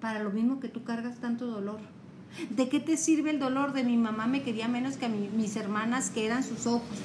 para 0.00 0.22
lo 0.22 0.30
mismo 0.30 0.60
que 0.60 0.68
tú 0.68 0.84
cargas 0.84 1.18
tanto 1.18 1.46
dolor. 1.46 1.80
¿De 2.50 2.68
qué 2.68 2.78
te 2.78 2.96
sirve 2.96 3.30
el 3.30 3.38
dolor 3.38 3.72
de 3.72 3.84
mi 3.84 3.96
mamá 3.96 4.26
me 4.26 4.42
quería 4.42 4.68
menos 4.68 4.96
que 4.96 5.06
a 5.06 5.08
mis 5.08 5.56
hermanas 5.56 6.10
que 6.10 6.26
eran 6.26 6.44
sus 6.44 6.66
ojos? 6.66 6.98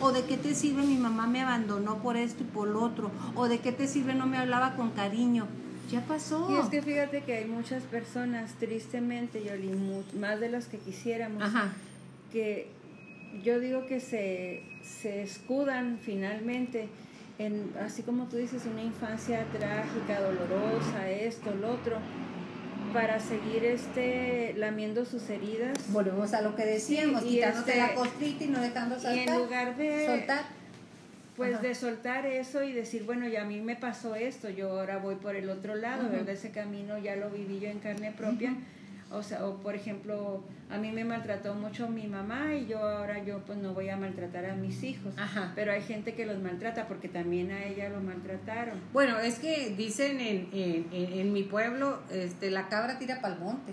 ¿O 0.00 0.12
de 0.12 0.24
qué 0.24 0.36
te 0.36 0.54
sirve 0.54 0.82
mi 0.82 0.96
mamá 0.96 1.26
me 1.26 1.40
abandonó 1.40 1.96
por 1.98 2.16
esto 2.16 2.44
y 2.44 2.46
por 2.46 2.68
lo 2.68 2.82
otro? 2.82 3.10
¿O 3.34 3.48
de 3.48 3.58
qué 3.58 3.72
te 3.72 3.88
sirve 3.88 4.14
no 4.14 4.26
me 4.26 4.36
hablaba 4.36 4.76
con 4.76 4.90
cariño? 4.90 5.46
Ya 5.90 6.02
pasó. 6.02 6.48
Y 6.50 6.60
es 6.60 6.66
que 6.66 6.82
fíjate 6.82 7.22
que 7.22 7.34
hay 7.34 7.44
muchas 7.46 7.82
personas, 7.84 8.52
tristemente, 8.58 9.42
Yoli, 9.42 9.70
más 10.18 10.38
de 10.40 10.50
las 10.50 10.66
que 10.66 10.78
quisiéramos, 10.78 11.42
que 12.32 12.68
yo 13.42 13.58
digo 13.60 13.86
que 13.86 14.00
se, 14.00 14.62
se 14.82 15.22
escudan 15.22 15.98
finalmente 16.02 16.88
en, 17.38 17.72
así 17.84 18.02
como 18.02 18.24
tú 18.24 18.36
dices, 18.36 18.62
una 18.70 18.82
infancia 18.82 19.44
trágica, 19.56 20.20
dolorosa, 20.20 21.08
esto, 21.08 21.54
lo 21.54 21.72
otro, 21.72 21.98
para 22.92 23.20
seguir 23.20 23.64
este 23.64 24.54
lamiendo 24.56 25.04
sus 25.04 25.28
heridas. 25.30 25.76
Volvemos 25.92 26.32
a 26.34 26.40
lo 26.42 26.56
que 26.56 26.64
decíamos, 26.64 27.22
Sí, 27.22 27.28
quitándote 27.28 27.70
este- 27.70 27.80
la 27.80 27.94
costrita 27.94 28.44
y 28.44 28.48
no 28.48 28.60
dejando 28.60 28.98
saltar. 28.98 29.16
Y 29.16 29.28
en 29.28 29.38
lugar 29.38 29.76
de 29.76 30.06
soltar. 30.06 30.57
Pues 31.38 31.54
Ajá. 31.54 31.62
de 31.62 31.74
soltar 31.74 32.26
eso 32.26 32.62
y 32.62 32.72
decir, 32.74 33.04
bueno, 33.04 33.26
ya 33.28 33.42
a 33.42 33.44
mí 33.46 33.60
me 33.62 33.76
pasó 33.76 34.14
esto, 34.14 34.50
yo 34.50 34.70
ahora 34.78 34.98
voy 34.98 35.14
por 35.14 35.36
el 35.36 35.48
otro 35.48 35.74
lado. 35.74 36.10
¿verdad? 36.10 36.28
Ese 36.28 36.50
camino 36.50 36.98
ya 36.98 37.16
lo 37.16 37.30
viví 37.30 37.60
yo 37.60 37.68
en 37.70 37.78
carne 37.78 38.12
propia. 38.12 38.54
O 39.10 39.22
sea, 39.22 39.46
o 39.46 39.54
por 39.62 39.74
ejemplo, 39.74 40.42
a 40.68 40.76
mí 40.76 40.92
me 40.92 41.02
maltrató 41.02 41.54
mucho 41.54 41.88
mi 41.88 42.06
mamá 42.06 42.54
y 42.54 42.66
yo 42.66 42.78
ahora 42.80 43.24
yo 43.24 43.38
pues 43.46 43.56
no 43.56 43.72
voy 43.72 43.88
a 43.88 43.96
maltratar 43.96 44.44
a 44.44 44.54
mis 44.54 44.82
hijos. 44.82 45.14
Ajá. 45.16 45.52
Pero 45.54 45.72
hay 45.72 45.80
gente 45.80 46.12
que 46.14 46.26
los 46.26 46.38
maltrata 46.42 46.86
porque 46.86 47.08
también 47.08 47.50
a 47.50 47.64
ella 47.64 47.88
lo 47.88 48.00
maltrataron. 48.02 48.78
Bueno, 48.92 49.18
es 49.18 49.38
que 49.38 49.70
dicen 49.78 50.20
en, 50.20 50.48
en, 50.52 50.86
en- 50.92 51.12
en 51.20 51.32
mi 51.32 51.44
pueblo, 51.44 52.00
este, 52.12 52.50
la 52.50 52.68
cabra 52.68 52.98
tira 52.98 53.22
pa'l 53.22 53.38
monte. 53.38 53.72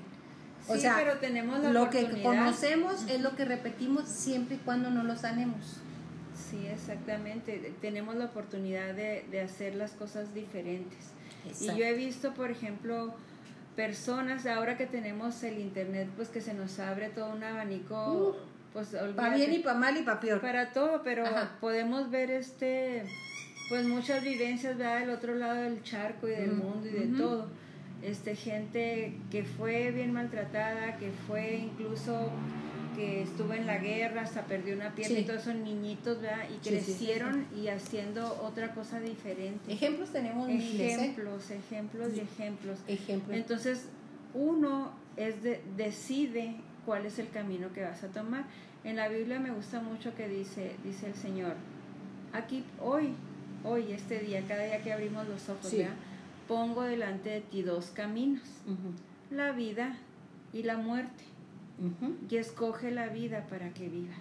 O 0.68 0.76
sí, 0.76 0.82
sea, 0.82 0.96
pero 0.96 1.18
tenemos 1.18 1.60
la 1.60 1.70
Lo 1.72 1.90
que 1.90 2.06
conocemos 2.24 3.06
es 3.10 3.20
lo 3.22 3.36
que 3.36 3.44
repetimos 3.44 4.08
siempre 4.08 4.56
y 4.56 4.60
cuando 4.60 4.90
no 4.90 5.04
lo 5.04 5.18
sanemos. 5.18 5.82
Sí, 6.62 6.68
exactamente. 6.68 7.74
Tenemos 7.82 8.16
la 8.16 8.26
oportunidad 8.26 8.94
de, 8.94 9.26
de 9.30 9.42
hacer 9.42 9.76
las 9.76 9.92
cosas 9.92 10.34
diferentes. 10.34 11.12
Y 11.62 11.68
yo 11.68 11.86
he 11.86 11.94
visto, 11.94 12.34
por 12.34 12.50
ejemplo, 12.52 13.14
personas, 13.76 14.46
ahora 14.46 14.78
que 14.78 14.86
tenemos 14.86 15.44
el 15.44 15.60
internet, 15.60 16.08
pues 16.16 16.30
que 16.30 16.42
se 16.42 16.54
nos 16.54 16.80
abre 16.80 17.10
todo 17.10 17.34
un 17.34 17.44
abanico, 17.44 18.36
pues 18.74 18.96
Para 19.16 19.36
bien 19.36 19.54
y 19.54 19.60
para 19.60 19.78
mal 19.78 19.98
y 19.98 20.04
para 20.04 20.20
peor. 20.20 20.42
para 20.42 20.72
todo, 20.72 21.02
pero 21.04 21.26
Ajá. 21.26 21.58
podemos 21.60 22.10
ver 22.10 22.32
este, 22.32 23.04
pues 23.70 23.86
muchas 23.86 24.24
vivencias, 24.24 24.78
¿verdad? 24.78 25.02
Del 25.02 25.10
otro 25.12 25.36
lado 25.36 25.56
del 25.56 25.84
charco 25.84 26.28
y 26.28 26.32
del 26.32 26.54
mundo 26.54 26.88
y 26.88 26.92
de 26.92 27.18
todo. 27.18 27.48
Este, 28.02 28.36
gente 28.36 29.16
que 29.32 29.44
fue 29.44 29.92
bien 29.92 30.12
maltratada, 30.14 30.98
que 30.98 31.12
fue 31.28 31.56
incluso 31.56 32.30
que 32.96 33.24
estuvo 33.24 33.54
en 33.54 33.66
la 33.66 33.78
guerra, 33.78 34.22
hasta 34.22 34.44
perdió 34.46 34.76
una 34.76 34.94
pierna 34.96 35.16
Sí. 35.18 35.22
y 35.22 35.26
todos 35.26 35.44
son 35.44 35.64
niñitos, 35.64 36.22
¿verdad? 36.22 36.46
Y 36.50 36.54
Sí, 36.54 36.60
sí, 36.62 36.70
sí, 36.82 36.86
crecieron 36.86 37.46
y 37.56 37.68
haciendo 37.68 38.42
otra 38.44 38.74
cosa 38.74 39.00
diferente. 39.00 39.72
Ejemplos 39.72 40.10
tenemos 40.12 40.48
miles, 40.48 40.80
¿eh? 40.80 40.94
Ejemplos, 40.94 41.52
ejemplos 41.52 42.12
y 42.16 42.20
ejemplos. 42.20 42.80
Ejemplos. 42.88 43.38
Entonces, 43.38 43.86
uno 44.34 44.92
es 45.18 45.44
de, 45.44 45.62
decide 45.78 46.56
cuál 46.86 47.06
es 47.06 47.20
el 47.20 47.30
camino 47.30 47.72
que 47.74 47.84
vas 47.84 48.04
a 48.04 48.08
tomar. 48.08 48.46
En 48.84 48.96
la 48.96 49.08
Biblia 49.08 49.40
me 49.40 49.52
gusta 49.52 49.80
mucho 49.82 50.16
que 50.16 50.28
dice, 50.28 50.76
dice 50.84 51.08
el 51.08 51.16
Señor, 51.16 51.56
aquí 52.34 52.64
hoy, 52.82 53.14
hoy, 53.64 53.92
este 53.92 54.20
día, 54.20 54.44
cada 54.48 54.64
día 54.64 54.82
que 54.84 54.94
abrimos 54.94 55.28
los 55.28 55.50
ojos. 55.50 55.72
¿verdad? 55.72 55.94
pongo 56.48 56.84
delante 56.84 57.30
de 57.30 57.42
ti 57.42 57.64
dos 57.64 57.88
caminos, 57.88 58.44
la 59.32 59.52
vida 59.52 59.98
y 60.54 60.64
la 60.64 60.78
muerte. 60.78 61.24
Y 62.30 62.38
escoge 62.38 62.92
la 62.92 63.08
vida 63.10 63.46
para 63.50 63.70
que 63.74 63.90
vivas. 63.90 64.18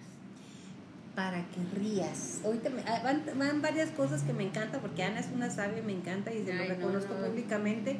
Para 1.14 1.44
que 1.48 1.78
rías. 1.78 2.40
Ahorita 2.44 2.70
me- 2.70 2.82
ah, 2.82 3.00
van, 3.04 3.22
van 3.38 3.62
varias 3.62 3.90
cosas 3.90 4.22
que 4.22 4.32
me 4.32 4.42
encantan, 4.44 4.80
porque 4.80 5.04
Ana 5.04 5.20
es 5.20 5.28
una 5.32 5.48
sabia, 5.50 5.80
me 5.82 5.92
encanta 5.92 6.32
y 6.34 6.44
se 6.44 6.52
lo 6.52 6.62
Ay, 6.62 6.68
reconozco 6.68 7.14
no. 7.14 7.26
públicamente, 7.28 7.98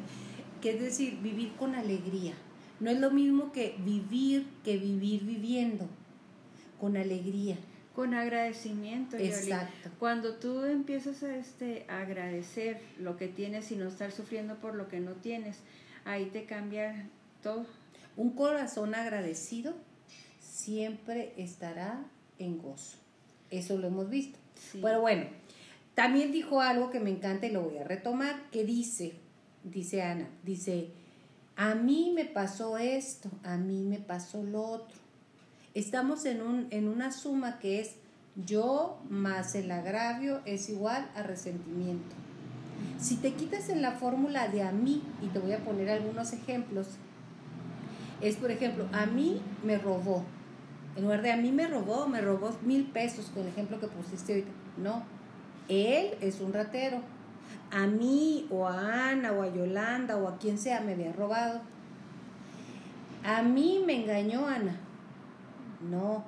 que 0.61 0.71
es 0.75 0.81
decir, 0.81 1.19
vivir 1.21 1.53
con 1.57 1.75
alegría. 1.75 2.33
No 2.81 2.89
es 2.89 2.99
lo 2.99 3.11
mismo 3.11 3.53
que 3.53 3.75
vivir 3.85 4.45
que 4.65 4.77
vivir 4.77 5.23
viviendo, 5.23 5.87
con 6.81 6.97
alegría. 6.97 7.55
Con 7.95 8.13
agradecimiento, 8.13 9.15
Yoli. 9.15 9.29
Exacto. 9.29 9.89
Cuando 9.99 10.33
tú 10.35 10.65
empiezas 10.65 11.23
a, 11.23 11.37
este, 11.37 11.85
a 11.87 12.01
agradecer 12.01 12.81
lo 12.99 13.15
que 13.15 13.29
tienes 13.29 13.71
y 13.71 13.77
no 13.77 13.87
estar 13.87 14.11
sufriendo 14.11 14.55
por 14.55 14.75
lo 14.75 14.89
que 14.89 14.99
no 14.99 15.11
tienes, 15.13 15.59
ahí 16.03 16.25
te 16.25 16.43
cambia 16.43 17.07
todo. 17.41 17.65
Un 18.17 18.31
corazón 18.31 18.95
agradecido 18.95 19.73
siempre 20.39 21.33
estará 21.37 22.05
en 22.39 22.57
gozo. 22.57 22.97
Eso 23.51 23.77
lo 23.77 23.87
hemos 23.87 24.09
visto. 24.09 24.39
Sí. 24.55 24.79
Pero 24.81 25.01
bueno, 25.01 25.25
también 25.93 26.31
dijo 26.31 26.61
algo 26.61 26.89
que 26.89 26.99
me 26.99 27.09
encanta 27.09 27.47
y 27.47 27.51
lo 27.51 27.61
voy 27.61 27.77
a 27.77 27.83
retomar, 27.83 28.49
que 28.51 28.63
dice, 28.65 29.15
dice 29.63 30.01
Ana, 30.01 30.29
dice, 30.43 30.89
a 31.55 31.75
mí 31.75 32.11
me 32.13 32.25
pasó 32.25 32.77
esto, 32.77 33.29
a 33.43 33.57
mí 33.57 33.81
me 33.81 33.99
pasó 33.99 34.43
lo 34.43 34.61
otro. 34.61 34.97
Estamos 35.73 36.25
en, 36.25 36.41
un, 36.41 36.67
en 36.71 36.87
una 36.87 37.11
suma 37.11 37.59
que 37.59 37.81
es 37.81 37.95
yo 38.35 38.99
más 39.09 39.55
el 39.55 39.71
agravio 39.71 40.41
es 40.45 40.69
igual 40.69 41.09
a 41.15 41.23
resentimiento. 41.23 42.15
Si 42.99 43.15
te 43.15 43.33
quitas 43.33 43.69
en 43.69 43.81
la 43.81 43.93
fórmula 43.93 44.49
de 44.49 44.63
a 44.63 44.71
mí, 44.71 45.01
y 45.21 45.27
te 45.27 45.39
voy 45.39 45.53
a 45.53 45.63
poner 45.63 45.89
algunos 45.89 46.33
ejemplos, 46.33 46.87
es 48.21 48.35
por 48.37 48.51
ejemplo, 48.51 48.85
a 48.91 49.05
mí 49.05 49.41
me 49.63 49.77
robó. 49.77 50.23
En 50.95 51.03
lugar 51.03 51.21
de 51.21 51.31
a 51.31 51.37
mí 51.37 51.51
me 51.51 51.67
robó, 51.67 52.07
me 52.07 52.21
robó 52.21 52.55
mil 52.63 52.85
pesos, 52.85 53.29
con 53.33 53.43
el 53.43 53.49
ejemplo 53.49 53.79
que 53.79 53.87
pusiste 53.87 54.33
ahorita. 54.33 54.51
No, 54.77 55.03
él 55.67 56.15
es 56.21 56.39
un 56.39 56.53
ratero. 56.53 57.01
A 57.71 57.87
mí 57.87 58.47
o 58.49 58.67
a 58.67 59.09
Ana 59.09 59.33
o 59.33 59.41
a 59.41 59.53
Yolanda 59.53 60.17
o 60.17 60.27
a 60.27 60.37
quien 60.37 60.57
sea 60.57 60.81
me 60.81 60.93
había 60.93 61.11
robado. 61.11 61.61
A 63.23 63.41
mí 63.41 63.83
me 63.85 64.03
engañó 64.03 64.47
Ana. 64.47 64.77
No. 65.89 66.23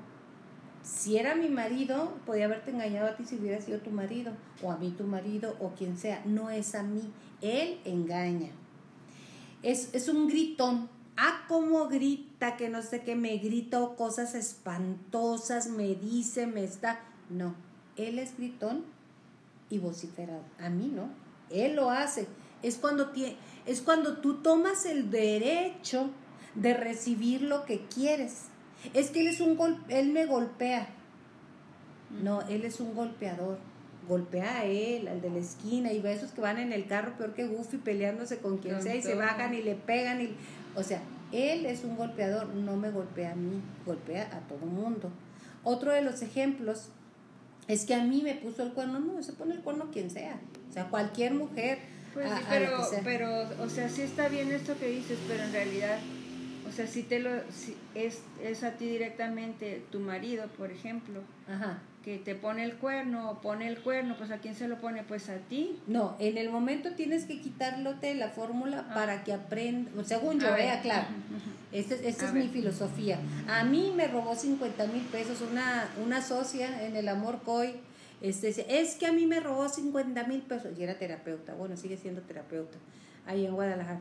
Si 0.82 1.18
era 1.18 1.36
mi 1.36 1.50
marido, 1.50 2.14
podía 2.26 2.46
haberte 2.46 2.72
engañado 2.72 3.10
a 3.10 3.16
ti 3.16 3.26
si 3.26 3.36
hubiera 3.36 3.62
sido 3.62 3.80
tu 3.80 3.92
marido, 3.92 4.32
o 4.64 4.72
a 4.72 4.78
mí 4.78 4.92
tu 4.92 5.04
marido, 5.04 5.56
o 5.60 5.72
quien 5.72 5.98
sea. 5.98 6.22
No 6.26 6.50
es 6.50 6.76
a 6.76 6.84
mí. 6.84 7.12
Él 7.42 7.80
engaña. 7.86 8.50
Es, 9.64 9.94
es 9.94 10.08
un 10.08 10.28
gritón. 10.28 10.90
Ah, 11.18 11.46
cómo 11.48 11.88
grita, 11.88 12.56
que 12.58 12.70
no 12.70 12.82
sé 12.84 13.02
qué, 13.02 13.16
me 13.16 13.38
grita 13.38 13.82
o 13.82 13.96
cosas 13.96 14.36
espantosas, 14.36 15.68
me 15.68 15.96
dice, 15.96 16.46
me 16.48 16.64
está. 16.64 17.00
No, 17.30 17.56
él 17.96 18.20
es 18.20 18.38
gritón 18.38 18.84
y 19.70 19.80
vociferado. 19.80 20.44
A 20.60 20.70
mí 20.70 20.92
no. 20.94 21.10
Él 21.50 21.76
lo 21.76 21.90
hace. 21.90 22.28
Es 22.64 22.78
cuando, 22.78 23.14
tie- 23.14 23.36
es 23.66 23.82
cuando 23.82 24.18
tú 24.18 24.36
tomas 24.36 24.86
el 24.86 25.10
derecho 25.10 26.10
de 26.56 26.74
recibir 26.74 27.42
lo 27.42 27.66
que 27.66 27.82
quieres. 27.88 28.44
Es 28.94 29.10
que 29.10 29.22
él 29.22 29.28
es 29.28 29.42
un 29.42 29.56
gol, 29.58 29.84
él 29.90 30.12
me 30.12 30.26
golpea. 30.26 30.88
No, 32.24 32.42
él 32.44 32.64
es 32.64 32.80
un 32.80 32.94
golpeador. 32.96 33.58
Golpea 34.08 34.60
a 34.60 34.64
él, 34.66 35.08
al 35.10 35.20
de 35.22 35.30
la 35.30 35.40
esquina, 35.40 35.92
y 35.92 36.00
ve 36.00 36.14
esos 36.14 36.32
que 36.32 36.40
van 36.40 36.58
en 36.60 36.72
el 36.72 36.88
carro 36.88 37.18
peor 37.18 37.34
que 37.34 37.46
Goofy 37.46 37.78
peleándose 37.78 38.38
con 38.38 38.58
quien 38.60 38.82
sea 38.82 38.96
y 38.96 39.02
se 39.02 39.16
bajan 39.16 39.54
y 39.54 39.62
le 39.62 39.76
pegan. 39.76 40.22
Y, 40.22 40.30
o 40.78 40.84
sea, 40.84 41.02
él 41.34 41.66
es 41.66 41.84
un 41.84 41.98
golpeador, 41.98 42.48
no 42.48 42.78
me 42.78 42.90
golpea 42.92 43.34
a 43.34 43.36
mí, 43.36 43.62
golpea 43.86 44.30
a 44.34 44.40
todo 44.48 44.66
mundo. 44.66 45.12
Otro 45.64 45.92
de 45.92 46.02
los 46.02 46.22
ejemplos 46.22 46.88
es 47.68 47.86
que 47.86 47.96
a 47.96 48.04
mí 48.04 48.22
me 48.24 48.36
puso 48.36 48.64
el 48.64 48.72
cuerno, 48.72 49.00
no, 49.00 49.22
se 49.22 49.34
pone 49.34 49.56
el 49.56 49.62
cuerno 49.62 49.90
quien 49.92 50.10
sea. 50.10 50.40
O 50.70 50.74
sea, 50.74 50.86
cualquier 50.90 51.34
mujer. 51.34 51.80
Pues 52.14 52.32
a- 52.32 52.38
a 52.38 52.50
pero, 52.50 52.78
pero, 53.04 53.30
o 53.62 53.70
sea, 53.70 53.90
sí 53.90 54.02
está 54.04 54.30
bien 54.30 54.52
esto 54.52 54.78
que 54.80 54.88
dices, 54.88 55.18
pero 55.28 55.44
en 55.44 55.52
realidad, 55.52 55.98
o 56.68 56.72
sea, 56.72 56.88
si 56.88 57.04
te 57.04 57.20
lo, 57.20 57.30
si 57.52 57.76
es, 57.96 58.20
es 58.42 58.64
a 58.64 58.72
ti 58.78 58.86
directamente 58.88 59.84
tu 59.92 60.00
marido, 60.00 60.46
por 60.58 60.72
ejemplo, 60.72 61.22
Ajá. 61.50 61.80
Que 62.08 62.18
te 62.18 62.36
pone 62.36 62.64
el 62.64 62.76
cuerno 62.78 63.30
o 63.30 63.42
pone 63.42 63.68
el 63.68 63.80
cuerno, 63.80 64.16
pues 64.18 64.32
a 64.32 64.38
quién 64.38 64.56
se 64.56 64.70
lo 64.70 64.78
pone, 64.78 65.04
pues 65.04 65.28
a 65.28 65.36
ti. 65.40 65.78
No, 65.88 66.16
en 66.20 66.38
el 66.38 66.50
momento 66.50 66.92
tienes 66.94 67.26
que 67.26 67.42
quitarlote 67.42 68.16
la 68.16 68.30
fórmula 68.30 68.86
Ah. 68.90 68.94
para 68.94 69.26
que 69.26 69.34
aprenda, 69.34 69.92
según 70.06 70.40
yo, 70.40 70.54
vea, 70.54 70.80
claro. 70.82 71.08
ujú, 71.10 71.36
ujú. 71.36 71.50
Esta, 71.74 71.96
esta 71.96 72.28
es 72.28 72.34
ver. 72.34 72.44
mi 72.46 72.50
filosofía. 72.50 73.20
A 73.50 73.66
mí 73.66 73.92
me 73.94 74.08
robó 74.08 74.38
50 74.38 74.88
mil 74.88 75.02
pesos 75.04 75.42
una, 75.42 75.90
una 76.02 76.22
socia 76.22 76.86
en 76.88 76.96
el 76.96 77.10
Amor 77.10 77.42
Coy. 77.44 77.74
Este, 78.22 78.80
es 78.82 78.96
que 78.96 79.06
a 79.06 79.12
mí 79.12 79.26
me 79.26 79.42
robó 79.42 79.68
50 79.68 80.24
mil 80.28 80.44
pesos. 80.44 80.80
Y 80.80 80.84
era 80.84 80.98
terapeuta. 80.98 81.56
Bueno, 81.56 81.76
sigue 81.76 81.98
siendo 81.98 82.22
terapeuta. 82.22 82.78
Ahí 83.26 83.46
en 83.46 83.54
Guadalajara. 83.54 84.00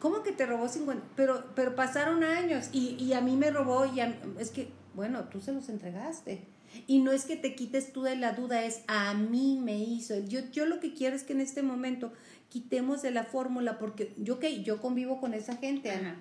¿Cómo 0.00 0.24
que 0.24 0.32
te 0.32 0.44
robó 0.44 0.66
50? 0.68 1.04
Pero, 1.14 1.44
pero 1.54 1.76
pasaron 1.76 2.24
años 2.24 2.68
y, 2.72 2.96
y 2.98 3.12
a 3.12 3.20
mí 3.20 3.36
me 3.36 3.52
robó 3.52 3.86
y 3.86 4.00
a- 4.00 4.12
es 4.40 4.50
que, 4.50 4.70
bueno, 4.94 5.20
tú 5.30 5.40
se 5.40 5.52
los 5.52 5.68
entregaste. 5.68 6.52
Y 6.86 7.00
no 7.00 7.12
es 7.12 7.24
que 7.24 7.36
te 7.36 7.54
quites 7.54 7.92
tú 7.92 8.02
de 8.02 8.16
la 8.16 8.32
duda, 8.32 8.64
es 8.64 8.82
a 8.86 9.14
mí 9.14 9.58
me 9.62 9.78
hizo. 9.78 10.18
Yo, 10.18 10.40
yo 10.52 10.66
lo 10.66 10.80
que 10.80 10.94
quiero 10.94 11.16
es 11.16 11.22
que 11.22 11.32
en 11.32 11.40
este 11.40 11.62
momento 11.62 12.12
quitemos 12.48 13.02
de 13.02 13.10
la 13.10 13.24
fórmula 13.24 13.78
porque 13.78 14.12
yo 14.16 14.38
que 14.38 14.62
yo 14.62 14.80
convivo 14.80 15.20
con 15.20 15.34
esa 15.34 15.56
gente, 15.56 15.90
Ana. 15.90 16.16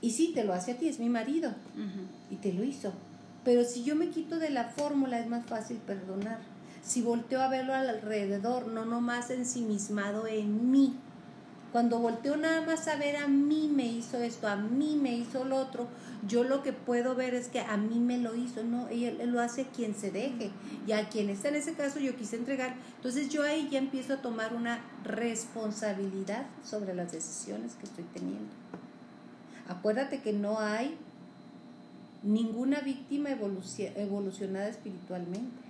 Y 0.00 0.10
sí, 0.10 0.32
te 0.34 0.44
lo 0.44 0.52
hace 0.52 0.72
a 0.72 0.76
ti, 0.76 0.88
es 0.88 0.98
mi 0.98 1.08
marido. 1.08 1.54
Y 2.30 2.36
te 2.36 2.52
lo 2.52 2.62
hizo. 2.62 2.92
Pero 3.44 3.64
si 3.64 3.84
yo 3.84 3.96
me 3.96 4.10
quito 4.10 4.38
de 4.38 4.50
la 4.50 4.64
fórmula, 4.64 5.18
es 5.18 5.28
más 5.28 5.46
fácil 5.46 5.78
perdonar. 5.78 6.40
Si 6.82 7.00
volteo 7.00 7.40
a 7.40 7.48
verlo 7.48 7.74
al 7.74 7.88
alrededor, 7.88 8.66
no 8.66 8.84
nomás 8.84 9.30
ensimismado 9.30 10.26
en 10.26 10.70
mí. 10.70 10.94
Cuando 11.74 11.98
volteo 11.98 12.36
nada 12.36 12.64
más 12.64 12.86
a 12.86 12.94
ver 12.94 13.16
a 13.16 13.26
mí 13.26 13.68
me 13.68 13.84
hizo 13.84 14.18
esto, 14.18 14.46
a 14.46 14.54
mí 14.54 14.94
me 14.94 15.12
hizo 15.16 15.44
lo 15.44 15.56
otro, 15.56 15.88
yo 16.24 16.44
lo 16.44 16.62
que 16.62 16.72
puedo 16.72 17.16
ver 17.16 17.34
es 17.34 17.48
que 17.48 17.58
a 17.58 17.76
mí 17.76 17.98
me 17.98 18.16
lo 18.16 18.36
hizo, 18.36 18.62
no, 18.62 18.86
él, 18.90 19.18
lo 19.32 19.40
hace 19.40 19.66
quien 19.74 19.96
se 19.96 20.12
deje 20.12 20.52
y 20.86 20.92
a 20.92 21.08
quien 21.08 21.30
está 21.30 21.48
en 21.48 21.56
ese 21.56 21.74
caso 21.74 21.98
yo 21.98 22.14
quise 22.14 22.36
entregar. 22.36 22.76
Entonces 22.98 23.28
yo 23.28 23.42
ahí 23.42 23.68
ya 23.72 23.80
empiezo 23.80 24.14
a 24.14 24.22
tomar 24.22 24.54
una 24.54 24.84
responsabilidad 25.02 26.46
sobre 26.64 26.94
las 26.94 27.10
decisiones 27.10 27.72
que 27.74 27.86
estoy 27.86 28.04
teniendo. 28.14 28.52
Acuérdate 29.66 30.22
que 30.22 30.32
no 30.32 30.60
hay 30.60 30.96
ninguna 32.22 32.82
víctima 32.82 33.30
evolucionada 33.30 34.68
espiritualmente. 34.68 35.63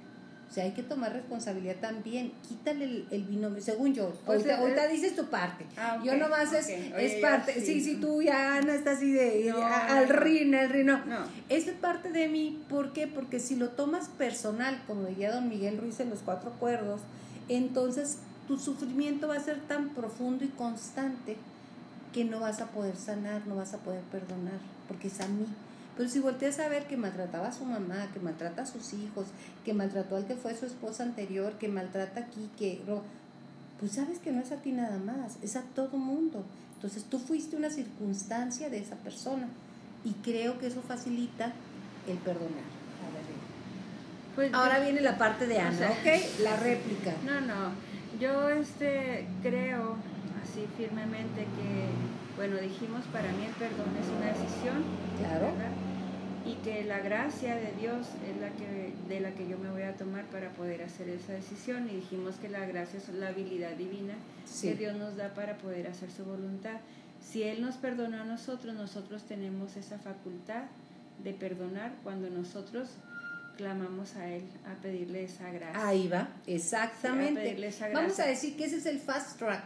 O 0.49 0.53
sea, 0.55 0.65
hay 0.65 0.73
que 0.73 0.83
tomar 0.83 1.13
responsabilidad 1.13 1.77
también. 1.81 2.33
Quítale 2.49 2.85
el, 2.85 3.07
el 3.11 3.25
binomio, 3.25 3.61
según 3.61 3.93
yo. 3.93 4.13
Pues 4.25 4.49
ahorita, 4.49 4.87
dices 4.87 5.17
tu 5.17 5.27
parte. 5.27 5.67
Ah, 5.77 6.01
yo 6.05 6.17
nomás 6.17 6.53
es, 6.53 6.69
es 6.69 7.15
parte. 7.21 7.61
Sí, 7.61 7.81
sí, 7.81 7.97
tú 8.01 8.23
ya 8.23 8.57
Ana 8.59 8.75
está 8.75 8.93
así 8.93 9.13
de 9.13 9.51
al 9.51 10.09
rin, 10.09 10.55
al 10.55 10.69
rin. 10.69 10.87
No. 10.87 11.01
Es 11.49 11.65
parte 11.65 12.11
de 12.11 12.29
mí. 12.29 12.63
¿Por 12.69 12.93
qué? 12.93 13.07
Porque 13.07 13.41
si 13.41 13.57
lo 13.57 13.71
tomas 13.71 14.09
personal, 14.09 14.81
como 14.87 15.03
decía 15.03 15.33
don 15.33 15.49
Miguel 15.49 15.79
Ruiz 15.79 15.99
en 16.01 16.11
los 16.11 16.21
cuatro 16.21 16.51
acuerdos, 16.51 17.01
entonces 17.49 18.19
tu 18.47 18.59
sufrimiento 18.59 19.29
va 19.29 19.37
a 19.37 19.41
ser 19.41 19.61
tan 19.61 19.91
profundo 19.91 20.45
y 20.45 20.49
constante 20.49 21.37
que 22.13 22.25
no 22.25 22.41
vas 22.41 22.61
a 22.61 22.67
poder 22.67 22.97
sanar, 22.97 23.47
no 23.47 23.57
vas 23.57 23.75
a 23.75 23.79
poder 23.79 24.03
perdonar, 24.03 24.61
porque 24.87 25.09
es 25.09 25.21
a 25.21 25.27
mí. 25.27 25.47
Pero 25.97 26.09
si 26.09 26.19
volteas 26.19 26.59
a 26.59 26.69
ver 26.69 26.87
que 26.87 26.97
maltrataba 26.97 27.49
a 27.49 27.53
su 27.53 27.65
mamá, 27.65 28.09
que 28.13 28.19
maltrata 28.19 28.63
a 28.63 28.67
sus 28.67 28.93
hijos, 28.95 29.27
que 29.65 29.75
maltrató 29.75 30.17
al 30.17 30.27
que 30.27 30.35
fue 30.35 30.57
su 30.57 30.67
esposa 30.67 31.05
anterior, 31.05 31.53
que 31.55 31.69
maltrata 31.69 32.21
aquí, 32.21 32.51
que... 32.59 32.81
Pues 33.79 33.93
sabes 33.93 34.19
que 34.19 34.33
no 34.33 34.41
es 34.41 34.51
a 34.51 34.57
ti 34.57 34.73
nada 34.73 34.99
más, 34.99 35.37
es 35.43 35.57
a 35.57 35.63
todo 35.75 35.97
mundo. 35.97 36.45
Entonces 36.77 37.05
tú 37.05 37.19
fuiste 37.19 37.57
una 37.57 37.71
circunstancia 37.71 38.71
de 38.71 38.79
esa 38.79 38.97
persona 38.97 39.49
y 40.05 40.13
creo 40.15 40.59
que 40.59 40.67
eso 40.67 40.83
facilita 40.83 41.53
el 42.09 42.17
perdonar. 42.19 42.75
Pues 44.35 44.53
Ahora 44.53 44.81
viene 44.81 45.01
la 45.01 45.17
parte 45.17 45.47
de 45.47 45.61
Ana, 45.61 45.91
¿ok? 45.91 46.43
La 46.43 46.57
réplica. 46.57 47.13
No, 47.25 47.41
no. 47.41 47.71
Yo 48.21 48.49
este 48.49 49.27
creo 49.43 49.97
así 50.43 50.67
firmemente 50.77 51.43
que, 51.43 51.89
bueno, 52.37 52.57
dijimos 52.57 53.05
para 53.13 53.31
mí 53.33 53.45
el 53.45 53.53
perdón 53.53 53.95
es 54.01 54.09
una 54.09 54.27
decisión. 54.27 54.83
Claro 55.19 55.84
y 56.47 56.55
que 56.57 56.85
la 56.85 56.99
gracia 56.99 57.57
de 57.57 57.73
Dios 57.81 58.07
es 58.29 58.41
la 58.41 58.51
que 58.51 58.93
de 59.09 59.21
la 59.21 59.33
que 59.33 59.49
yo 59.49 59.59
me 59.59 59.71
voy 59.71 59.83
a 59.83 59.97
tomar 59.97 60.25
para 60.27 60.51
poder 60.51 60.83
hacer 60.83 61.09
esa 61.09 61.33
decisión 61.33 61.89
y 61.91 61.97
dijimos 61.97 62.37
que 62.37 62.49
la 62.49 62.67
gracia 62.67 62.99
es 62.99 63.09
la 63.11 63.29
habilidad 63.29 63.73
divina 63.73 64.15
que 64.61 64.75
Dios 64.75 64.97
nos 64.97 65.17
da 65.17 65.35
para 65.35 65.57
poder 65.59 65.89
hacer 65.89 66.11
su 66.11 66.25
voluntad. 66.25 66.81
Si 67.21 67.43
él 67.43 67.63
nos 67.63 67.77
perdonó 67.77 68.21
a 68.21 68.25
nosotros, 68.25 68.75
nosotros 68.75 69.25
tenemos 69.25 69.77
esa 69.77 69.99
facultad 69.99 70.65
de 71.23 71.33
perdonar 71.33 71.93
cuando 72.03 72.29
nosotros 72.29 72.91
clamamos 73.57 74.17
a 74.17 74.29
él 74.29 74.45
a 74.67 74.75
pedirle 74.83 75.25
esa 75.25 75.51
gracia. 75.51 75.87
Ahí 75.87 76.09
va, 76.09 76.29
exactamente. 76.47 77.57
Vamos 77.93 78.19
a 78.19 78.27
decir 78.27 78.57
que 78.57 78.65
ese 78.65 78.77
es 78.77 78.87
el 78.87 78.99
fast 78.99 79.39
track. 79.39 79.65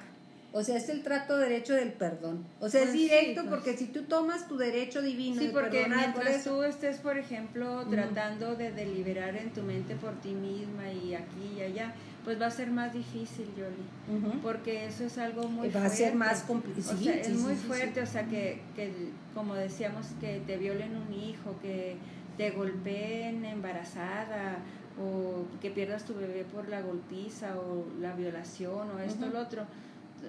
O 0.58 0.64
sea, 0.64 0.76
es 0.76 0.88
el 0.88 1.04
trato 1.04 1.36
derecho 1.36 1.72
del 1.72 1.92
perdón. 1.92 2.44
O 2.58 2.68
sea, 2.68 2.80
es 2.80 2.88
pues 2.88 2.98
directo 2.98 3.42
pues. 3.42 3.54
porque 3.54 3.76
si 3.76 3.86
tú 3.86 4.02
tomas 4.02 4.48
tu 4.48 4.56
derecho 4.56 5.00
divino. 5.00 5.40
Sí, 5.40 5.50
porque 5.52 5.86
mientras 5.88 6.42
tú 6.42 6.64
estés, 6.64 6.96
por 6.96 7.16
ejemplo, 7.16 7.86
tratando 7.86 8.56
de 8.56 8.72
deliberar 8.72 9.36
en 9.36 9.52
tu 9.52 9.62
mente 9.62 9.94
por 9.94 10.14
ti 10.20 10.30
misma 10.30 10.90
y 10.90 11.14
aquí 11.14 11.58
y 11.58 11.62
allá, 11.62 11.94
pues 12.24 12.40
va 12.40 12.46
a 12.46 12.50
ser 12.50 12.72
más 12.72 12.92
difícil, 12.92 13.46
Yoli. 13.56 14.32
Porque 14.42 14.86
eso 14.86 15.04
es 15.04 15.16
algo 15.18 15.44
muy 15.44 15.70
fuerte. 15.70 15.78
Va 15.78 15.86
a 15.86 15.96
ser 15.96 16.14
más 16.16 16.42
complicado. 16.42 16.98
O 16.98 17.04
sea, 17.04 17.14
es 17.14 17.36
muy 17.36 17.54
fuerte, 17.54 18.02
o 18.02 18.06
sea, 18.06 18.26
que, 18.26 18.60
que, 18.74 18.90
como 19.34 19.54
decíamos, 19.54 20.06
que 20.20 20.42
te 20.44 20.56
violen 20.56 20.96
un 20.96 21.14
hijo, 21.14 21.54
que 21.62 21.98
te 22.36 22.50
golpeen 22.50 23.44
embarazada 23.44 24.58
o 25.00 25.44
que 25.60 25.70
pierdas 25.70 26.04
tu 26.04 26.14
bebé 26.14 26.44
por 26.44 26.68
la 26.68 26.80
golpiza 26.80 27.56
o 27.60 27.86
la 28.00 28.12
violación 28.14 28.90
o 28.90 28.98
esto 28.98 29.26
o 29.26 29.28
lo 29.28 29.38
otro 29.38 29.64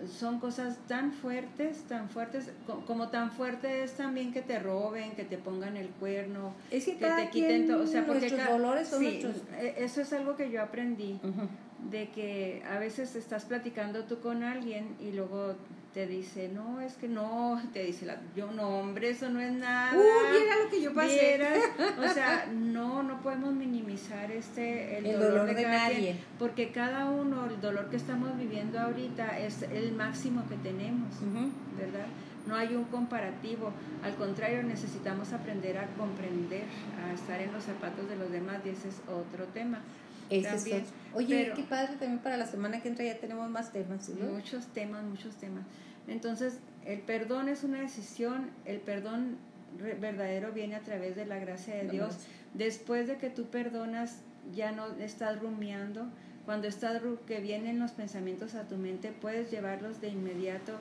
son 0.08 0.40
cosas 0.40 0.78
tan 0.88 1.12
fuertes, 1.12 1.84
tan 1.84 2.10
fuertes, 2.10 2.52
como 2.86 3.10
tan 3.10 3.32
fuerte 3.32 3.84
es 3.84 3.94
también 3.94 4.32
que 4.32 4.42
te 4.42 4.60
roben, 4.60 5.12
que 5.16 5.24
te 5.24 5.38
pongan 5.38 5.78
el 5.78 5.90
cuerno, 5.90 6.54
es 6.72 6.86
que, 6.86 6.94
te 6.94 7.30
quiten 7.30 7.68
todo, 7.68 7.84
o 7.84 7.88
sea, 7.88 8.06
porque 8.06 8.30
dolores 8.30 8.88
son 8.88 9.02
sí, 9.02 9.22
e, 9.58 9.76
Eso 9.78 10.02
es 10.02 10.14
algo 10.14 10.36
que 10.36 10.52
yo 10.52 10.62
aprendí, 10.62 11.20
de 11.90 12.10
que 12.10 12.64
a 12.70 12.80
veces 12.80 13.16
estás 13.16 13.46
platicando 13.46 14.06
tú 14.06 14.20
con 14.20 14.44
alguien 14.44 14.96
y 15.00 15.12
luego 15.12 15.56
te 16.00 16.08
dice, 16.08 16.48
no, 16.48 16.80
es 16.80 16.94
que 16.94 17.10
no, 17.10 17.62
te 17.74 17.84
dice, 17.84 18.06
la, 18.06 18.18
yo 18.34 18.50
no, 18.52 18.80
hombre, 18.80 19.10
eso 19.10 19.30
no 19.30 19.42
es 19.42 19.52
nada. 19.52 19.92
Uy, 19.98 20.40
mira 20.40 20.56
lo 20.64 20.70
que 20.70 20.82
yo 20.82 20.94
pasé. 20.94 21.42
o 21.98 22.14
sea, 22.14 22.48
no, 22.54 23.04
no 23.04 23.22
podemos 23.22 23.54
minimizar 23.54 24.32
este, 24.32 25.00
el, 25.00 25.20
dolor, 25.20 25.54
de, 25.54 25.62
nadie. 25.62 26.16
porque 26.38 26.72
cada 26.72 27.10
uno, 27.10 27.48
el 27.48 27.60
dolor 27.60 27.90
que 27.90 27.98
estamos 27.98 28.38
viviendo 28.38 28.80
ahorita 28.80 29.40
es 29.40 29.64
el 29.64 29.92
máximo 29.92 30.48
que 30.48 30.56
tenemos, 30.56 31.10
¿verdad? 31.78 32.08
No 32.48 32.56
hay 32.56 32.76
un 32.76 32.86
comparativo, 32.86 33.74
al 34.02 34.16
contrario, 34.16 34.64
necesitamos 34.64 35.34
aprender 35.34 35.80
a 35.80 35.88
comprender, 35.98 36.64
a 37.06 37.14
estar 37.14 37.42
en 37.42 37.52
los 37.52 37.66
zapatos 37.66 38.08
de 38.08 38.16
los 38.16 38.32
demás, 38.32 38.62
y 38.66 38.70
ese 38.70 38.88
es 38.88 39.02
otro 39.10 39.46
tema. 39.48 39.82
Ese 40.30 40.86
Oye, 41.14 41.52
qué 41.56 41.64
padre 41.64 41.96
también 42.00 42.20
para 42.20 42.38
la 42.38 42.46
semana 42.46 42.80
que 42.82 42.88
entra 42.88 43.04
ya 43.04 43.18
tenemos 43.18 43.50
más 43.50 43.74
temas. 43.74 44.10
Muchos 44.10 44.68
temas, 44.68 45.04
muchos 45.04 45.36
temas. 45.36 45.66
Entonces, 46.10 46.60
el 46.86 47.00
perdón 47.00 47.50
es 47.50 47.64
una 47.64 47.82
decisión, 47.82 48.50
el 48.66 48.80
perdón 48.80 49.38
verdadero 50.02 50.52
viene 50.52 50.76
a 50.76 50.82
través 50.82 51.16
de 51.16 51.26
la 51.26 51.38
gracia 51.38 51.76
de 51.76 51.88
Dios. 51.88 52.18
Después 52.54 53.08
de 53.08 53.18
que 53.18 53.30
tú 53.30 53.46
perdonas, 53.46 54.22
ya 54.56 54.72
no 54.72 54.88
estás 55.00 55.40
rumiando. 55.40 56.08
Cuando 56.46 56.68
estás 56.68 57.02
que 57.28 57.40
vienen 57.40 57.80
los 57.80 57.92
pensamientos 57.92 58.56
a 58.56 58.64
tu 58.64 58.76
mente, 58.76 59.12
puedes 59.12 59.52
llevarlos 59.52 60.02
de 60.02 60.10
inmediato. 60.10 60.74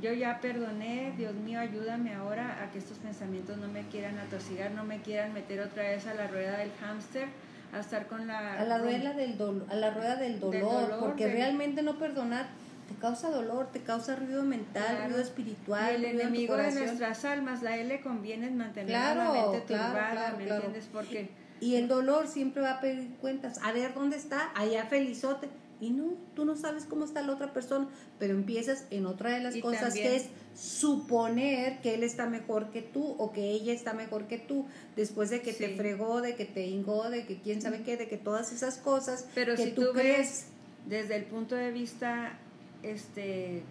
Yo 0.00 0.12
ya 0.14 0.40
perdoné, 0.40 1.12
Dios 1.18 1.34
mío, 1.34 1.60
ayúdame 1.60 2.14
ahora 2.14 2.62
a 2.62 2.70
que 2.70 2.78
estos 2.78 2.98
pensamientos 2.98 3.58
no 3.58 3.68
me 3.68 3.86
quieran 3.88 4.18
atosigar, 4.18 4.70
no 4.70 4.84
me 4.84 5.02
quieran 5.02 5.34
meter 5.34 5.60
otra 5.60 5.82
vez 5.82 6.06
a 6.06 6.14
la 6.14 6.26
rueda 6.26 6.56
del 6.56 6.70
hámster 6.80 7.28
a 7.74 7.80
estar 7.80 8.06
con 8.06 8.26
la... 8.26 8.54
A 8.54 8.64
la 8.64 8.78
rueda 8.78 9.12
del, 9.12 9.36
dolor, 9.36 9.66
a 9.68 9.74
la 9.74 9.90
rueda 9.90 10.16
del 10.16 10.40
dolor, 10.40 10.96
porque 11.00 11.30
realmente 11.30 11.82
no 11.82 11.98
perdonar 11.98 12.46
te 12.88 12.94
causa 12.94 13.30
dolor, 13.30 13.70
te 13.72 13.80
causa 13.80 14.16
ruido 14.16 14.42
mental, 14.42 15.04
ruido 15.06 15.20
espiritual. 15.20 15.92
Y 15.92 15.96
el 15.96 16.20
enemigo 16.20 16.56
de 16.56 16.72
nuestras 16.72 17.24
almas, 17.24 17.62
la 17.62 17.76
L 17.76 18.00
conviene 18.00 18.50
mantener 18.50 18.92
la 18.92 19.32
mente 19.32 19.60
turbada, 19.66 20.34
¿me 20.36 20.48
entiendes? 20.48 20.88
Porque... 20.92 21.28
Y 21.60 21.76
el 21.76 21.88
dolor 21.88 22.26
siempre 22.28 22.62
va 22.62 22.72
a 22.72 22.80
pedir 22.80 23.08
cuentas. 23.20 23.58
A 23.62 23.72
ver 23.72 23.94
dónde 23.94 24.16
está, 24.16 24.50
allá 24.54 24.84
felizote. 24.86 25.48
Y 25.80 25.90
no, 25.90 26.14
tú 26.34 26.44
no 26.44 26.56
sabes 26.56 26.84
cómo 26.84 27.04
está 27.04 27.22
la 27.22 27.32
otra 27.32 27.52
persona, 27.52 27.88
pero 28.18 28.34
empiezas 28.34 28.86
en 28.90 29.06
otra 29.06 29.30
de 29.30 29.40
las 29.40 29.56
cosas 29.56 29.94
que 29.94 30.16
es 30.16 30.26
suponer 30.54 31.80
que 31.80 31.94
él 31.94 32.04
está 32.04 32.26
mejor 32.26 32.70
que 32.70 32.80
tú 32.80 33.16
o 33.18 33.32
que 33.32 33.50
ella 33.50 33.72
está 33.72 33.92
mejor 33.92 34.26
que 34.26 34.38
tú, 34.38 34.66
después 34.96 35.30
de 35.30 35.42
que 35.42 35.52
te 35.52 35.76
fregó, 35.76 36.20
de 36.20 36.36
que 36.36 36.44
te 36.44 36.66
ingó, 36.66 37.10
de 37.10 37.26
que 37.26 37.40
quién 37.40 37.60
sabe 37.60 37.82
qué, 37.82 37.96
de 37.96 38.08
que 38.08 38.16
todas 38.16 38.52
esas 38.52 38.78
cosas 38.78 39.26
pero 39.34 39.56
si 39.56 39.72
tú, 39.72 39.86
crees 39.92 40.46
desde 40.86 41.16
el 41.16 41.24
punto 41.24 41.56
de 41.56 41.72
vista 41.72 42.38
este 42.84 43.62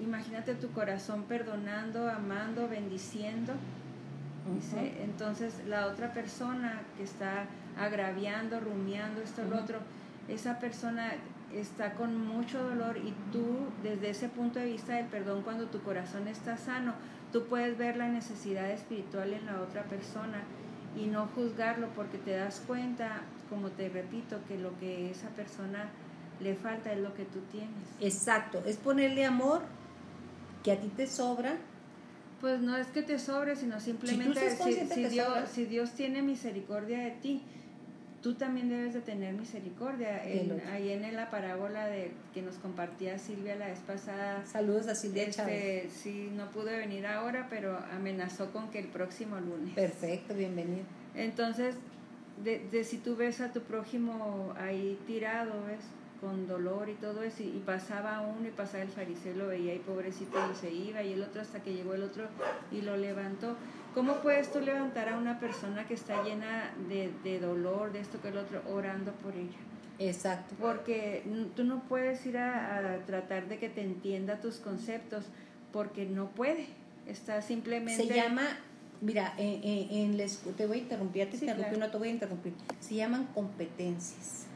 imagínate 0.00 0.54
tu 0.54 0.70
corazón 0.70 1.24
perdonando, 1.24 2.08
amando, 2.08 2.68
bendiciendo. 2.68 3.54
entonces 5.02 5.54
la 5.66 5.86
otra 5.86 6.12
persona 6.12 6.82
que 6.96 7.02
está 7.02 7.46
agraviando, 7.78 8.60
rumiando 8.60 9.20
esto, 9.20 9.44
lo 9.44 9.58
otro, 9.58 9.78
esa 10.28 10.58
persona 10.58 11.12
está 11.54 11.94
con 11.94 12.26
mucho 12.26 12.62
dolor 12.62 12.98
y 12.98 13.14
tú 13.32 13.68
desde 13.82 14.10
ese 14.10 14.28
punto 14.28 14.58
de 14.58 14.66
vista 14.66 14.94
del 14.94 15.06
perdón, 15.06 15.42
cuando 15.42 15.66
tu 15.66 15.80
corazón 15.82 16.28
está 16.28 16.56
sano, 16.56 16.94
tú 17.32 17.46
puedes 17.46 17.76
ver 17.76 17.96
la 17.96 18.08
necesidad 18.08 18.70
espiritual 18.70 19.32
en 19.32 19.46
la 19.46 19.60
otra 19.60 19.84
persona 19.84 20.42
y 20.96 21.06
no 21.06 21.26
juzgarlo 21.34 21.88
porque 21.94 22.18
te 22.18 22.32
das 22.32 22.62
cuenta, 22.66 23.22
como 23.48 23.68
te 23.70 23.88
repito, 23.88 24.38
que 24.46 24.58
lo 24.58 24.78
que 24.78 25.10
esa 25.10 25.28
persona 25.30 25.90
le 26.40 26.54
falta 26.54 26.92
es 26.92 26.98
lo 26.98 27.14
que 27.14 27.24
tú 27.24 27.40
tienes. 27.50 27.70
Exacto, 28.00 28.62
es 28.66 28.76
ponerle 28.76 29.24
amor 29.24 29.62
que 30.62 30.72
a 30.72 30.80
ti 30.80 30.88
te 30.88 31.06
sobra. 31.06 31.56
Pues 32.40 32.60
no 32.60 32.76
es 32.76 32.86
que 32.88 33.02
te 33.02 33.18
sobre, 33.18 33.56
sino 33.56 33.80
simplemente 33.80 34.56
si, 34.56 35.04
Dios, 35.06 35.48
si 35.52 35.64
Dios 35.64 35.90
tiene 35.92 36.22
misericordia 36.22 37.00
de 37.00 37.10
ti, 37.10 37.42
tú 38.22 38.34
también 38.34 38.68
debes 38.68 38.94
de 38.94 39.00
tener 39.00 39.34
misericordia. 39.34 40.22
ahí 40.72 40.92
en 40.92 41.16
la 41.16 41.30
parábola 41.30 41.86
de 41.86 42.12
que 42.32 42.42
nos 42.42 42.56
compartía 42.56 43.18
Silvia 43.18 43.56
la 43.56 43.66
vez 43.66 43.80
pasada. 43.80 44.44
Saludos 44.46 44.86
a 44.86 44.94
Silvia 44.94 45.24
este, 45.24 45.88
Sí, 45.90 46.30
no 46.36 46.48
pude 46.50 46.76
venir 46.76 47.06
ahora, 47.06 47.48
pero 47.50 47.76
amenazó 47.92 48.52
con 48.52 48.70
que 48.70 48.78
el 48.78 48.86
próximo 48.86 49.40
lunes. 49.40 49.74
Perfecto, 49.74 50.34
bienvenido. 50.34 50.84
Entonces, 51.16 51.74
de, 52.44 52.60
de 52.70 52.84
si 52.84 52.98
tú 52.98 53.16
ves 53.16 53.40
a 53.40 53.52
tu 53.52 53.62
prójimo 53.62 54.54
ahí 54.58 54.96
tirado, 55.06 55.64
¿ves? 55.66 55.84
Con 56.20 56.46
dolor 56.46 56.88
y 56.88 56.94
todo 56.94 57.22
eso, 57.22 57.42
y, 57.42 57.62
pasaba 57.64 58.20
uno 58.20 58.48
y 58.48 58.50
pasaba 58.50 58.82
el 58.82 58.90
fariseo, 58.90 59.36
lo 59.36 59.48
veía 59.48 59.74
y 59.74 59.78
pobrecito 59.78 60.38
y 60.52 60.56
se 60.56 60.70
iba, 60.70 61.02
y 61.02 61.12
el 61.12 61.22
otro 61.22 61.40
hasta 61.40 61.62
que 61.62 61.72
llegó 61.72 61.94
el 61.94 62.02
otro 62.02 62.26
y 62.72 62.82
lo 62.82 62.96
levantó. 62.96 63.56
¿Cómo 63.94 64.16
puedes 64.16 64.52
tú 64.52 64.60
levantar 64.60 65.08
a 65.08 65.18
una 65.18 65.40
persona 65.40 65.86
que 65.86 65.94
está 65.94 66.22
llena 66.22 66.72
de, 66.88 67.12
de 67.24 67.40
dolor, 67.40 67.92
de 67.92 68.00
esto 68.00 68.20
que 68.20 68.28
el 68.28 68.38
otro, 68.38 68.62
orando 68.68 69.12
por 69.12 69.34
ella? 69.34 69.56
Exacto. 69.98 70.54
Porque 70.60 71.22
tú 71.56 71.64
no 71.64 71.82
puedes 71.88 72.24
ir 72.26 72.38
a, 72.38 73.02
tratar 73.06 73.48
de 73.48 73.58
que 73.58 73.68
te 73.68 73.82
entienda 73.82 74.40
tus 74.40 74.56
conceptos, 74.56 75.24
porque 75.72 76.06
no 76.06 76.30
puede. 76.30 76.66
Está 77.06 77.42
simplemente... 77.42 78.06
Se 78.06 78.14
llama, 78.14 78.42
mira, 79.00 79.34
en, 79.38 80.16
les, 80.16 80.38
te 80.38 80.66
voy 80.66 80.78
a 80.78 80.80
interrumpir, 80.82 81.28
te 81.30 81.54
no 81.78 81.90
te 81.90 81.98
voy 81.98 82.08
a 82.08 82.12
interrumpir. 82.12 82.52
Se 82.80 82.94
llaman 82.94 83.26
competencias. 83.34 84.47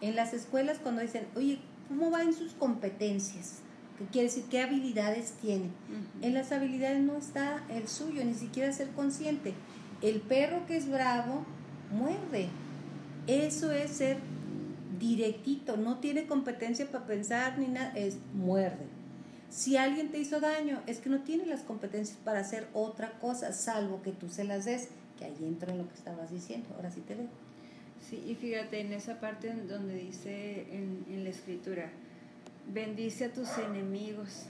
En 0.00 0.16
las 0.16 0.32
escuelas 0.32 0.78
cuando 0.78 1.02
dicen, 1.02 1.26
oye, 1.36 1.58
¿cómo 1.88 2.10
van 2.10 2.32
sus 2.32 2.52
competencias? 2.52 3.58
¿Qué 3.98 4.06
quiere 4.06 4.28
decir? 4.28 4.44
¿Qué 4.50 4.62
habilidades 4.62 5.32
tiene? 5.42 5.70
En 6.22 6.32
las 6.32 6.52
habilidades 6.52 7.00
no 7.00 7.16
está 7.16 7.62
el 7.68 7.86
suyo, 7.86 8.24
ni 8.24 8.34
siquiera 8.34 8.72
ser 8.72 8.88
consciente. 8.90 9.52
El 10.00 10.20
perro 10.20 10.66
que 10.66 10.76
es 10.76 10.88
bravo 10.88 11.44
muerde. 11.92 12.48
Eso 13.26 13.70
es 13.72 13.90
ser 13.90 14.16
directito, 14.98 15.76
no 15.76 15.98
tiene 15.98 16.26
competencia 16.26 16.90
para 16.90 17.06
pensar 17.06 17.58
ni 17.58 17.66
nada, 17.66 17.92
es 17.94 18.16
muerde. 18.34 18.86
Si 19.50 19.76
alguien 19.76 20.10
te 20.10 20.18
hizo 20.18 20.40
daño, 20.40 20.80
es 20.86 20.98
que 20.98 21.10
no 21.10 21.22
tiene 21.22 21.44
las 21.46 21.62
competencias 21.62 22.16
para 22.24 22.40
hacer 22.40 22.68
otra 22.72 23.18
cosa, 23.18 23.52
salvo 23.52 24.00
que 24.02 24.12
tú 24.12 24.28
se 24.28 24.44
las 24.44 24.64
des, 24.64 24.88
que 25.18 25.24
ahí 25.24 25.36
entra 25.40 25.72
en 25.72 25.78
lo 25.78 25.88
que 25.88 25.94
estabas 25.94 26.30
diciendo. 26.30 26.68
Ahora 26.76 26.90
sí 26.90 27.00
te 27.00 27.16
veo. 27.16 27.28
Sí, 28.08 28.22
y 28.26 28.34
fíjate 28.34 28.80
en 28.80 28.92
esa 28.92 29.20
parte 29.20 29.52
donde 29.68 29.94
dice 29.94 30.66
en, 30.72 31.22
la 31.22 31.30
escritura, 31.30 31.90
bendice 32.72 33.26
a 33.26 33.32
tus 33.32 33.48
enemigos. 33.58 34.46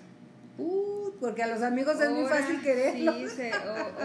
Uh, 0.59 1.11
porque 1.21 1.43
a 1.43 1.47
los 1.47 1.63
amigos 1.63 2.01
es 2.01 2.11
muy 2.11 2.27
fácil 2.27 2.61
quererlos. 2.61 3.15
Sí, 3.17 3.23
dice, 3.23 3.53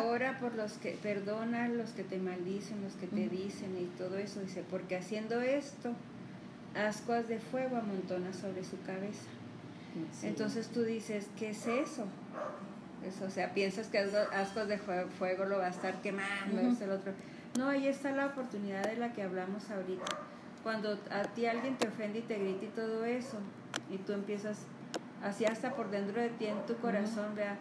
ora 0.06 0.40
por 0.40 0.56
los 0.56 0.74
que, 0.74 0.92
perdona 1.02 1.68
los 1.68 1.92
que 1.92 2.04
te 2.04 2.18
maldicen, 2.18 2.82
los 2.82 2.94
que 2.94 3.08
te 3.08 3.28
dicen 3.28 3.78
y 3.78 3.86
todo 3.98 4.18
eso. 4.18 4.40
Dice, 4.42 4.64
porque 4.70 4.96
haciendo 4.96 5.42
esto, 5.42 5.94
ascuas 6.76 7.28
de 7.28 7.40
fuego 7.40 7.78
amontona 7.78 8.34
sobre 8.34 8.64
su 8.64 8.82
cabeza. 8.82 9.30
Entonces 10.24 10.68
tú 10.68 10.84
dices, 10.84 11.28
¿qué 11.38 11.50
es 11.50 11.68
eso? 11.68 12.06
eso? 13.06 13.26
O 13.26 13.30
sea, 13.30 13.54
piensas 13.54 13.88
que 13.88 14.00
ascuas 14.00 14.68
de 14.68 14.78
fuego 14.78 15.46
lo 15.46 15.60
va 15.60 15.68
a 15.68 15.70
estar 15.70 16.02
quemando, 16.02 16.62
el 16.62 16.92
otro. 16.92 17.14
No, 17.58 17.70
ahí 17.70 17.88
está 17.88 18.12
la 18.12 18.28
oportunidad 18.28 18.84
de 18.84 18.98
la 18.98 19.14
que 19.14 19.24
hablamos 19.24 19.70
ahorita. 19.70 20.06
Cuando 20.64 20.98
a 21.12 21.24
ti 21.24 21.46
alguien 21.46 21.78
te 21.78 21.88
ofende 21.88 22.20
y 22.20 22.22
te 22.24 22.38
grita 22.38 22.66
y 22.66 22.70
todo 22.70 23.06
eso, 23.06 23.38
y 23.90 23.98
tú 23.98 24.14
empiezas 24.14 24.58
así 25.24 25.46
hasta 25.46 25.74
por 25.74 25.90
dentro 25.90 26.22
de 26.22 26.30
ti 26.30 26.46
en 26.48 26.66
tu 26.66 26.76
corazón, 26.78 27.36
vea, 27.36 27.58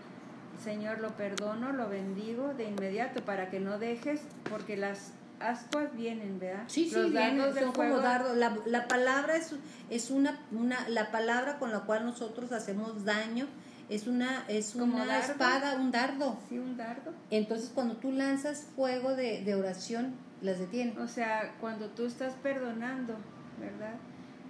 Señor, 0.62 1.00
lo 1.00 1.10
perdono, 1.10 1.72
lo 1.72 1.88
bendigo 1.88 2.54
de 2.54 2.64
inmediato 2.64 3.24
para 3.24 3.50
que 3.50 3.60
no 3.60 3.78
dejes, 3.78 4.22
porque 4.50 4.76
las 4.76 5.12
ascuas 5.38 5.94
vienen, 5.94 6.38
¿verdad? 6.38 6.64
Sí, 6.66 6.88
sí, 6.88 7.10
vienen, 7.10 7.54
son 7.54 7.72
como 7.72 7.98
dardos. 7.98 8.36
La, 8.36 8.56
la, 8.66 8.88
palabra 8.88 9.36
es, 9.36 9.54
es 9.90 10.10
una, 10.10 10.40
una, 10.50 10.88
la 10.88 11.10
palabra 11.10 11.58
con 11.58 11.72
la 11.72 11.80
cual 11.80 12.04
nosotros 12.04 12.52
hacemos 12.52 13.04
daño 13.04 13.46
es 13.88 14.06
una, 14.06 14.44
es 14.48 14.74
una 14.74 15.18
espada, 15.18 15.76
un 15.76 15.90
dardo. 15.90 16.38
Sí, 16.48 16.58
un 16.58 16.76
dardo. 16.76 17.12
Entonces 17.30 17.70
cuando 17.74 17.96
tú 17.96 18.12
lanzas 18.12 18.66
fuego 18.74 19.14
de, 19.14 19.42
de 19.42 19.54
oración, 19.54 20.14
las 20.42 20.58
detiene. 20.58 20.98
O 20.98 21.08
sea, 21.08 21.54
cuando 21.60 21.88
tú 21.88 22.06
estás 22.06 22.34
perdonando, 22.42 23.14
¿verdad? 23.60 23.94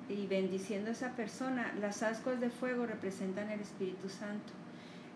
Y 0.08 0.26
bendiciendo 0.26 0.90
a 0.90 0.92
esa 0.92 1.12
persona, 1.12 1.72
las 1.80 2.02
ascuas 2.02 2.40
de 2.40 2.50
fuego 2.50 2.86
representan 2.86 3.50
el 3.50 3.60
Espíritu 3.60 4.08
Santo. 4.08 4.52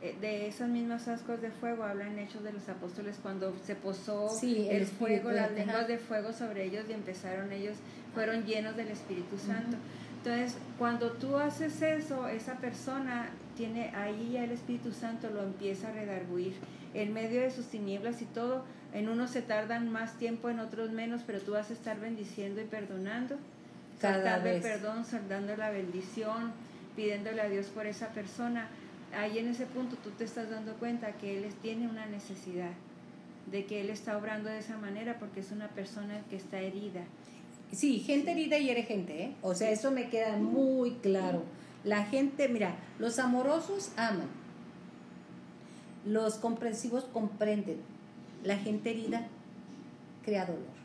Eh, 0.00 0.16
de 0.20 0.46
esas 0.46 0.68
mismas 0.68 1.08
ascuas 1.08 1.42
de 1.42 1.50
fuego 1.50 1.82
hablan 1.82 2.18
Hechos 2.20 2.44
de 2.44 2.52
los 2.52 2.68
Apóstoles 2.68 3.18
cuando 3.20 3.52
se 3.64 3.74
posó 3.74 4.30
el, 4.42 4.86
fuego, 4.86 5.32
las 5.32 5.50
lenguas 5.50 5.88
de 5.88 5.98
fuego 5.98 6.32
sobre 6.32 6.64
ellos 6.66 6.84
y 6.88 6.92
empezaron 6.92 7.50
ellos, 7.50 7.76
fueron 8.14 8.44
llenos 8.44 8.76
del 8.76 8.88
Espíritu 8.88 9.36
Santo. 9.38 9.76
Entonces, 10.18 10.56
cuando 10.78 11.12
tú 11.12 11.36
haces 11.36 11.80
eso, 11.82 12.28
esa 12.28 12.54
persona 12.56 13.30
tiene 13.56 13.94
ahí 13.94 14.32
ya 14.32 14.44
el 14.44 14.52
Espíritu 14.52 14.92
Santo 14.92 15.30
lo 15.30 15.42
empieza 15.42 15.88
a 15.88 15.92
redarguir 15.92 16.54
en 16.94 17.12
medio 17.12 17.40
de 17.40 17.50
sus 17.50 17.66
tinieblas 17.66 18.22
y 18.22 18.24
todo. 18.26 18.64
En 18.92 19.08
unos 19.08 19.30
se 19.30 19.42
tardan 19.42 19.90
más 19.90 20.18
tiempo, 20.18 20.48
en 20.48 20.60
otros 20.60 20.90
menos, 20.90 21.22
pero 21.26 21.40
tú 21.40 21.52
vas 21.52 21.70
a 21.70 21.72
estar 21.72 22.00
bendiciendo 22.00 22.60
y 22.60 22.64
perdonando. 22.64 23.36
Cada 24.00 24.38
vez. 24.38 24.62
perdón, 24.62 25.04
dando 25.28 25.56
la 25.56 25.70
bendición, 25.70 26.52
pidiéndole 26.94 27.42
a 27.42 27.48
Dios 27.48 27.66
por 27.66 27.86
esa 27.86 28.08
persona 28.08 28.68
ahí 29.16 29.38
en 29.38 29.48
ese 29.48 29.66
punto 29.66 29.96
tú 29.96 30.10
te 30.10 30.24
estás 30.24 30.50
dando 30.50 30.74
cuenta 30.74 31.12
que 31.12 31.38
Él 31.38 31.52
tiene 31.62 31.88
una 31.88 32.06
necesidad, 32.06 32.72
de 33.50 33.64
que 33.64 33.80
Él 33.80 33.90
está 33.90 34.16
obrando 34.16 34.48
de 34.48 34.58
esa 34.58 34.76
manera 34.76 35.18
porque 35.18 35.40
es 35.40 35.50
una 35.50 35.68
persona 35.68 36.20
que 36.28 36.36
está 36.36 36.60
herida. 36.60 37.04
Sí, 37.72 38.00
gente 38.00 38.32
herida 38.32 38.58
y 38.58 38.70
eres 38.70 38.86
gente, 38.86 39.22
¿eh? 39.24 39.36
O 39.42 39.54
sea, 39.54 39.70
eso 39.70 39.90
me 39.90 40.08
queda 40.08 40.36
muy 40.36 40.92
claro. 40.96 41.42
La 41.84 42.04
gente, 42.04 42.48
mira, 42.48 42.76
los 42.98 43.18
amorosos 43.18 43.92
aman, 43.96 44.28
los 46.04 46.34
comprensivos 46.36 47.04
comprenden, 47.04 47.78
la 48.42 48.56
gente 48.56 48.90
herida 48.90 49.28
crea 50.24 50.46
dolor. 50.46 50.78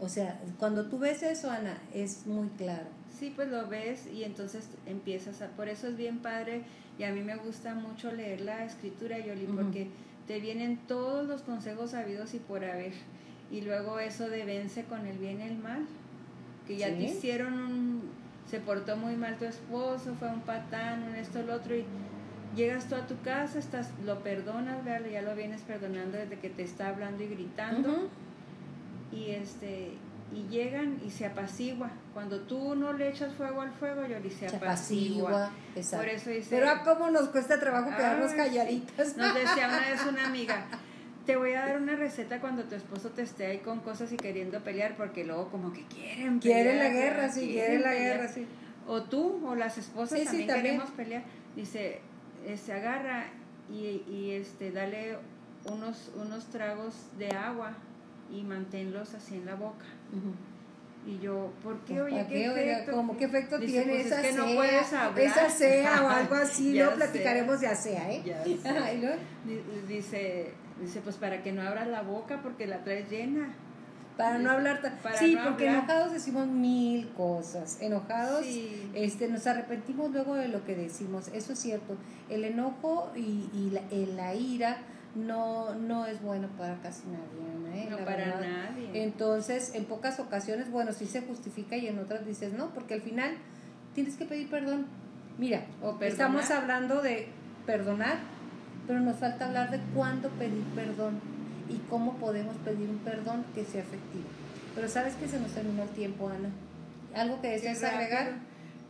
O 0.00 0.08
sea, 0.08 0.40
cuando 0.58 0.86
tú 0.86 0.98
ves 0.98 1.22
eso, 1.22 1.50
Ana, 1.50 1.78
es 1.92 2.26
muy 2.26 2.48
claro. 2.50 2.86
Sí, 3.18 3.32
pues 3.34 3.48
lo 3.48 3.66
ves 3.66 4.06
y 4.06 4.22
entonces 4.22 4.68
empiezas 4.86 5.42
a... 5.42 5.48
Por 5.48 5.68
eso 5.68 5.88
es 5.88 5.96
bien 5.96 6.20
padre 6.20 6.62
y 6.98 7.04
a 7.04 7.12
mí 7.12 7.20
me 7.20 7.36
gusta 7.36 7.74
mucho 7.74 8.12
leer 8.12 8.40
la 8.42 8.64
escritura, 8.64 9.18
Yoli, 9.18 9.46
porque 9.46 9.88
te 10.28 10.38
vienen 10.38 10.78
todos 10.86 11.26
los 11.26 11.42
consejos 11.42 11.92
sabidos 11.92 12.34
y 12.34 12.38
por 12.38 12.64
haber. 12.64 12.92
Y 13.50 13.62
luego 13.62 13.98
eso 13.98 14.28
de 14.28 14.44
vence 14.44 14.84
con 14.84 15.06
el 15.06 15.18
bien 15.18 15.40
y 15.40 15.44
el 15.44 15.58
mal. 15.58 15.86
Que 16.66 16.76
ya 16.76 16.88
te 16.88 17.02
hicieron 17.04 17.54
un... 17.54 18.02
Se 18.50 18.60
portó 18.60 18.96
muy 18.96 19.14
mal 19.16 19.36
tu 19.36 19.44
esposo, 19.44 20.14
fue 20.18 20.28
un 20.28 20.40
patán, 20.40 21.02
un 21.02 21.14
esto, 21.14 21.42
lo 21.42 21.54
otro, 21.54 21.76
y 21.76 21.84
llegas 22.56 22.88
tú 22.88 22.94
a 22.94 23.06
tu 23.06 23.20
casa, 23.20 23.58
estás, 23.58 23.90
lo 24.04 24.22
perdonas, 24.22 24.78
ya 24.84 25.22
lo 25.22 25.34
vienes 25.34 25.60
perdonando 25.62 26.16
desde 26.16 26.38
que 26.38 26.48
te 26.48 26.62
está 26.62 26.88
hablando 26.88 27.22
y 27.22 27.28
gritando. 27.28 28.08
Y 29.12 29.30
este 29.30 29.98
y 30.32 30.46
llegan 30.48 31.00
y 31.04 31.10
se 31.10 31.26
apacigua. 31.26 31.90
Cuando 32.12 32.40
tú 32.40 32.74
no 32.74 32.92
le 32.92 33.08
echas 33.08 33.32
fuego 33.32 33.62
al 33.62 33.72
fuego, 33.72 34.06
Yoli, 34.06 34.30
se, 34.30 34.48
se 34.48 34.56
apacigua. 34.56 35.50
Por 35.74 36.08
eso 36.08 36.30
dice, 36.30 36.48
Pero 36.50 36.70
a 36.70 36.82
cómo 36.82 37.10
nos 37.10 37.28
cuesta 37.28 37.58
trabajo 37.58 37.96
quedarnos 37.96 38.32
calladitas. 38.32 39.16
Nos 39.16 39.34
decía 39.34 39.68
una 39.68 39.80
vez 39.90 40.06
una 40.06 40.26
amiga, 40.26 40.66
te 41.28 41.36
voy 41.36 41.52
a 41.52 41.66
dar 41.66 41.76
una 41.76 41.94
receta 41.94 42.40
cuando 42.40 42.64
tu 42.64 42.74
esposo 42.74 43.10
te 43.10 43.20
esté 43.20 43.44
ahí 43.44 43.58
con 43.58 43.80
cosas 43.80 44.10
y 44.12 44.16
queriendo 44.16 44.64
pelear, 44.64 44.96
porque 44.96 45.24
luego 45.24 45.50
como 45.50 45.74
que 45.74 45.84
quieren 45.84 46.40
pelear. 46.40 46.62
Quieren 46.62 46.78
la 46.78 46.88
guerra, 46.88 47.30
sí, 47.30 47.48
quieren, 47.48 47.82
la 47.82 47.92
guerra, 47.92 48.28
sí. 48.28 48.46
O 48.86 49.02
tú 49.02 49.46
o 49.46 49.54
las 49.54 49.76
esposas 49.76 50.24
también, 50.24 50.46
queremos 50.46 50.90
pelear. 50.92 51.24
Dice, 51.54 52.00
eh, 52.46 52.56
se 52.56 52.72
agarra 52.72 53.26
y, 53.70 54.04
y 54.10 54.30
este 54.30 54.72
dale 54.72 55.18
unos, 55.70 56.10
unos 56.16 56.46
tragos 56.46 56.94
de 57.18 57.28
agua 57.32 57.74
y 58.32 58.42
manténlos 58.42 59.12
así 59.12 59.34
en 59.34 59.44
la 59.44 59.54
boca. 59.54 59.84
Y 61.06 61.18
yo, 61.18 61.52
¿por 61.62 61.78
qué? 61.80 62.00
Oye, 62.00 62.24
¿qué, 62.26 62.46
efecto? 62.46 62.92
¿Cómo, 62.92 63.18
¿Qué 63.18 63.26
efecto 63.26 63.60
tiene 63.60 63.92
pues 63.92 64.06
esa 64.06 64.22
es 64.22 64.28
que 64.28 64.32
no 64.32 64.46
puedes 64.54 64.92
hablar. 64.94 65.20
Esa 65.20 65.50
sea 65.50 66.04
o 66.04 66.08
algo 66.08 66.34
así, 66.42 66.72
luego 66.72 66.94
platicaremos 66.94 67.60
de 67.60 67.66
ASEA, 67.66 68.12
¿eh? 68.12 68.22
dice, 69.86 70.54
dice, 70.80 71.00
pues 71.00 71.16
para 71.16 71.42
que 71.42 71.52
no 71.52 71.62
abras 71.62 71.88
la 71.88 72.02
boca 72.02 72.40
porque 72.42 72.66
la 72.66 72.84
traes 72.84 73.10
llena. 73.10 73.54
Para 74.16 74.38
no 74.38 74.50
hablar 74.50 74.80
Sí, 75.16 75.38
porque 75.44 75.68
enojados 75.68 76.12
decimos 76.12 76.48
mil 76.48 77.08
cosas. 77.10 77.80
Enojados, 77.80 78.44
este, 78.94 79.28
nos 79.28 79.46
arrepentimos 79.46 80.10
luego 80.10 80.34
de 80.34 80.48
lo 80.48 80.64
que 80.64 80.74
decimos. 80.74 81.28
Eso 81.28 81.52
es 81.52 81.60
cierto. 81.60 81.96
El 82.28 82.44
enojo 82.44 83.12
y, 83.14 83.48
y 83.54 83.70
la, 83.70 83.82
la 84.16 84.34
ira 84.34 84.78
no, 85.14 85.74
no 85.74 86.06
es 86.06 86.20
bueno 86.22 86.48
para 86.58 86.76
casi 86.80 87.04
nadie, 87.06 87.82
¿eh? 87.82 87.86
No 87.90 87.98
para 87.98 88.40
nadie. 88.40 89.04
Entonces, 89.04 89.74
en 89.74 89.84
pocas 89.84 90.20
ocasiones, 90.20 90.70
bueno, 90.70 90.92
sí 90.92 91.06
se 91.06 91.22
justifica 91.22 91.76
y 91.76 91.86
en 91.86 91.98
otras 91.98 92.26
dices 92.26 92.52
no, 92.52 92.70
porque 92.70 92.94
al 92.94 93.02
final 93.02 93.36
tienes 93.94 94.16
que 94.16 94.24
pedir 94.24 94.50
perdón. 94.50 94.86
Mira, 95.38 95.62
estamos 96.00 96.50
hablando 96.50 97.02
de 97.02 97.28
perdonar, 97.66 98.18
pero 98.88 99.00
nos 99.00 99.16
falta 99.16 99.46
hablar 99.46 99.70
de 99.70 99.78
cuándo 99.94 100.30
pedir 100.30 100.64
perdón 100.74 101.20
y 101.68 101.76
cómo 101.90 102.14
podemos 102.14 102.56
pedir 102.64 102.88
un 102.88 102.98
perdón 102.98 103.44
que 103.54 103.64
sea 103.64 103.82
efectivo. 103.82 104.24
Pero 104.74 104.88
sabes 104.88 105.14
que 105.14 105.28
se 105.28 105.38
nos 105.38 105.52
terminó 105.52 105.82
el 105.82 105.90
tiempo, 105.90 106.28
Ana. 106.28 106.48
¿Algo 107.14 107.40
que 107.40 107.48
deseas 107.48 107.84
agregar? 107.84 108.32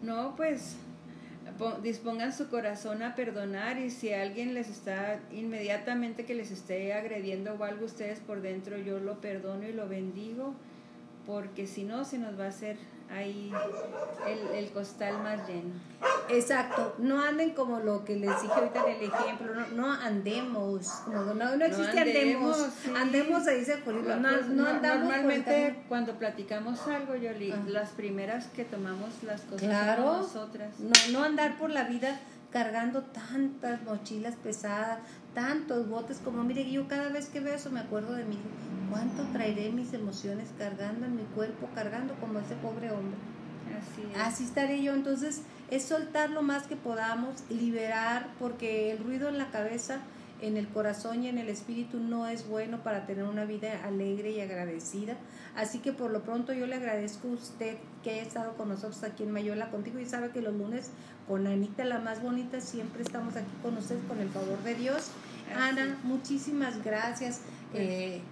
No, 0.00 0.36
pues 0.36 0.76
dispongan 1.82 2.32
su 2.32 2.48
corazón 2.48 3.02
a 3.02 3.16
perdonar 3.16 3.78
y 3.78 3.90
si 3.90 4.12
alguien 4.12 4.54
les 4.54 4.68
está 4.68 5.18
inmediatamente 5.32 6.24
que 6.24 6.34
les 6.34 6.52
esté 6.52 6.92
agrediendo 6.92 7.54
o 7.54 7.64
algo 7.64 7.86
ustedes 7.86 8.20
por 8.20 8.40
dentro, 8.40 8.78
yo 8.78 9.00
lo 9.00 9.20
perdono 9.20 9.66
y 9.66 9.72
lo 9.72 9.88
bendigo 9.88 10.54
porque 11.26 11.66
si 11.66 11.82
no 11.82 12.04
se 12.04 12.18
nos 12.18 12.38
va 12.38 12.44
a 12.44 12.48
hacer 12.48 12.76
ahí 13.10 13.52
el, 14.26 14.56
el, 14.56 14.70
costal 14.70 15.22
más 15.22 15.48
lleno. 15.48 15.74
Exacto, 16.28 16.94
no 16.98 17.20
anden 17.20 17.50
como 17.50 17.80
lo 17.80 18.04
que 18.04 18.16
les 18.16 18.42
dije 18.42 18.54
ahorita 18.54 18.84
en 18.86 18.96
el 18.96 19.02
ejemplo, 19.10 19.54
no, 19.54 19.66
no 19.68 19.92
andemos, 19.92 21.02
no, 21.08 21.34
no, 21.34 21.56
no 21.56 21.64
existe 21.64 21.98
andemos, 21.98 22.56
andemos, 22.94 23.44
se 23.44 23.58
dice 23.58 23.82
no, 23.86 24.02
no, 24.02 24.66
andamos. 24.66 25.04
Normalmente 25.04 25.84
cuando 25.88 26.18
platicamos 26.18 26.86
algo, 26.86 27.14
yo 27.16 27.30
las 27.66 27.90
primeras 27.90 28.46
que 28.48 28.64
tomamos 28.64 29.22
las 29.22 29.42
cosas 29.42 29.68
claro, 29.68 30.18
nosotras. 30.18 30.78
No, 30.78 30.92
no 31.12 31.24
andar 31.24 31.58
por 31.58 31.70
la 31.70 31.84
vida 31.84 32.20
cargando 32.50 33.02
tantas 33.02 33.82
mochilas 33.82 34.36
pesadas, 34.36 35.00
tantos 35.34 35.88
botes, 35.88 36.18
como 36.18 36.42
mire, 36.44 36.70
yo 36.70 36.88
cada 36.88 37.08
vez 37.10 37.28
que 37.28 37.40
veo 37.40 37.54
eso 37.54 37.70
me 37.70 37.80
acuerdo 37.80 38.14
de 38.14 38.24
mí, 38.24 38.38
cuánto 38.90 39.22
traeré 39.32 39.70
mis 39.70 39.92
emociones 39.92 40.48
cargando 40.58 41.06
en 41.06 41.16
mi 41.16 41.22
cuerpo, 41.22 41.68
cargando 41.74 42.14
como 42.14 42.38
ese 42.38 42.54
pobre 42.56 42.90
hombre. 42.90 43.18
Así, 43.78 44.02
es. 44.12 44.20
Así 44.20 44.44
estaré 44.44 44.82
yo, 44.82 44.94
entonces 44.94 45.42
es 45.70 45.84
soltar 45.84 46.30
lo 46.30 46.42
más 46.42 46.66
que 46.66 46.76
podamos, 46.76 47.44
liberar, 47.50 48.28
porque 48.38 48.90
el 48.90 48.98
ruido 48.98 49.28
en 49.28 49.38
la 49.38 49.50
cabeza, 49.50 50.00
en 50.40 50.56
el 50.56 50.68
corazón 50.68 51.22
y 51.22 51.28
en 51.28 51.38
el 51.38 51.48
espíritu 51.48 51.98
no 51.98 52.26
es 52.28 52.48
bueno 52.48 52.82
para 52.82 53.06
tener 53.06 53.24
una 53.24 53.44
vida 53.44 53.84
alegre 53.84 54.30
y 54.30 54.40
agradecida. 54.40 55.16
Así 55.56 55.80
que 55.80 55.92
por 55.92 56.10
lo 56.10 56.22
pronto 56.22 56.52
yo 56.52 56.66
le 56.66 56.76
agradezco 56.76 57.28
a 57.28 57.32
usted 57.32 57.76
que 58.02 58.10
haya 58.10 58.22
estado 58.22 58.56
con 58.56 58.68
nosotros 58.68 59.02
aquí 59.02 59.24
en 59.24 59.32
Mayola 59.32 59.70
contigo 59.70 59.98
y 59.98 60.06
sabe 60.06 60.30
que 60.30 60.40
los 60.40 60.54
lunes 60.54 60.92
con 61.28 61.46
Anita 61.46 61.84
la 61.84 61.98
más 62.00 62.22
bonita 62.22 62.60
siempre 62.60 63.02
estamos 63.02 63.36
aquí 63.36 63.52
con 63.62 63.76
usted 63.76 63.98
con 64.08 64.18
el 64.18 64.30
favor 64.30 64.60
de 64.64 64.74
Dios. 64.74 65.10
Ana, 65.54 65.98
muchísimas 66.02 66.82
gracias. 66.82 67.42
Eh, 67.74 68.22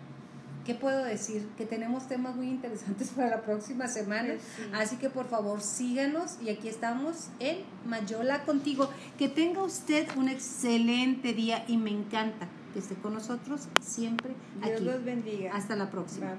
¿qué 0.64 0.74
puedo 0.74 1.05
decir? 1.05 1.47
Que 1.56 1.66
tenemos 1.66 2.09
temas 2.09 2.35
muy 2.35 2.48
interesantes 2.48 3.10
para 3.16 3.28
la 3.28 3.43
próxima 3.43 3.86
semana. 3.86 4.35
Así 4.74 4.97
que 4.97 5.10
por 5.10 5.28
favor 5.28 5.60
síganos 5.60 6.39
y 6.43 6.51
aquí 6.51 6.68
estamos 6.68 7.28
en 7.39 7.59
Mayola 7.86 8.44
contigo. 8.44 8.90
Que 9.18 9.28
tenga 9.28 9.62
usted 9.62 10.09
un 10.16 10.28
excelente 10.28 11.35
día 11.35 11.64
y 11.68 11.77
me 11.77 11.90
encanta 11.90 12.48
que 12.73 12.81
esté 12.81 12.94
con 12.97 13.14
nosotros 13.14 13.68
siempre. 13.81 14.32
Dios 14.62 14.81
los 14.81 15.05
bendiga. 15.05 15.55
Hasta 15.55 15.77
la 15.77 15.90
próxima. 15.90 16.32